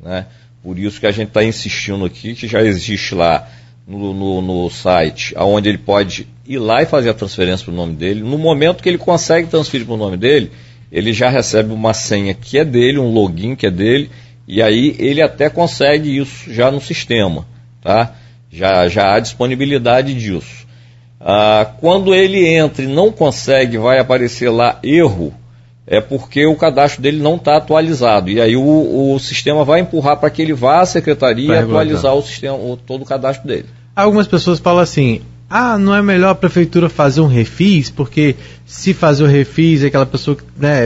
né? 0.00 0.26
Por 0.62 0.78
isso 0.78 0.98
que 0.98 1.06
a 1.06 1.10
gente 1.10 1.28
está 1.28 1.44
insistindo 1.44 2.04
aqui, 2.04 2.34
que 2.34 2.48
já 2.48 2.62
existe 2.62 3.14
lá 3.14 3.46
no, 3.86 4.14
no, 4.14 4.40
no, 4.40 4.70
site, 4.70 5.34
onde 5.36 5.68
ele 5.68 5.76
pode 5.76 6.26
ir 6.46 6.58
lá 6.58 6.82
e 6.82 6.86
fazer 6.86 7.10
a 7.10 7.14
transferência 7.14 7.64
para 7.64 7.72
o 7.72 7.76
nome 7.76 7.94
dele. 7.94 8.22
No 8.22 8.38
momento 8.38 8.82
que 8.82 8.88
ele 8.88 8.96
consegue 8.96 9.48
transferir 9.48 9.84
para 9.84 9.94
o 9.94 9.98
nome 9.98 10.16
dele, 10.16 10.50
ele 10.90 11.12
já 11.12 11.28
recebe 11.28 11.72
uma 11.72 11.92
senha 11.92 12.32
que 12.32 12.56
é 12.56 12.64
dele, 12.64 12.98
um 12.98 13.12
login 13.12 13.54
que 13.54 13.66
é 13.66 13.70
dele, 13.70 14.10
e 14.46 14.62
aí 14.62 14.94
ele 14.98 15.22
até 15.22 15.48
consegue 15.48 16.18
isso 16.18 16.52
já 16.52 16.70
no 16.70 16.80
sistema, 16.80 17.46
tá? 17.80 18.12
Já, 18.50 18.88
já 18.88 19.14
há 19.14 19.20
disponibilidade 19.20 20.14
disso. 20.14 20.66
Ah, 21.20 21.66
quando 21.80 22.14
ele 22.14 22.46
entra 22.46 22.84
e 22.84 22.86
não 22.86 23.10
consegue, 23.10 23.78
vai 23.78 23.98
aparecer 23.98 24.50
lá 24.50 24.78
erro, 24.82 25.32
é 25.86 26.00
porque 26.00 26.46
o 26.46 26.54
cadastro 26.54 27.02
dele 27.02 27.20
não 27.20 27.36
está 27.36 27.56
atualizado. 27.56 28.30
E 28.30 28.40
aí 28.40 28.56
o, 28.56 29.14
o 29.14 29.18
sistema 29.18 29.64
vai 29.64 29.80
empurrar 29.80 30.18
para 30.18 30.30
que 30.30 30.42
ele 30.42 30.52
vá 30.52 30.80
à 30.80 30.86
secretaria 30.86 31.54
e 31.54 31.58
atualizar 31.58 32.14
o 32.14 32.22
sistema, 32.22 32.56
o, 32.56 32.76
todo 32.76 33.02
o 33.02 33.06
cadastro 33.06 33.46
dele. 33.46 33.66
Algumas 33.96 34.26
pessoas 34.26 34.58
falam 34.58 34.82
assim, 34.82 35.22
ah, 35.56 35.78
não 35.78 35.94
é 35.94 36.02
melhor 36.02 36.30
a 36.30 36.34
prefeitura 36.34 36.88
fazer 36.88 37.20
um 37.20 37.28
refis, 37.28 37.88
porque 37.88 38.34
se 38.66 38.92
fazer 38.92 39.22
o 39.22 39.26
refis, 39.28 39.84
é 39.84 39.86
aquela 39.86 40.04
pessoa 40.04 40.36
que 40.36 40.42
né, 40.56 40.82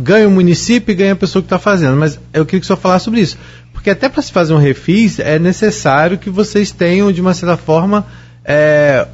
ganha 0.00 0.28
o 0.28 0.30
município 0.30 0.92
e 0.92 0.94
ganha 0.94 1.14
a 1.14 1.16
pessoa 1.16 1.42
que 1.42 1.46
está 1.46 1.58
fazendo. 1.58 1.96
Mas 1.96 2.20
eu 2.32 2.46
queria 2.46 2.60
que 2.60 2.66
só 2.66 2.76
falar 2.76 3.00
sobre 3.00 3.18
isso. 3.18 3.36
Porque 3.72 3.90
até 3.90 4.08
para 4.08 4.22
se 4.22 4.30
fazer 4.30 4.54
um 4.54 4.58
refis 4.58 5.18
é 5.18 5.40
necessário 5.40 6.18
que 6.18 6.30
vocês 6.30 6.70
tenham, 6.70 7.10
de 7.10 7.20
uma 7.20 7.34
certa 7.34 7.56
forma, 7.56 8.06
é, 8.44 9.08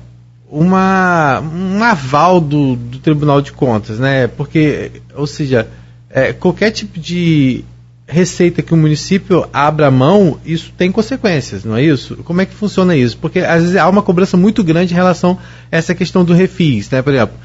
uma, 0.50 1.40
um 1.40 1.82
aval 1.82 2.38
do, 2.38 2.76
do, 2.76 2.98
Tribunal 2.98 3.40
de 3.40 3.52
Contas, 3.52 3.98
né? 3.98 4.26
Porque, 4.26 4.92
ou 5.14 5.26
seja, 5.26 5.68
é, 6.10 6.34
qualquer 6.34 6.70
tipo 6.70 7.00
de 7.00 7.64
receita 8.08 8.62
que 8.62 8.72
o 8.72 8.76
município 8.76 9.46
abra 9.52 9.90
mão, 9.90 10.40
isso 10.44 10.72
tem 10.76 10.90
consequências, 10.90 11.62
não 11.62 11.76
é 11.76 11.84
isso? 11.84 12.16
Como 12.24 12.40
é 12.40 12.46
que 12.46 12.54
funciona 12.54 12.96
isso? 12.96 13.18
Porque 13.18 13.40
às 13.40 13.62
vezes 13.62 13.76
há 13.76 13.86
uma 13.86 14.00
cobrança 14.00 14.34
muito 14.34 14.64
grande 14.64 14.94
em 14.94 14.96
relação 14.96 15.38
a 15.70 15.76
essa 15.76 15.94
questão 15.94 16.24
do 16.24 16.32
refis, 16.32 16.88
né? 16.90 17.02
Por 17.02 17.12
exemplo, 17.12 17.36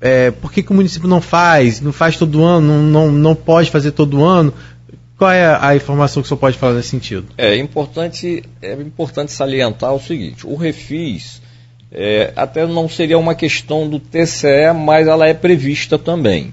é, 0.00 0.30
por 0.30 0.52
que, 0.52 0.62
que, 0.62 0.70
o 0.70 0.74
município 0.74 1.08
não 1.08 1.20
faz? 1.20 1.80
Não 1.80 1.92
faz 1.92 2.18
todo 2.18 2.44
ano? 2.44 2.66
Não, 2.66 2.82
não, 2.82 3.12
não 3.12 3.34
pode 3.34 3.70
fazer 3.70 3.92
todo 3.92 4.22
ano? 4.22 4.52
Qual 5.16 5.30
é 5.30 5.56
a, 5.58 5.74
informação 5.74 6.20
que 6.22 6.26
o 6.26 6.28
senhor 6.28 6.40
pode 6.40 6.58
falar 6.58 6.74
nesse 6.74 6.88
sentido? 6.88 7.26
É 7.38 7.56
importante, 7.56 8.42
é 8.60 8.72
importante 8.74 9.32
salientar 9.32 9.94
o 9.94 10.00
seguinte: 10.00 10.46
o 10.46 10.56
refis 10.56 11.40
é, 11.90 12.32
até 12.36 12.66
não 12.66 12.88
seria 12.88 13.16
uma 13.16 13.34
questão 13.34 13.88
do 13.88 13.98
TCE, 13.98 14.74
mas 14.74 15.06
ela 15.06 15.26
é 15.26 15.32
prevista 15.32 15.98
também, 15.98 16.52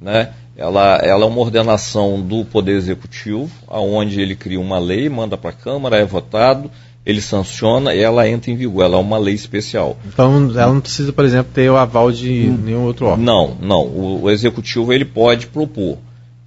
né? 0.00 0.30
Ela, 0.58 0.96
ela 0.96 1.24
é 1.24 1.26
uma 1.28 1.38
ordenação 1.38 2.20
do 2.20 2.44
Poder 2.44 2.72
Executivo, 2.72 3.48
aonde 3.68 4.20
ele 4.20 4.34
cria 4.34 4.58
uma 4.58 4.80
lei, 4.80 5.08
manda 5.08 5.36
para 5.38 5.50
a 5.50 5.52
Câmara, 5.52 5.98
é 5.98 6.04
votado, 6.04 6.68
ele 7.06 7.20
sanciona 7.20 7.94
e 7.94 8.00
ela 8.00 8.28
entra 8.28 8.50
em 8.50 8.56
vigor. 8.56 8.84
Ela 8.84 8.96
é 8.96 9.00
uma 9.00 9.18
lei 9.18 9.34
especial. 9.34 9.96
Então 10.04 10.50
ela 10.50 10.74
não 10.74 10.80
precisa, 10.80 11.12
por 11.12 11.24
exemplo, 11.24 11.52
ter 11.54 11.70
o 11.70 11.76
aval 11.76 12.10
de 12.10 12.50
hum. 12.50 12.58
nenhum 12.64 12.82
outro 12.82 13.06
órgão. 13.06 13.24
Não, 13.24 13.56
não. 13.60 13.86
O, 13.86 14.22
o 14.24 14.30
Executivo 14.30 14.92
ele 14.92 15.04
pode 15.04 15.46
propor. 15.46 15.96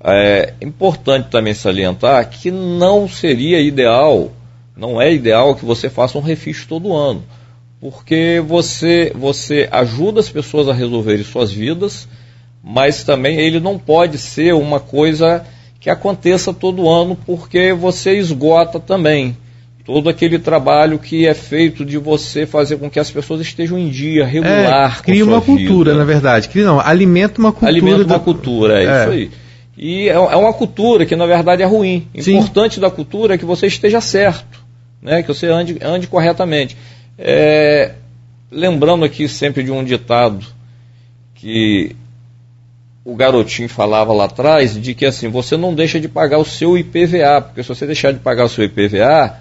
É 0.03 0.55
importante 0.61 1.29
também 1.29 1.53
salientar 1.53 2.29
que 2.29 2.51
não 2.51 3.07
seria 3.07 3.61
ideal, 3.61 4.29
não 4.75 5.01
é 5.01 5.13
ideal 5.13 5.55
que 5.55 5.63
você 5.63 5.89
faça 5.89 6.17
um 6.17 6.21
refis 6.21 6.65
todo 6.65 6.93
ano, 6.93 7.23
porque 7.79 8.43
você, 8.45 9.13
você 9.15 9.69
ajuda 9.71 10.19
as 10.19 10.27
pessoas 10.27 10.67
a 10.67 10.73
resolverem 10.73 11.23
suas 11.23 11.51
vidas 11.51 12.07
mas 12.63 13.03
também 13.03 13.39
ele 13.39 13.59
não 13.59 13.77
pode 13.77 14.17
ser 14.17 14.53
uma 14.53 14.79
coisa 14.79 15.43
que 15.79 15.89
aconteça 15.89 16.53
todo 16.53 16.89
ano, 16.89 17.17
porque 17.25 17.73
você 17.73 18.17
esgota 18.17 18.79
também. 18.79 19.35
todo 19.83 20.09
aquele 20.09 20.37
trabalho 20.37 20.99
que 20.99 21.25
é 21.25 21.33
feito 21.33 21.83
de 21.83 21.97
você 21.97 22.45
fazer 22.45 22.77
com 22.77 22.87
que 22.87 22.99
as 22.99 23.09
pessoas 23.09 23.41
estejam 23.41 23.79
em 23.79 23.89
dia, 23.89 24.23
regular. 24.25 24.99
É, 24.99 25.03
cria 25.03 25.25
uma 25.25 25.41
cultura, 25.41 25.91
vida. 25.91 25.99
na 25.99 26.05
verdade. 26.05 26.49
Cria, 26.49 26.65
não, 26.65 26.79
alimenta 26.79 27.39
uma 27.39 27.51
cultura. 27.51 27.71
Alimenta 27.71 28.03
uma 28.03 28.19
cultura, 28.19 28.79
é, 28.79 28.85
é, 28.85 29.01
isso 29.01 29.11
aí. 29.11 29.31
E 29.75 30.09
é, 30.09 30.13
é, 30.13 30.35
uma 30.35 30.53
cultura 30.53 31.03
que, 31.05 31.15
na 31.15 31.25
verdade, 31.25 31.63
é 31.63 31.65
ruim. 31.65 32.07
O 32.13 32.19
importante 32.19 32.79
da 32.79 32.91
cultura 32.91 33.33
é 33.33 33.37
que 33.37 33.45
você 33.45 33.65
esteja 33.65 33.99
certo, 33.99 34.63
né? 35.01 35.23
que 35.23 35.27
você 35.27 35.47
ande, 35.47 35.79
ande 35.81 36.05
corretamente. 36.05 36.77
É, 37.17 37.93
lembrando 38.51 39.03
aqui 39.03 39.27
sempre 39.27 39.63
de 39.63 39.71
um 39.71 39.83
ditado 39.83 40.45
que 41.33 41.95
o 43.03 43.15
garotinho 43.15 43.67
falava 43.67 44.13
lá 44.13 44.25
atrás, 44.25 44.79
de 44.79 44.93
que 44.93 45.05
assim, 45.05 45.27
você 45.27 45.57
não 45.57 45.73
deixa 45.73 45.99
de 45.99 46.07
pagar 46.07 46.37
o 46.37 46.45
seu 46.45 46.77
IPVA, 46.77 47.41
porque 47.41 47.63
se 47.63 47.69
você 47.69 47.85
deixar 47.85 48.13
de 48.13 48.19
pagar 48.19 48.45
o 48.45 48.49
seu 48.49 48.63
IPVA, 48.63 49.37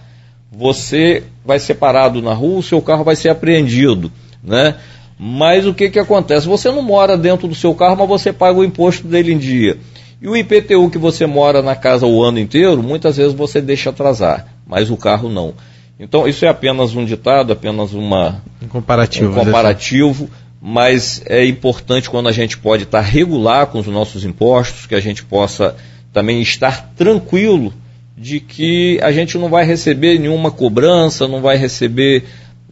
você 0.51 1.23
vai 1.45 1.59
ser 1.59 1.75
parado 1.75 2.23
na 2.23 2.33
rua, 2.33 2.59
o 2.59 2.63
seu 2.63 2.81
carro 2.81 3.05
vai 3.05 3.17
ser 3.17 3.29
apreendido, 3.29 4.11
né? 4.43 4.77
Mas 5.19 5.67
o 5.67 5.75
que, 5.75 5.91
que 5.91 5.99
acontece? 5.99 6.47
Você 6.47 6.71
não 6.71 6.81
mora 6.81 7.17
dentro 7.17 7.47
do 7.47 7.55
seu 7.55 7.75
carro, 7.75 7.97
mas 7.97 8.09
você 8.09 8.33
paga 8.33 8.59
o 8.59 8.65
imposto 8.65 9.07
dele 9.07 9.35
em 9.35 9.39
dia. 9.39 9.77
E 10.21 10.27
o 10.27 10.37
IPTU 10.37 10.89
que 10.91 10.99
você 10.99 11.27
mora 11.27 11.61
na 11.61 11.77
casa 11.77 12.07
o 12.07 12.23
ano 12.23 12.39
inteiro, 12.39 12.83
muitas 12.83 13.19
vezes 13.19 13.35
você 13.35 13.61
deixa 13.61 13.91
atrasar, 13.91 14.47
mas 14.67 14.91
o 14.91 14.97
carro 14.97 15.29
não. 15.29 15.55
Então, 15.99 16.27
isso 16.27 16.47
é 16.47 16.49
apenas 16.49 16.95
um 16.95 17.05
ditado, 17.05 17.53
apenas 17.53 17.93
uma, 17.93 18.43
um 18.63 18.69
comparativo. 18.69 19.33
Um 19.33 19.45
comparativo, 19.45 20.31
mas 20.61 21.23
é 21.27 21.45
importante 21.47 22.11
quando 22.11 22.29
a 22.29 22.33
gente 22.33 22.59
pode 22.59 22.83
estar 22.83 23.01
regular 23.01 23.67
com 23.69 23.79
os 23.79 23.87
nossos 23.87 24.25
impostos, 24.25 24.87
que 24.87 24.95
a 24.95 25.01
gente 25.01 25.25
possa 25.25 25.75
também 26.13 26.43
estar 26.43 26.93
tranquilo 26.97 27.73
de 28.17 28.41
que 28.41 29.01
a 29.03 29.11
gente 29.11 29.39
não 29.39 29.49
vai 29.49 29.65
receber 29.65 30.19
nenhuma 30.19 30.51
cobrança, 30.51 31.27
não 31.27 31.41
vai 31.41 31.57
receber 31.57 32.25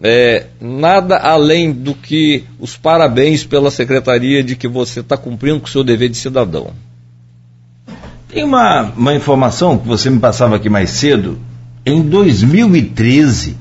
é, 0.03 0.47
nada 0.61 1.17
além 1.17 1.73
do 1.73 1.95
que 1.95 2.45
os 2.61 2.77
parabéns 2.77 3.45
pela 3.45 3.71
secretaria 3.71 4.43
de 4.43 4.55
que 4.55 4.69
você 4.69 5.01
está 5.01 5.17
cumprindo 5.17 5.61
com 5.61 5.67
o 5.67 5.71
seu 5.71 5.83
dever 5.83 6.11
de 6.11 6.19
cidadão. 6.19 6.73
Tem 8.29 8.45
uma, 8.45 8.83
uma 8.95 9.15
informação 9.15 9.79
que 9.79 9.89
você 9.89 10.11
me 10.11 10.19
passava 10.19 10.57
aqui 10.57 10.69
mais 10.69 10.91
cedo. 10.91 11.39
Em 11.87 12.03
2013 12.03 13.57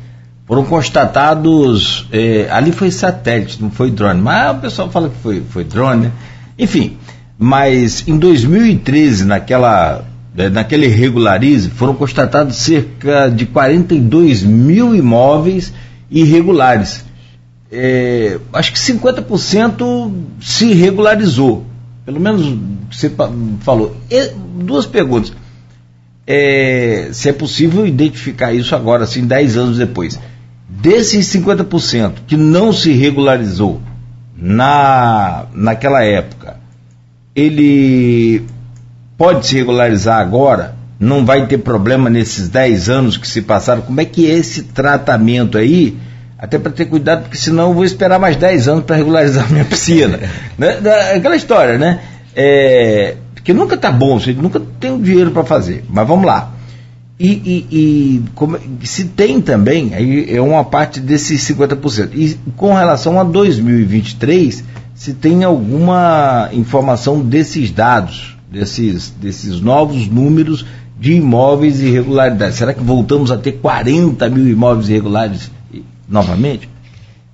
foram 0.47 0.63
constatados. 0.63 2.07
É, 2.11 2.47
ali 2.49 2.71
foi 2.71 2.89
satélite, 2.89 3.61
não 3.61 3.69
foi 3.69 3.91
drone. 3.91 4.19
Mas 4.19 4.57
o 4.57 4.61
pessoal 4.61 4.89
fala 4.89 5.09
que 5.09 5.17
foi, 5.17 5.43
foi 5.49 5.63
drone, 5.63 6.07
né? 6.07 6.11
Enfim, 6.57 6.97
mas 7.37 8.07
em 8.07 8.17
2013, 8.17 9.25
naquela 9.25 10.05
é, 10.37 10.49
naquele 10.49 10.87
regularize, 10.87 11.69
foram 11.69 11.95
constatados 11.95 12.55
cerca 12.57 13.27
de 13.27 13.47
42 13.47 14.43
mil 14.43 14.95
imóveis 14.95 15.73
irregulares. 16.11 17.03
É, 17.71 18.39
acho 18.53 18.71
que 18.71 18.79
50% 18.79 20.13
se 20.39 20.73
regularizou. 20.73 21.65
Pelo 22.05 22.19
menos 22.19 22.55
você 22.91 23.11
falou. 23.61 23.97
E, 24.09 24.31
duas 24.59 24.85
perguntas. 24.85 25.33
É, 26.25 27.09
se 27.11 27.29
é 27.29 27.33
possível 27.33 27.87
identificar 27.87 28.53
isso 28.53 28.75
agora, 28.75 29.05
assim, 29.05 29.25
10 29.25 29.57
anos 29.57 29.77
depois. 29.77 30.19
Desses 30.69 31.27
50% 31.33 32.13
que 32.27 32.35
não 32.35 32.73
se 32.73 32.91
regularizou 32.91 33.81
na, 34.35 35.45
naquela 35.53 36.03
época, 36.03 36.57
ele 37.35 38.45
pode 39.17 39.47
se 39.47 39.55
regularizar 39.55 40.19
agora, 40.19 40.75
não 40.99 41.25
vai 41.25 41.45
ter 41.47 41.59
problema 41.59 42.09
nesses 42.09 42.49
10 42.49 42.89
anos 42.89 43.17
que 43.17 43.27
se 43.27 43.41
passaram. 43.41 43.81
Como 43.81 44.01
é 44.01 44.05
que 44.05 44.29
é 44.29 44.33
esse 44.33 44.63
tratamento 44.63 45.57
aí? 45.57 45.97
Até 46.37 46.59
para 46.59 46.71
ter 46.71 46.85
cuidado, 46.85 47.23
porque 47.23 47.37
senão 47.37 47.69
eu 47.69 47.73
vou 47.73 47.85
esperar 47.85 48.19
mais 48.19 48.35
10 48.35 48.67
anos 48.67 48.83
para 48.83 48.95
regularizar 48.95 49.51
minha 49.51 49.65
piscina. 49.65 50.19
né? 50.57 50.77
Aquela 51.15 51.35
história, 51.35 51.77
né? 51.77 51.99
É, 52.35 53.15
porque 53.33 53.53
nunca 53.53 53.75
está 53.75 53.91
bom, 53.91 54.19
você 54.19 54.33
nunca 54.33 54.61
tem 54.79 54.91
o 54.91 55.01
dinheiro 55.01 55.31
para 55.31 55.43
fazer. 55.43 55.83
Mas 55.89 56.07
vamos 56.07 56.25
lá. 56.25 56.51
E, 57.19 57.27
e, 57.27 57.67
e 57.71 58.23
como, 58.35 58.59
se 58.83 59.05
tem 59.05 59.41
também, 59.41 59.95
aí 59.95 60.35
é 60.35 60.39
uma 60.41 60.63
parte 60.63 60.99
desses 60.99 61.41
50%. 61.47 62.11
E 62.13 62.37
com 62.55 62.73
relação 62.73 63.19
a 63.19 63.23
2023, 63.23 64.63
se 64.93 65.13
tem 65.13 65.43
alguma 65.43 66.49
informação 66.53 67.19
desses 67.19 67.71
dados 67.71 68.37
desses, 68.49 69.09
desses 69.11 69.59
novos 69.59 70.07
números 70.07 70.65
de 70.99 71.13
imóveis 71.13 71.81
irregularidades. 71.81 72.57
Será 72.57 72.73
que 72.73 72.81
voltamos 72.81 73.31
a 73.31 73.37
ter 73.37 73.53
40 73.53 74.29
mil 74.29 74.47
imóveis 74.47 74.89
irregulares 74.89 75.51
novamente? 76.07 76.69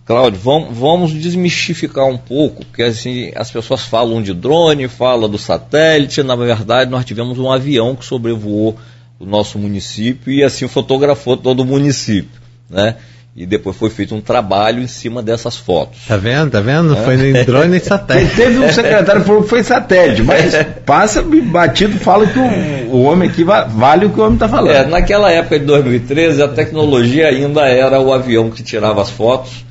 Cláudio, 0.06 0.38
vamos, 0.44 0.78
vamos 0.78 1.14
desmistificar 1.14 2.06
um 2.06 2.18
pouco, 2.18 2.66
porque 2.66 2.84
assim, 2.84 3.32
as 3.36 3.50
pessoas 3.50 3.84
falam 3.84 4.22
de 4.22 4.34
drone, 4.34 4.90
falam 4.90 5.30
do 5.30 5.38
satélite, 5.38 6.22
na 6.22 6.36
verdade 6.36 6.92
nós 6.92 7.06
tivemos 7.06 7.40
um 7.40 7.50
avião 7.50 7.96
que 7.96 8.04
sobrevoou 8.04 8.76
o 9.24 9.26
nosso 9.26 9.58
município 9.58 10.32
e 10.32 10.44
assim 10.44 10.68
fotografou 10.68 11.38
todo 11.38 11.62
o 11.62 11.66
município, 11.66 12.42
né? 12.70 12.96
E 13.36 13.48
depois 13.48 13.76
foi 13.76 13.90
feito 13.90 14.14
um 14.14 14.22
trabalho 14.22 14.84
em 14.84 14.86
cima 14.86 15.24
dessas 15.24 15.56
fotos. 15.56 16.02
Tá 16.08 16.18
vendo? 16.18 16.52
Tá 16.52 16.62
vendo? 16.62 16.96
Foi 16.98 17.18
nem 17.18 17.44
drone 17.44 17.68
nem 17.68 17.80
satélite. 17.80 18.36
Teve 18.38 18.60
um 18.60 18.72
secretário 18.72 19.22
que 19.22 19.28
falou 19.28 19.42
que 19.42 19.50
foi 19.50 19.64
satélite, 19.64 20.22
mas 20.22 20.54
passa 20.86 21.24
batido, 21.24 21.98
fala 21.98 22.28
que 22.28 22.38
o, 22.38 22.96
o 22.96 23.04
homem 23.04 23.28
aqui 23.28 23.44
vale 23.44 24.06
o 24.06 24.12
que 24.12 24.20
o 24.20 24.24
homem 24.24 24.36
está 24.36 24.48
falando. 24.48 24.76
É, 24.76 24.86
naquela 24.86 25.32
época 25.32 25.58
de 25.58 25.66
2013, 25.66 26.44
a 26.44 26.48
tecnologia 26.50 27.28
ainda 27.28 27.62
era 27.62 28.00
o 28.00 28.14
avião 28.14 28.52
que 28.52 28.62
tirava 28.62 29.02
as 29.02 29.10
fotos. 29.10 29.66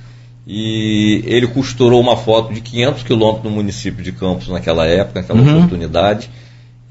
E 0.44 1.22
ele 1.24 1.46
costurou 1.46 2.00
uma 2.00 2.16
foto 2.16 2.52
de 2.52 2.60
500 2.60 3.04
quilômetros 3.04 3.44
no 3.44 3.50
município 3.50 4.02
de 4.02 4.10
Campos 4.10 4.48
naquela 4.48 4.84
época, 4.86 5.20
naquela 5.20 5.40
uhum. 5.40 5.58
oportunidade 5.58 6.28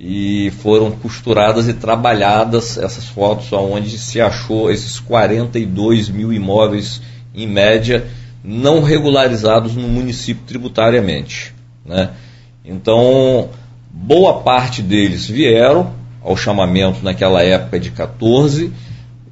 e 0.04 0.52
foram 0.64 0.90
costuradas 0.90 1.68
e 1.68 1.74
trabalhadas 1.74 2.76
essas 2.76 3.06
fotos 3.06 3.54
onde 3.54 4.00
se 4.00 4.20
achou 4.20 4.72
esses 4.72 5.00
42 5.00 6.10
mil 6.10 6.34
imóveis 6.34 7.00
em 7.36 7.46
média 7.46 8.08
não 8.44 8.82
regularizados 8.82 9.76
no 9.76 9.88
município 9.88 10.44
tributariamente. 10.48 11.54
Né? 11.86 12.10
Então, 12.66 13.50
boa 13.92 14.40
parte 14.40 14.82
deles 14.82 15.28
vieram 15.28 15.94
ao 16.24 16.36
chamamento 16.36 17.04
naquela 17.04 17.44
época 17.44 17.80
de 17.80 17.92
14. 17.92 18.72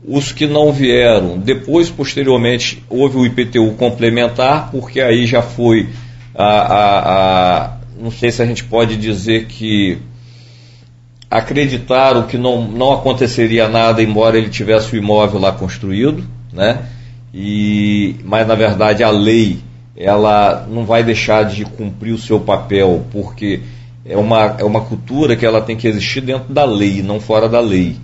Os 0.08 0.32
que 0.32 0.46
não 0.46 0.72
vieram, 0.72 1.40
depois, 1.40 1.90
posteriormente, 1.90 2.84
houve 2.88 3.18
o 3.18 3.26
IPTU 3.26 3.72
complementar, 3.72 4.70
porque 4.70 5.02
aí 5.02 5.26
já 5.26 5.42
foi 5.42 5.90
a, 6.36 6.46
a, 6.46 7.64
a 7.66 7.78
não 8.00 8.12
sei 8.12 8.32
se 8.32 8.42
a 8.42 8.46
gente 8.46 8.64
pode 8.64 8.96
dizer 8.96 9.48
que 9.48 9.98
acreditaram 11.30 12.24
que 12.24 12.38
não, 12.38 12.64
não 12.64 12.92
aconteceria 12.92 13.68
nada 13.68 14.02
embora 14.02 14.38
ele 14.38 14.50
tivesse 14.50 14.96
o 14.96 14.98
imóvel 14.98 15.40
lá 15.40 15.52
construído, 15.52 16.24
né? 16.52 16.80
E, 17.34 18.16
mas 18.26 18.48
na 18.48 18.56
verdade 18.56 19.04
a 19.04 19.12
lei 19.12 19.60
ela 19.96 20.66
não 20.68 20.86
vai 20.86 21.04
deixar 21.04 21.44
de 21.44 21.66
cumprir 21.66 22.14
o 22.14 22.18
seu 22.18 22.40
papel 22.40 23.06
porque 23.12 23.60
é 24.06 24.18
uma, 24.18 24.56
é 24.58 24.64
uma 24.64 24.82
cultura 24.82 25.36
que 25.36 25.46
ela 25.46 25.62
tem 25.62 25.76
que 25.76 25.88
existir 25.88 26.22
dentro 26.22 26.52
da 26.52 26.66
lei, 26.66 27.04
não 27.04 27.20
fora 27.20 27.48
da 27.48 27.60
lei. 27.60 27.98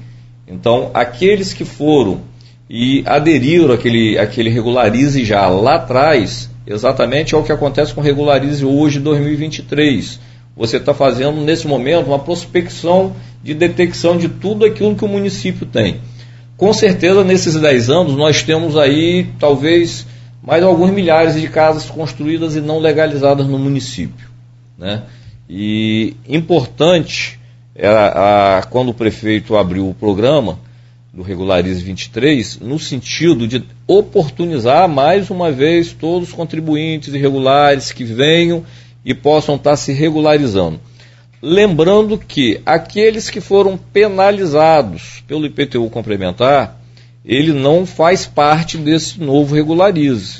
Então 0.47 0.91
aqueles 0.93 1.53
que 1.53 1.65
foram 1.65 2.21
e 2.69 3.03
aderiram 3.07 3.73
àquele, 3.73 4.19
àquele 4.19 4.49
regularize 4.49 5.23
já 5.25 5.47
lá 5.47 5.75
atrás, 5.75 6.49
exatamente 6.67 7.33
é 7.33 7.37
o 7.37 7.43
que 7.43 7.51
acontece 7.51 7.93
com 7.93 8.01
regularize 8.01 8.63
hoje 8.63 8.99
2023 8.99 10.19
você 10.55 10.77
está 10.77 10.93
fazendo 10.93 11.41
nesse 11.41 11.67
momento 11.67 12.07
uma 12.07 12.19
prospecção 12.19 13.15
de 13.43 13.53
detecção 13.53 14.17
de 14.17 14.29
tudo 14.29 14.65
aquilo 14.65 14.95
que 14.95 15.03
o 15.03 15.07
município 15.07 15.65
tem. 15.65 15.99
Com 16.57 16.71
certeza, 16.73 17.23
nesses 17.23 17.55
10 17.55 17.89
anos, 17.89 18.15
nós 18.15 18.41
temos 18.41 18.77
aí 18.77 19.27
talvez 19.37 20.07
mais 20.41 20.63
alguns 20.63 20.91
milhares 20.91 21.39
de 21.39 21.47
casas 21.49 21.89
construídas 21.89 22.55
e 22.55 22.61
não 22.61 22.79
legalizadas 22.79 23.47
no 23.47 23.59
município. 23.59 24.29
Né? 24.77 25.03
E 25.49 26.15
importante, 26.27 27.39
era 27.75 28.59
a, 28.59 28.63
quando 28.63 28.89
o 28.89 28.93
prefeito 28.93 29.57
abriu 29.57 29.89
o 29.89 29.93
programa 29.93 30.57
do 31.13 31.21
Regularize 31.21 31.83
23, 31.83 32.59
no 32.59 32.77
sentido 32.77 33.47
de 33.47 33.63
oportunizar 33.87 34.87
mais 34.87 35.29
uma 35.29 35.51
vez 35.51 35.93
todos 35.93 36.29
os 36.29 36.33
contribuintes 36.33 37.13
irregulares 37.13 37.91
que 37.91 38.03
venham 38.03 38.63
e 39.05 39.13
possam 39.13 39.55
estar 39.55 39.77
se 39.77 39.93
regularizando. 39.93 40.79
Lembrando 41.41 42.17
que 42.17 42.59
aqueles 42.65 43.29
que 43.29 43.39
foram 43.39 43.77
penalizados 43.77 45.23
pelo 45.27 45.45
IPTU 45.45 45.87
complementar, 45.91 46.81
ele 47.23 47.53
não 47.53 47.85
faz 47.85 48.25
parte 48.25 48.77
desse 48.77 49.21
novo 49.21 49.53
regularize, 49.53 50.39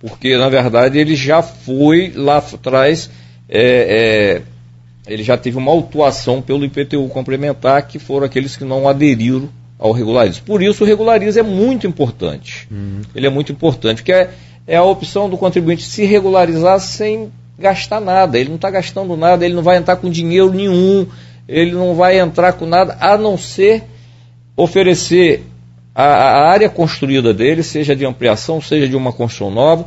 porque 0.00 0.36
na 0.36 0.48
verdade 0.48 0.98
ele 0.98 1.14
já 1.14 1.40
foi 1.40 2.12
lá 2.14 2.38
atrás, 2.38 3.08
é, 3.48 4.42
é, 5.08 5.12
ele 5.12 5.22
já 5.22 5.36
teve 5.36 5.56
uma 5.56 5.70
autuação 5.70 6.42
pelo 6.42 6.64
IPTU 6.64 7.08
complementar, 7.08 7.86
que 7.86 8.00
foram 8.00 8.26
aqueles 8.26 8.56
que 8.56 8.64
não 8.64 8.88
aderiram 8.88 9.48
ao 9.78 9.92
regularize. 9.92 10.40
Por 10.40 10.62
isso 10.62 10.82
o 10.82 10.86
regularize 10.86 11.38
é 11.38 11.42
muito 11.42 11.86
importante. 11.86 12.66
Uhum. 12.70 13.02
Ele 13.14 13.26
é 13.26 13.30
muito 13.30 13.52
importante, 13.52 13.98
porque 13.98 14.12
é, 14.12 14.30
é 14.66 14.76
a 14.76 14.84
opção 14.84 15.28
do 15.30 15.38
contribuinte 15.38 15.82
se 15.82 16.04
regularizar 16.04 16.78
sem 16.80 17.30
gastar 17.60 18.00
nada. 18.00 18.38
Ele 18.38 18.48
não 18.48 18.56
está 18.56 18.70
gastando 18.70 19.16
nada, 19.16 19.44
ele 19.44 19.54
não 19.54 19.62
vai 19.62 19.76
entrar 19.76 19.96
com 19.96 20.10
dinheiro 20.10 20.52
nenhum, 20.52 21.06
ele 21.46 21.72
não 21.72 21.94
vai 21.94 22.18
entrar 22.18 22.54
com 22.54 22.66
nada, 22.66 22.96
a 23.00 23.16
não 23.16 23.36
ser 23.36 23.84
oferecer 24.56 25.44
a, 25.94 26.04
a 26.04 26.50
área 26.50 26.68
construída 26.68 27.32
dele, 27.32 27.62
seja 27.62 27.94
de 27.94 28.04
ampliação, 28.04 28.60
seja 28.60 28.88
de 28.88 28.96
uma 28.96 29.12
construção 29.12 29.50
nova, 29.50 29.86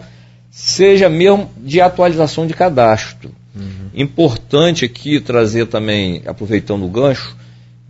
seja 0.50 1.10
mesmo 1.10 1.50
de 1.58 1.82
atualização 1.82 2.46
de 2.46 2.54
cadastro. 2.54 3.32
Uhum. 3.56 3.90
Importante 3.94 4.86
aqui 4.86 5.20
trazer 5.20 5.68
também, 5.68 6.22
aproveitando 6.26 6.86
o 6.86 6.90
gancho, 6.90 7.36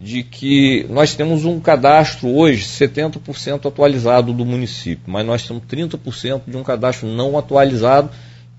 de 0.04 0.22
que 0.22 0.86
nós 0.90 1.16
temos 1.16 1.46
um 1.46 1.62
cadastro 1.62 2.28
hoje 2.28 2.66
70% 2.66 3.66
atualizado 3.66 4.34
do 4.34 4.46
município, 4.46 5.04
mas 5.08 5.26
nós 5.26 5.48
temos 5.48 5.64
30% 5.64 6.42
de 6.46 6.58
um 6.58 6.64
cadastro 6.64 7.08
não 7.08 7.38
atualizado, 7.38 8.10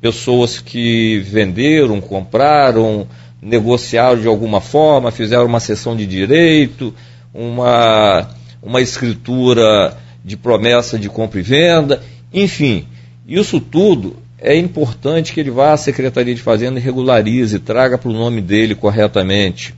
pessoas 0.01 0.61
que 0.61 1.18
venderam, 1.20 2.01
compraram, 2.01 3.07
negociaram 3.40 4.20
de 4.20 4.28
alguma 4.28 4.61
forma, 4.61 5.11
fizeram 5.11 5.47
uma 5.47 5.61
sessão 5.61 5.97
de 5.97 6.07
direito, 6.07 6.95
uma, 7.32 8.30
uma 8.62 8.80
escritura 8.80 9.97
de 10.24 10.36
promessa 10.36 10.99
de 10.99 11.09
compra 11.09 11.40
e 11.40 11.42
venda, 11.42 12.03
enfim, 12.32 12.86
isso 13.26 13.61
tudo 13.61 14.16
é 14.38 14.57
importante 14.57 15.32
que 15.32 15.40
ele 15.40 15.51
vá 15.51 15.72
à 15.72 15.76
Secretaria 15.76 16.34
de 16.34 16.42
Fazenda 16.42 16.78
e 16.78 16.82
regularize, 16.82 17.59
traga 17.59 17.97
para 17.97 18.11
o 18.11 18.12
nome 18.12 18.40
dele 18.40 18.74
corretamente. 18.74 19.74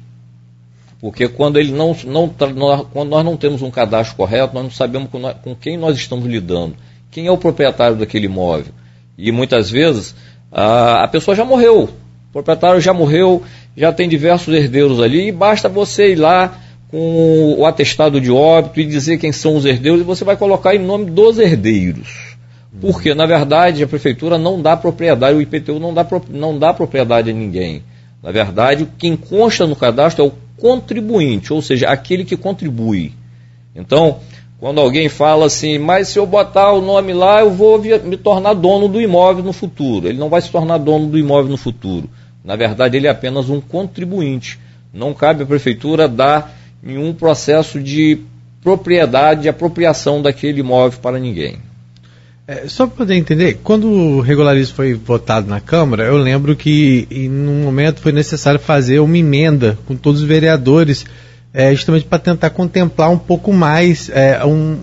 Porque 1.01 1.29
quando, 1.29 1.59
ele 1.59 1.73
não, 1.73 1.97
não, 2.05 2.29
quando 2.29 3.09
nós 3.09 3.25
não 3.25 3.37
temos 3.37 3.63
um 3.63 3.71
cadastro 3.71 4.17
correto, 4.17 4.55
nós 4.55 4.65
não 4.65 4.71
sabemos 4.71 5.11
com, 5.11 5.19
nós, 5.19 5.37
com 5.43 5.55
quem 5.55 5.77
nós 5.77 5.97
estamos 5.97 6.27
lidando. 6.27 6.75
Quem 7.11 7.27
é 7.27 7.31
o 7.31 7.37
proprietário 7.37 7.97
daquele 7.97 8.27
imóvel? 8.27 8.73
E 9.19 9.33
muitas 9.33 9.71
vezes 9.71 10.15
a, 10.51 11.05
a 11.05 11.09
pessoa 11.09 11.35
já 11.35 11.45
morreu. 11.45 11.85
O 11.85 12.33
proprietário 12.33 12.81
já 12.81 12.93
morreu, 12.93 13.43
já 13.77 13.93
tem 13.93 14.09
diversos 14.09 14.55
herdeiros 14.55 15.01
ali, 15.01 15.29
e 15.29 15.33
basta 15.33 15.69
você 15.69 16.13
ir 16.13 16.17
lá 16.17 16.59
com 16.89 17.57
o 17.59 17.67
atestado 17.67 18.21
de 18.21 18.31
óbito 18.31 18.81
e 18.81 18.85
dizer 18.85 19.19
quem 19.19 19.33
são 19.33 19.57
os 19.57 19.65
herdeiros, 19.65 20.01
e 20.01 20.05
você 20.05 20.25
vai 20.25 20.37
colocar 20.37 20.75
em 20.75 20.79
nome 20.79 21.11
dos 21.11 21.39
herdeiros. 21.39 22.37
Porque, 22.81 23.15
na 23.15 23.27
verdade, 23.27 23.83
a 23.83 23.87
prefeitura 23.87 24.37
não 24.37 24.61
dá 24.61 24.77
propriedade, 24.77 25.37
o 25.37 25.41
IPTU 25.41 25.79
não 25.79 25.95
dá, 25.95 26.07
não 26.29 26.59
dá 26.59 26.75
propriedade 26.75 27.31
a 27.31 27.33
ninguém. 27.33 27.83
Na 28.23 28.31
verdade, 28.31 28.87
quem 28.99 29.17
consta 29.17 29.67
no 29.67 29.77
cadastro 29.77 30.25
é 30.25 30.29
o 30.29 30.33
contribuinte, 30.59 31.53
ou 31.53 31.63
seja, 31.63 31.89
aquele 31.89 32.25
que 32.25 32.37
contribui. 32.37 33.13
Então, 33.75 34.19
quando 34.59 34.81
alguém 34.81 35.09
fala 35.09 35.47
assim, 35.47 35.79
mas 35.79 36.09
se 36.09 36.19
eu 36.19 36.27
botar 36.27 36.73
o 36.73 36.81
nome 36.81 37.13
lá, 37.13 37.41
eu 37.41 37.51
vou 37.51 37.79
me 37.79 38.17
tornar 38.17 38.55
dono 38.55 38.89
do 38.89 39.01
imóvel 39.01 39.45
no 39.45 39.53
futuro. 39.53 40.09
Ele 40.09 40.19
não 40.19 40.31
vai 40.31 40.41
se 40.41 40.51
tornar 40.51 40.79
dono 40.79 41.09
do 41.09 41.19
imóvel 41.19 41.51
no 41.51 41.59
futuro. 41.59 42.09
Na 42.43 42.57
verdade, 42.57 42.97
ele 42.97 43.07
é 43.07 43.11
apenas 43.11 43.51
um 43.51 43.61
contribuinte. 43.61 44.59
Não 44.95 45.13
cabe 45.13 45.43
à 45.43 45.47
prefeitura 45.47 46.09
dar 46.09 46.57
nenhum 46.83 47.13
processo 47.13 47.81
de 47.81 48.21
propriedade, 48.63 49.43
de 49.43 49.49
apropriação 49.49 50.23
daquele 50.23 50.61
imóvel 50.61 50.99
para 51.01 51.19
ninguém. 51.19 51.59
É, 52.49 52.69
só 52.69 52.87
para 52.87 52.99
poder 52.99 53.17
entender, 53.17 53.59
quando 53.63 53.89
o 53.89 54.21
regularismo 54.21 54.77
foi 54.77 54.95
votado 54.95 55.49
na 55.49 55.61
Câmara, 55.61 56.05
eu 56.05 56.17
lembro 56.17 56.55
que 56.55 57.07
em 57.11 57.29
um 57.29 57.65
momento 57.65 58.01
foi 58.01 58.13
necessário 58.13 58.61
fazer 58.61 59.01
uma 59.01 59.19
emenda 59.19 59.77
com 59.85 59.97
todos 59.97 60.23
os 60.23 60.29
vereadores, 60.29 61.05
é, 61.57 61.75
justamente 61.75 62.05
para 62.05 62.19
tentar 62.19 62.51
contemplar 62.51 63.09
um 63.09 63.17
pouco 63.17 63.51
mais 63.51 64.11
é, 64.11 64.45
um, 64.45 64.79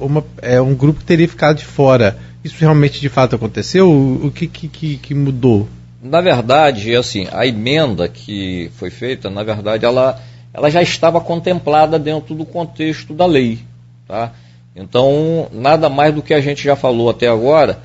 uma, 0.00 0.24
é, 0.40 0.60
um 0.60 0.72
grupo 0.72 1.00
que 1.00 1.04
teria 1.04 1.26
ficado 1.26 1.56
de 1.56 1.64
fora. 1.64 2.16
Isso 2.44 2.54
realmente 2.60 3.00
de 3.00 3.08
fato 3.08 3.34
aconteceu? 3.34 3.90
O, 3.90 4.30
que, 4.30 4.46
que, 4.46 4.96
que, 4.96 5.12
mudou? 5.12 5.68
Na 6.00 6.20
verdade, 6.20 6.94
assim, 6.94 7.26
a 7.32 7.44
emenda 7.44 8.06
que 8.06 8.70
foi 8.76 8.90
feita, 8.90 9.28
na 9.28 9.42
verdade, 9.42 9.84
ela, 9.84 10.22
ela 10.52 10.70
já 10.70 10.80
estava 10.80 11.20
contemplada 11.20 11.98
dentro 11.98 12.32
do 12.32 12.44
contexto 12.44 13.12
da 13.12 13.26
lei. 13.26 13.58
Tá? 14.06 14.30
Então, 14.76 15.48
nada 15.50 15.88
mais 15.88 16.14
do 16.14 16.22
que 16.22 16.32
a 16.32 16.40
gente 16.40 16.62
já 16.62 16.76
falou 16.76 17.10
até 17.10 17.26
agora, 17.26 17.80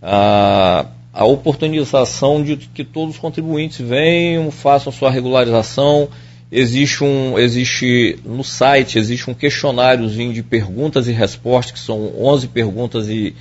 a, 0.00 0.86
a 1.12 1.24
oportunização 1.26 2.42
de 2.42 2.56
que 2.56 2.82
todos 2.82 3.16
os 3.16 3.20
contribuintes 3.20 3.86
venham, 3.86 4.50
façam 4.50 4.90
sua 4.90 5.10
regularização. 5.10 6.08
Existe 6.56 7.02
um, 7.02 7.36
existe 7.36 8.16
no 8.24 8.44
site 8.44 8.96
existe 8.96 9.28
um 9.28 9.34
questionáriozinho 9.34 10.32
de 10.32 10.40
perguntas 10.40 11.08
e 11.08 11.12
respostas 11.12 11.72
que 11.72 11.84
são 11.84 12.12
11 12.16 12.46
perguntas 12.46 13.08
e 13.08 13.34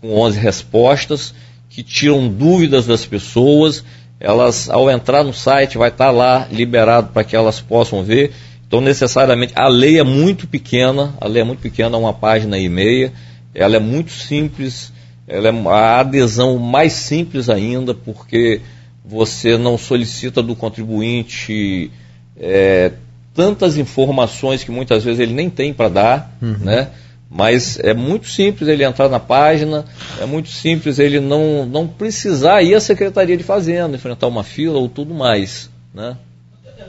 com 0.00 0.14
11 0.16 0.38
respostas 0.38 1.34
que 1.68 1.82
tiram 1.82 2.28
dúvidas 2.28 2.86
das 2.86 3.04
pessoas. 3.04 3.82
Elas, 4.20 4.70
ao 4.70 4.88
entrar 4.88 5.24
no 5.24 5.34
site, 5.34 5.76
vai 5.76 5.88
estar 5.88 6.12
lá 6.12 6.46
liberado 6.48 7.08
para 7.12 7.24
que 7.24 7.34
elas 7.34 7.60
possam 7.60 8.04
ver. 8.04 8.30
Então, 8.64 8.80
necessariamente, 8.80 9.52
a 9.56 9.66
lei 9.66 9.98
é 9.98 10.04
muito 10.04 10.46
pequena, 10.46 11.14
a 11.20 11.26
lei 11.26 11.42
é 11.42 11.44
muito 11.44 11.60
pequena, 11.60 11.98
uma 11.98 12.14
página 12.14 12.56
e 12.56 12.68
meia, 12.68 13.12
ela 13.52 13.74
é 13.74 13.80
muito 13.80 14.12
simples, 14.12 14.92
ela 15.26 15.48
é 15.48 15.68
a 15.68 15.98
adesão 15.98 16.58
mais 16.58 16.92
simples 16.92 17.48
ainda, 17.48 17.92
porque 17.92 18.60
você 19.04 19.58
não 19.58 19.76
solicita 19.76 20.42
do 20.42 20.54
contribuinte 20.54 21.90
é, 22.38 22.92
tantas 23.34 23.76
informações 23.76 24.64
que 24.64 24.70
muitas 24.70 25.04
vezes 25.04 25.20
ele 25.20 25.34
nem 25.34 25.50
tem 25.50 25.72
para 25.72 25.88
dar, 25.88 26.36
uhum. 26.40 26.56
né? 26.60 26.88
Mas 27.30 27.78
é 27.80 27.92
muito 27.92 28.28
simples 28.28 28.68
ele 28.68 28.84
entrar 28.84 29.08
na 29.08 29.18
página, 29.18 29.84
é 30.20 30.24
muito 30.24 30.48
simples 30.48 30.98
ele 30.98 31.18
não, 31.18 31.66
não 31.66 31.86
precisar 31.86 32.62
ir 32.62 32.74
à 32.74 32.80
Secretaria 32.80 33.36
de 33.36 33.42
Fazenda, 33.42 33.96
enfrentar 33.96 34.28
uma 34.28 34.44
fila 34.44 34.78
ou 34.78 34.88
tudo 34.88 35.12
mais, 35.12 35.68
né? 35.92 36.16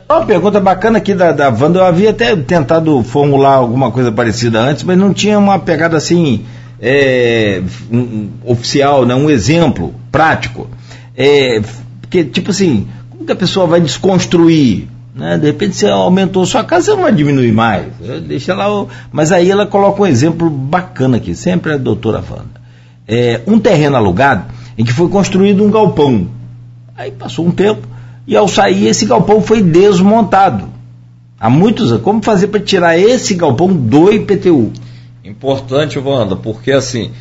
Uma 0.10 0.26
pergunta 0.26 0.60
bacana 0.60 1.00
aqui 1.00 1.14
da, 1.14 1.32
da 1.32 1.50
Wanda. 1.50 1.80
Eu 1.80 1.86
havia 1.86 2.12
até 2.12 2.36
tentado 2.36 3.04
formular 3.04 3.56
alguma 3.56 3.92
coisa 3.92 4.12
parecida 4.12 4.60
antes, 4.60 4.84
mas 4.84 4.98
não 4.98 5.14
tinha 5.14 5.38
uma 5.38 5.60
pegada 5.60 5.98
assim 5.98 6.46
é, 6.80 7.62
um, 7.92 8.30
oficial, 8.46 9.06
né? 9.06 9.16
um 9.16 9.30
exemplo 9.30 9.94
prático. 10.12 10.70
É, 11.16 11.62
porque, 12.02 12.24
tipo 12.24 12.52
assim, 12.52 12.88
como 13.10 13.26
que 13.26 13.32
a 13.32 13.36
pessoa 13.36 13.66
vai 13.66 13.82
desconstruir? 13.82 14.88
Né? 15.18 15.38
De 15.38 15.48
repente 15.48 15.76
você 15.76 15.88
aumentou 15.88 16.46
sua 16.46 16.64
casa, 16.64 16.86
você 16.86 16.92
não 16.92 17.04
vai 17.04 17.12
diminuir 17.12 17.52
mais. 17.52 17.88
Deixa 18.28 18.54
lá. 18.54 18.86
Mas 19.12 19.32
aí 19.32 19.50
ela 19.50 19.66
coloca 19.66 20.04
um 20.04 20.06
exemplo 20.06 20.50
bacana 20.50 21.18
aqui, 21.18 21.34
sempre 21.34 21.74
a 21.74 21.78
doutora 21.78 22.20
Wanda. 22.20 22.68
É, 23.08 23.42
um 23.48 23.58
terreno 23.58 23.96
alugado 23.96 24.46
em 24.78 24.86
que 24.86 24.94
foi 24.94 25.10
construído 25.10 25.64
um 25.64 25.72
galpão. 25.72 26.28
Aí 26.96 27.12
passou 27.12 27.48
um 27.48 27.52
tempo 27.52 27.88
e 28.28 28.36
ao 28.36 28.48
sair 28.48 28.88
esse 28.88 29.06
galpão 29.06 29.42
foi 29.42 29.62
desmontado. 29.64 30.70
Há 31.40 31.50
muitos 31.50 31.92
anos. 31.92 32.04
Como 32.04 32.22
fazer 32.22 32.48
para 32.48 32.60
tirar 32.60 32.98
esse 32.98 33.34
galpão 33.34 33.74
do 33.74 34.12
IPTU? 34.12 34.72
Importante, 35.24 35.98
Wanda, 35.98 36.36
porque 36.36 36.72
assim, 36.72 37.12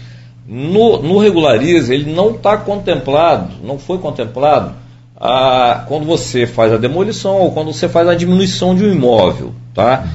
no, 0.47 1.03
no 1.03 1.19
Regularize 1.19 1.93
ele 1.93 2.13
não 2.13 2.31
está 2.31 2.57
contemplado, 2.57 3.53
não 3.65 3.79
foi 3.79 3.99
contemplado 3.99 4.75
a, 5.17 5.85
quando 5.87 6.05
você 6.05 6.47
faz 6.47 6.73
a 6.73 6.77
demolição 6.77 7.37
ou 7.37 7.53
quando 7.53 7.73
você 7.73 7.89
faz 7.89 8.09
a 8.09 8.15
diminuição 8.15 8.75
de 8.75 8.85
um 8.85 8.93
imóvel, 8.93 9.55
tá? 9.75 10.07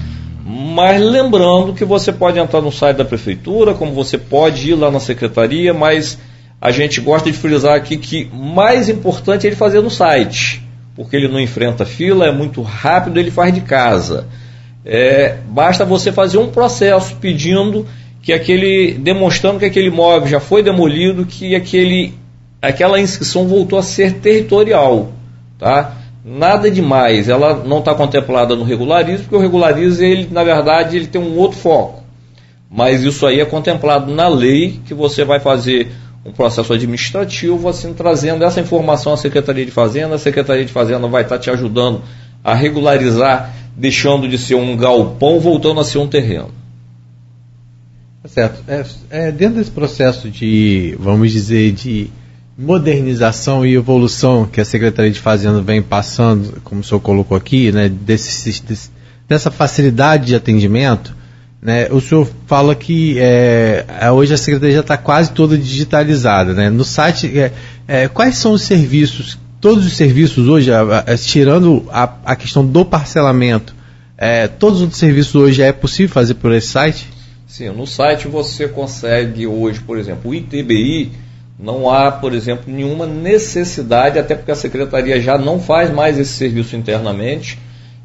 Mas 0.45 1.01
lembrando 1.01 1.73
que 1.73 1.85
você 1.85 2.11
pode 2.11 2.39
entrar 2.39 2.61
no 2.61 2.71
site 2.71 2.97
da 2.97 3.05
prefeitura, 3.05 3.73
como 3.73 3.93
você 3.93 4.17
pode 4.17 4.69
ir 4.69 4.75
lá 4.75 4.91
na 4.91 4.99
secretaria, 4.99 5.73
mas 5.73 6.17
a 6.59 6.71
gente 6.71 6.99
gosta 7.01 7.31
de 7.31 7.37
frisar 7.37 7.75
aqui 7.75 7.97
que 7.97 8.29
mais 8.33 8.89
importante 8.89 9.45
é 9.45 9.49
ele 9.49 9.55
fazer 9.55 9.81
no 9.81 9.89
site 9.89 10.61
porque 10.95 11.15
ele 11.15 11.27
não 11.27 11.39
enfrenta 11.39 11.85
fila, 11.85 12.27
é 12.27 12.31
muito 12.31 12.61
rápido, 12.61 13.19
ele 13.19 13.31
faz 13.31 13.53
de 13.53 13.61
casa. 13.61 14.27
É, 14.85 15.37
basta 15.47 15.85
você 15.85 16.11
fazer 16.11 16.37
um 16.37 16.49
processo 16.49 17.15
pedindo 17.15 17.87
que 18.21 18.33
aquele, 18.33 18.93
demonstrando 18.93 19.59
que 19.59 19.65
aquele 19.65 19.87
imóvel 19.87 20.27
já 20.27 20.39
foi 20.39 20.61
demolido, 20.61 21.25
que 21.25 21.55
aquele, 21.55 22.13
aquela 22.61 22.99
inscrição 22.99 23.47
voltou 23.47 23.79
a 23.79 23.83
ser 23.83 24.19
territorial, 24.19 25.11
tá? 25.57 25.97
Nada 26.23 26.69
demais, 26.69 27.27
ela 27.27 27.55
não 27.63 27.79
está 27.79 27.95
contemplada 27.95 28.55
no 28.55 28.63
regularizo, 28.63 29.23
porque 29.23 29.35
o 29.35 29.39
regularizo, 29.39 30.03
ele, 30.03 30.27
na 30.31 30.43
verdade, 30.43 30.95
ele 30.95 31.07
tem 31.07 31.19
um 31.19 31.35
outro 31.37 31.57
foco. 31.57 32.03
Mas 32.69 33.01
isso 33.01 33.25
aí 33.25 33.39
é 33.39 33.45
contemplado 33.45 34.13
na 34.13 34.27
lei 34.27 34.79
que 34.85 34.93
você 34.93 35.25
vai 35.25 35.39
fazer 35.39 35.91
um 36.23 36.31
processo 36.31 36.71
administrativo, 36.71 37.67
assim, 37.67 37.93
trazendo 37.93 38.43
essa 38.43 38.61
informação 38.61 39.13
à 39.13 39.17
Secretaria 39.17 39.65
de 39.65 39.71
Fazenda. 39.71 40.15
A 40.15 40.19
Secretaria 40.19 40.63
de 40.63 40.71
Fazenda 40.71 41.07
vai 41.07 41.23
estar 41.23 41.39
te 41.39 41.49
ajudando 41.49 42.01
a 42.43 42.53
regularizar, 42.53 43.53
deixando 43.75 44.27
de 44.27 44.37
ser 44.37 44.55
um 44.55 44.77
galpão, 44.77 45.39
voltando 45.39 45.79
a 45.79 45.83
ser 45.83 45.97
um 45.97 46.07
terreno. 46.07 46.51
Tá 48.21 48.29
certo. 48.29 48.63
É, 48.67 48.85
é, 49.09 49.31
dentro 49.31 49.55
desse 49.55 49.71
processo 49.71 50.29
de, 50.29 50.95
vamos 50.99 51.31
dizer, 51.31 51.71
de 51.71 52.09
modernização 52.57 53.65
e 53.65 53.73
evolução 53.75 54.45
que 54.45 54.61
a 54.61 54.65
Secretaria 54.65 55.11
de 55.11 55.19
Fazenda 55.19 55.61
vem 55.61 55.81
passando, 55.81 56.61
como 56.63 56.81
o 56.81 56.83
senhor 56.83 56.99
colocou 56.99 57.35
aqui, 57.35 57.71
né, 57.71 57.89
desse, 57.89 58.61
desse, 58.61 58.89
dessa 59.27 59.49
facilidade 59.49 60.27
de 60.27 60.35
atendimento, 60.35 61.15
Né? 61.61 61.87
O 61.91 62.01
senhor 62.01 62.27
fala 62.47 62.73
que 62.73 63.17
é, 63.19 63.85
hoje 64.11 64.33
a 64.33 64.37
secretaria 64.37 64.75
já 64.75 64.81
está 64.81 64.97
quase 64.97 65.31
toda 65.31 65.55
digitalizada. 65.55 66.53
Né? 66.53 66.71
No 66.71 66.83
site, 66.83 67.37
é, 67.37 67.51
é, 67.87 68.07
quais 68.07 68.35
são 68.35 68.53
os 68.53 68.63
serviços, 68.63 69.37
todos 69.59 69.85
os 69.85 69.93
serviços 69.93 70.47
hoje, 70.47 70.71
a, 70.71 70.81
a, 70.81 71.17
tirando 71.17 71.85
a, 71.89 72.11
a, 72.25 72.35
questão 72.35 72.65
do 72.65 72.83
parcelamento, 72.83 73.75
é, 74.17 74.47
todos 74.47 74.81
os 74.81 74.97
serviços 74.97 75.35
hoje 75.35 75.61
é 75.61 75.71
possível 75.71 76.11
fazer 76.11 76.33
por 76.33 76.51
esse 76.51 76.67
site? 76.67 77.07
Sim, 77.47 77.69
no 77.69 77.85
site 77.85 78.27
você 78.27 78.67
consegue 78.67 79.45
hoje, 79.45 79.79
por 79.81 79.99
exemplo, 79.99 80.31
o 80.31 80.33
ITBI, 80.33 81.11
não 81.61 81.89
há, 81.89 82.11
por 82.11 82.33
exemplo, 82.33 82.65
nenhuma 82.67 83.05
necessidade, 83.05 84.17
até 84.17 84.35
porque 84.35 84.51
a 84.51 84.55
secretaria 84.55 85.21
já 85.21 85.37
não 85.37 85.59
faz 85.59 85.91
mais 85.91 86.17
esse 86.17 86.33
serviço 86.33 86.75
internamente. 86.75 87.59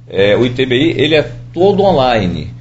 É, 0.09 0.37
o 0.37 0.45
ITBI 0.45 0.95
ele 0.97 1.15
é 1.15 1.31
todo 1.53 1.83
online 1.83 2.55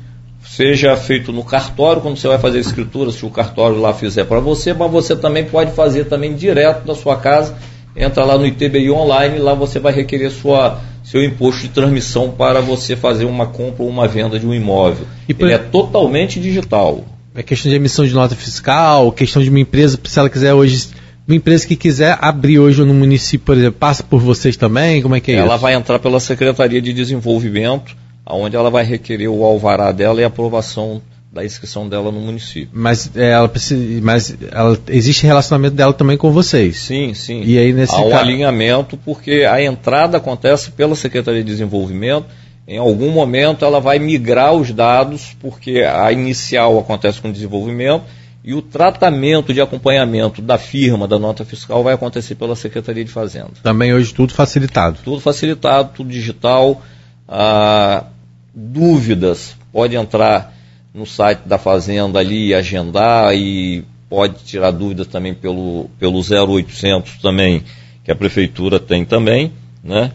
seja 0.46 0.96
feito 0.96 1.34
no 1.34 1.44
cartório, 1.44 2.02
quando 2.02 2.18
você 2.18 2.28
vai 2.28 2.38
fazer 2.38 2.60
a 2.60 2.62
escritura, 2.62 3.12
se 3.12 3.26
o 3.26 3.30
cartório 3.30 3.78
lá 3.80 3.94
fizer 3.94 4.24
para 4.26 4.40
você, 4.40 4.74
mas 4.74 4.92
você 4.92 5.16
também 5.16 5.44
pode 5.44 5.72
fazer 5.72 6.06
também 6.06 6.34
direto 6.34 6.86
da 6.86 6.96
sua 6.96 7.18
casa, 7.18 7.56
entra 7.96 8.24
lá 8.24 8.38
no 8.38 8.46
ITBI 8.46 8.92
online, 8.92 9.40
lá 9.40 9.54
você 9.54 9.80
vai 9.80 9.92
requerer 9.92 10.32
sua, 10.32 10.80
seu 11.04 11.24
imposto 11.24 11.64
de 11.64 11.70
transmissão 11.70 12.32
para 12.32 12.62
você 12.62 12.96
fazer 12.96 13.26
uma 13.26 13.48
compra 13.48 13.84
ou 13.84 13.90
uma 13.90 14.08
venda 14.08 14.40
de 14.40 14.46
um 14.46 14.54
imóvel. 14.54 15.08
E 15.28 15.34
por... 15.34 15.46
Ele 15.46 15.56
é 15.56 15.58
totalmente 15.58 16.40
digital. 16.40 17.04
É 17.36 17.44
questão 17.44 17.70
de 17.70 17.76
emissão 17.76 18.06
de 18.06 18.14
nota 18.14 18.36
fiscal, 18.36 19.12
questão 19.12 19.44
de 19.44 19.50
uma 19.50 19.60
empresa, 19.60 20.00
se 20.04 20.20
ela 20.20 20.30
quiser 20.30 20.54
hoje 20.54 20.90
uma 21.28 21.36
empresa 21.36 21.68
que 21.68 21.76
quiser 21.76 22.18
abrir 22.22 22.60
hoje 22.60 22.84
no 22.84 22.94
município, 22.94 23.46
por 23.46 23.58
exemplo, 23.58 23.80
passa 23.80 24.04
por 24.04 24.22
vocês 24.22 24.56
também? 24.56 25.02
Como 25.02 25.16
é 25.16 25.20
que 25.20 25.32
é 25.32 25.36
ela 25.36 25.44
isso? 25.44 25.52
Ela 25.52 25.58
vai 25.58 25.74
entrar 25.74 26.00
pela 26.00 26.20
Secretaria 26.20 26.82
de 26.82 26.94
Desenvolvimento 26.94 27.96
onde 28.34 28.56
ela 28.56 28.70
vai 28.70 28.84
requerer 28.84 29.30
o 29.30 29.44
alvará 29.44 29.92
dela 29.92 30.20
e 30.20 30.24
a 30.24 30.28
aprovação 30.28 31.02
da 31.32 31.44
inscrição 31.44 31.88
dela 31.88 32.12
no 32.12 32.20
município. 32.20 32.70
Mas 32.74 33.12
é, 33.14 33.32
ela 33.32 33.50
precisa, 33.50 34.02
mas 34.02 34.36
ela, 34.52 34.80
existe 34.88 35.26
relacionamento 35.26 35.76
dela 35.76 35.94
também 35.94 36.18
com 36.18 36.32
vocês? 36.32 36.78
Sim, 36.78 37.14
sim. 37.14 37.44
E 37.44 37.60
aí 37.60 37.74
nesse 37.74 37.94
há 37.94 38.00
um 38.00 38.16
alinhamento 38.16 38.98
porque 38.98 39.46
a 39.50 39.62
entrada 39.62 40.18
acontece 40.18 40.72
pela 40.72 40.96
Secretaria 40.96 41.44
de 41.44 41.52
Desenvolvimento. 41.52 42.26
Em 42.68 42.78
algum 42.78 43.12
momento 43.12 43.64
ela 43.64 43.80
vai 43.80 44.00
migrar 44.00 44.54
os 44.54 44.72
dados 44.72 45.36
porque 45.40 45.80
a 45.82 46.12
inicial 46.12 46.80
acontece 46.80 47.22
com 47.22 47.30
o 47.30 47.34
desenvolvimento 47.34 48.04
e 48.44 48.54
o 48.54 48.62
tratamento 48.62 49.54
de 49.54 49.62
acompanhamento 49.62 50.42
da 50.42 50.58
firma 50.58 51.08
da 51.08 51.18
nota 51.18 51.44
fiscal 51.44 51.84
vai 51.84 51.94
acontecer 51.94 52.36
pela 52.36 52.56
Secretaria 52.56 53.04
de 53.04 53.12
Fazenda. 53.12 53.52
Também 53.64 53.94
hoje 53.94 54.14
tudo 54.14 54.34
facilitado. 54.34 55.00
Tudo 55.04 55.20
facilitado, 55.20 55.92
tudo 55.96 56.10
digital. 56.10 56.82
Ah, 57.28 58.06
dúvidas, 58.54 59.56
pode 59.72 59.96
entrar 59.96 60.54
no 60.94 61.06
site 61.06 61.42
da 61.46 61.58
Fazenda 61.58 62.20
ali 62.20 62.48
e 62.48 62.54
agendar 62.54 63.36
e 63.36 63.84
pode 64.10 64.36
tirar 64.44 64.72
dúvidas 64.72 65.08
também 65.08 65.34
pelo, 65.34 65.90
pelo 66.00 66.20
0800 66.20 67.18
também, 67.18 67.64
que 68.04 68.12
a 68.12 68.16
prefeitura 68.16 68.80
tem 68.80 69.04
também, 69.04 69.52
né? 69.84 70.12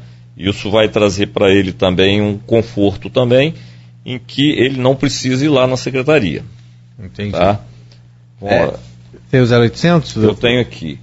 Isso 0.48 0.70
vai 0.70 0.88
trazer 0.88 1.26
para 1.26 1.50
ele 1.50 1.70
também 1.70 2.22
um 2.22 2.38
conforto 2.38 3.10
também, 3.10 3.54
em 4.06 4.18
que 4.18 4.52
ele 4.52 4.80
não 4.80 4.96
precisa 4.96 5.44
ir 5.44 5.48
lá 5.48 5.66
na 5.66 5.76
secretaria. 5.76 6.42
Entendi. 6.98 7.32
Tá? 7.32 7.60
É, 8.40 8.72
tem 9.30 9.40
o 9.42 9.44
0800? 9.44 10.16
Eu 10.16 10.34
tenho 10.34 10.60
aqui. 10.62 10.98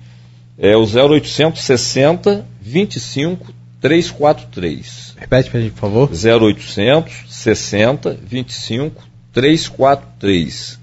É 0.57 0.75
o 0.75 0.83
0800 0.83 1.61
60 1.61 2.45
25 2.59 3.53
343. 3.79 5.15
Repete 5.19 5.51
para 5.51 5.59
gente, 5.59 5.73
por 5.73 5.81
favor. 5.81 6.09
0800 6.09 7.13
60 7.29 8.17
25 8.23 9.03
343. 9.31 10.79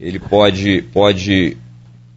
Ele 0.00 0.18
pode 0.18 0.82
pode 0.90 1.32
estar 1.42 1.56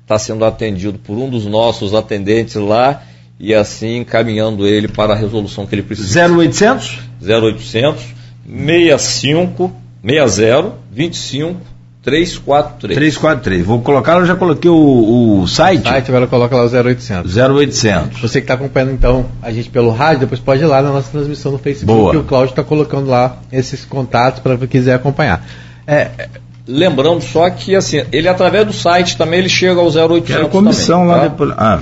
tá 0.07 0.19
sendo 0.19 0.45
atendido 0.45 0.97
por 0.97 1.17
um 1.17 1.29
dos 1.29 1.45
nossos 1.45 1.93
atendentes 1.93 2.55
lá 2.55 3.03
e 3.39 3.53
assim 3.53 3.97
encaminhando 3.97 4.65
ele 4.65 4.87
para 4.87 5.13
a 5.13 5.15
resolução 5.15 5.65
que 5.65 5.75
ele 5.75 5.83
precisa. 5.83 6.27
0800 6.27 6.99
0800 7.21 8.03
65 8.45 9.71
60 10.03 10.73
25 10.91 11.77
343. 12.07 12.95
343. 12.95 13.65
Vou 13.65 13.81
colocar, 13.81 14.13
eu 14.19 14.25
já 14.25 14.33
coloquei 14.33 14.71
o, 14.71 15.41
o 15.41 15.47
site. 15.47 15.81
O 15.81 15.89
site, 15.89 16.09
agora 16.09 16.25
coloca 16.25 16.55
lá 16.55 16.63
o 16.63 16.69
0800. 16.69 17.35
0800. 17.35 18.21
Você 18.21 18.39
que 18.39 18.45
está 18.45 18.53
acompanhando 18.53 18.93
então 18.93 19.25
a 19.41 19.51
gente 19.51 19.69
pelo 19.69 19.91
rádio, 19.91 20.21
depois 20.21 20.39
pode 20.39 20.63
ir 20.63 20.67
lá 20.67 20.81
na 20.81 20.93
nossa 20.93 21.11
transmissão 21.11 21.51
no 21.51 21.57
Facebook, 21.57 21.99
Boa. 21.99 22.11
que 22.11 22.17
o 22.17 22.23
Cláudio 22.23 22.51
está 22.51 22.63
colocando 22.63 23.09
lá 23.09 23.39
esses 23.51 23.83
contatos 23.83 24.39
para 24.39 24.55
quem 24.55 24.67
quiser 24.69 24.93
acompanhar. 24.93 25.45
É, 25.85 26.29
lembrando 26.65 27.19
só 27.19 27.49
que 27.49 27.75
assim, 27.75 28.01
ele 28.09 28.29
através 28.29 28.65
do 28.65 28.71
site 28.71 29.17
também 29.17 29.39
ele 29.39 29.49
chega 29.49 29.77
ao 29.77 29.87
0800 29.87 30.27
Quero 30.27 30.47
comissão 30.47 30.99
também, 30.99 31.11
lá 31.11 31.19
tá? 31.19 31.27
depois. 31.27 31.53
Ah. 31.57 31.79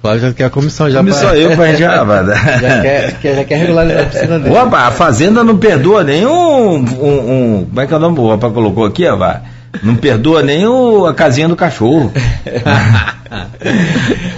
Cláudio 0.00 0.28
já 0.28 0.32
quer 0.32 0.44
a 0.44 0.50
comissão 0.50 0.88
já. 0.90 0.98
Comissão 0.98 1.28
pra... 1.28 1.38
eu 1.38 1.56
pra 1.56 1.74
já, 1.74 2.04
já, 2.60 2.82
quer, 3.20 3.34
já 3.36 3.44
quer 3.44 3.56
regularizar 3.56 4.02
a 4.02 4.06
piscina 4.06 4.38
dele. 4.38 4.56
Opa, 4.56 4.78
a 4.86 4.90
fazenda 4.92 5.42
não 5.42 5.56
perdoa 5.56 6.04
nenhum. 6.04 6.76
Um, 6.76 6.76
um, 6.76 7.66
como 7.66 7.80
é 7.80 7.86
que 7.86 7.92
é 7.92 7.96
o 7.96 8.00
nome? 8.00 8.18
O 8.20 8.30
rapaz 8.30 8.52
colocou 8.52 8.84
aqui, 8.84 9.06
ó, 9.06 9.18
Não 9.82 9.96
perdoa 9.96 10.42
nem 10.42 10.66
o, 10.66 11.04
a 11.06 11.14
casinha 11.14 11.48
do 11.48 11.56
cachorro. 11.56 12.12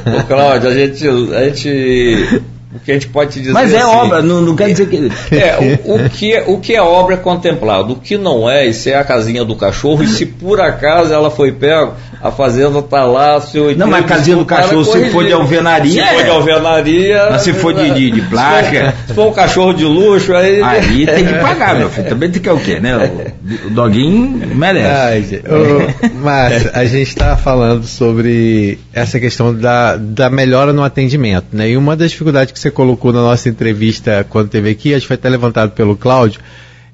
Ô, 0.06 0.22
Cláudio, 0.26 0.70
a 0.70 0.74
gente, 0.74 1.06
a 1.06 1.44
gente 1.44 2.42
o 2.72 2.78
que 2.78 2.92
a 2.92 2.94
gente 2.94 3.08
pode 3.08 3.32
te 3.32 3.40
dizer 3.40 3.52
Mas 3.52 3.72
é 3.72 3.78
assim, 3.78 3.86
obra, 3.86 4.22
não, 4.22 4.40
não, 4.40 4.54
quer 4.54 4.68
dizer 4.68 4.88
que. 4.88 5.10
É, 5.34 5.78
o, 5.84 6.06
o, 6.06 6.10
que 6.10 6.32
é, 6.32 6.44
o 6.46 6.58
que 6.58 6.74
é 6.74 6.80
obra 6.80 7.14
é 7.14 7.18
contemplado. 7.18 7.94
O 7.94 7.96
que 7.96 8.16
não 8.16 8.48
é, 8.48 8.66
isso 8.66 8.88
é 8.88 8.94
a 8.94 9.02
casinha 9.02 9.44
do 9.44 9.56
cachorro, 9.56 10.04
e 10.04 10.06
se 10.06 10.24
por 10.24 10.60
acaso 10.60 11.12
ela 11.12 11.30
foi 11.30 11.50
pega, 11.50 11.94
a 12.22 12.30
fazenda 12.30 12.78
está 12.78 13.04
lá, 13.04 13.40
seu 13.40 13.76
Não, 13.76 13.88
mas 13.88 14.04
a 14.04 14.06
casinha 14.06 14.36
do 14.36 14.44
cachorro, 14.44 14.84
se 14.84 15.10
for 15.10 15.24
de 15.24 15.32
alvenaria. 15.32 16.06
Se 16.06 16.14
for 16.14 16.22
de 16.22 16.30
alvenaria. 16.30 17.28
Mas 17.30 17.42
se 17.42 17.52
for 17.52 17.74
de, 17.74 17.90
de, 17.90 18.10
de 18.12 18.22
plástico. 18.22 18.92
Se 19.08 19.14
for 19.14 19.28
um 19.28 19.32
cachorro 19.32 19.72
de 19.72 19.84
luxo, 19.84 20.34
aí. 20.34 20.62
Aí 20.62 21.06
tem 21.06 21.26
que 21.26 21.34
pagar, 21.34 21.74
meu 21.74 21.90
filho. 21.90 22.08
Também 22.08 22.30
tem 22.30 22.40
que 22.40 22.48
é 22.48 22.52
o 22.52 22.60
quê, 22.60 22.78
né? 22.78 22.96
O, 22.96 23.66
o 23.68 23.70
doguinho 23.70 24.54
merece. 24.54 25.42
Ai, 25.44 25.94
mas 26.22 26.68
a 26.72 26.84
gente 26.84 27.08
está 27.08 27.36
falando 27.36 27.84
sobre 27.84 28.78
essa 28.92 29.18
questão 29.18 29.54
da, 29.54 29.96
da 29.96 30.30
melhora 30.30 30.72
no 30.72 30.84
atendimento, 30.84 31.46
né? 31.52 31.70
E 31.70 31.76
uma 31.76 31.96
das 31.96 32.10
dificuldades 32.10 32.52
que 32.52 32.59
você 32.60 32.70
colocou 32.70 33.12
na 33.12 33.22
nossa 33.22 33.48
entrevista 33.48 34.24
quando 34.28 34.48
teve 34.48 34.70
aqui, 34.70 34.94
acho 34.94 35.02
que 35.02 35.08
foi 35.08 35.16
até 35.16 35.28
levantado 35.28 35.72
pelo 35.72 35.96
Cláudio, 35.96 36.40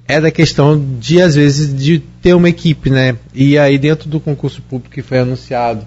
é 0.08 0.20
da 0.20 0.30
questão 0.30 0.78
de, 0.98 1.20
às 1.20 1.34
vezes, 1.34 1.74
de 1.74 1.98
ter 1.98 2.34
uma 2.34 2.48
equipe, 2.48 2.90
né? 2.90 3.16
E 3.34 3.58
aí, 3.58 3.76
dentro 3.76 4.08
do 4.08 4.20
concurso 4.20 4.62
público 4.62 4.94
que 4.94 5.02
foi 5.02 5.18
anunciado 5.18 5.84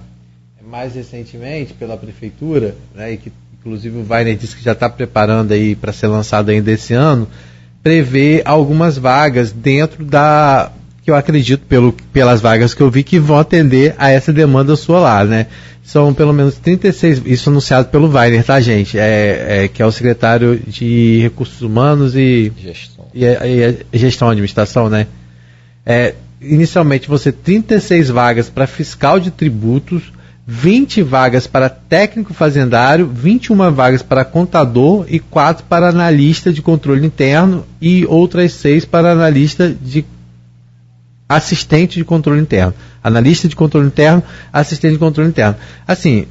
mais 0.69 0.93
recentemente 0.93 1.73
pela 1.73 1.97
prefeitura, 1.97 2.75
né, 2.93 3.13
e 3.13 3.17
que 3.17 3.31
inclusive 3.59 3.97
o 3.97 4.05
Weiner 4.07 4.37
disse 4.37 4.55
que 4.55 4.63
já 4.63 4.73
está 4.73 4.89
preparando 4.89 5.51
aí 5.51 5.75
para 5.75 5.91
ser 5.91 6.07
lançado 6.07 6.49
ainda 6.49 6.71
esse 6.71 6.93
ano, 6.93 7.27
prevê 7.81 8.41
algumas 8.45 8.97
vagas 8.97 9.51
dentro 9.51 10.05
da 10.05 10.71
que 11.09 11.11
eu 11.11 11.15
acredito 11.15 11.65
pelo, 11.65 11.91
pelas 12.13 12.39
vagas 12.39 12.75
que 12.75 12.81
eu 12.81 12.89
vi 12.89 13.01
que 13.01 13.17
vão 13.19 13.39
atender 13.39 13.95
a 13.97 14.11
essa 14.11 14.31
demanda 14.31 14.75
sua 14.75 14.99
lá, 14.99 15.25
né? 15.25 15.47
são 15.81 16.13
pelo 16.13 16.31
menos 16.31 16.55
36, 16.57 17.23
isso 17.25 17.49
anunciado 17.49 17.87
pelo 17.87 18.07
Weiner, 18.07 18.43
tá, 18.43 18.61
gente? 18.61 18.99
É, 18.99 19.63
é 19.63 19.67
que 19.67 19.81
é 19.81 19.85
o 19.85 19.91
secretário 19.91 20.61
de 20.67 21.19
Recursos 21.23 21.63
Humanos 21.63 22.15
e 22.15 22.53
Gestão, 22.61 23.07
e, 23.11 23.25
e, 23.25 23.85
e 23.91 23.97
Gestão 23.97 24.29
Administração, 24.29 24.87
né? 24.87 25.07
É, 25.83 26.13
inicialmente 26.39 27.09
você 27.09 27.31
36 27.31 28.09
vagas 28.09 28.51
para 28.51 28.67
fiscal 28.67 29.19
de 29.19 29.31
tributos, 29.31 30.13
20 30.45 31.01
vagas 31.01 31.47
para 31.47 31.69
técnico 31.69 32.35
fazendário, 32.35 33.07
21 33.07 33.71
vagas 33.71 34.03
para 34.03 34.23
contador 34.23 35.07
e 35.09 35.19
4 35.19 35.65
para 35.67 35.89
analista 35.89 36.53
de 36.53 36.61
controle 36.61 37.03
interno 37.03 37.65
e 37.81 38.05
outras 38.05 38.53
6 38.53 38.85
para 38.85 39.11
analista 39.11 39.75
de 39.81 40.05
assistente 41.29 41.99
de 41.99 42.03
controle 42.03 42.41
interno. 42.41 42.73
Analista 43.03 43.47
de 43.47 43.55
controle 43.55 43.85
interno, 43.85 44.23
assistente 44.51 44.93
de 44.93 44.99
controle 44.99 45.29
interno. 45.29 45.55
Assim, 45.87 46.25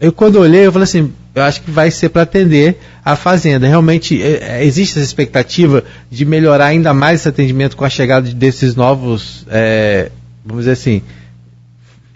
eu 0.00 0.12
quando 0.12 0.40
olhei, 0.40 0.66
eu 0.66 0.72
falei 0.72 0.84
assim, 0.84 1.12
eu 1.34 1.42
acho 1.42 1.62
que 1.62 1.70
vai 1.70 1.90
ser 1.90 2.08
para 2.08 2.22
atender 2.22 2.78
a 3.04 3.14
fazenda. 3.14 3.66
Realmente 3.68 4.20
é, 4.20 4.58
é, 4.58 4.64
existe 4.64 4.98
essa 4.98 5.06
expectativa 5.06 5.84
de 6.10 6.24
melhorar 6.24 6.66
ainda 6.66 6.92
mais 6.92 7.20
esse 7.20 7.28
atendimento 7.28 7.76
com 7.76 7.84
a 7.84 7.90
chegada 7.90 8.28
desses 8.32 8.74
novos, 8.74 9.46
é, 9.48 10.10
vamos 10.44 10.64
dizer 10.64 10.72
assim, 10.72 11.02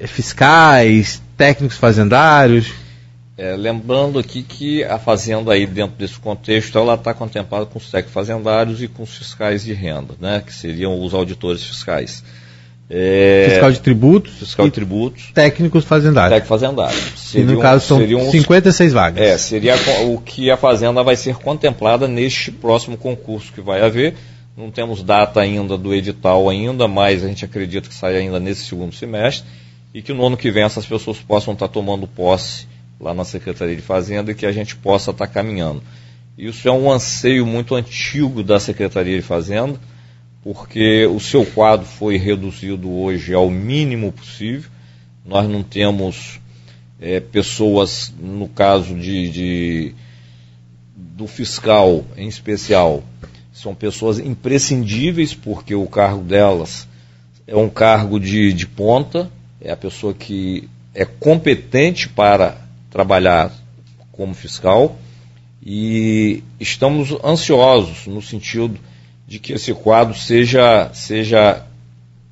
fiscais, 0.07 1.23
técnicos 1.37 1.79
fazendários. 1.79 2.80
É, 3.41 3.57
lembrando 3.57 4.18
aqui 4.18 4.43
que 4.43 4.84
a 4.84 4.99
fazenda 4.99 5.51
aí 5.55 5.66
dentro 5.66 5.97
desse 5.97 6.18
contexto 6.18 6.76
ela 6.76 6.93
está 6.93 7.14
contemplada 7.14 7.64
com 7.64 7.78
os 7.78 7.91
técnicos 7.91 8.12
fazendários 8.12 8.82
e 8.82 8.86
com 8.86 9.03
os 9.03 9.16
fiscais 9.16 9.64
de 9.64 9.72
renda, 9.72 10.12
né, 10.20 10.43
que 10.45 10.53
seriam 10.53 11.03
os 11.03 11.14
auditores 11.14 11.64
fiscais. 11.64 12.22
É, 12.91 13.47
fiscal 13.49 13.72
de 13.72 13.80
tributos. 13.80 14.32
Fiscal 14.34 14.66
de 14.66 14.72
tributos. 14.72 15.30
Técnicos 15.32 15.86
fazendários. 15.86 16.34
Técnico 16.34 16.49
fazendário. 16.49 16.99
Seriam, 17.16 17.51
e 17.51 17.55
no 17.55 17.62
caso 17.62 17.86
são 17.86 17.97
seriam 17.97 18.30
56 18.30 18.93
vagas. 18.93 19.22
É, 19.22 19.38
seria 19.38 19.74
o 20.05 20.18
que 20.18 20.51
a 20.51 20.59
fazenda 20.59 21.03
vai 21.03 21.16
ser 21.16 21.36
contemplada 21.36 22.07
neste 22.07 22.53
próximo 22.53 22.99
concurso 22.99 23.55
que 23.55 23.62
vai 23.62 23.80
haver, 23.80 24.16
Não 24.55 24.70
temos 24.70 25.03
data 25.03 25.41
ainda 25.41 25.78
do 25.78 25.95
edital 25.95 26.51
ainda, 26.51 26.86
mas 26.86 27.24
a 27.24 27.28
gente 27.28 27.43
acredita 27.43 27.88
que 27.88 27.95
sai 27.95 28.18
ainda 28.18 28.38
nesse 28.38 28.66
segundo 28.66 28.95
semestre 28.95 29.49
e 29.95 30.03
que 30.03 30.12
no 30.12 30.26
ano 30.26 30.36
que 30.36 30.51
vem 30.51 30.64
essas 30.64 30.84
pessoas 30.84 31.16
possam 31.16 31.55
estar 31.55 31.68
tomando 31.68 32.07
posse 32.07 32.68
lá 33.01 33.15
na 33.15 33.25
Secretaria 33.25 33.75
de 33.75 33.83
Fazenda 33.83 34.31
e 34.31 34.35
que 34.35 34.45
a 34.45 34.53
gente 34.53 34.77
possa 34.77 35.11
estar 35.11 35.27
caminhando. 35.27 35.83
Isso 36.37 36.69
é 36.69 36.73
um 36.73 36.91
anseio 36.91 37.47
muito 37.47 37.75
antigo 37.75 38.43
da 38.43 38.61
Secretaria 38.61 39.17
de 39.17 39.23
Fazenda, 39.23 39.81
porque 40.43 41.07
o 41.07 41.19
seu 41.19 41.45
quadro 41.45 41.87
foi 41.87 42.17
reduzido 42.17 42.91
hoje 42.91 43.33
ao 43.33 43.51
mínimo 43.51 44.13
possível. 44.13 44.71
Nós 45.25 45.49
não 45.49 45.63
temos 45.63 46.41
é, 47.01 47.21
pessoas, 47.21 48.13
no 48.19 48.49
caso 48.49 48.95
de, 48.95 49.31
de, 49.31 49.95
do 50.95 51.27
fiscal 51.27 52.05
em 52.17 52.29
especial, 52.29 53.03
são 53.53 53.75
pessoas 53.75 54.19
imprescindíveis, 54.19 55.35
porque 55.35 55.75
o 55.75 55.87
cargo 55.87 56.23
delas 56.23 56.89
é 57.47 57.57
um 57.57 57.69
cargo 57.69 58.19
de, 58.19 58.53
de 58.53 58.67
ponta, 58.67 59.31
é 59.61 59.71
a 59.71 59.77
pessoa 59.77 60.15
que 60.15 60.69
é 60.95 61.05
competente 61.05 62.09
para 62.09 62.70
trabalhar 62.91 63.53
como 64.12 64.34
fiscal 64.34 64.99
e 65.64 66.43
estamos 66.59 67.12
ansiosos 67.24 68.07
no 68.07 68.20
sentido 68.20 68.78
de 69.26 69.38
que 69.38 69.53
esse 69.53 69.72
quadro 69.72 70.14
seja, 70.14 70.91
seja 70.93 71.64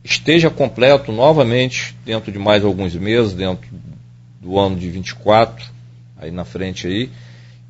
esteja 0.02 0.50
completo 0.50 1.12
novamente 1.12 1.94
dentro 2.04 2.32
de 2.32 2.38
mais 2.38 2.64
alguns 2.64 2.94
meses, 2.94 3.34
dentro 3.34 3.68
do 4.40 4.58
ano 4.58 4.76
de 4.76 4.88
24, 4.88 5.64
aí 6.16 6.30
na 6.30 6.44
frente 6.44 6.86
aí. 6.86 7.10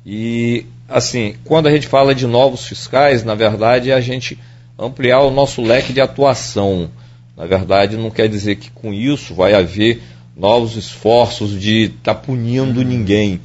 E 0.05 0.65
assim, 0.87 1.35
quando 1.43 1.67
a 1.67 1.71
gente 1.71 1.87
fala 1.87 2.15
de 2.15 2.25
novos 2.25 2.65
fiscais, 2.65 3.23
na 3.23 3.35
verdade 3.35 3.91
é 3.91 3.93
a 3.93 4.01
gente 4.01 4.39
ampliar 4.77 5.21
o 5.21 5.31
nosso 5.31 5.61
leque 5.61 5.91
de 5.91 6.01
atuação. 6.01 6.89
Na 7.35 7.45
verdade, 7.45 7.97
não 7.97 8.09
quer 8.09 8.27
dizer 8.27 8.55
que 8.55 8.71
com 8.71 8.93
isso 8.93 9.33
vai 9.33 9.53
haver 9.53 10.01
novos 10.39 10.75
esforços 10.77 11.59
de 11.59 11.85
estar 11.85 12.15
tá 12.15 12.15
punindo 12.15 12.83
ninguém 12.83 13.39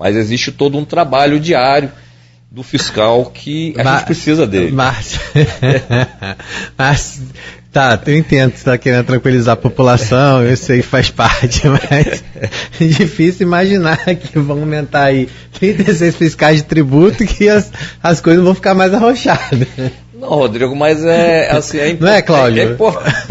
mas 0.00 0.16
existe 0.16 0.50
todo 0.50 0.78
um 0.78 0.84
trabalho 0.84 1.38
diário 1.38 1.92
do 2.50 2.62
fiscal 2.62 3.26
que 3.26 3.74
a 3.76 3.84
gente 3.84 4.06
precisa 4.06 4.46
dele. 4.46 4.72
Mas, 4.72 5.20
mas 6.76 7.20
tá, 7.70 8.00
eu 8.06 8.16
entendo 8.16 8.50
que 8.50 8.56
você 8.56 8.62
está 8.62 8.78
querendo 8.78 9.04
tranquilizar 9.04 9.52
a 9.52 9.56
população, 9.56 10.42
eu 10.42 10.56
sei 10.56 10.78
que 10.78 10.86
faz 10.86 11.10
parte, 11.10 11.68
mas 11.68 12.24
é 12.80 12.84
difícil 12.86 13.46
imaginar 13.46 13.98
que 14.16 14.38
vão 14.38 14.60
aumentar 14.60 15.04
aí 15.04 15.28
36 15.58 16.16
fiscais 16.16 16.56
de 16.56 16.64
tributo 16.64 17.26
que 17.26 17.46
as, 17.50 17.70
as 18.02 18.22
coisas 18.22 18.42
vão 18.42 18.54
ficar 18.54 18.72
mais 18.72 18.94
arrochadas. 18.94 19.68
Não, 20.14 20.30
Rodrigo, 20.30 20.74
mas 20.74 21.04
é 21.04 21.50
assim. 21.50 21.78
É 21.78 21.92
Não 21.92 22.08
é, 22.08 22.22
Cláudio? 22.22 22.62
É, 22.62 22.64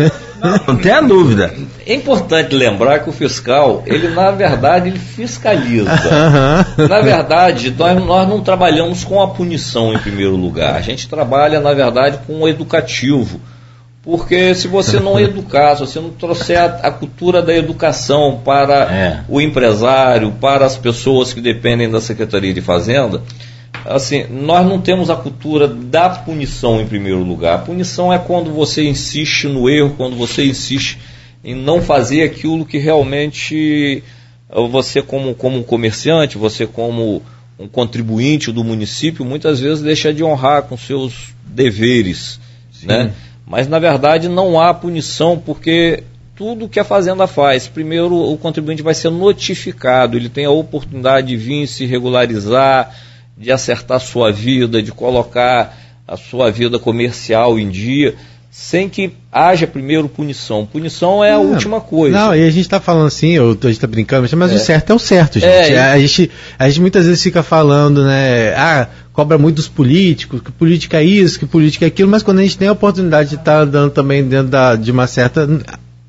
é 0.05 0.11
não, 0.41 0.73
não 0.73 0.77
tenha 0.77 1.01
dúvida. 1.01 1.53
É 1.85 1.93
importante 1.93 2.55
lembrar 2.55 2.99
que 2.99 3.09
o 3.09 3.13
fiscal, 3.13 3.83
ele 3.85 4.09
na 4.09 4.31
verdade, 4.31 4.89
ele 4.89 4.99
fiscaliza. 4.99 5.89
Na 6.89 7.01
verdade, 7.01 7.73
nós, 7.77 8.03
nós 8.03 8.27
não 8.27 8.41
trabalhamos 8.41 9.03
com 9.03 9.21
a 9.21 9.27
punição 9.27 9.93
em 9.93 9.99
primeiro 9.99 10.35
lugar. 10.35 10.75
A 10.75 10.81
gente 10.81 11.07
trabalha, 11.07 11.59
na 11.59 11.73
verdade, 11.73 12.19
com 12.25 12.41
o 12.41 12.47
educativo. 12.47 13.39
Porque 14.01 14.55
se 14.55 14.67
você 14.67 14.99
não 14.99 15.19
educar, 15.19 15.75
se 15.75 15.81
você 15.81 15.99
não 15.99 16.09
trouxer 16.09 16.57
a, 16.57 16.87
a 16.87 16.91
cultura 16.91 17.41
da 17.41 17.53
educação 17.53 18.39
para 18.43 18.83
é. 18.83 19.19
o 19.27 19.41
empresário, 19.41 20.31
para 20.39 20.65
as 20.65 20.77
pessoas 20.77 21.33
que 21.33 21.41
dependem 21.41 21.89
da 21.89 21.99
Secretaria 21.99 22.53
de 22.53 22.61
Fazenda, 22.61 23.21
assim, 23.85 24.25
nós 24.29 24.65
não 24.65 24.79
temos 24.79 25.09
a 25.09 25.15
cultura 25.15 25.67
da 25.67 26.09
punição 26.09 26.81
em 26.81 26.87
primeiro 26.87 27.23
lugar. 27.23 27.55
A 27.55 27.59
punição 27.59 28.11
é 28.11 28.17
quando 28.17 28.51
você 28.51 28.83
insiste 28.87 29.47
no 29.47 29.69
erro, 29.69 29.95
quando 29.97 30.15
você 30.15 30.45
insiste 30.45 30.97
em 31.43 31.55
não 31.55 31.81
fazer 31.81 32.23
aquilo 32.23 32.65
que 32.65 32.77
realmente 32.77 34.03
eh, 34.49 34.67
você 34.67 35.01
como, 35.01 35.33
como 35.33 35.57
um 35.57 35.63
comerciante, 35.63 36.37
você 36.37 36.67
como 36.67 37.21
um 37.57 37.67
contribuinte 37.67 38.51
do 38.51 38.63
município, 38.63 39.25
muitas 39.25 39.59
vezes 39.59 39.83
deixa 39.83 40.13
de 40.13 40.23
honrar 40.23 40.63
com 40.63 40.77
seus 40.77 41.33
deveres, 41.45 42.39
né? 42.83 43.13
Mas 43.45 43.67
na 43.67 43.79
verdade 43.79 44.29
não 44.29 44.59
há 44.61 44.73
punição 44.73 45.37
porque 45.37 46.03
tudo 46.35 46.69
que 46.69 46.79
a 46.79 46.85
fazenda 46.85 47.27
faz, 47.27 47.67
primeiro 47.67 48.15
o 48.15 48.37
contribuinte 48.37 48.81
vai 48.81 48.93
ser 48.93 49.09
notificado, 49.09 50.15
ele 50.15 50.29
tem 50.29 50.45
a 50.45 50.51
oportunidade 50.51 51.27
de 51.27 51.35
vir 51.35 51.67
se 51.67 51.85
regularizar, 51.85 52.95
de 53.39 53.51
acertar 53.51 54.01
sua 54.01 54.31
vida, 54.31 54.83
de 54.83 54.91
colocar 54.91 55.77
a 56.05 56.17
sua 56.17 56.51
vida 56.51 56.77
comercial 56.77 57.57
em 57.57 57.69
dia, 57.69 58.15
sem 58.51 58.89
que 58.89 59.13
haja 59.31 59.65
primeiro 59.65 60.09
punição. 60.09 60.65
Punição 60.65 61.23
é 61.23 61.31
a 61.31 61.37
não, 61.37 61.51
última 61.51 61.79
coisa. 61.79 62.17
Não, 62.17 62.35
e 62.35 62.45
a 62.45 62.49
gente 62.49 62.61
está 62.61 62.81
falando 62.81 63.07
assim, 63.07 63.37
a 63.37 63.43
gente 63.43 63.69
está 63.69 63.87
brincando, 63.87 64.27
mas 64.35 64.51
é. 64.51 64.55
o 64.55 64.59
certo 64.59 64.91
é 64.91 64.95
o 64.95 64.99
certo, 64.99 65.39
gente. 65.39 65.49
É, 65.49 65.79
a, 65.79 65.97
gente. 65.99 66.29
A 66.57 66.67
gente 66.67 66.81
muitas 66.81 67.05
vezes 67.05 67.23
fica 67.23 67.41
falando, 67.41 68.03
né? 68.03 68.53
Ah, 68.55 68.87
cobra 69.13 69.37
muito 69.37 69.57
dos 69.57 69.67
políticos, 69.67 70.41
que 70.41 70.51
política 70.51 70.97
é 70.97 71.03
isso, 71.03 71.39
que 71.39 71.45
política 71.45 71.85
é 71.85 71.87
aquilo, 71.87 72.09
mas 72.09 72.23
quando 72.23 72.39
a 72.39 72.43
gente 72.43 72.57
tem 72.57 72.67
a 72.67 72.73
oportunidade 72.73 73.29
de 73.29 73.35
estar 73.35 73.59
tá 73.59 73.65
dando 73.65 73.91
também 73.91 74.23
dentro 74.23 74.47
da, 74.47 74.75
de 74.75 74.91
uma 74.91 75.07
certa 75.07 75.47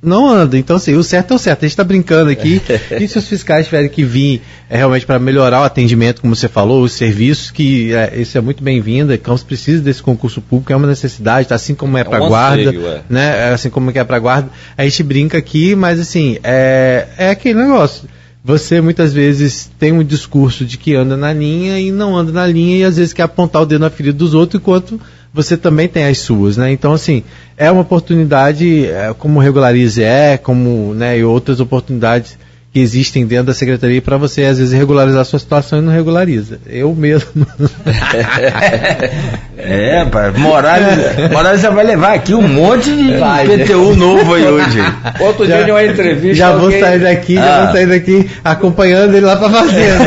não 0.02 0.28
anda. 0.28 0.56
Então, 0.56 0.76
assim, 0.76 0.94
o 0.94 1.02
certo 1.02 1.32
é 1.32 1.36
o 1.36 1.38
certo. 1.38 1.60
A 1.60 1.66
gente 1.66 1.72
está 1.72 1.84
brincando 1.84 2.30
aqui. 2.30 2.60
e 2.98 3.06
se 3.06 3.18
os 3.18 3.28
fiscais 3.28 3.66
tiverem 3.66 3.88
que 3.88 4.02
vir 4.02 4.40
é, 4.68 4.78
realmente 4.78 5.04
para 5.04 5.18
melhorar 5.18 5.60
o 5.60 5.64
atendimento, 5.64 6.22
como 6.22 6.34
você 6.34 6.48
falou, 6.48 6.82
os 6.82 6.92
serviços, 6.92 7.50
que 7.50 7.92
é, 7.92 8.20
isso 8.20 8.36
é 8.38 8.40
muito 8.40 8.62
bem-vindo. 8.62 9.16
Campos 9.18 9.42
precisa 9.42 9.82
desse 9.82 10.02
concurso 10.02 10.40
público, 10.40 10.72
é 10.72 10.76
uma 10.76 10.86
necessidade, 10.86 11.48
tá? 11.48 11.54
assim 11.54 11.74
como 11.74 11.98
é, 11.98 12.00
é 12.00 12.04
para 12.04 12.24
um 12.24 12.28
guarda, 12.28 12.70
é. 12.74 13.02
né? 13.08 13.50
É 13.50 13.52
assim 13.52 13.68
como 13.68 13.90
é 13.90 14.04
para 14.04 14.18
guarda. 14.18 14.48
A 14.76 14.84
gente 14.84 15.02
brinca 15.02 15.36
aqui, 15.36 15.74
mas 15.74 16.00
assim, 16.00 16.38
é, 16.42 17.06
é 17.18 17.30
aquele 17.30 17.60
negócio. 17.60 18.08
Você 18.42 18.80
muitas 18.80 19.12
vezes 19.12 19.70
tem 19.78 19.92
um 19.92 20.02
discurso 20.02 20.64
de 20.64 20.78
que 20.78 20.94
anda 20.94 21.14
na 21.14 21.30
linha 21.30 21.78
e 21.78 21.92
não 21.92 22.16
anda 22.16 22.32
na 22.32 22.46
linha 22.46 22.78
e 22.78 22.84
às 22.84 22.96
vezes 22.96 23.12
quer 23.12 23.24
apontar 23.24 23.60
o 23.60 23.66
dedo 23.66 23.82
na 23.82 23.90
ferida 23.90 24.16
dos 24.16 24.32
outros 24.32 24.62
enquanto 24.62 24.98
você 25.32 25.56
também 25.56 25.88
tem 25.88 26.04
as 26.04 26.18
suas, 26.18 26.56
né? 26.56 26.72
Então, 26.72 26.92
assim, 26.92 27.22
é 27.56 27.70
uma 27.70 27.82
oportunidade, 27.82 28.86
é, 28.86 29.14
como 29.16 29.38
Regularize 29.38 30.02
é, 30.02 30.36
como 30.36 30.92
né, 30.94 31.18
e 31.18 31.24
outras 31.24 31.60
oportunidades 31.60 32.36
que 32.72 32.78
existem 32.78 33.26
dentro 33.26 33.46
da 33.46 33.54
secretaria 33.54 34.00
para 34.00 34.16
você, 34.16 34.44
às 34.44 34.58
vezes, 34.58 34.72
regularizar 34.72 35.22
a 35.22 35.24
sua 35.24 35.40
situação 35.40 35.80
e 35.80 35.82
não 35.82 35.92
regulariza. 35.92 36.60
Eu 36.68 36.94
mesmo. 36.94 37.44
é, 39.58 40.04
pai, 40.04 40.30
Morales, 40.30 41.30
Morales 41.32 41.62
já 41.62 41.70
vai 41.70 41.84
levar 41.84 42.14
aqui 42.14 42.32
um 42.32 42.46
monte 42.46 42.94
de 42.94 43.16
vai, 43.16 43.44
PTU 43.44 43.96
novo 43.96 44.34
aí 44.34 44.46
hoje. 44.46 44.78
Outro 45.18 45.48
já, 45.48 45.56
dia 45.56 45.64
de 45.64 45.70
uma 45.72 45.84
entrevista. 45.84 46.34
Já 46.36 46.48
alguém... 46.50 46.70
vou 46.70 46.80
sair 46.80 47.00
daqui, 47.00 47.38
ah. 47.38 47.42
já 47.42 47.64
vou 47.64 47.72
sair 47.72 47.86
daqui 47.86 48.30
acompanhando 48.44 49.16
ele 49.16 49.26
lá 49.26 49.34
para 49.34 49.50
fazenda. 49.50 50.04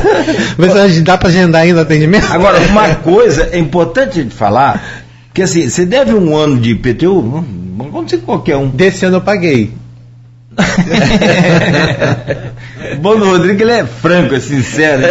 Mas 0.56 1.02
dá 1.02 1.18
para 1.18 1.28
agendar 1.28 1.62
ainda 1.62 1.80
o 1.80 1.82
atendimento? 1.82 2.32
Agora, 2.32 2.58
uma 2.60 2.94
coisa 2.94 3.50
é 3.52 3.58
importante 3.58 4.24
de 4.24 4.30
falar, 4.30 5.04
que 5.34 5.42
assim, 5.42 5.68
você 5.68 5.84
deve 5.84 6.14
um 6.14 6.34
ano 6.34 6.58
de 6.58 6.70
IPTU, 6.70 7.44
vamos 7.76 7.92
acontecer 7.92 8.22
qualquer 8.24 8.56
um. 8.56 8.68
Desse 8.68 9.04
ano 9.04 9.18
eu 9.18 9.20
paguei. 9.20 9.70
Bom 13.00 13.18
do 13.18 13.26
Rodrigo, 13.26 13.62
ele 13.62 13.72
é 13.72 13.84
franco, 13.84 14.34
é 14.34 14.40
sincero. 14.40 15.02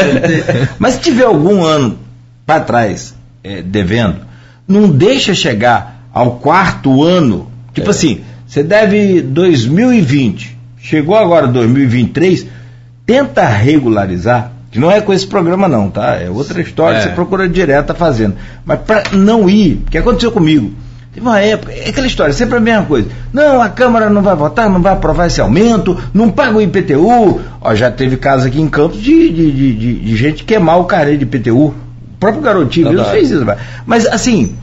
Mas 0.79 0.95
se 0.95 1.01
tiver 1.01 1.25
algum 1.25 1.63
ano 1.63 1.99
para 2.45 2.61
trás 2.61 3.13
é, 3.43 3.61
devendo, 3.61 4.21
não 4.67 4.89
deixa 4.89 5.33
chegar 5.33 6.07
ao 6.13 6.39
quarto 6.39 7.03
ano. 7.03 7.51
Tipo 7.73 7.87
é. 7.87 7.91
assim, 7.91 8.21
você 8.47 8.63
deve 8.63 9.21
2020, 9.21 10.57
chegou 10.79 11.15
agora 11.15 11.47
2023, 11.47 12.47
tenta 13.05 13.45
regularizar. 13.45 14.51
Que 14.71 14.79
não 14.79 14.91
é 14.91 14.99
com 14.99 15.13
esse 15.13 15.25
programa, 15.25 15.69
não, 15.69 15.89
tá? 15.89 16.15
É 16.15 16.29
outra 16.29 16.61
história, 16.61 16.97
é. 16.97 17.01
você 17.01 17.09
procura 17.09 17.47
direto 17.47 17.87
tá 17.87 17.93
fazendo. 17.93 18.35
Mas 18.65 18.81
para 18.81 19.03
não 19.13 19.49
ir, 19.49 19.83
o 19.87 19.89
que 19.89 19.97
aconteceu 19.97 20.33
comigo? 20.33 20.73
Teve 21.15 21.25
uma 21.25 21.39
época, 21.39 21.71
é 21.71 21.87
aquela 21.87 22.07
história, 22.07 22.33
sempre 22.33 22.57
a 22.57 22.59
mesma 22.59 22.83
coisa. 22.83 23.07
Não, 23.31 23.61
a 23.61 23.69
Câmara 23.69 24.09
não 24.09 24.21
vai 24.21 24.35
votar, 24.35 24.69
não 24.69 24.81
vai 24.81 24.91
aprovar 24.91 25.27
esse 25.27 25.39
aumento, 25.39 25.97
não 26.13 26.29
paga 26.29 26.57
o 26.57 26.61
IPTU. 26.61 27.39
Ó, 27.61 27.73
já 27.73 27.89
teve 27.89 28.17
casos 28.17 28.47
aqui 28.47 28.59
em 28.59 28.67
Campos 28.67 29.01
de, 29.01 29.29
de, 29.29 29.51
de, 29.51 29.93
de 29.95 30.15
gente 30.17 30.43
queimar 30.43 30.77
o 30.77 30.83
carê 30.83 31.15
de 31.15 31.23
IPTU. 31.23 31.67
O 31.67 31.73
próprio 32.19 32.41
garotinho 32.41 32.89
mesmo 32.89 33.05
fez 33.05 33.31
isso. 33.31 33.45
Mas 33.85 34.05
assim, 34.05 34.57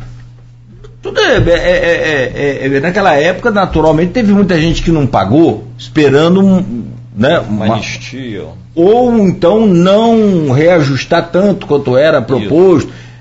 tudo 1.00 1.18
é, 1.20 1.38
é, 1.38 2.66
é, 2.66 2.80
naquela 2.80 3.14
época, 3.14 3.50
naturalmente, 3.50 4.12
teve 4.12 4.30
muita 4.34 4.61
gente 4.61 4.82
que 4.82 4.92
não 4.92 5.07
pagou, 5.07 5.66
esperando 5.78 6.44
um, 6.44 6.84
né, 7.16 7.38
uma, 7.40 7.64
uma 7.64 7.74
anistia. 7.76 8.44
Ou 8.74 9.18
então 9.20 9.66
não 9.66 10.50
reajustar 10.50 11.30
tanto 11.30 11.66
quanto 11.66 11.96
era 11.96 12.20
proposto. 12.20 12.88
Isso. 12.88 13.11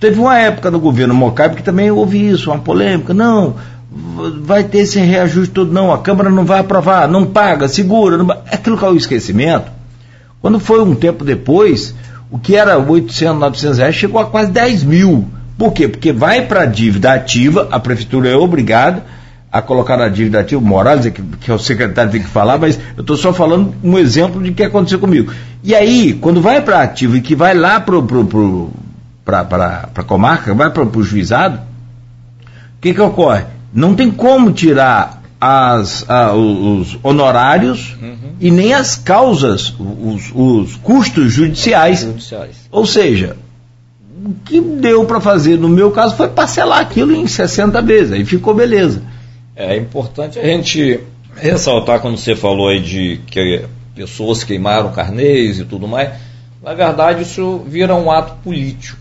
Teve 0.00 0.18
uma 0.18 0.38
época 0.38 0.70
no 0.70 0.80
governo 0.80 1.12
Mocaibe 1.12 1.56
que 1.56 1.62
também 1.62 1.90
houve 1.90 2.26
isso, 2.26 2.50
uma 2.50 2.58
polêmica. 2.58 3.12
Não, 3.12 3.56
vai 4.42 4.64
ter 4.64 4.78
esse 4.78 4.98
reajuste 4.98 5.52
todo, 5.52 5.72
não, 5.72 5.92
a 5.92 5.98
Câmara 5.98 6.30
não 6.30 6.44
vai 6.44 6.60
aprovar, 6.60 7.06
não 7.06 7.26
paga, 7.26 7.68
segura. 7.68 8.16
Não... 8.16 8.30
Aquilo 8.30 8.78
que 8.78 8.84
é 8.84 8.88
o 8.88 8.96
esquecimento. 8.96 9.70
Quando 10.40 10.58
foi 10.58 10.82
um 10.82 10.94
tempo 10.94 11.22
depois, 11.22 11.94
o 12.30 12.38
que 12.38 12.56
era 12.56 12.78
800, 12.78 13.38
900 13.38 13.78
reais 13.78 13.94
chegou 13.94 14.20
a 14.20 14.26
quase 14.26 14.50
10 14.50 14.84
mil. 14.84 15.28
Por 15.58 15.72
quê? 15.72 15.86
Porque 15.86 16.12
vai 16.12 16.46
para 16.46 16.62
a 16.62 16.66
dívida 16.66 17.12
ativa, 17.12 17.68
a 17.70 17.78
prefeitura 17.78 18.30
é 18.30 18.34
obrigada 18.34 19.04
a 19.52 19.60
colocar 19.60 19.96
na 19.96 20.08
dívida 20.08 20.40
ativa, 20.40 20.62
o 20.62 20.64
Morales, 20.64 21.06
é 21.06 21.10
que, 21.10 21.20
que 21.22 21.50
é 21.50 21.54
o 21.54 21.58
secretário 21.58 22.12
tem 22.12 22.22
que 22.22 22.28
falar, 22.28 22.56
mas 22.56 22.78
eu 22.96 23.00
estou 23.00 23.16
só 23.16 23.32
falando 23.32 23.74
um 23.82 23.98
exemplo 23.98 24.40
de 24.40 24.52
que 24.52 24.62
aconteceu 24.62 24.98
comigo. 24.98 25.32
E 25.62 25.74
aí, 25.74 26.14
quando 26.14 26.40
vai 26.40 26.62
para 26.62 26.82
ativo 26.82 27.16
e 27.16 27.20
que 27.20 27.34
vai 27.34 27.52
lá 27.52 27.80
para 27.80 27.96
a 29.26 30.02
comarca, 30.04 30.54
vai 30.54 30.70
para 30.70 30.84
o 30.84 31.02
juizado, 31.02 31.58
o 31.58 32.80
que, 32.80 32.94
que 32.94 33.00
ocorre? 33.00 33.44
Não 33.72 33.94
tem 33.94 34.10
como 34.10 34.52
tirar 34.52 35.20
as, 35.40 36.08
a, 36.08 36.34
os 36.34 36.98
honorários 37.02 37.96
uhum. 38.00 38.32
e 38.40 38.50
nem 38.50 38.74
as 38.74 38.96
causas, 38.96 39.74
os, 39.78 40.30
os 40.34 40.76
custos 40.76 41.32
judiciais. 41.32 42.00
judiciais. 42.00 42.68
Ou 42.70 42.84
seja, 42.84 43.36
o 44.24 44.34
que 44.44 44.60
deu 44.60 45.04
para 45.06 45.20
fazer 45.20 45.58
no 45.58 45.68
meu 45.68 45.90
caso 45.90 46.14
foi 46.14 46.28
parcelar 46.28 46.80
aquilo 46.80 47.14
em 47.14 47.26
60 47.26 47.80
vezes, 47.80 48.12
aí 48.12 48.24
ficou 48.24 48.54
beleza. 48.54 49.02
É 49.56 49.76
importante 49.76 50.38
a 50.38 50.42
gente 50.42 51.00
ressaltar 51.36 52.00
quando 52.00 52.18
você 52.18 52.36
falou 52.36 52.68
aí 52.68 52.80
de 52.80 53.20
que 53.26 53.64
pessoas 53.94 54.44
queimaram 54.44 54.92
carnês 54.92 55.58
e 55.58 55.64
tudo 55.64 55.88
mais, 55.88 56.10
na 56.62 56.74
verdade 56.74 57.22
isso 57.22 57.62
vira 57.66 57.94
um 57.94 58.10
ato 58.10 58.34
político, 58.42 58.98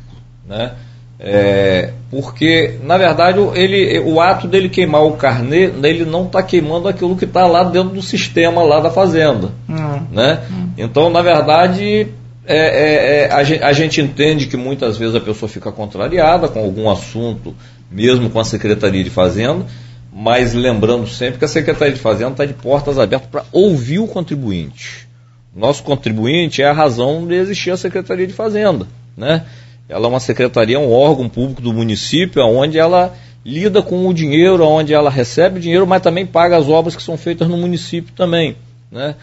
né? 0.50 0.74
É, 1.22 1.92
porque, 2.10 2.80
na 2.82 2.98
verdade, 2.98 3.40
ele, 3.54 4.00
o 4.00 4.22
ato 4.22 4.48
dele 4.48 4.70
queimar 4.70 5.04
o 5.04 5.18
carnê, 5.18 5.70
ele 5.84 6.06
não 6.06 6.26
está 6.26 6.42
queimando 6.42 6.88
aquilo 6.88 7.18
que 7.18 7.26
está 7.26 7.46
lá 7.46 7.66
dentro 7.66 7.90
do 7.90 8.02
sistema 8.02 8.64
lá 8.64 8.80
da 8.80 8.90
fazenda. 8.90 9.50
Hum. 9.70 10.02
Né? 10.12 10.40
Hum. 10.50 10.70
Então, 10.78 11.10
na 11.10 11.22
verdade, 11.22 12.08
é, 12.46 12.58
é, 12.58 13.26
é, 13.26 13.32
a, 13.34 13.44
gente, 13.44 13.64
a, 13.64 13.74
gente, 13.74 14.02
entende 14.02 14.48
que 14.48 14.56
muitas 14.56 14.98
vezes 14.98 15.14
a 15.14 15.20
pessoa 15.20 15.50
fica 15.50 15.74
contrariada 15.74 16.48
com 16.48 16.60
algum 16.60 16.90
assunto, 16.90 17.54
mesmo 17.92 18.30
com 18.30 18.40
a 18.40 18.46
Secretaria 18.46 19.04
de 19.04 19.10
Fazenda, 19.10 19.66
mas 20.12 20.54
lembrando 20.54 21.06
sempre 21.06 21.38
que 21.38 21.46
a 21.46 21.50
Secretaria 21.50 21.94
de 21.94 22.00
Fazenda 22.00 22.32
está 22.32 22.46
de 22.46 22.54
portas 22.54 22.98
abertas 22.98 23.30
para 23.30 23.44
ouvir 23.52 24.00
o 24.00 24.08
contribuinte. 24.08 25.08
Nosso 25.54 25.84
contribuinte 25.84 26.62
é 26.62 26.70
a 26.70 26.74
razão 26.74 27.28
de 27.28 27.36
existir 27.36 27.72
a 27.72 27.78
Secretaria 27.78 28.26
de 28.26 28.34
Fazenda. 28.34 28.88
Né? 29.18 29.44
Ela 29.90 30.06
é 30.06 30.10
uma 30.10 30.20
secretaria, 30.20 30.80
um 30.80 30.92
órgão 30.92 31.28
público 31.28 31.62
do 31.64 31.74
município, 31.74 32.44
onde 32.46 32.78
ela 32.78 33.18
lida 33.44 33.82
com 33.82 34.08
o 34.08 34.14
dinheiro, 34.14 34.64
onde 34.64 34.94
ela 34.94 35.10
recebe 35.10 35.60
dinheiro, 35.60 35.88
mas 35.88 36.04
também 36.04 36.26
paga 36.26 36.56
as 36.56 36.70
obras 36.70 36.96
que 36.96 37.02
são 37.02 37.18
feitas 37.18 37.48
no 37.48 37.58
município 37.58 38.14
também. 38.16 38.56
Né? 38.92 39.16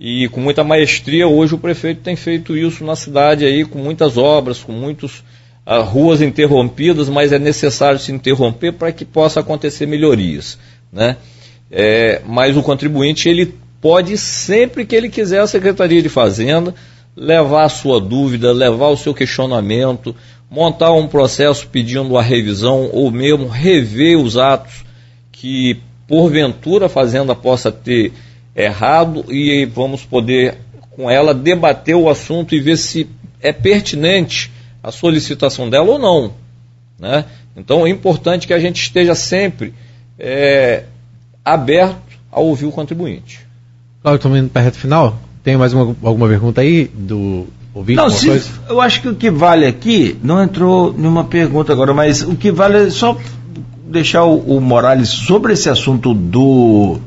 E 0.00 0.28
com 0.28 0.40
muita 0.40 0.64
maestria, 0.64 1.28
hoje 1.28 1.54
o 1.54 1.58
prefeito 1.58 2.00
tem 2.00 2.16
feito 2.16 2.56
isso 2.56 2.84
na 2.84 2.96
cidade 2.96 3.44
aí, 3.44 3.64
com 3.64 3.78
muitas 3.78 4.16
obras, 4.16 4.62
com 4.62 4.72
muitas 4.72 5.18
uh, 5.66 5.82
ruas 5.84 6.20
interrompidas, 6.20 7.08
mas 7.08 7.32
é 7.32 7.38
necessário 7.38 7.98
se 8.00 8.10
interromper 8.10 8.72
para 8.72 8.90
que 8.90 9.04
possa 9.04 9.40
acontecer 9.40 9.86
melhorias. 9.86 10.58
Né? 10.92 11.16
É, 11.70 12.22
mas 12.26 12.56
o 12.56 12.62
contribuinte, 12.62 13.28
ele 13.28 13.54
pode, 13.80 14.16
sempre 14.18 14.84
que 14.84 14.96
ele 14.96 15.08
quiser, 15.08 15.40
a 15.40 15.46
Secretaria 15.46 16.02
de 16.02 16.08
Fazenda, 16.08 16.74
levar 17.18 17.64
a 17.64 17.68
sua 17.68 18.00
dúvida, 18.00 18.52
levar 18.52 18.88
o 18.88 18.96
seu 18.96 19.12
questionamento, 19.12 20.14
montar 20.48 20.92
um 20.92 21.08
processo 21.08 21.66
pedindo 21.66 22.16
a 22.16 22.22
revisão 22.22 22.88
ou 22.92 23.10
mesmo 23.10 23.48
rever 23.48 24.16
os 24.16 24.36
atos 24.36 24.84
que 25.32 25.80
porventura 26.06 26.86
a 26.86 26.88
Fazenda 26.88 27.34
possa 27.34 27.72
ter 27.72 28.12
errado 28.54 29.24
e 29.28 29.66
vamos 29.66 30.04
poder 30.04 30.58
com 30.90 31.10
ela 31.10 31.34
debater 31.34 31.96
o 31.96 32.08
assunto 32.08 32.54
e 32.54 32.60
ver 32.60 32.76
se 32.76 33.08
é 33.40 33.52
pertinente 33.52 34.50
a 34.82 34.92
solicitação 34.92 35.68
dela 35.68 35.90
ou 35.90 35.98
não. 35.98 36.32
Né? 36.98 37.24
Então 37.56 37.84
é 37.84 37.90
importante 37.90 38.46
que 38.46 38.54
a 38.54 38.60
gente 38.60 38.80
esteja 38.80 39.14
sempre 39.14 39.74
é, 40.18 40.84
aberto 41.44 41.98
a 42.30 42.40
ouvir 42.40 42.66
o 42.66 42.72
contribuinte. 42.72 43.40
Cláudio, 44.02 44.18
estamos 44.18 44.38
indo 44.38 44.50
para 44.50 44.62
a 44.62 44.64
reta 44.64 44.78
final? 44.78 45.27
Tem 45.48 45.56
mais 45.56 45.72
uma, 45.72 45.96
alguma 46.02 46.28
pergunta 46.28 46.60
aí 46.60 46.90
do 46.92 47.46
ouvinte? 47.72 47.96
Não, 47.96 48.10
se, 48.10 48.28
eu 48.68 48.82
acho 48.82 49.00
que 49.00 49.08
o 49.08 49.14
que 49.14 49.30
vale 49.30 49.64
aqui, 49.64 50.14
não 50.22 50.42
entrou 50.42 50.92
nenhuma 50.92 51.24
pergunta 51.24 51.72
agora, 51.72 51.94
mas 51.94 52.20
o 52.20 52.36
que 52.36 52.52
vale 52.52 52.88
é 52.88 52.90
só 52.90 53.16
deixar 53.86 54.24
o, 54.24 54.36
o 54.40 54.60
Morales 54.60 55.08
sobre 55.08 55.54
esse 55.54 55.70
assunto 55.70 56.12
do. 56.12 56.98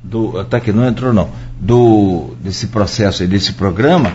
do 0.00 0.44
tá 0.44 0.58
aqui, 0.58 0.70
não 0.70 0.86
entrou 0.86 1.12
não. 1.12 1.28
Do, 1.58 2.36
desse 2.40 2.68
processo 2.68 3.24
aí, 3.24 3.28
desse 3.28 3.54
programa. 3.54 4.12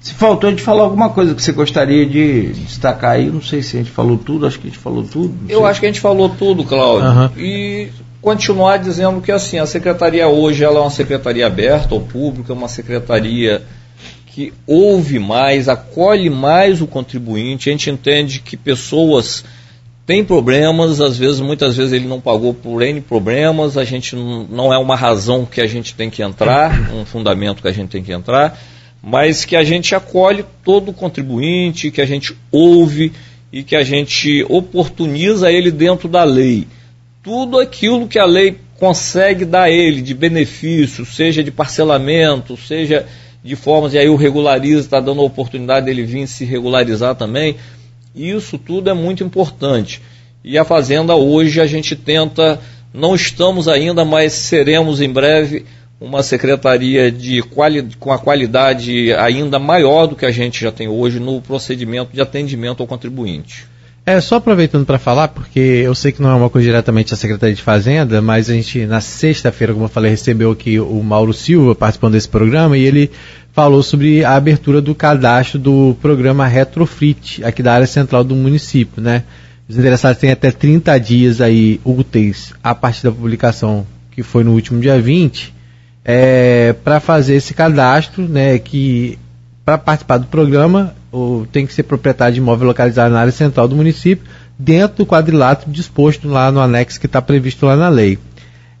Se 0.00 0.14
faltou 0.14 0.50
de 0.50 0.62
falar 0.62 0.84
alguma 0.84 1.10
coisa 1.10 1.34
que 1.34 1.42
você 1.42 1.52
gostaria 1.52 2.06
de 2.06 2.54
destacar 2.54 3.10
aí, 3.10 3.28
não 3.30 3.42
sei 3.42 3.62
se 3.62 3.76
a 3.76 3.80
gente 3.80 3.90
falou 3.90 4.16
tudo, 4.16 4.46
acho 4.46 4.58
que 4.58 4.68
a 4.68 4.70
gente 4.70 4.80
falou 4.80 5.02
tudo. 5.02 5.34
Eu 5.46 5.58
sei. 5.58 5.68
acho 5.68 5.80
que 5.80 5.84
a 5.84 5.88
gente 5.90 6.00
falou 6.00 6.30
tudo, 6.30 6.64
Cláudio. 6.64 7.06
Uhum. 7.06 7.30
E 7.36 7.88
continuar 8.24 8.78
dizendo 8.78 9.20
que 9.20 9.30
assim, 9.30 9.58
a 9.58 9.66
secretaria 9.66 10.26
hoje 10.26 10.64
ela 10.64 10.78
é 10.78 10.80
uma 10.80 10.90
secretaria 10.90 11.46
aberta 11.46 11.94
ao 11.94 12.00
público, 12.00 12.50
é 12.50 12.54
uma 12.54 12.68
secretaria 12.68 13.62
que 14.28 14.50
ouve 14.66 15.18
mais, 15.18 15.68
acolhe 15.68 16.30
mais 16.30 16.80
o 16.80 16.86
contribuinte. 16.86 17.68
A 17.68 17.72
gente 17.72 17.90
entende 17.90 18.40
que 18.40 18.56
pessoas 18.56 19.44
têm 20.06 20.24
problemas, 20.24 21.02
às 21.02 21.18
vezes, 21.18 21.38
muitas 21.40 21.76
vezes 21.76 21.92
ele 21.92 22.08
não 22.08 22.18
pagou 22.18 22.54
por 22.54 22.80
N 22.82 22.98
problemas, 23.02 23.76
a 23.76 23.84
gente 23.84 24.16
não 24.16 24.72
é 24.72 24.78
uma 24.78 24.96
razão 24.96 25.44
que 25.44 25.60
a 25.60 25.66
gente 25.66 25.94
tem 25.94 26.08
que 26.08 26.22
entrar, 26.22 26.90
um 26.94 27.04
fundamento 27.04 27.60
que 27.60 27.68
a 27.68 27.72
gente 27.72 27.90
tem 27.90 28.02
que 28.02 28.12
entrar, 28.12 28.58
mas 29.02 29.44
que 29.44 29.54
a 29.54 29.62
gente 29.62 29.94
acolhe 29.94 30.46
todo 30.64 30.90
o 30.90 30.94
contribuinte, 30.94 31.90
que 31.90 32.00
a 32.00 32.06
gente 32.06 32.34
ouve 32.50 33.12
e 33.52 33.62
que 33.62 33.76
a 33.76 33.84
gente 33.84 34.44
oportuniza 34.48 35.52
ele 35.52 35.70
dentro 35.70 36.08
da 36.08 36.24
lei 36.24 36.66
tudo 37.24 37.58
aquilo 37.58 38.06
que 38.06 38.18
a 38.18 38.26
lei 38.26 38.58
consegue 38.78 39.46
dar 39.46 39.62
a 39.62 39.70
ele 39.70 40.02
de 40.02 40.12
benefício, 40.12 41.06
seja 41.06 41.42
de 41.42 41.50
parcelamento, 41.50 42.54
seja 42.54 43.06
de 43.42 43.56
formas, 43.56 43.94
e 43.94 43.98
aí 43.98 44.08
o 44.10 44.14
regulariza, 44.14 44.80
está 44.80 45.00
dando 45.00 45.22
a 45.22 45.24
oportunidade 45.24 45.86
dele 45.86 46.04
vir 46.04 46.26
se 46.26 46.44
regularizar 46.44 47.14
também. 47.14 47.56
Isso 48.14 48.58
tudo 48.58 48.90
é 48.90 48.94
muito 48.94 49.24
importante. 49.24 50.02
E 50.44 50.58
a 50.58 50.64
Fazenda 50.64 51.16
hoje 51.16 51.62
a 51.62 51.66
gente 51.66 51.96
tenta, 51.96 52.60
não 52.92 53.14
estamos 53.14 53.68
ainda, 53.68 54.04
mas 54.04 54.34
seremos 54.34 55.00
em 55.00 55.10
breve 55.10 55.64
uma 55.98 56.22
secretaria 56.22 57.10
de 57.10 57.40
quali, 57.42 57.88
com 57.98 58.12
a 58.12 58.18
qualidade 58.18 59.14
ainda 59.14 59.58
maior 59.58 60.06
do 60.06 60.16
que 60.16 60.26
a 60.26 60.30
gente 60.30 60.60
já 60.60 60.70
tem 60.70 60.88
hoje 60.88 61.18
no 61.18 61.40
procedimento 61.40 62.12
de 62.12 62.20
atendimento 62.20 62.82
ao 62.82 62.86
contribuinte. 62.86 63.66
É, 64.06 64.20
só 64.20 64.36
aproveitando 64.36 64.84
para 64.84 64.98
falar, 64.98 65.28
porque 65.28 65.58
eu 65.58 65.94
sei 65.94 66.12
que 66.12 66.20
não 66.20 66.30
é 66.30 66.34
uma 66.34 66.50
coisa 66.50 66.66
diretamente 66.66 67.10
da 67.10 67.16
Secretaria 67.16 67.54
de 67.54 67.62
Fazenda, 67.62 68.20
mas 68.20 68.50
a 68.50 68.52
gente, 68.52 68.84
na 68.84 69.00
sexta-feira, 69.00 69.72
como 69.72 69.86
eu 69.86 69.88
falei, 69.88 70.10
recebeu 70.10 70.50
aqui 70.50 70.78
o 70.78 71.02
Mauro 71.02 71.32
Silva 71.32 71.74
participando 71.74 72.12
desse 72.12 72.28
programa 72.28 72.76
e 72.76 72.82
ele 72.82 73.10
falou 73.54 73.82
sobre 73.82 74.22
a 74.22 74.34
abertura 74.34 74.82
do 74.82 74.94
cadastro 74.94 75.58
do 75.58 75.96
programa 76.02 76.46
Retrofit, 76.46 77.42
aqui 77.42 77.62
da 77.62 77.72
área 77.72 77.86
central 77.86 78.22
do 78.22 78.36
município, 78.36 79.00
né? 79.00 79.22
Os 79.66 79.78
interessados 79.78 80.20
têm 80.20 80.30
até 80.30 80.50
30 80.50 80.98
dias 81.00 81.40
aí 81.40 81.80
úteis 81.82 82.52
a 82.62 82.74
partir 82.74 83.04
da 83.04 83.10
publicação, 83.10 83.86
que 84.10 84.22
foi 84.22 84.44
no 84.44 84.52
último 84.52 84.82
dia 84.82 85.00
20, 85.00 85.54
é, 86.04 86.74
para 86.84 87.00
fazer 87.00 87.36
esse 87.36 87.54
cadastro, 87.54 88.28
né? 88.28 88.58
Que 88.58 89.18
para 89.64 89.78
participar 89.78 90.18
do 90.18 90.26
programa 90.26 90.94
ou 91.14 91.46
tem 91.46 91.64
que 91.64 91.72
ser 91.72 91.84
proprietário 91.84 92.34
de 92.34 92.40
imóvel 92.40 92.66
localizado 92.66 93.14
na 93.14 93.20
área 93.20 93.30
central 93.30 93.68
do 93.68 93.76
município, 93.76 94.26
dentro 94.58 94.98
do 94.98 95.06
quadrilátero 95.06 95.70
disposto 95.70 96.28
lá 96.28 96.50
no 96.50 96.60
anexo 96.60 96.98
que 96.98 97.06
está 97.06 97.22
previsto 97.22 97.66
lá 97.66 97.76
na 97.76 97.88
lei. 97.88 98.18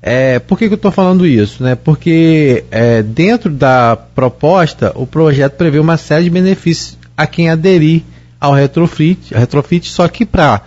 É, 0.02 0.40
por 0.40 0.58
que, 0.58 0.66
que 0.66 0.74
eu 0.74 0.76
estou 0.76 0.90
falando 0.90 1.24
isso? 1.24 1.62
Né? 1.62 1.76
Porque 1.76 2.64
é, 2.70 3.02
dentro 3.02 3.50
da 3.50 3.96
proposta, 3.96 4.92
o 4.96 5.06
projeto 5.06 5.52
prevê 5.52 5.78
uma 5.78 5.96
série 5.96 6.24
de 6.24 6.30
benefícios 6.30 6.98
a 7.16 7.26
quem 7.26 7.48
aderir 7.48 8.02
ao 8.40 8.52
retrofit, 8.52 9.32
retrofit 9.32 9.88
só 9.88 10.08
que 10.08 10.26
para 10.26 10.60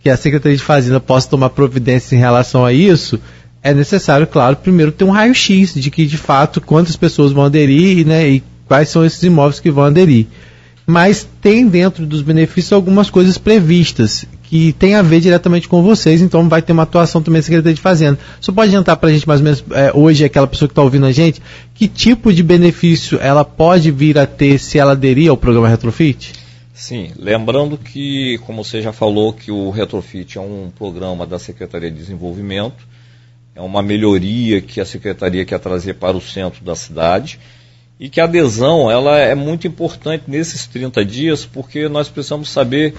que 0.00 0.08
a 0.08 0.16
Secretaria 0.16 0.56
de 0.56 0.64
Fazenda 0.64 0.98
possa 0.98 1.28
tomar 1.28 1.50
providência 1.50 2.16
em 2.16 2.18
relação 2.18 2.64
a 2.64 2.72
isso, 2.72 3.20
é 3.62 3.72
necessário, 3.72 4.26
claro, 4.26 4.56
primeiro 4.56 4.90
ter 4.90 5.04
um 5.04 5.10
raio-x 5.10 5.74
de 5.74 5.90
que 5.90 6.06
de 6.06 6.16
fato 6.16 6.60
quantas 6.60 6.96
pessoas 6.96 7.30
vão 7.30 7.44
aderir 7.44 8.04
né, 8.04 8.28
e 8.28 8.42
quais 8.66 8.88
são 8.88 9.04
esses 9.04 9.22
imóveis 9.22 9.60
que 9.60 9.70
vão 9.70 9.84
aderir 9.84 10.26
mas 10.86 11.28
tem 11.40 11.66
dentro 11.66 12.06
dos 12.06 12.22
benefícios 12.22 12.72
algumas 12.72 13.08
coisas 13.10 13.38
previstas 13.38 14.26
que 14.42 14.72
tem 14.74 14.94
a 14.94 15.02
ver 15.02 15.20
diretamente 15.20 15.66
com 15.66 15.82
vocês, 15.82 16.20
então 16.20 16.46
vai 16.48 16.60
ter 16.60 16.72
uma 16.72 16.82
atuação 16.82 17.22
também 17.22 17.40
da 17.40 17.44
Secretaria 17.44 17.74
de 17.74 17.80
Fazenda. 17.80 18.18
Só 18.38 18.52
pode 18.52 18.68
adiantar 18.68 18.98
para 18.98 19.08
a 19.08 19.12
gente 19.12 19.26
mais 19.26 19.40
ou 19.40 19.44
menos 19.44 19.64
é, 19.70 19.90
hoje, 19.94 20.24
aquela 20.24 20.46
pessoa 20.46 20.68
que 20.68 20.72
está 20.72 20.82
ouvindo 20.82 21.06
a 21.06 21.12
gente, 21.12 21.40
que 21.74 21.88
tipo 21.88 22.32
de 22.32 22.42
benefício 22.42 23.18
ela 23.20 23.44
pode 23.44 23.90
vir 23.90 24.18
a 24.18 24.26
ter 24.26 24.58
se 24.58 24.78
ela 24.78 24.92
aderir 24.92 25.30
ao 25.30 25.36
programa 25.38 25.68
Retrofit? 25.68 26.34
Sim, 26.74 27.12
lembrando 27.16 27.78
que, 27.78 28.38
como 28.44 28.62
você 28.62 28.82
já 28.82 28.92
falou, 28.92 29.32
que 29.32 29.50
o 29.50 29.70
Retrofit 29.70 30.36
é 30.36 30.40
um 30.40 30.70
programa 30.76 31.24
da 31.26 31.38
Secretaria 31.38 31.90
de 31.90 31.96
Desenvolvimento, 31.96 32.86
é 33.54 33.60
uma 33.60 33.82
melhoria 33.82 34.60
que 34.60 34.80
a 34.80 34.84
Secretaria 34.84 35.44
quer 35.44 35.60
trazer 35.60 35.94
para 35.94 36.16
o 36.16 36.20
centro 36.20 36.64
da 36.64 36.74
cidade 36.74 37.38
e 37.98 38.08
que 38.08 38.20
a 38.20 38.24
adesão 38.24 38.90
ela 38.90 39.18
é 39.18 39.34
muito 39.34 39.66
importante 39.66 40.24
nesses 40.26 40.66
30 40.66 41.04
dias, 41.04 41.44
porque 41.44 41.88
nós 41.88 42.08
precisamos 42.08 42.48
saber 42.48 42.94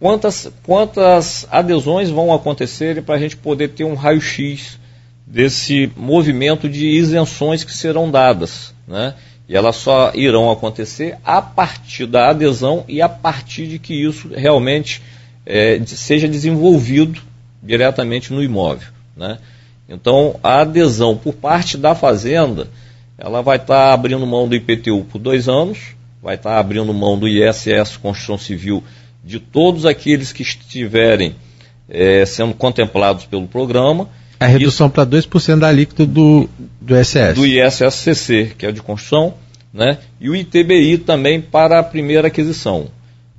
quantas, 0.00 0.50
quantas 0.64 1.46
adesões 1.50 2.10
vão 2.10 2.32
acontecer 2.32 3.02
para 3.02 3.14
a 3.14 3.18
gente 3.18 3.36
poder 3.36 3.68
ter 3.68 3.84
um 3.84 3.94
raio-x 3.94 4.78
desse 5.26 5.90
movimento 5.96 6.68
de 6.68 6.86
isenções 6.86 7.64
que 7.64 7.72
serão 7.72 8.10
dadas. 8.10 8.74
Né? 8.86 9.14
E 9.48 9.56
elas 9.56 9.76
só 9.76 10.12
irão 10.14 10.50
acontecer 10.50 11.16
a 11.24 11.40
partir 11.40 12.06
da 12.06 12.30
adesão 12.30 12.84
e 12.88 13.00
a 13.00 13.08
partir 13.08 13.66
de 13.66 13.78
que 13.78 13.94
isso 13.94 14.28
realmente 14.34 15.02
é, 15.46 15.80
seja 15.86 16.28
desenvolvido 16.28 17.20
diretamente 17.62 18.32
no 18.32 18.42
imóvel. 18.42 18.88
Né? 19.16 19.38
Então, 19.88 20.38
a 20.42 20.60
adesão 20.60 21.16
por 21.16 21.34
parte 21.34 21.76
da 21.76 21.94
fazenda, 21.94 22.68
ela 23.18 23.42
vai 23.42 23.56
estar 23.56 23.88
tá 23.88 23.92
abrindo 23.92 24.26
mão 24.26 24.48
do 24.48 24.54
IPTU 24.54 25.04
por 25.04 25.18
dois 25.18 25.48
anos, 25.48 25.78
vai 26.22 26.34
estar 26.34 26.50
tá 26.50 26.58
abrindo 26.58 26.92
mão 26.92 27.18
do 27.18 27.28
ISS 27.28 27.96
Construção 27.96 28.38
Civil 28.38 28.82
de 29.24 29.40
todos 29.40 29.86
aqueles 29.86 30.32
que 30.32 30.42
estiverem 30.42 31.34
é, 31.88 32.24
sendo 32.26 32.54
contemplados 32.54 33.24
pelo 33.24 33.46
programa. 33.46 34.08
A 34.38 34.46
redução 34.46 34.90
para 34.90 35.06
2% 35.06 35.58
da 35.58 35.68
alíquota 35.68 36.04
do, 36.04 36.48
do 36.80 36.98
ISS. 36.98 37.34
Do 37.34 37.46
ISSCC, 37.46 38.54
que 38.58 38.66
é 38.66 38.72
de 38.72 38.82
construção, 38.82 39.34
né? 39.72 39.98
e 40.20 40.28
o 40.28 40.36
ITBI 40.36 40.98
também 40.98 41.40
para 41.40 41.78
a 41.78 41.82
primeira 41.82 42.28
aquisição. 42.28 42.88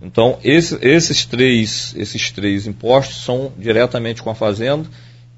Então, 0.02 0.38
esse, 0.44 0.78
esses, 0.82 1.26
três, 1.26 1.94
esses 1.98 2.32
três 2.32 2.68
impostos 2.68 3.24
são 3.24 3.52
diretamente 3.58 4.22
com 4.22 4.30
a 4.30 4.36
Fazenda 4.36 4.88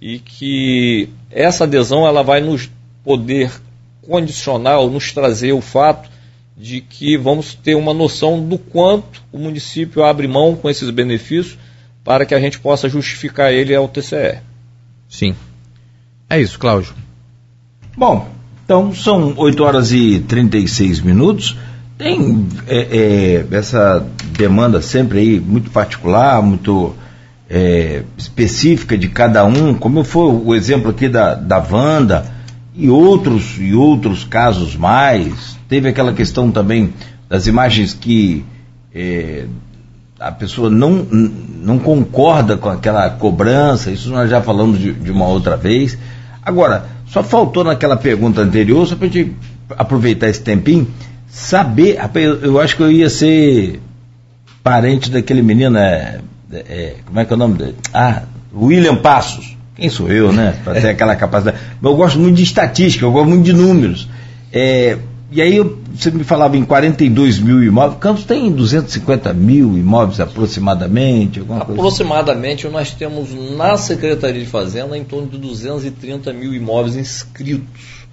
e 0.02 0.20
que 0.20 1.10
essa 1.32 1.64
adesão 1.64 2.06
ela 2.06 2.24
vai 2.24 2.42
nos 2.42 2.70
poder 3.04 3.52
condicionar 4.08 4.80
ou 4.80 4.90
nos 4.90 5.12
trazer 5.12 5.52
o 5.52 5.62
fato 5.62 6.10
de 6.58 6.82
que 6.82 7.18
vamos 7.18 7.54
ter 7.54 7.76
uma 7.76 7.94
noção 7.94 8.44
do 8.44 8.58
quanto 8.58 9.22
o 9.32 9.38
município 9.38 10.04
abre 10.04 10.28
mão 10.28 10.56
com 10.56 10.70
esses 10.70 10.90
benefícios 10.90 11.58
para 12.04 12.26
que 12.26 12.34
a 12.34 12.40
gente 12.40 12.60
possa 12.60 12.90
justificar 12.90 13.52
ele 13.52 13.76
ao 13.76 13.88
TCE. 13.88 14.40
Sim. 15.08 15.36
É 16.30 16.40
isso, 16.40 16.58
Cláudio. 16.58 16.94
Bom, 17.96 18.28
então 18.64 18.94
são 18.94 19.34
8 19.38 19.64
horas 19.64 19.92
e 19.92 20.20
36 20.20 21.02
minutos. 21.02 21.56
Tem 21.98 22.48
é, 22.68 22.78
é, 22.78 23.56
essa 23.56 24.06
demanda 24.38 24.82
sempre 24.82 25.20
aí 25.20 25.40
muito 25.40 25.70
particular, 25.70 26.42
muito 26.42 26.96
é, 27.50 28.04
específica 28.18 28.98
de 28.98 29.10
cada 29.10 29.46
um, 29.46 29.74
como 29.74 30.04
foi 30.04 30.32
o 30.32 30.56
exemplo 30.56 30.92
aqui 30.92 31.08
da, 31.08 31.34
da 31.36 31.58
Wanda 31.58 32.37
e 32.78 32.90
outros, 32.90 33.58
e 33.60 33.74
outros 33.74 34.24
casos 34.24 34.76
mais. 34.76 35.58
Teve 35.68 35.90
aquela 35.90 36.14
questão 36.14 36.52
também 36.52 36.94
das 37.28 37.48
imagens 37.48 37.94
que 37.94 38.46
é, 38.94 39.46
a 40.20 40.32
pessoa 40.32 40.70
não, 40.70 40.92
não 40.92 41.80
concorda 41.80 42.56
com 42.56 42.70
aquela 42.70 43.10
cobrança, 43.10 43.92
isso 43.92 44.10
nós 44.10 44.30
já 44.30 44.42
falamos 44.42 44.80
de, 44.80 44.94
de 44.94 45.12
uma 45.12 45.28
outra 45.28 45.58
vez. 45.58 45.98
Agora, 46.44 46.86
só 47.08 47.24
faltou 47.24 47.64
naquela 47.64 47.98
pergunta 47.98 48.42
anterior, 48.42 48.86
só 48.88 48.96
para 48.96 49.08
a 49.08 49.10
gente 49.10 49.36
aproveitar 49.78 50.30
esse 50.30 50.42
tempinho, 50.42 50.88
saber, 51.28 52.00
eu 52.42 52.60
acho 52.60 52.76
que 52.76 52.84
eu 52.84 52.92
ia 52.92 53.10
ser 53.10 53.82
parente 54.64 55.10
daquele 55.10 55.42
menino, 55.42 55.78
é, 55.78 56.20
é, 56.52 56.96
como 57.06 57.20
é 57.20 57.26
que 57.26 57.34
é 57.34 57.36
o 57.36 57.40
nome 57.40 57.58
dele? 57.58 57.76
Ah, 57.94 58.24
William 58.54 58.96
Passos. 58.96 59.57
Quem 59.78 59.90
sou 59.90 60.10
eu, 60.10 60.34
né? 60.34 60.56
Para 60.64 60.82
ter 60.82 60.90
aquela 60.90 61.16
capacidade. 61.16 61.58
Mas 61.80 61.92
eu 61.92 61.96
gosto 61.96 62.20
muito 62.20 62.36
de 62.36 62.44
estatística, 62.44 63.06
eu 63.06 63.12
gosto 63.12 63.30
muito 63.30 63.44
de 63.44 63.54
números. 63.54 64.10
É, 64.52 64.98
e 65.32 65.40
aí 65.40 65.56
eu, 65.56 65.78
você 65.94 66.10
me 66.10 66.24
falava 66.24 66.58
em 66.58 66.66
42 66.66 67.40
mil 67.40 67.64
imóveis. 67.64 68.00
Campos 68.00 68.24
tem 68.24 68.52
250 68.52 69.32
mil 69.34 69.78
imóveis 69.78 70.20
aproximadamente? 70.20 71.44
aproximadamente 71.60 72.66
assim? 72.66 72.76
nós 72.76 72.92
temos 72.92 73.30
na 73.56 73.78
Secretaria 73.78 74.42
de 74.42 74.50
Fazenda 74.50 74.98
em 74.98 75.04
torno 75.04 75.28
de 75.28 75.38
230 75.38 76.34
mil 76.34 76.56
imóveis 76.56 76.96
inscritos. 76.96 78.08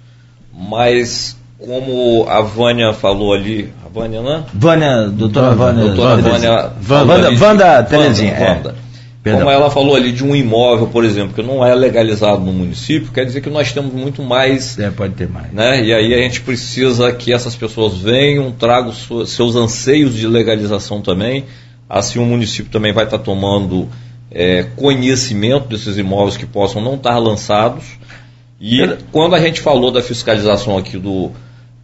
Mas 0.53 1.35
como 1.57 2.27
a 2.29 2.41
Vânia 2.41 2.93
falou 2.93 3.33
ali, 3.33 3.73
a 3.83 3.89
Vânia, 3.89 4.21
né? 4.21 4.43
Vânia, 4.53 5.07
doutora 5.07 5.55
Vânia. 5.55 5.85
Doutora 5.85 6.17
Vânia. 6.17 6.71
Vânia, 6.79 7.35
Vânia 7.35 7.83
Terezinha. 7.83 8.35
Vânia. 8.35 8.75
É. 8.81 8.84
Como 9.31 9.49
ela 9.49 9.71
falou 9.71 9.95
ali 9.95 10.11
de 10.11 10.23
um 10.23 10.35
imóvel, 10.35 10.87
por 10.87 11.03
exemplo, 11.03 11.33
que 11.33 11.41
não 11.41 11.65
é 11.65 11.73
legalizado 11.73 12.45
no 12.45 12.53
município, 12.53 13.11
quer 13.11 13.25
dizer 13.25 13.41
que 13.41 13.49
nós 13.49 13.71
temos 13.71 13.91
muito 13.91 14.21
mais. 14.21 14.77
É, 14.77 14.91
pode 14.91 15.15
ter 15.15 15.27
mais. 15.27 15.51
Né? 15.51 15.83
E 15.83 15.93
aí 15.93 16.13
a 16.13 16.17
gente 16.17 16.41
precisa 16.41 17.11
que 17.11 17.33
essas 17.33 17.55
pessoas 17.55 17.97
venham, 17.97 18.51
tragam 18.51 18.93
seus 19.25 19.55
anseios 19.55 20.15
de 20.15 20.27
legalização 20.27 21.01
também. 21.01 21.45
Assim 21.89 22.19
o 22.19 22.25
município 22.25 22.71
também 22.71 22.93
vai 22.93 23.05
estar 23.05 23.17
tomando 23.17 23.89
é, 24.29 24.67
conhecimento 24.75 25.67
desses 25.67 25.97
imóveis 25.97 26.37
que 26.37 26.45
possam 26.45 26.79
não 26.79 26.93
estar 26.93 27.17
lançados. 27.17 27.83
E 28.61 28.79
quando 29.11 29.33
a 29.33 29.39
gente 29.39 29.59
falou 29.59 29.91
da 29.91 30.03
fiscalização 30.03 30.77
aqui 30.77 30.97
do, 30.97 31.31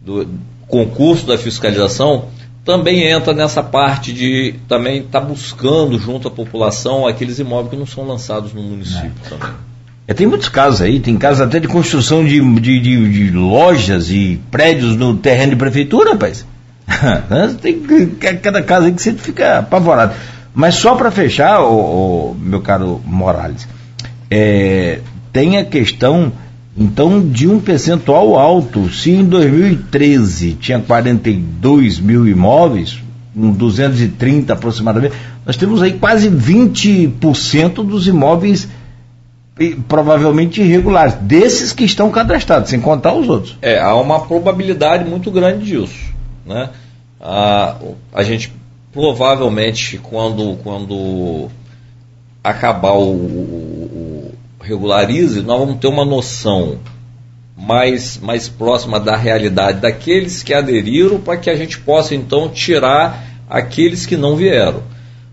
do 0.00 0.28
concurso 0.68 1.26
da 1.26 1.36
fiscalização, 1.36 2.26
também 2.64 3.04
entra 3.10 3.32
nessa 3.32 3.62
parte 3.62 4.12
de 4.12 4.54
também 4.68 5.00
estar 5.00 5.20
tá 5.20 5.26
buscando 5.26 5.98
junto 5.98 6.28
à 6.28 6.30
população 6.30 7.06
aqueles 7.06 7.38
imóveis 7.38 7.70
que 7.70 7.76
não 7.76 7.86
são 7.86 8.06
lançados 8.06 8.52
no 8.52 8.62
município 8.62 9.12
é. 9.26 9.28
também. 9.28 9.54
É, 10.06 10.14
tem 10.14 10.26
muitos 10.26 10.48
casos 10.48 10.82
aí, 10.82 10.98
tem 10.98 11.16
casos 11.16 11.40
até 11.40 11.60
de 11.60 11.68
construção 11.68 12.24
de, 12.24 12.40
de, 12.60 12.80
de, 12.80 13.10
de 13.10 13.30
lojas 13.30 14.10
e 14.10 14.40
prédios 14.50 14.96
no 14.96 15.16
terreno 15.16 15.50
de 15.50 15.56
prefeitura, 15.56 16.12
rapaz. 16.12 16.44
tem 17.62 17.80
cada 18.42 18.62
caso 18.62 18.86
aí 18.86 18.92
que 18.92 19.00
você 19.00 19.12
fica 19.12 19.60
apavorado. 19.60 20.14
Mas 20.54 20.74
só 20.74 20.96
para 20.96 21.10
fechar, 21.10 21.62
o, 21.62 22.36
meu 22.38 22.60
caro 22.60 23.00
Morales, 23.06 23.66
é, 24.30 25.00
tem 25.32 25.56
a 25.56 25.64
questão 25.64 26.32
então, 26.76 27.20
de 27.20 27.46
um 27.46 27.60
percentual 27.60 28.38
alto, 28.38 28.88
se 28.88 29.10
em 29.10 29.24
2013 29.24 30.54
tinha 30.54 30.80
42 30.80 32.00
mil 32.00 32.26
imóveis, 32.26 32.98
um 33.36 33.52
230 33.52 34.52
aproximadamente, 34.52 35.14
nós 35.44 35.56
temos 35.56 35.82
aí 35.82 35.92
quase 35.92 36.30
20% 36.30 37.74
dos 37.86 38.06
imóveis 38.06 38.68
provavelmente 39.86 40.62
irregulares, 40.62 41.14
desses 41.20 41.72
que 41.72 41.84
estão 41.84 42.10
cadastrados, 42.10 42.70
sem 42.70 42.80
contar 42.80 43.12
os 43.14 43.28
outros. 43.28 43.58
É, 43.60 43.78
há 43.78 43.94
uma 43.94 44.20
probabilidade 44.20 45.08
muito 45.08 45.30
grande 45.30 45.66
disso. 45.66 46.12
Né? 46.46 46.70
A, 47.20 47.76
a 48.14 48.22
gente 48.22 48.50
provavelmente, 48.92 49.98
quando, 49.98 50.56
quando 50.62 51.48
acabar 52.42 52.94
o, 52.94 53.02
regularize, 54.62 55.42
nós 55.42 55.58
vamos 55.58 55.78
ter 55.78 55.88
uma 55.88 56.04
noção 56.04 56.78
mais, 57.56 58.18
mais 58.18 58.48
próxima 58.48 58.98
da 58.98 59.16
realidade 59.16 59.80
daqueles 59.80 60.42
que 60.42 60.54
aderiram, 60.54 61.20
para 61.20 61.36
que 61.36 61.50
a 61.50 61.56
gente 61.56 61.78
possa 61.78 62.14
então 62.14 62.48
tirar 62.48 63.24
aqueles 63.48 64.06
que 64.06 64.16
não 64.16 64.36
vieram. 64.36 64.82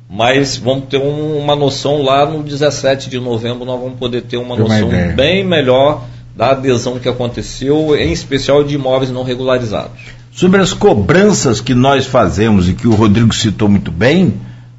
Mas 0.10 0.58
vamos 0.58 0.86
ter 0.90 0.98
um, 0.98 1.38
uma 1.38 1.56
noção 1.56 2.02
lá 2.02 2.26
no 2.26 2.44
17 2.44 3.10
de 3.10 3.20
novembro, 3.20 3.66
nós 3.66 3.80
vamos 3.80 4.00
poder 4.00 4.24
ter 4.24 4.38
uma 4.38 4.56
noção 4.56 4.90
bem 5.16 5.44
melhor 5.44 6.04
da 6.36 6.52
adesão 6.52 7.00
que 7.00 7.08
aconteceu, 7.08 7.96
em 7.96 8.12
especial 8.12 8.64
de 8.64 8.76
imóveis 8.76 9.12
não 9.12 9.24
regularizados. 9.24 10.00
Sobre 10.32 10.62
as 10.62 10.74
cobranças 10.74 11.60
que 11.60 11.76
nós 11.76 12.06
fazemos 12.06 12.70
e 12.70 12.74
que 12.74 12.88
o 12.88 12.96
Rodrigo 12.96 13.34
citou 13.34 13.68
muito 13.68 13.92
bem, 13.92 14.36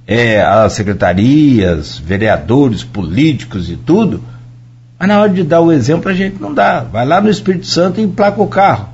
é, 0.06 0.43
as 0.43 0.72
secretarias, 0.72 1.98
vereadores, 1.98 2.82
políticos 2.82 3.70
e 3.70 3.77
tudo, 3.77 4.22
mas 5.01 5.09
na 5.09 5.18
hora 5.18 5.31
de 5.31 5.43
dar 5.43 5.62
o 5.62 5.72
exemplo, 5.72 6.10
a 6.10 6.14
gente 6.14 6.36
não 6.39 6.52
dá. 6.52 6.81
Vai 6.81 7.06
lá 7.06 7.22
no 7.22 7.31
Espírito 7.31 7.66
Santo 7.66 7.98
e 7.98 8.05
emplaca 8.05 8.43
o 8.43 8.47
carro. 8.47 8.90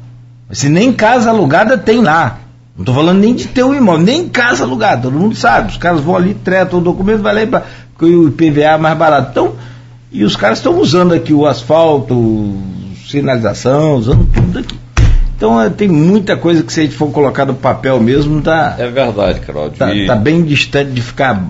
Se 0.52 0.68
nem 0.68 0.92
casa 0.92 1.30
alugada 1.30 1.76
tem 1.76 2.00
lá. 2.00 2.38
Não 2.76 2.82
estou 2.82 2.94
falando 2.94 3.18
nem 3.18 3.34
de 3.34 3.48
ter 3.48 3.64
um 3.64 3.74
imóvel, 3.74 4.04
nem 4.04 4.28
casa 4.28 4.62
alugada, 4.62 5.02
todo 5.02 5.18
mundo 5.18 5.34
sabe. 5.34 5.72
Os 5.72 5.76
caras 5.76 6.00
vão 6.00 6.14
ali, 6.14 6.32
tretam 6.32 6.78
o 6.78 6.82
documento, 6.82 7.22
vai 7.22 7.34
lá 7.34 7.42
e 7.42 7.46
porque 7.46 8.14
o 8.14 8.28
IPVA 8.28 8.60
é 8.60 8.76
mais 8.76 8.96
barato. 8.96 9.30
Então, 9.32 9.54
e 10.12 10.22
os 10.22 10.36
caras 10.36 10.58
estão 10.58 10.78
usando 10.78 11.12
aqui 11.12 11.32
o 11.32 11.44
asfalto, 11.44 12.56
sinalização, 13.10 13.96
usando 13.96 14.30
tudo 14.32 14.60
aqui. 14.60 14.78
Então 15.36 15.60
é, 15.60 15.68
tem 15.68 15.88
muita 15.88 16.36
coisa 16.36 16.62
que 16.62 16.72
se 16.72 16.80
a 16.80 16.82
gente 16.84 16.94
for 16.94 17.10
colocar 17.10 17.44
no 17.44 17.54
papel 17.54 17.98
mesmo, 17.98 18.40
tá. 18.42 18.76
É 18.78 18.88
verdade, 18.88 19.40
Claudio. 19.40 19.76
Tá, 19.76 19.92
e... 19.92 20.06
tá 20.06 20.14
bem 20.14 20.44
distante 20.44 20.92
de 20.92 21.02
ficar. 21.02 21.44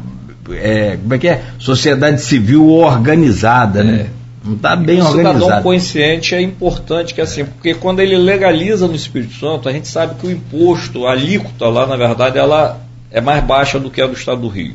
É, 0.50 0.96
como 0.96 1.12
é 1.12 1.18
que 1.18 1.28
é? 1.28 1.42
Sociedade 1.58 2.22
civil 2.22 2.68
organizada, 2.68 3.84
né? 3.84 3.92
é. 3.92 3.96
né? 3.96 4.06
Não 4.46 4.54
está 4.54 4.76
bem 4.76 5.00
o 5.00 5.04
organizado. 5.04 5.38
O 5.38 5.40
cidadão 5.42 5.62
consciente 5.62 6.34
é 6.34 6.40
importante 6.40 7.12
que 7.12 7.20
assim, 7.20 7.44
porque 7.44 7.74
quando 7.74 8.00
ele 8.00 8.16
legaliza 8.16 8.86
no 8.86 8.94
Espírito 8.94 9.34
Santo, 9.34 9.68
a 9.68 9.72
gente 9.72 9.88
sabe 9.88 10.14
que 10.14 10.26
o 10.26 10.30
imposto, 10.30 11.06
a 11.06 11.12
alíquota 11.12 11.68
lá, 11.68 11.86
na 11.86 11.96
verdade, 11.96 12.38
ela 12.38 12.80
é 13.10 13.20
mais 13.20 13.42
baixa 13.44 13.78
do 13.80 13.90
que 13.90 14.00
a 14.00 14.06
do 14.06 14.14
Estado 14.14 14.40
do 14.40 14.48
Rio. 14.48 14.74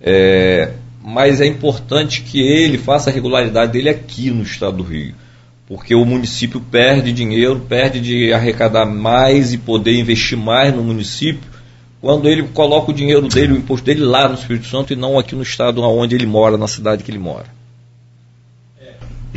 É, 0.00 0.72
mas 1.02 1.40
é 1.40 1.46
importante 1.46 2.22
que 2.22 2.40
ele 2.40 2.78
faça 2.78 3.10
a 3.10 3.12
regularidade 3.12 3.72
dele 3.72 3.88
aqui 3.88 4.30
no 4.30 4.42
Estado 4.42 4.78
do 4.78 4.82
Rio. 4.82 5.14
Porque 5.68 5.94
o 5.94 6.04
município 6.04 6.60
perde 6.60 7.12
dinheiro, 7.12 7.60
perde 7.68 8.00
de 8.00 8.32
arrecadar 8.32 8.86
mais 8.86 9.52
e 9.52 9.58
poder 9.58 9.98
investir 9.98 10.38
mais 10.38 10.74
no 10.74 10.82
município 10.82 11.56
quando 12.00 12.28
ele 12.28 12.44
coloca 12.54 12.92
o 12.92 12.94
dinheiro 12.94 13.26
dele, 13.26 13.54
o 13.54 13.56
imposto 13.56 13.84
dele 13.84 14.04
lá 14.04 14.28
no 14.28 14.34
Espírito 14.34 14.66
Santo 14.66 14.92
e 14.92 14.96
não 14.96 15.18
aqui 15.18 15.34
no 15.34 15.42
estado 15.42 15.82
onde 15.82 16.14
ele 16.14 16.26
mora, 16.26 16.56
na 16.56 16.68
cidade 16.68 17.02
que 17.02 17.10
ele 17.10 17.18
mora. 17.18 17.55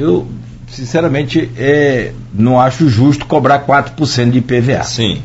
Eu, 0.01 0.27
sinceramente, 0.71 1.49
é, 1.57 2.11
não 2.33 2.59
acho 2.59 2.87
justo 2.89 3.25
cobrar 3.25 3.59
4% 3.65 4.31
de 4.31 4.37
IPVA. 4.39 4.83
Sim. 4.83 5.21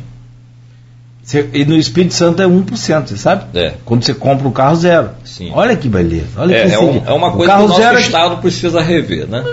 Você- 1.23 1.49
e 1.53 1.65
no 1.65 1.75
Espírito 1.75 2.13
Santo 2.13 2.41
é 2.41 2.45
1%, 2.47 3.07
você 3.09 3.17
sabe? 3.17 3.45
É. 3.57 3.73
Quando 3.83 4.03
você 4.03 4.13
compra 4.13 4.47
o 4.47 4.51
carro 4.51 4.75
zero. 4.75 5.09
Sim. 5.23 5.49
Olha 5.55 5.75
que 5.75 5.89
beleza. 5.89 6.27
Olha 6.37 6.53
É, 6.55 6.67
que 6.67 6.73
é, 6.75 6.79
um- 6.79 7.03
é 7.03 7.11
uma 7.13 7.29
O 7.29 7.31
coisa 7.37 7.53
que 7.55 7.61
o 7.63 7.67
nosso 7.67 7.81
zero 7.81 7.97
é- 7.97 8.01
estado 8.01 8.37
precisa 8.37 8.79
rever, 8.81 9.27
né? 9.27 9.43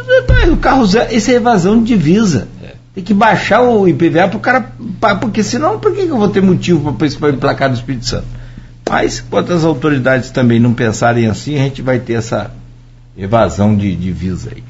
O 0.53 0.57
carro 0.59 0.85
zero, 0.85 1.15
isso 1.15 1.31
é 1.31 1.35
evasão 1.35 1.79
de 1.83 1.87
divisa. 1.95 2.47
É. 2.63 2.73
Tem 2.95 3.03
que 3.03 3.15
baixar 3.15 3.63
o 3.63 3.89
IPVA 3.89 4.29
pro 4.29 4.39
cara. 4.39 4.67
pa- 5.01 5.15
Porque 5.15 5.43
senão, 5.43 5.79
por 5.79 5.95
que, 5.95 6.03
que 6.05 6.11
eu 6.11 6.19
vou 6.19 6.29
ter 6.29 6.43
motivo 6.43 6.93
para 6.93 7.31
emplacar 7.31 7.71
no 7.71 7.75
Espírito 7.75 8.05
Santo? 8.05 8.27
Mas, 8.89 9.21
enquanto 9.27 9.51
as 9.55 9.65
autoridades 9.65 10.31
também 10.31 10.61
não 10.61 10.75
pensarem 10.75 11.27
assim, 11.27 11.55
a 11.55 11.61
gente 11.63 11.81
vai 11.81 11.99
ter 11.99 12.13
essa 12.15 12.51
evasão 13.17 13.75
de 13.75 13.95
divisa 13.97 14.51
aí. 14.55 14.63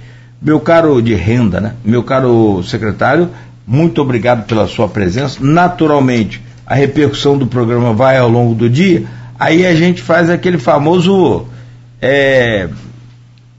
Meu 0.42 0.58
caro 0.58 1.00
de 1.00 1.14
renda, 1.14 1.60
né? 1.60 1.74
Meu 1.84 2.02
caro 2.02 2.62
secretário, 2.64 3.30
muito 3.64 4.02
obrigado 4.02 4.44
pela 4.44 4.66
sua 4.66 4.88
presença. 4.88 5.38
Naturalmente, 5.40 6.42
a 6.66 6.74
repercussão 6.74 7.38
do 7.38 7.46
programa 7.46 7.92
vai 7.92 8.18
ao 8.18 8.28
longo 8.28 8.52
do 8.52 8.68
dia. 8.68 9.04
Aí 9.38 9.64
a 9.64 9.74
gente 9.74 10.02
faz 10.02 10.28
aquele 10.28 10.58
famoso. 10.58 11.46
É, 12.00 12.68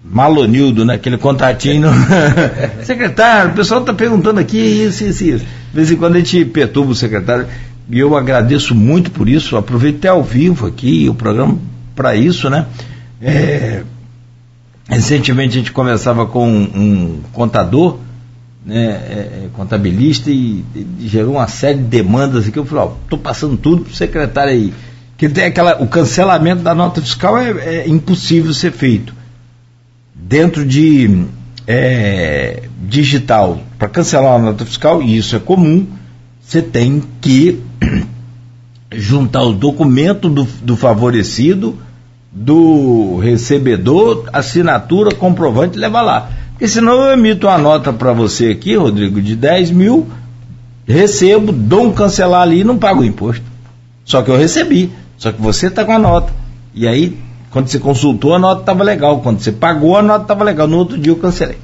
Malonildo, 0.04 0.84
né? 0.84 0.96
Aquele 0.96 1.18
contatinho. 1.18 1.90
secretário, 2.84 3.52
o 3.52 3.54
pessoal 3.54 3.80
está 3.80 3.94
perguntando 3.94 4.42
aqui 4.42 4.58
isso, 4.58 5.06
isso, 5.06 5.24
isso. 5.24 5.46
De 5.46 5.76
vez 5.76 5.90
em 5.90 5.96
quando 5.96 6.16
a 6.16 6.20
gente 6.20 6.44
perturba 6.44 6.92
o 6.92 6.96
secretário. 6.96 7.48
E 7.90 8.00
eu 8.00 8.16
agradeço 8.18 8.76
muito 8.76 9.10
por 9.10 9.30
isso. 9.30 9.56
Aproveito 9.56 10.00
até 10.00 10.10
ao 10.10 10.22
vivo 10.22 10.68
aqui 10.68 11.08
o 11.10 11.14
programa 11.14 11.58
para 11.96 12.14
isso, 12.16 12.50
né? 12.50 12.66
É, 13.22 13.84
recentemente 14.88 15.58
a 15.58 15.60
gente 15.60 15.72
conversava 15.72 16.26
com 16.26 16.48
um, 16.48 16.62
um 16.76 17.22
contador, 17.32 18.00
né, 18.66 18.86
é, 18.86 18.90
é, 19.46 19.50
contabilista, 19.54 20.30
e, 20.30 20.64
e 20.76 21.08
gerou 21.08 21.36
uma 21.36 21.48
série 21.48 21.80
de 21.80 21.86
demandas 21.86 22.48
aqui. 22.48 22.58
Eu 22.58 22.66
falei, 22.66 22.86
ó, 22.86 22.94
estou 23.04 23.20
passando 23.20 23.58
tudo 23.58 23.84
para 23.84 23.92
o 23.92 23.96
secretário 23.96 24.52
aí. 24.52 24.74
Que 25.18 25.30
tem 25.30 25.46
aquela, 25.46 25.82
o 25.82 25.88
cancelamento 25.88 26.64
da 26.64 26.74
nota 26.74 27.02
fiscal 27.02 27.38
é, 27.38 27.52
é 27.52 27.88
impossível 27.88 28.54
ser 28.54 28.72
feito 28.72 29.14
dentro 30.14 30.66
de 30.66 31.26
é, 31.68 32.64
digital, 32.82 33.62
para 33.78 33.88
cancelar 33.88 34.38
uma 34.38 34.52
nota 34.52 34.66
fiscal, 34.66 35.02
e 35.02 35.18
isso 35.18 35.36
é 35.36 35.40
comum, 35.40 35.88
você 36.42 36.62
tem 36.62 37.04
que 37.22 37.62
juntar 38.92 39.44
o 39.44 39.54
documento 39.54 40.30
do, 40.30 40.44
do 40.44 40.76
favorecido, 40.76 41.78
do 42.34 43.18
recebedor, 43.20 44.28
assinatura, 44.34 45.14
comprovante 45.16 45.78
levar 45.78 46.02
lá. 46.02 46.30
Porque 46.52 46.68
senão 46.68 46.94
eu 47.04 47.14
emito 47.14 47.48
uma 47.48 47.58
nota 47.58 47.94
para 47.94 48.12
você 48.14 48.48
aqui, 48.48 48.76
Rodrigo, 48.76 49.22
de 49.22 49.36
10 49.36 49.72
mil, 49.72 50.08
recebo, 50.88 51.52
dou 51.52 51.84
um 51.88 51.92
cancelar 51.94 52.42
ali 52.42 52.62
e 52.62 52.64
não 52.64 52.78
pago 52.78 53.02
o 53.02 53.06
imposto. 53.06 53.44
Só 54.04 54.22
que 54.22 54.30
eu 54.32 54.38
recebi, 54.38 54.92
só 55.18 55.32
que 55.32 55.42
você 55.42 55.68
está 55.68 55.86
com 55.86 55.94
a 55.94 56.00
nota. 56.00 56.34
E 56.74 56.88
aí, 56.88 57.18
quando 57.52 57.68
você 57.68 57.78
consultou, 57.80 58.34
a 58.34 58.40
nota 58.40 58.62
estava 58.62 58.84
legal. 58.84 59.20
Quando 59.22 59.40
você 59.40 59.52
pagou, 59.52 59.96
a 59.96 60.02
nota 60.02 60.24
estava 60.24 60.44
legal. 60.44 60.68
No 60.68 60.78
outro 60.78 60.98
dia 60.98 61.12
eu 61.12 61.18
cancelei. 61.18 61.58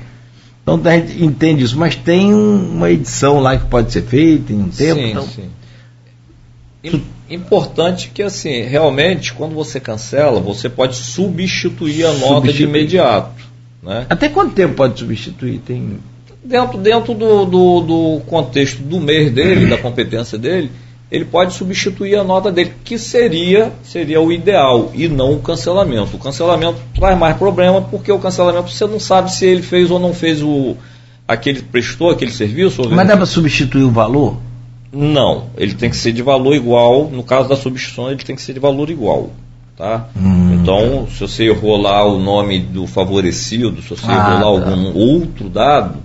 Então 0.61 0.79
a 0.85 0.91
gente 0.97 1.23
entende 1.23 1.63
isso, 1.63 1.77
mas 1.77 1.95
tem 1.95 2.31
uma 2.33 2.91
edição 2.91 3.39
lá 3.39 3.57
que 3.57 3.65
pode 3.65 3.91
ser 3.91 4.03
feita 4.03 4.53
em 4.53 4.61
um 4.61 4.69
tempo. 4.69 4.99
sim, 4.99 5.09
então, 5.09 5.23
sim. 5.23 5.49
Im- 6.83 7.01
Importante 7.29 8.09
que, 8.13 8.23
assim, 8.23 8.61
realmente, 8.63 9.33
quando 9.33 9.53
você 9.53 9.79
cancela, 9.79 10.39
você 10.39 10.69
pode 10.69 10.95
substituir 10.95 12.05
a 12.05 12.13
nota 12.13 12.47
de 12.47 12.53
Substituir. 12.53 12.69
imediato. 12.69 13.43
Né? 13.83 14.05
Até 14.09 14.29
quanto 14.29 14.53
tempo 14.53 14.75
pode 14.75 14.99
substituir? 14.99 15.59
Tem. 15.59 15.99
Dentro, 16.43 16.77
dentro 16.77 17.13
do, 17.13 17.45
do, 17.45 17.81
do 17.81 18.21
contexto 18.27 18.81
do 18.81 18.99
mês 18.99 19.31
dele, 19.31 19.67
da 19.67 19.77
competência 19.77 20.37
dele, 20.37 20.71
ele 21.11 21.25
pode 21.25 21.53
substituir 21.53 22.15
a 22.15 22.23
nota 22.23 22.51
dele, 22.51 22.73
que 22.83 22.97
seria, 22.97 23.71
seria 23.83 24.21
o 24.21 24.31
ideal, 24.31 24.91
e 24.93 25.07
não 25.07 25.33
o 25.33 25.39
cancelamento. 25.39 26.15
O 26.15 26.19
cancelamento 26.19 26.79
traz 26.95 27.17
mais 27.17 27.35
problema, 27.37 27.81
porque 27.81 28.11
o 28.11 28.19
cancelamento 28.19 28.69
você 28.69 28.85
não 28.85 28.99
sabe 28.99 29.31
se 29.31 29.45
ele 29.45 29.61
fez 29.61 29.89
ou 29.91 29.99
não 29.99 30.13
fez 30.13 30.41
o 30.41 30.75
aquele 31.27 31.61
prestou 31.61 32.09
aquele 32.09 32.31
serviço. 32.31 32.81
ou 32.81 32.89
Mas 32.89 33.07
dá 33.07 33.15
para 33.15 33.25
substituir 33.25 33.83
o 33.83 33.91
valor? 33.91 34.37
Não, 34.91 35.45
ele 35.57 35.73
tem 35.75 35.89
que 35.89 35.97
ser 35.97 36.11
de 36.11 36.21
valor 36.21 36.55
igual. 36.55 37.09
No 37.11 37.23
caso 37.23 37.47
da 37.47 37.55
substituição, 37.55 38.09
ele 38.09 38.23
tem 38.23 38.35
que 38.35 38.41
ser 38.41 38.53
de 38.53 38.59
valor 38.59 38.89
igual. 38.89 39.29
Tá? 39.77 40.07
Hum. 40.17 40.55
Então, 40.61 41.07
se 41.09 41.19
você 41.21 41.45
errou 41.45 41.77
lá 41.81 42.03
o 42.05 42.19
nome 42.19 42.59
do 42.59 42.85
favorecido, 42.85 43.81
se 43.81 43.89
você 43.89 44.05
Ah, 44.07 44.13
errou 44.39 44.57
lá 44.57 44.65
tá. 44.65 44.71
algum 44.71 44.93
outro 44.97 45.47
dado, 45.47 45.99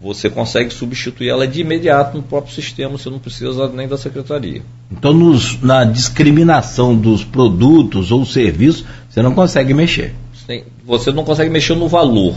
você 0.00 0.30
consegue 0.30 0.70
substituir 0.72 1.30
ela 1.30 1.48
de 1.48 1.60
imediato 1.62 2.16
no 2.16 2.22
próprio 2.22 2.54
sistema, 2.54 2.96
você 2.96 3.10
não 3.10 3.18
precisa 3.18 3.68
nem 3.68 3.88
da 3.88 3.96
secretaria. 3.98 4.62
Então, 4.92 5.12
nos- 5.12 5.60
na 5.60 5.82
discriminação 5.84 6.94
dos 6.94 7.24
produtos 7.24 8.12
ou 8.12 8.24
serviços, 8.24 8.84
você 9.08 9.22
não 9.22 9.34
consegue 9.34 9.72
mexer. 9.74 10.14
Sem- 10.46 10.64
Você 10.84 11.10
não 11.10 11.24
consegue 11.24 11.50
mexer 11.50 11.74
no 11.74 11.88
valor. 11.88 12.34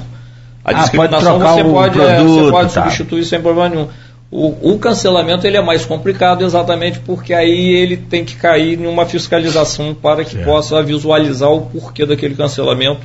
A 0.66 0.72
Ah, 0.72 0.74
discriminação 0.74 1.40
pode 1.40 1.54
você 1.54 1.62
o 1.62 1.72
pode, 1.72 2.00
é, 2.02 2.16
produto, 2.16 2.44
você 2.46 2.52
pode 2.52 2.74
tá. 2.74 2.84
substituir 2.84 3.26
sem 3.26 3.42
problema 3.42 3.70
nenhum. 3.70 3.88
O, 4.31 4.73
o 4.73 4.77
cancelamento 4.80 5.47
ele 5.47 5.57
é 5.57 5.61
mais 5.61 5.85
complicado 5.85 6.43
exatamente 6.43 6.99
porque 6.99 7.34
aí 7.34 7.69
ele 7.69 7.97
tem 7.97 8.23
que 8.23 8.35
cair 8.35 8.80
em 8.80 8.85
uma 8.85 9.06
fiscalização 9.06 9.95
para 9.95 10.23
que 10.23 10.34
Certo. 10.34 10.45
possa 10.45 10.84
visualizar 10.84 11.49
o 11.49 11.61
porquê 11.61 12.06
daquele 12.06 12.35
cancelamento 12.35 13.01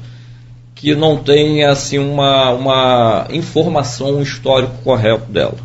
que 0.74 0.94
não 0.94 1.16
tem 1.16 1.64
assim 1.64 1.98
uma, 1.98 2.50
uma 2.50 3.26
informação 3.30 4.16
um 4.18 4.22
histórico 4.22 4.74
correto 4.84 5.32
dela. 5.32 5.56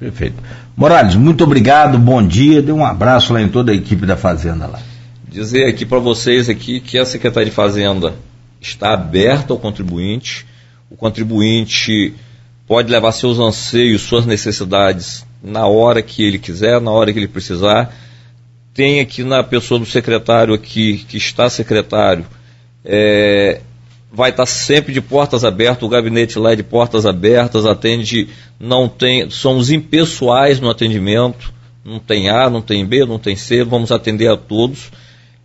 Perfeito. 0.00 0.42
Morales, 0.76 1.14
muito 1.14 1.44
obrigado, 1.44 1.96
bom 1.98 2.24
dia. 2.24 2.60
Dê 2.60 2.72
um 2.72 2.84
abraço 2.84 3.32
lá 3.32 3.40
em 3.40 3.48
toda 3.48 3.70
a 3.70 3.74
equipe 3.74 4.04
da 4.04 4.16
Fazenda 4.16 4.66
lá. 4.66 4.80
dizer 5.28 5.66
aqui 5.66 5.84
para 5.86 5.98
vocês 6.00 6.48
aqui 6.48 6.80
que 6.80 6.98
a 6.98 7.04
Secretaria 7.04 7.50
de 7.50 7.54
Fazenda 7.54 8.14
está 8.60 8.94
aberta 8.94 9.52
ao 9.52 9.58
contribuinte. 9.58 10.44
O 10.90 10.96
contribuinte 10.96 12.14
pode 12.68 12.92
levar 12.92 13.12
seus 13.12 13.38
anseios, 13.38 14.02
suas 14.02 14.26
necessidades 14.26 15.26
na 15.42 15.66
hora 15.66 16.02
que 16.02 16.22
ele 16.22 16.38
quiser, 16.38 16.80
na 16.80 16.90
hora 16.90 17.10
que 17.10 17.18
ele 17.18 17.26
precisar. 17.26 17.96
Tem 18.74 19.00
aqui 19.00 19.24
na 19.24 19.42
pessoa 19.42 19.80
do 19.80 19.86
secretário 19.86 20.54
aqui, 20.54 21.04
que 21.08 21.16
está 21.16 21.48
secretário, 21.48 22.26
é, 22.84 23.60
vai 24.12 24.30
estar 24.30 24.46
sempre 24.46 24.92
de 24.92 25.00
portas 25.00 25.44
abertas, 25.44 25.82
o 25.82 25.88
gabinete 25.88 26.38
lá 26.38 26.52
é 26.52 26.56
de 26.56 26.62
portas 26.62 27.06
abertas, 27.06 27.66
atende, 27.66 28.28
não 28.60 28.88
tem, 28.88 29.28
somos 29.30 29.70
impessoais 29.70 30.60
no 30.60 30.70
atendimento, 30.70 31.52
não 31.84 31.98
tem 31.98 32.28
A, 32.28 32.50
não 32.50 32.60
tem 32.60 32.84
B, 32.84 33.04
não 33.04 33.18
tem 33.18 33.34
C, 33.34 33.64
vamos 33.64 33.90
atender 33.90 34.28
a 34.28 34.36
todos. 34.36 34.90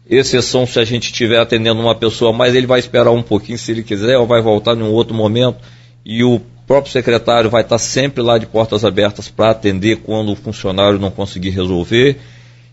Exceção 0.10 0.68
se 0.68 0.78
a 0.78 0.84
gente 0.84 1.06
estiver 1.06 1.40
atendendo 1.40 1.80
uma 1.80 1.96
pessoa, 1.96 2.34
mas 2.34 2.54
ele 2.54 2.68
vai 2.68 2.80
esperar 2.80 3.12
um 3.12 3.24
pouquinho 3.24 3.58
se 3.58 3.72
ele 3.72 3.82
quiser, 3.82 4.18
ou 4.18 4.28
vai 4.28 4.42
voltar 4.42 4.76
em 4.76 4.84
um 4.84 4.92
outro 4.92 5.16
momento, 5.16 5.58
e 6.06 6.24
o 6.24 6.42
próprio 6.68 6.92
secretário 6.92 7.50
vai 7.50 7.62
estar 7.62 7.78
sempre 7.78 8.22
lá 8.22 8.38
de 8.38 8.46
portas 8.46 8.86
abertas 8.86 9.28
para 9.28 9.52
atender 9.52 9.98
quando 9.98 10.32
o 10.32 10.36
funcionário 10.36 11.00
não 11.00 11.12
conseguir 11.12 11.50
resolver. 11.50 12.20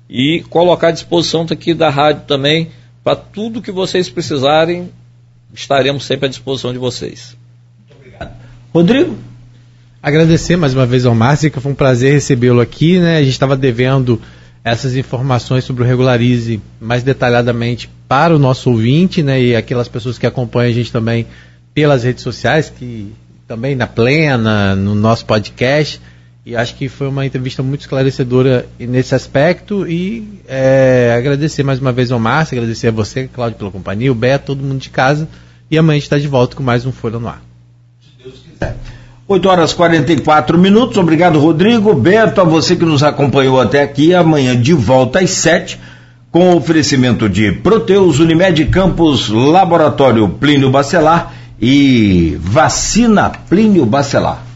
E 0.09 0.45
colocar 0.49 0.89
à 0.89 0.93
disposição 0.93 1.47
aqui 1.49 1.73
da 1.73 1.89
rádio 1.89 2.23
também, 2.27 2.71
para 3.05 3.17
tudo 3.17 3.63
que 3.63 3.71
vocês 3.71 4.09
precisarem, 4.09 4.91
estaremos 5.55 6.05
sempre 6.05 6.27
à 6.27 6.29
disposição 6.29 6.73
de 6.73 6.79
vocês. 6.79 7.37
Rodrigo? 8.73 9.17
Agradecer 10.03 10.57
mais 10.57 10.75
uma 10.75 10.87
vez 10.87 11.05
ao 11.05 11.15
Márcio, 11.15 11.51
que 11.51 11.61
foi 11.61 11.73
um 11.73 11.75
prazer 11.75 12.13
recebê-lo 12.13 12.61
aqui, 12.61 12.99
né? 12.99 13.19
A 13.19 13.23
gente 13.23 13.33
estava 13.33 13.57
devendo 13.57 14.21
essas 14.65 14.97
informações 14.97 15.65
sobre 15.65 15.83
o 15.83 15.87
Regularize 15.87 16.61
mais 16.81 17.03
detalhadamente 17.03 17.91
para 18.09 18.35
o 18.35 18.39
nosso 18.39 18.71
ouvinte, 18.71 19.23
né? 19.23 19.41
E 19.41 19.57
aquelas 19.57 19.89
pessoas 19.89 20.19
que 20.19 20.27
acompanham 20.27 20.71
a 20.71 20.75
gente 20.75 20.91
também 20.91 21.27
pelas 21.75 22.03
redes 22.05 22.23
sociais, 22.23 22.73
que 22.77 23.13
também 23.51 23.75
na 23.75 23.89
Plena, 23.89 24.77
no 24.77 24.95
nosso 24.95 25.27
podcast. 25.27 26.01
E 26.47 26.55
acho 26.55 26.77
que 26.77 26.89
foi 26.89 27.09
uma 27.09 27.27
entrevista 27.27 27.65
muito 27.65 27.81
esclarecedora 27.81 28.65
nesse 28.79 29.13
aspecto. 29.13 29.89
E 29.89 30.41
é, 30.47 31.13
agradecer 31.19 31.65
mais 31.65 31.81
uma 31.81 31.91
vez 31.91 32.13
ao 32.13 32.21
Márcio, 32.21 32.57
agradecer 32.57 32.87
a 32.87 32.91
você, 32.93 33.27
Cláudio, 33.27 33.59
pela 33.59 33.73
companhia, 33.73 34.13
o 34.13 34.15
Beto, 34.15 34.47
todo 34.47 34.63
mundo 34.63 34.79
de 34.79 34.89
casa. 34.89 35.29
E 35.69 35.77
amanhã 35.77 35.97
a 35.97 35.99
gente 35.99 36.05
está 36.05 36.17
de 36.17 36.29
volta 36.29 36.55
com 36.55 36.63
mais 36.63 36.87
um 36.87 36.93
Folha 36.93 37.19
no 37.19 37.27
Ar. 37.27 37.43
8 39.27 39.49
horas 39.49 39.73
e 39.73 39.75
44 39.75 40.57
minutos. 40.57 40.97
Obrigado, 40.97 41.41
Rodrigo. 41.41 41.93
Beto, 41.93 42.41
a 42.41 42.45
você 42.45 42.77
que 42.77 42.85
nos 42.85 43.03
acompanhou 43.03 43.61
até 43.61 43.83
aqui. 43.83 44.15
Amanhã 44.15 44.57
de 44.57 44.75
volta 44.75 45.19
às 45.19 45.31
7, 45.31 45.77
com 46.31 46.55
oferecimento 46.55 47.29
de 47.29 47.51
Proteus, 47.51 48.21
Unimed 48.21 48.65
Campos, 48.67 49.29
Laboratório 49.29 50.29
Plínio 50.29 50.71
Bacelar 50.71 51.40
e 51.61 52.37
Vacina 52.41 53.31
Plínio 53.31 53.85
Bacelar. 53.85 54.50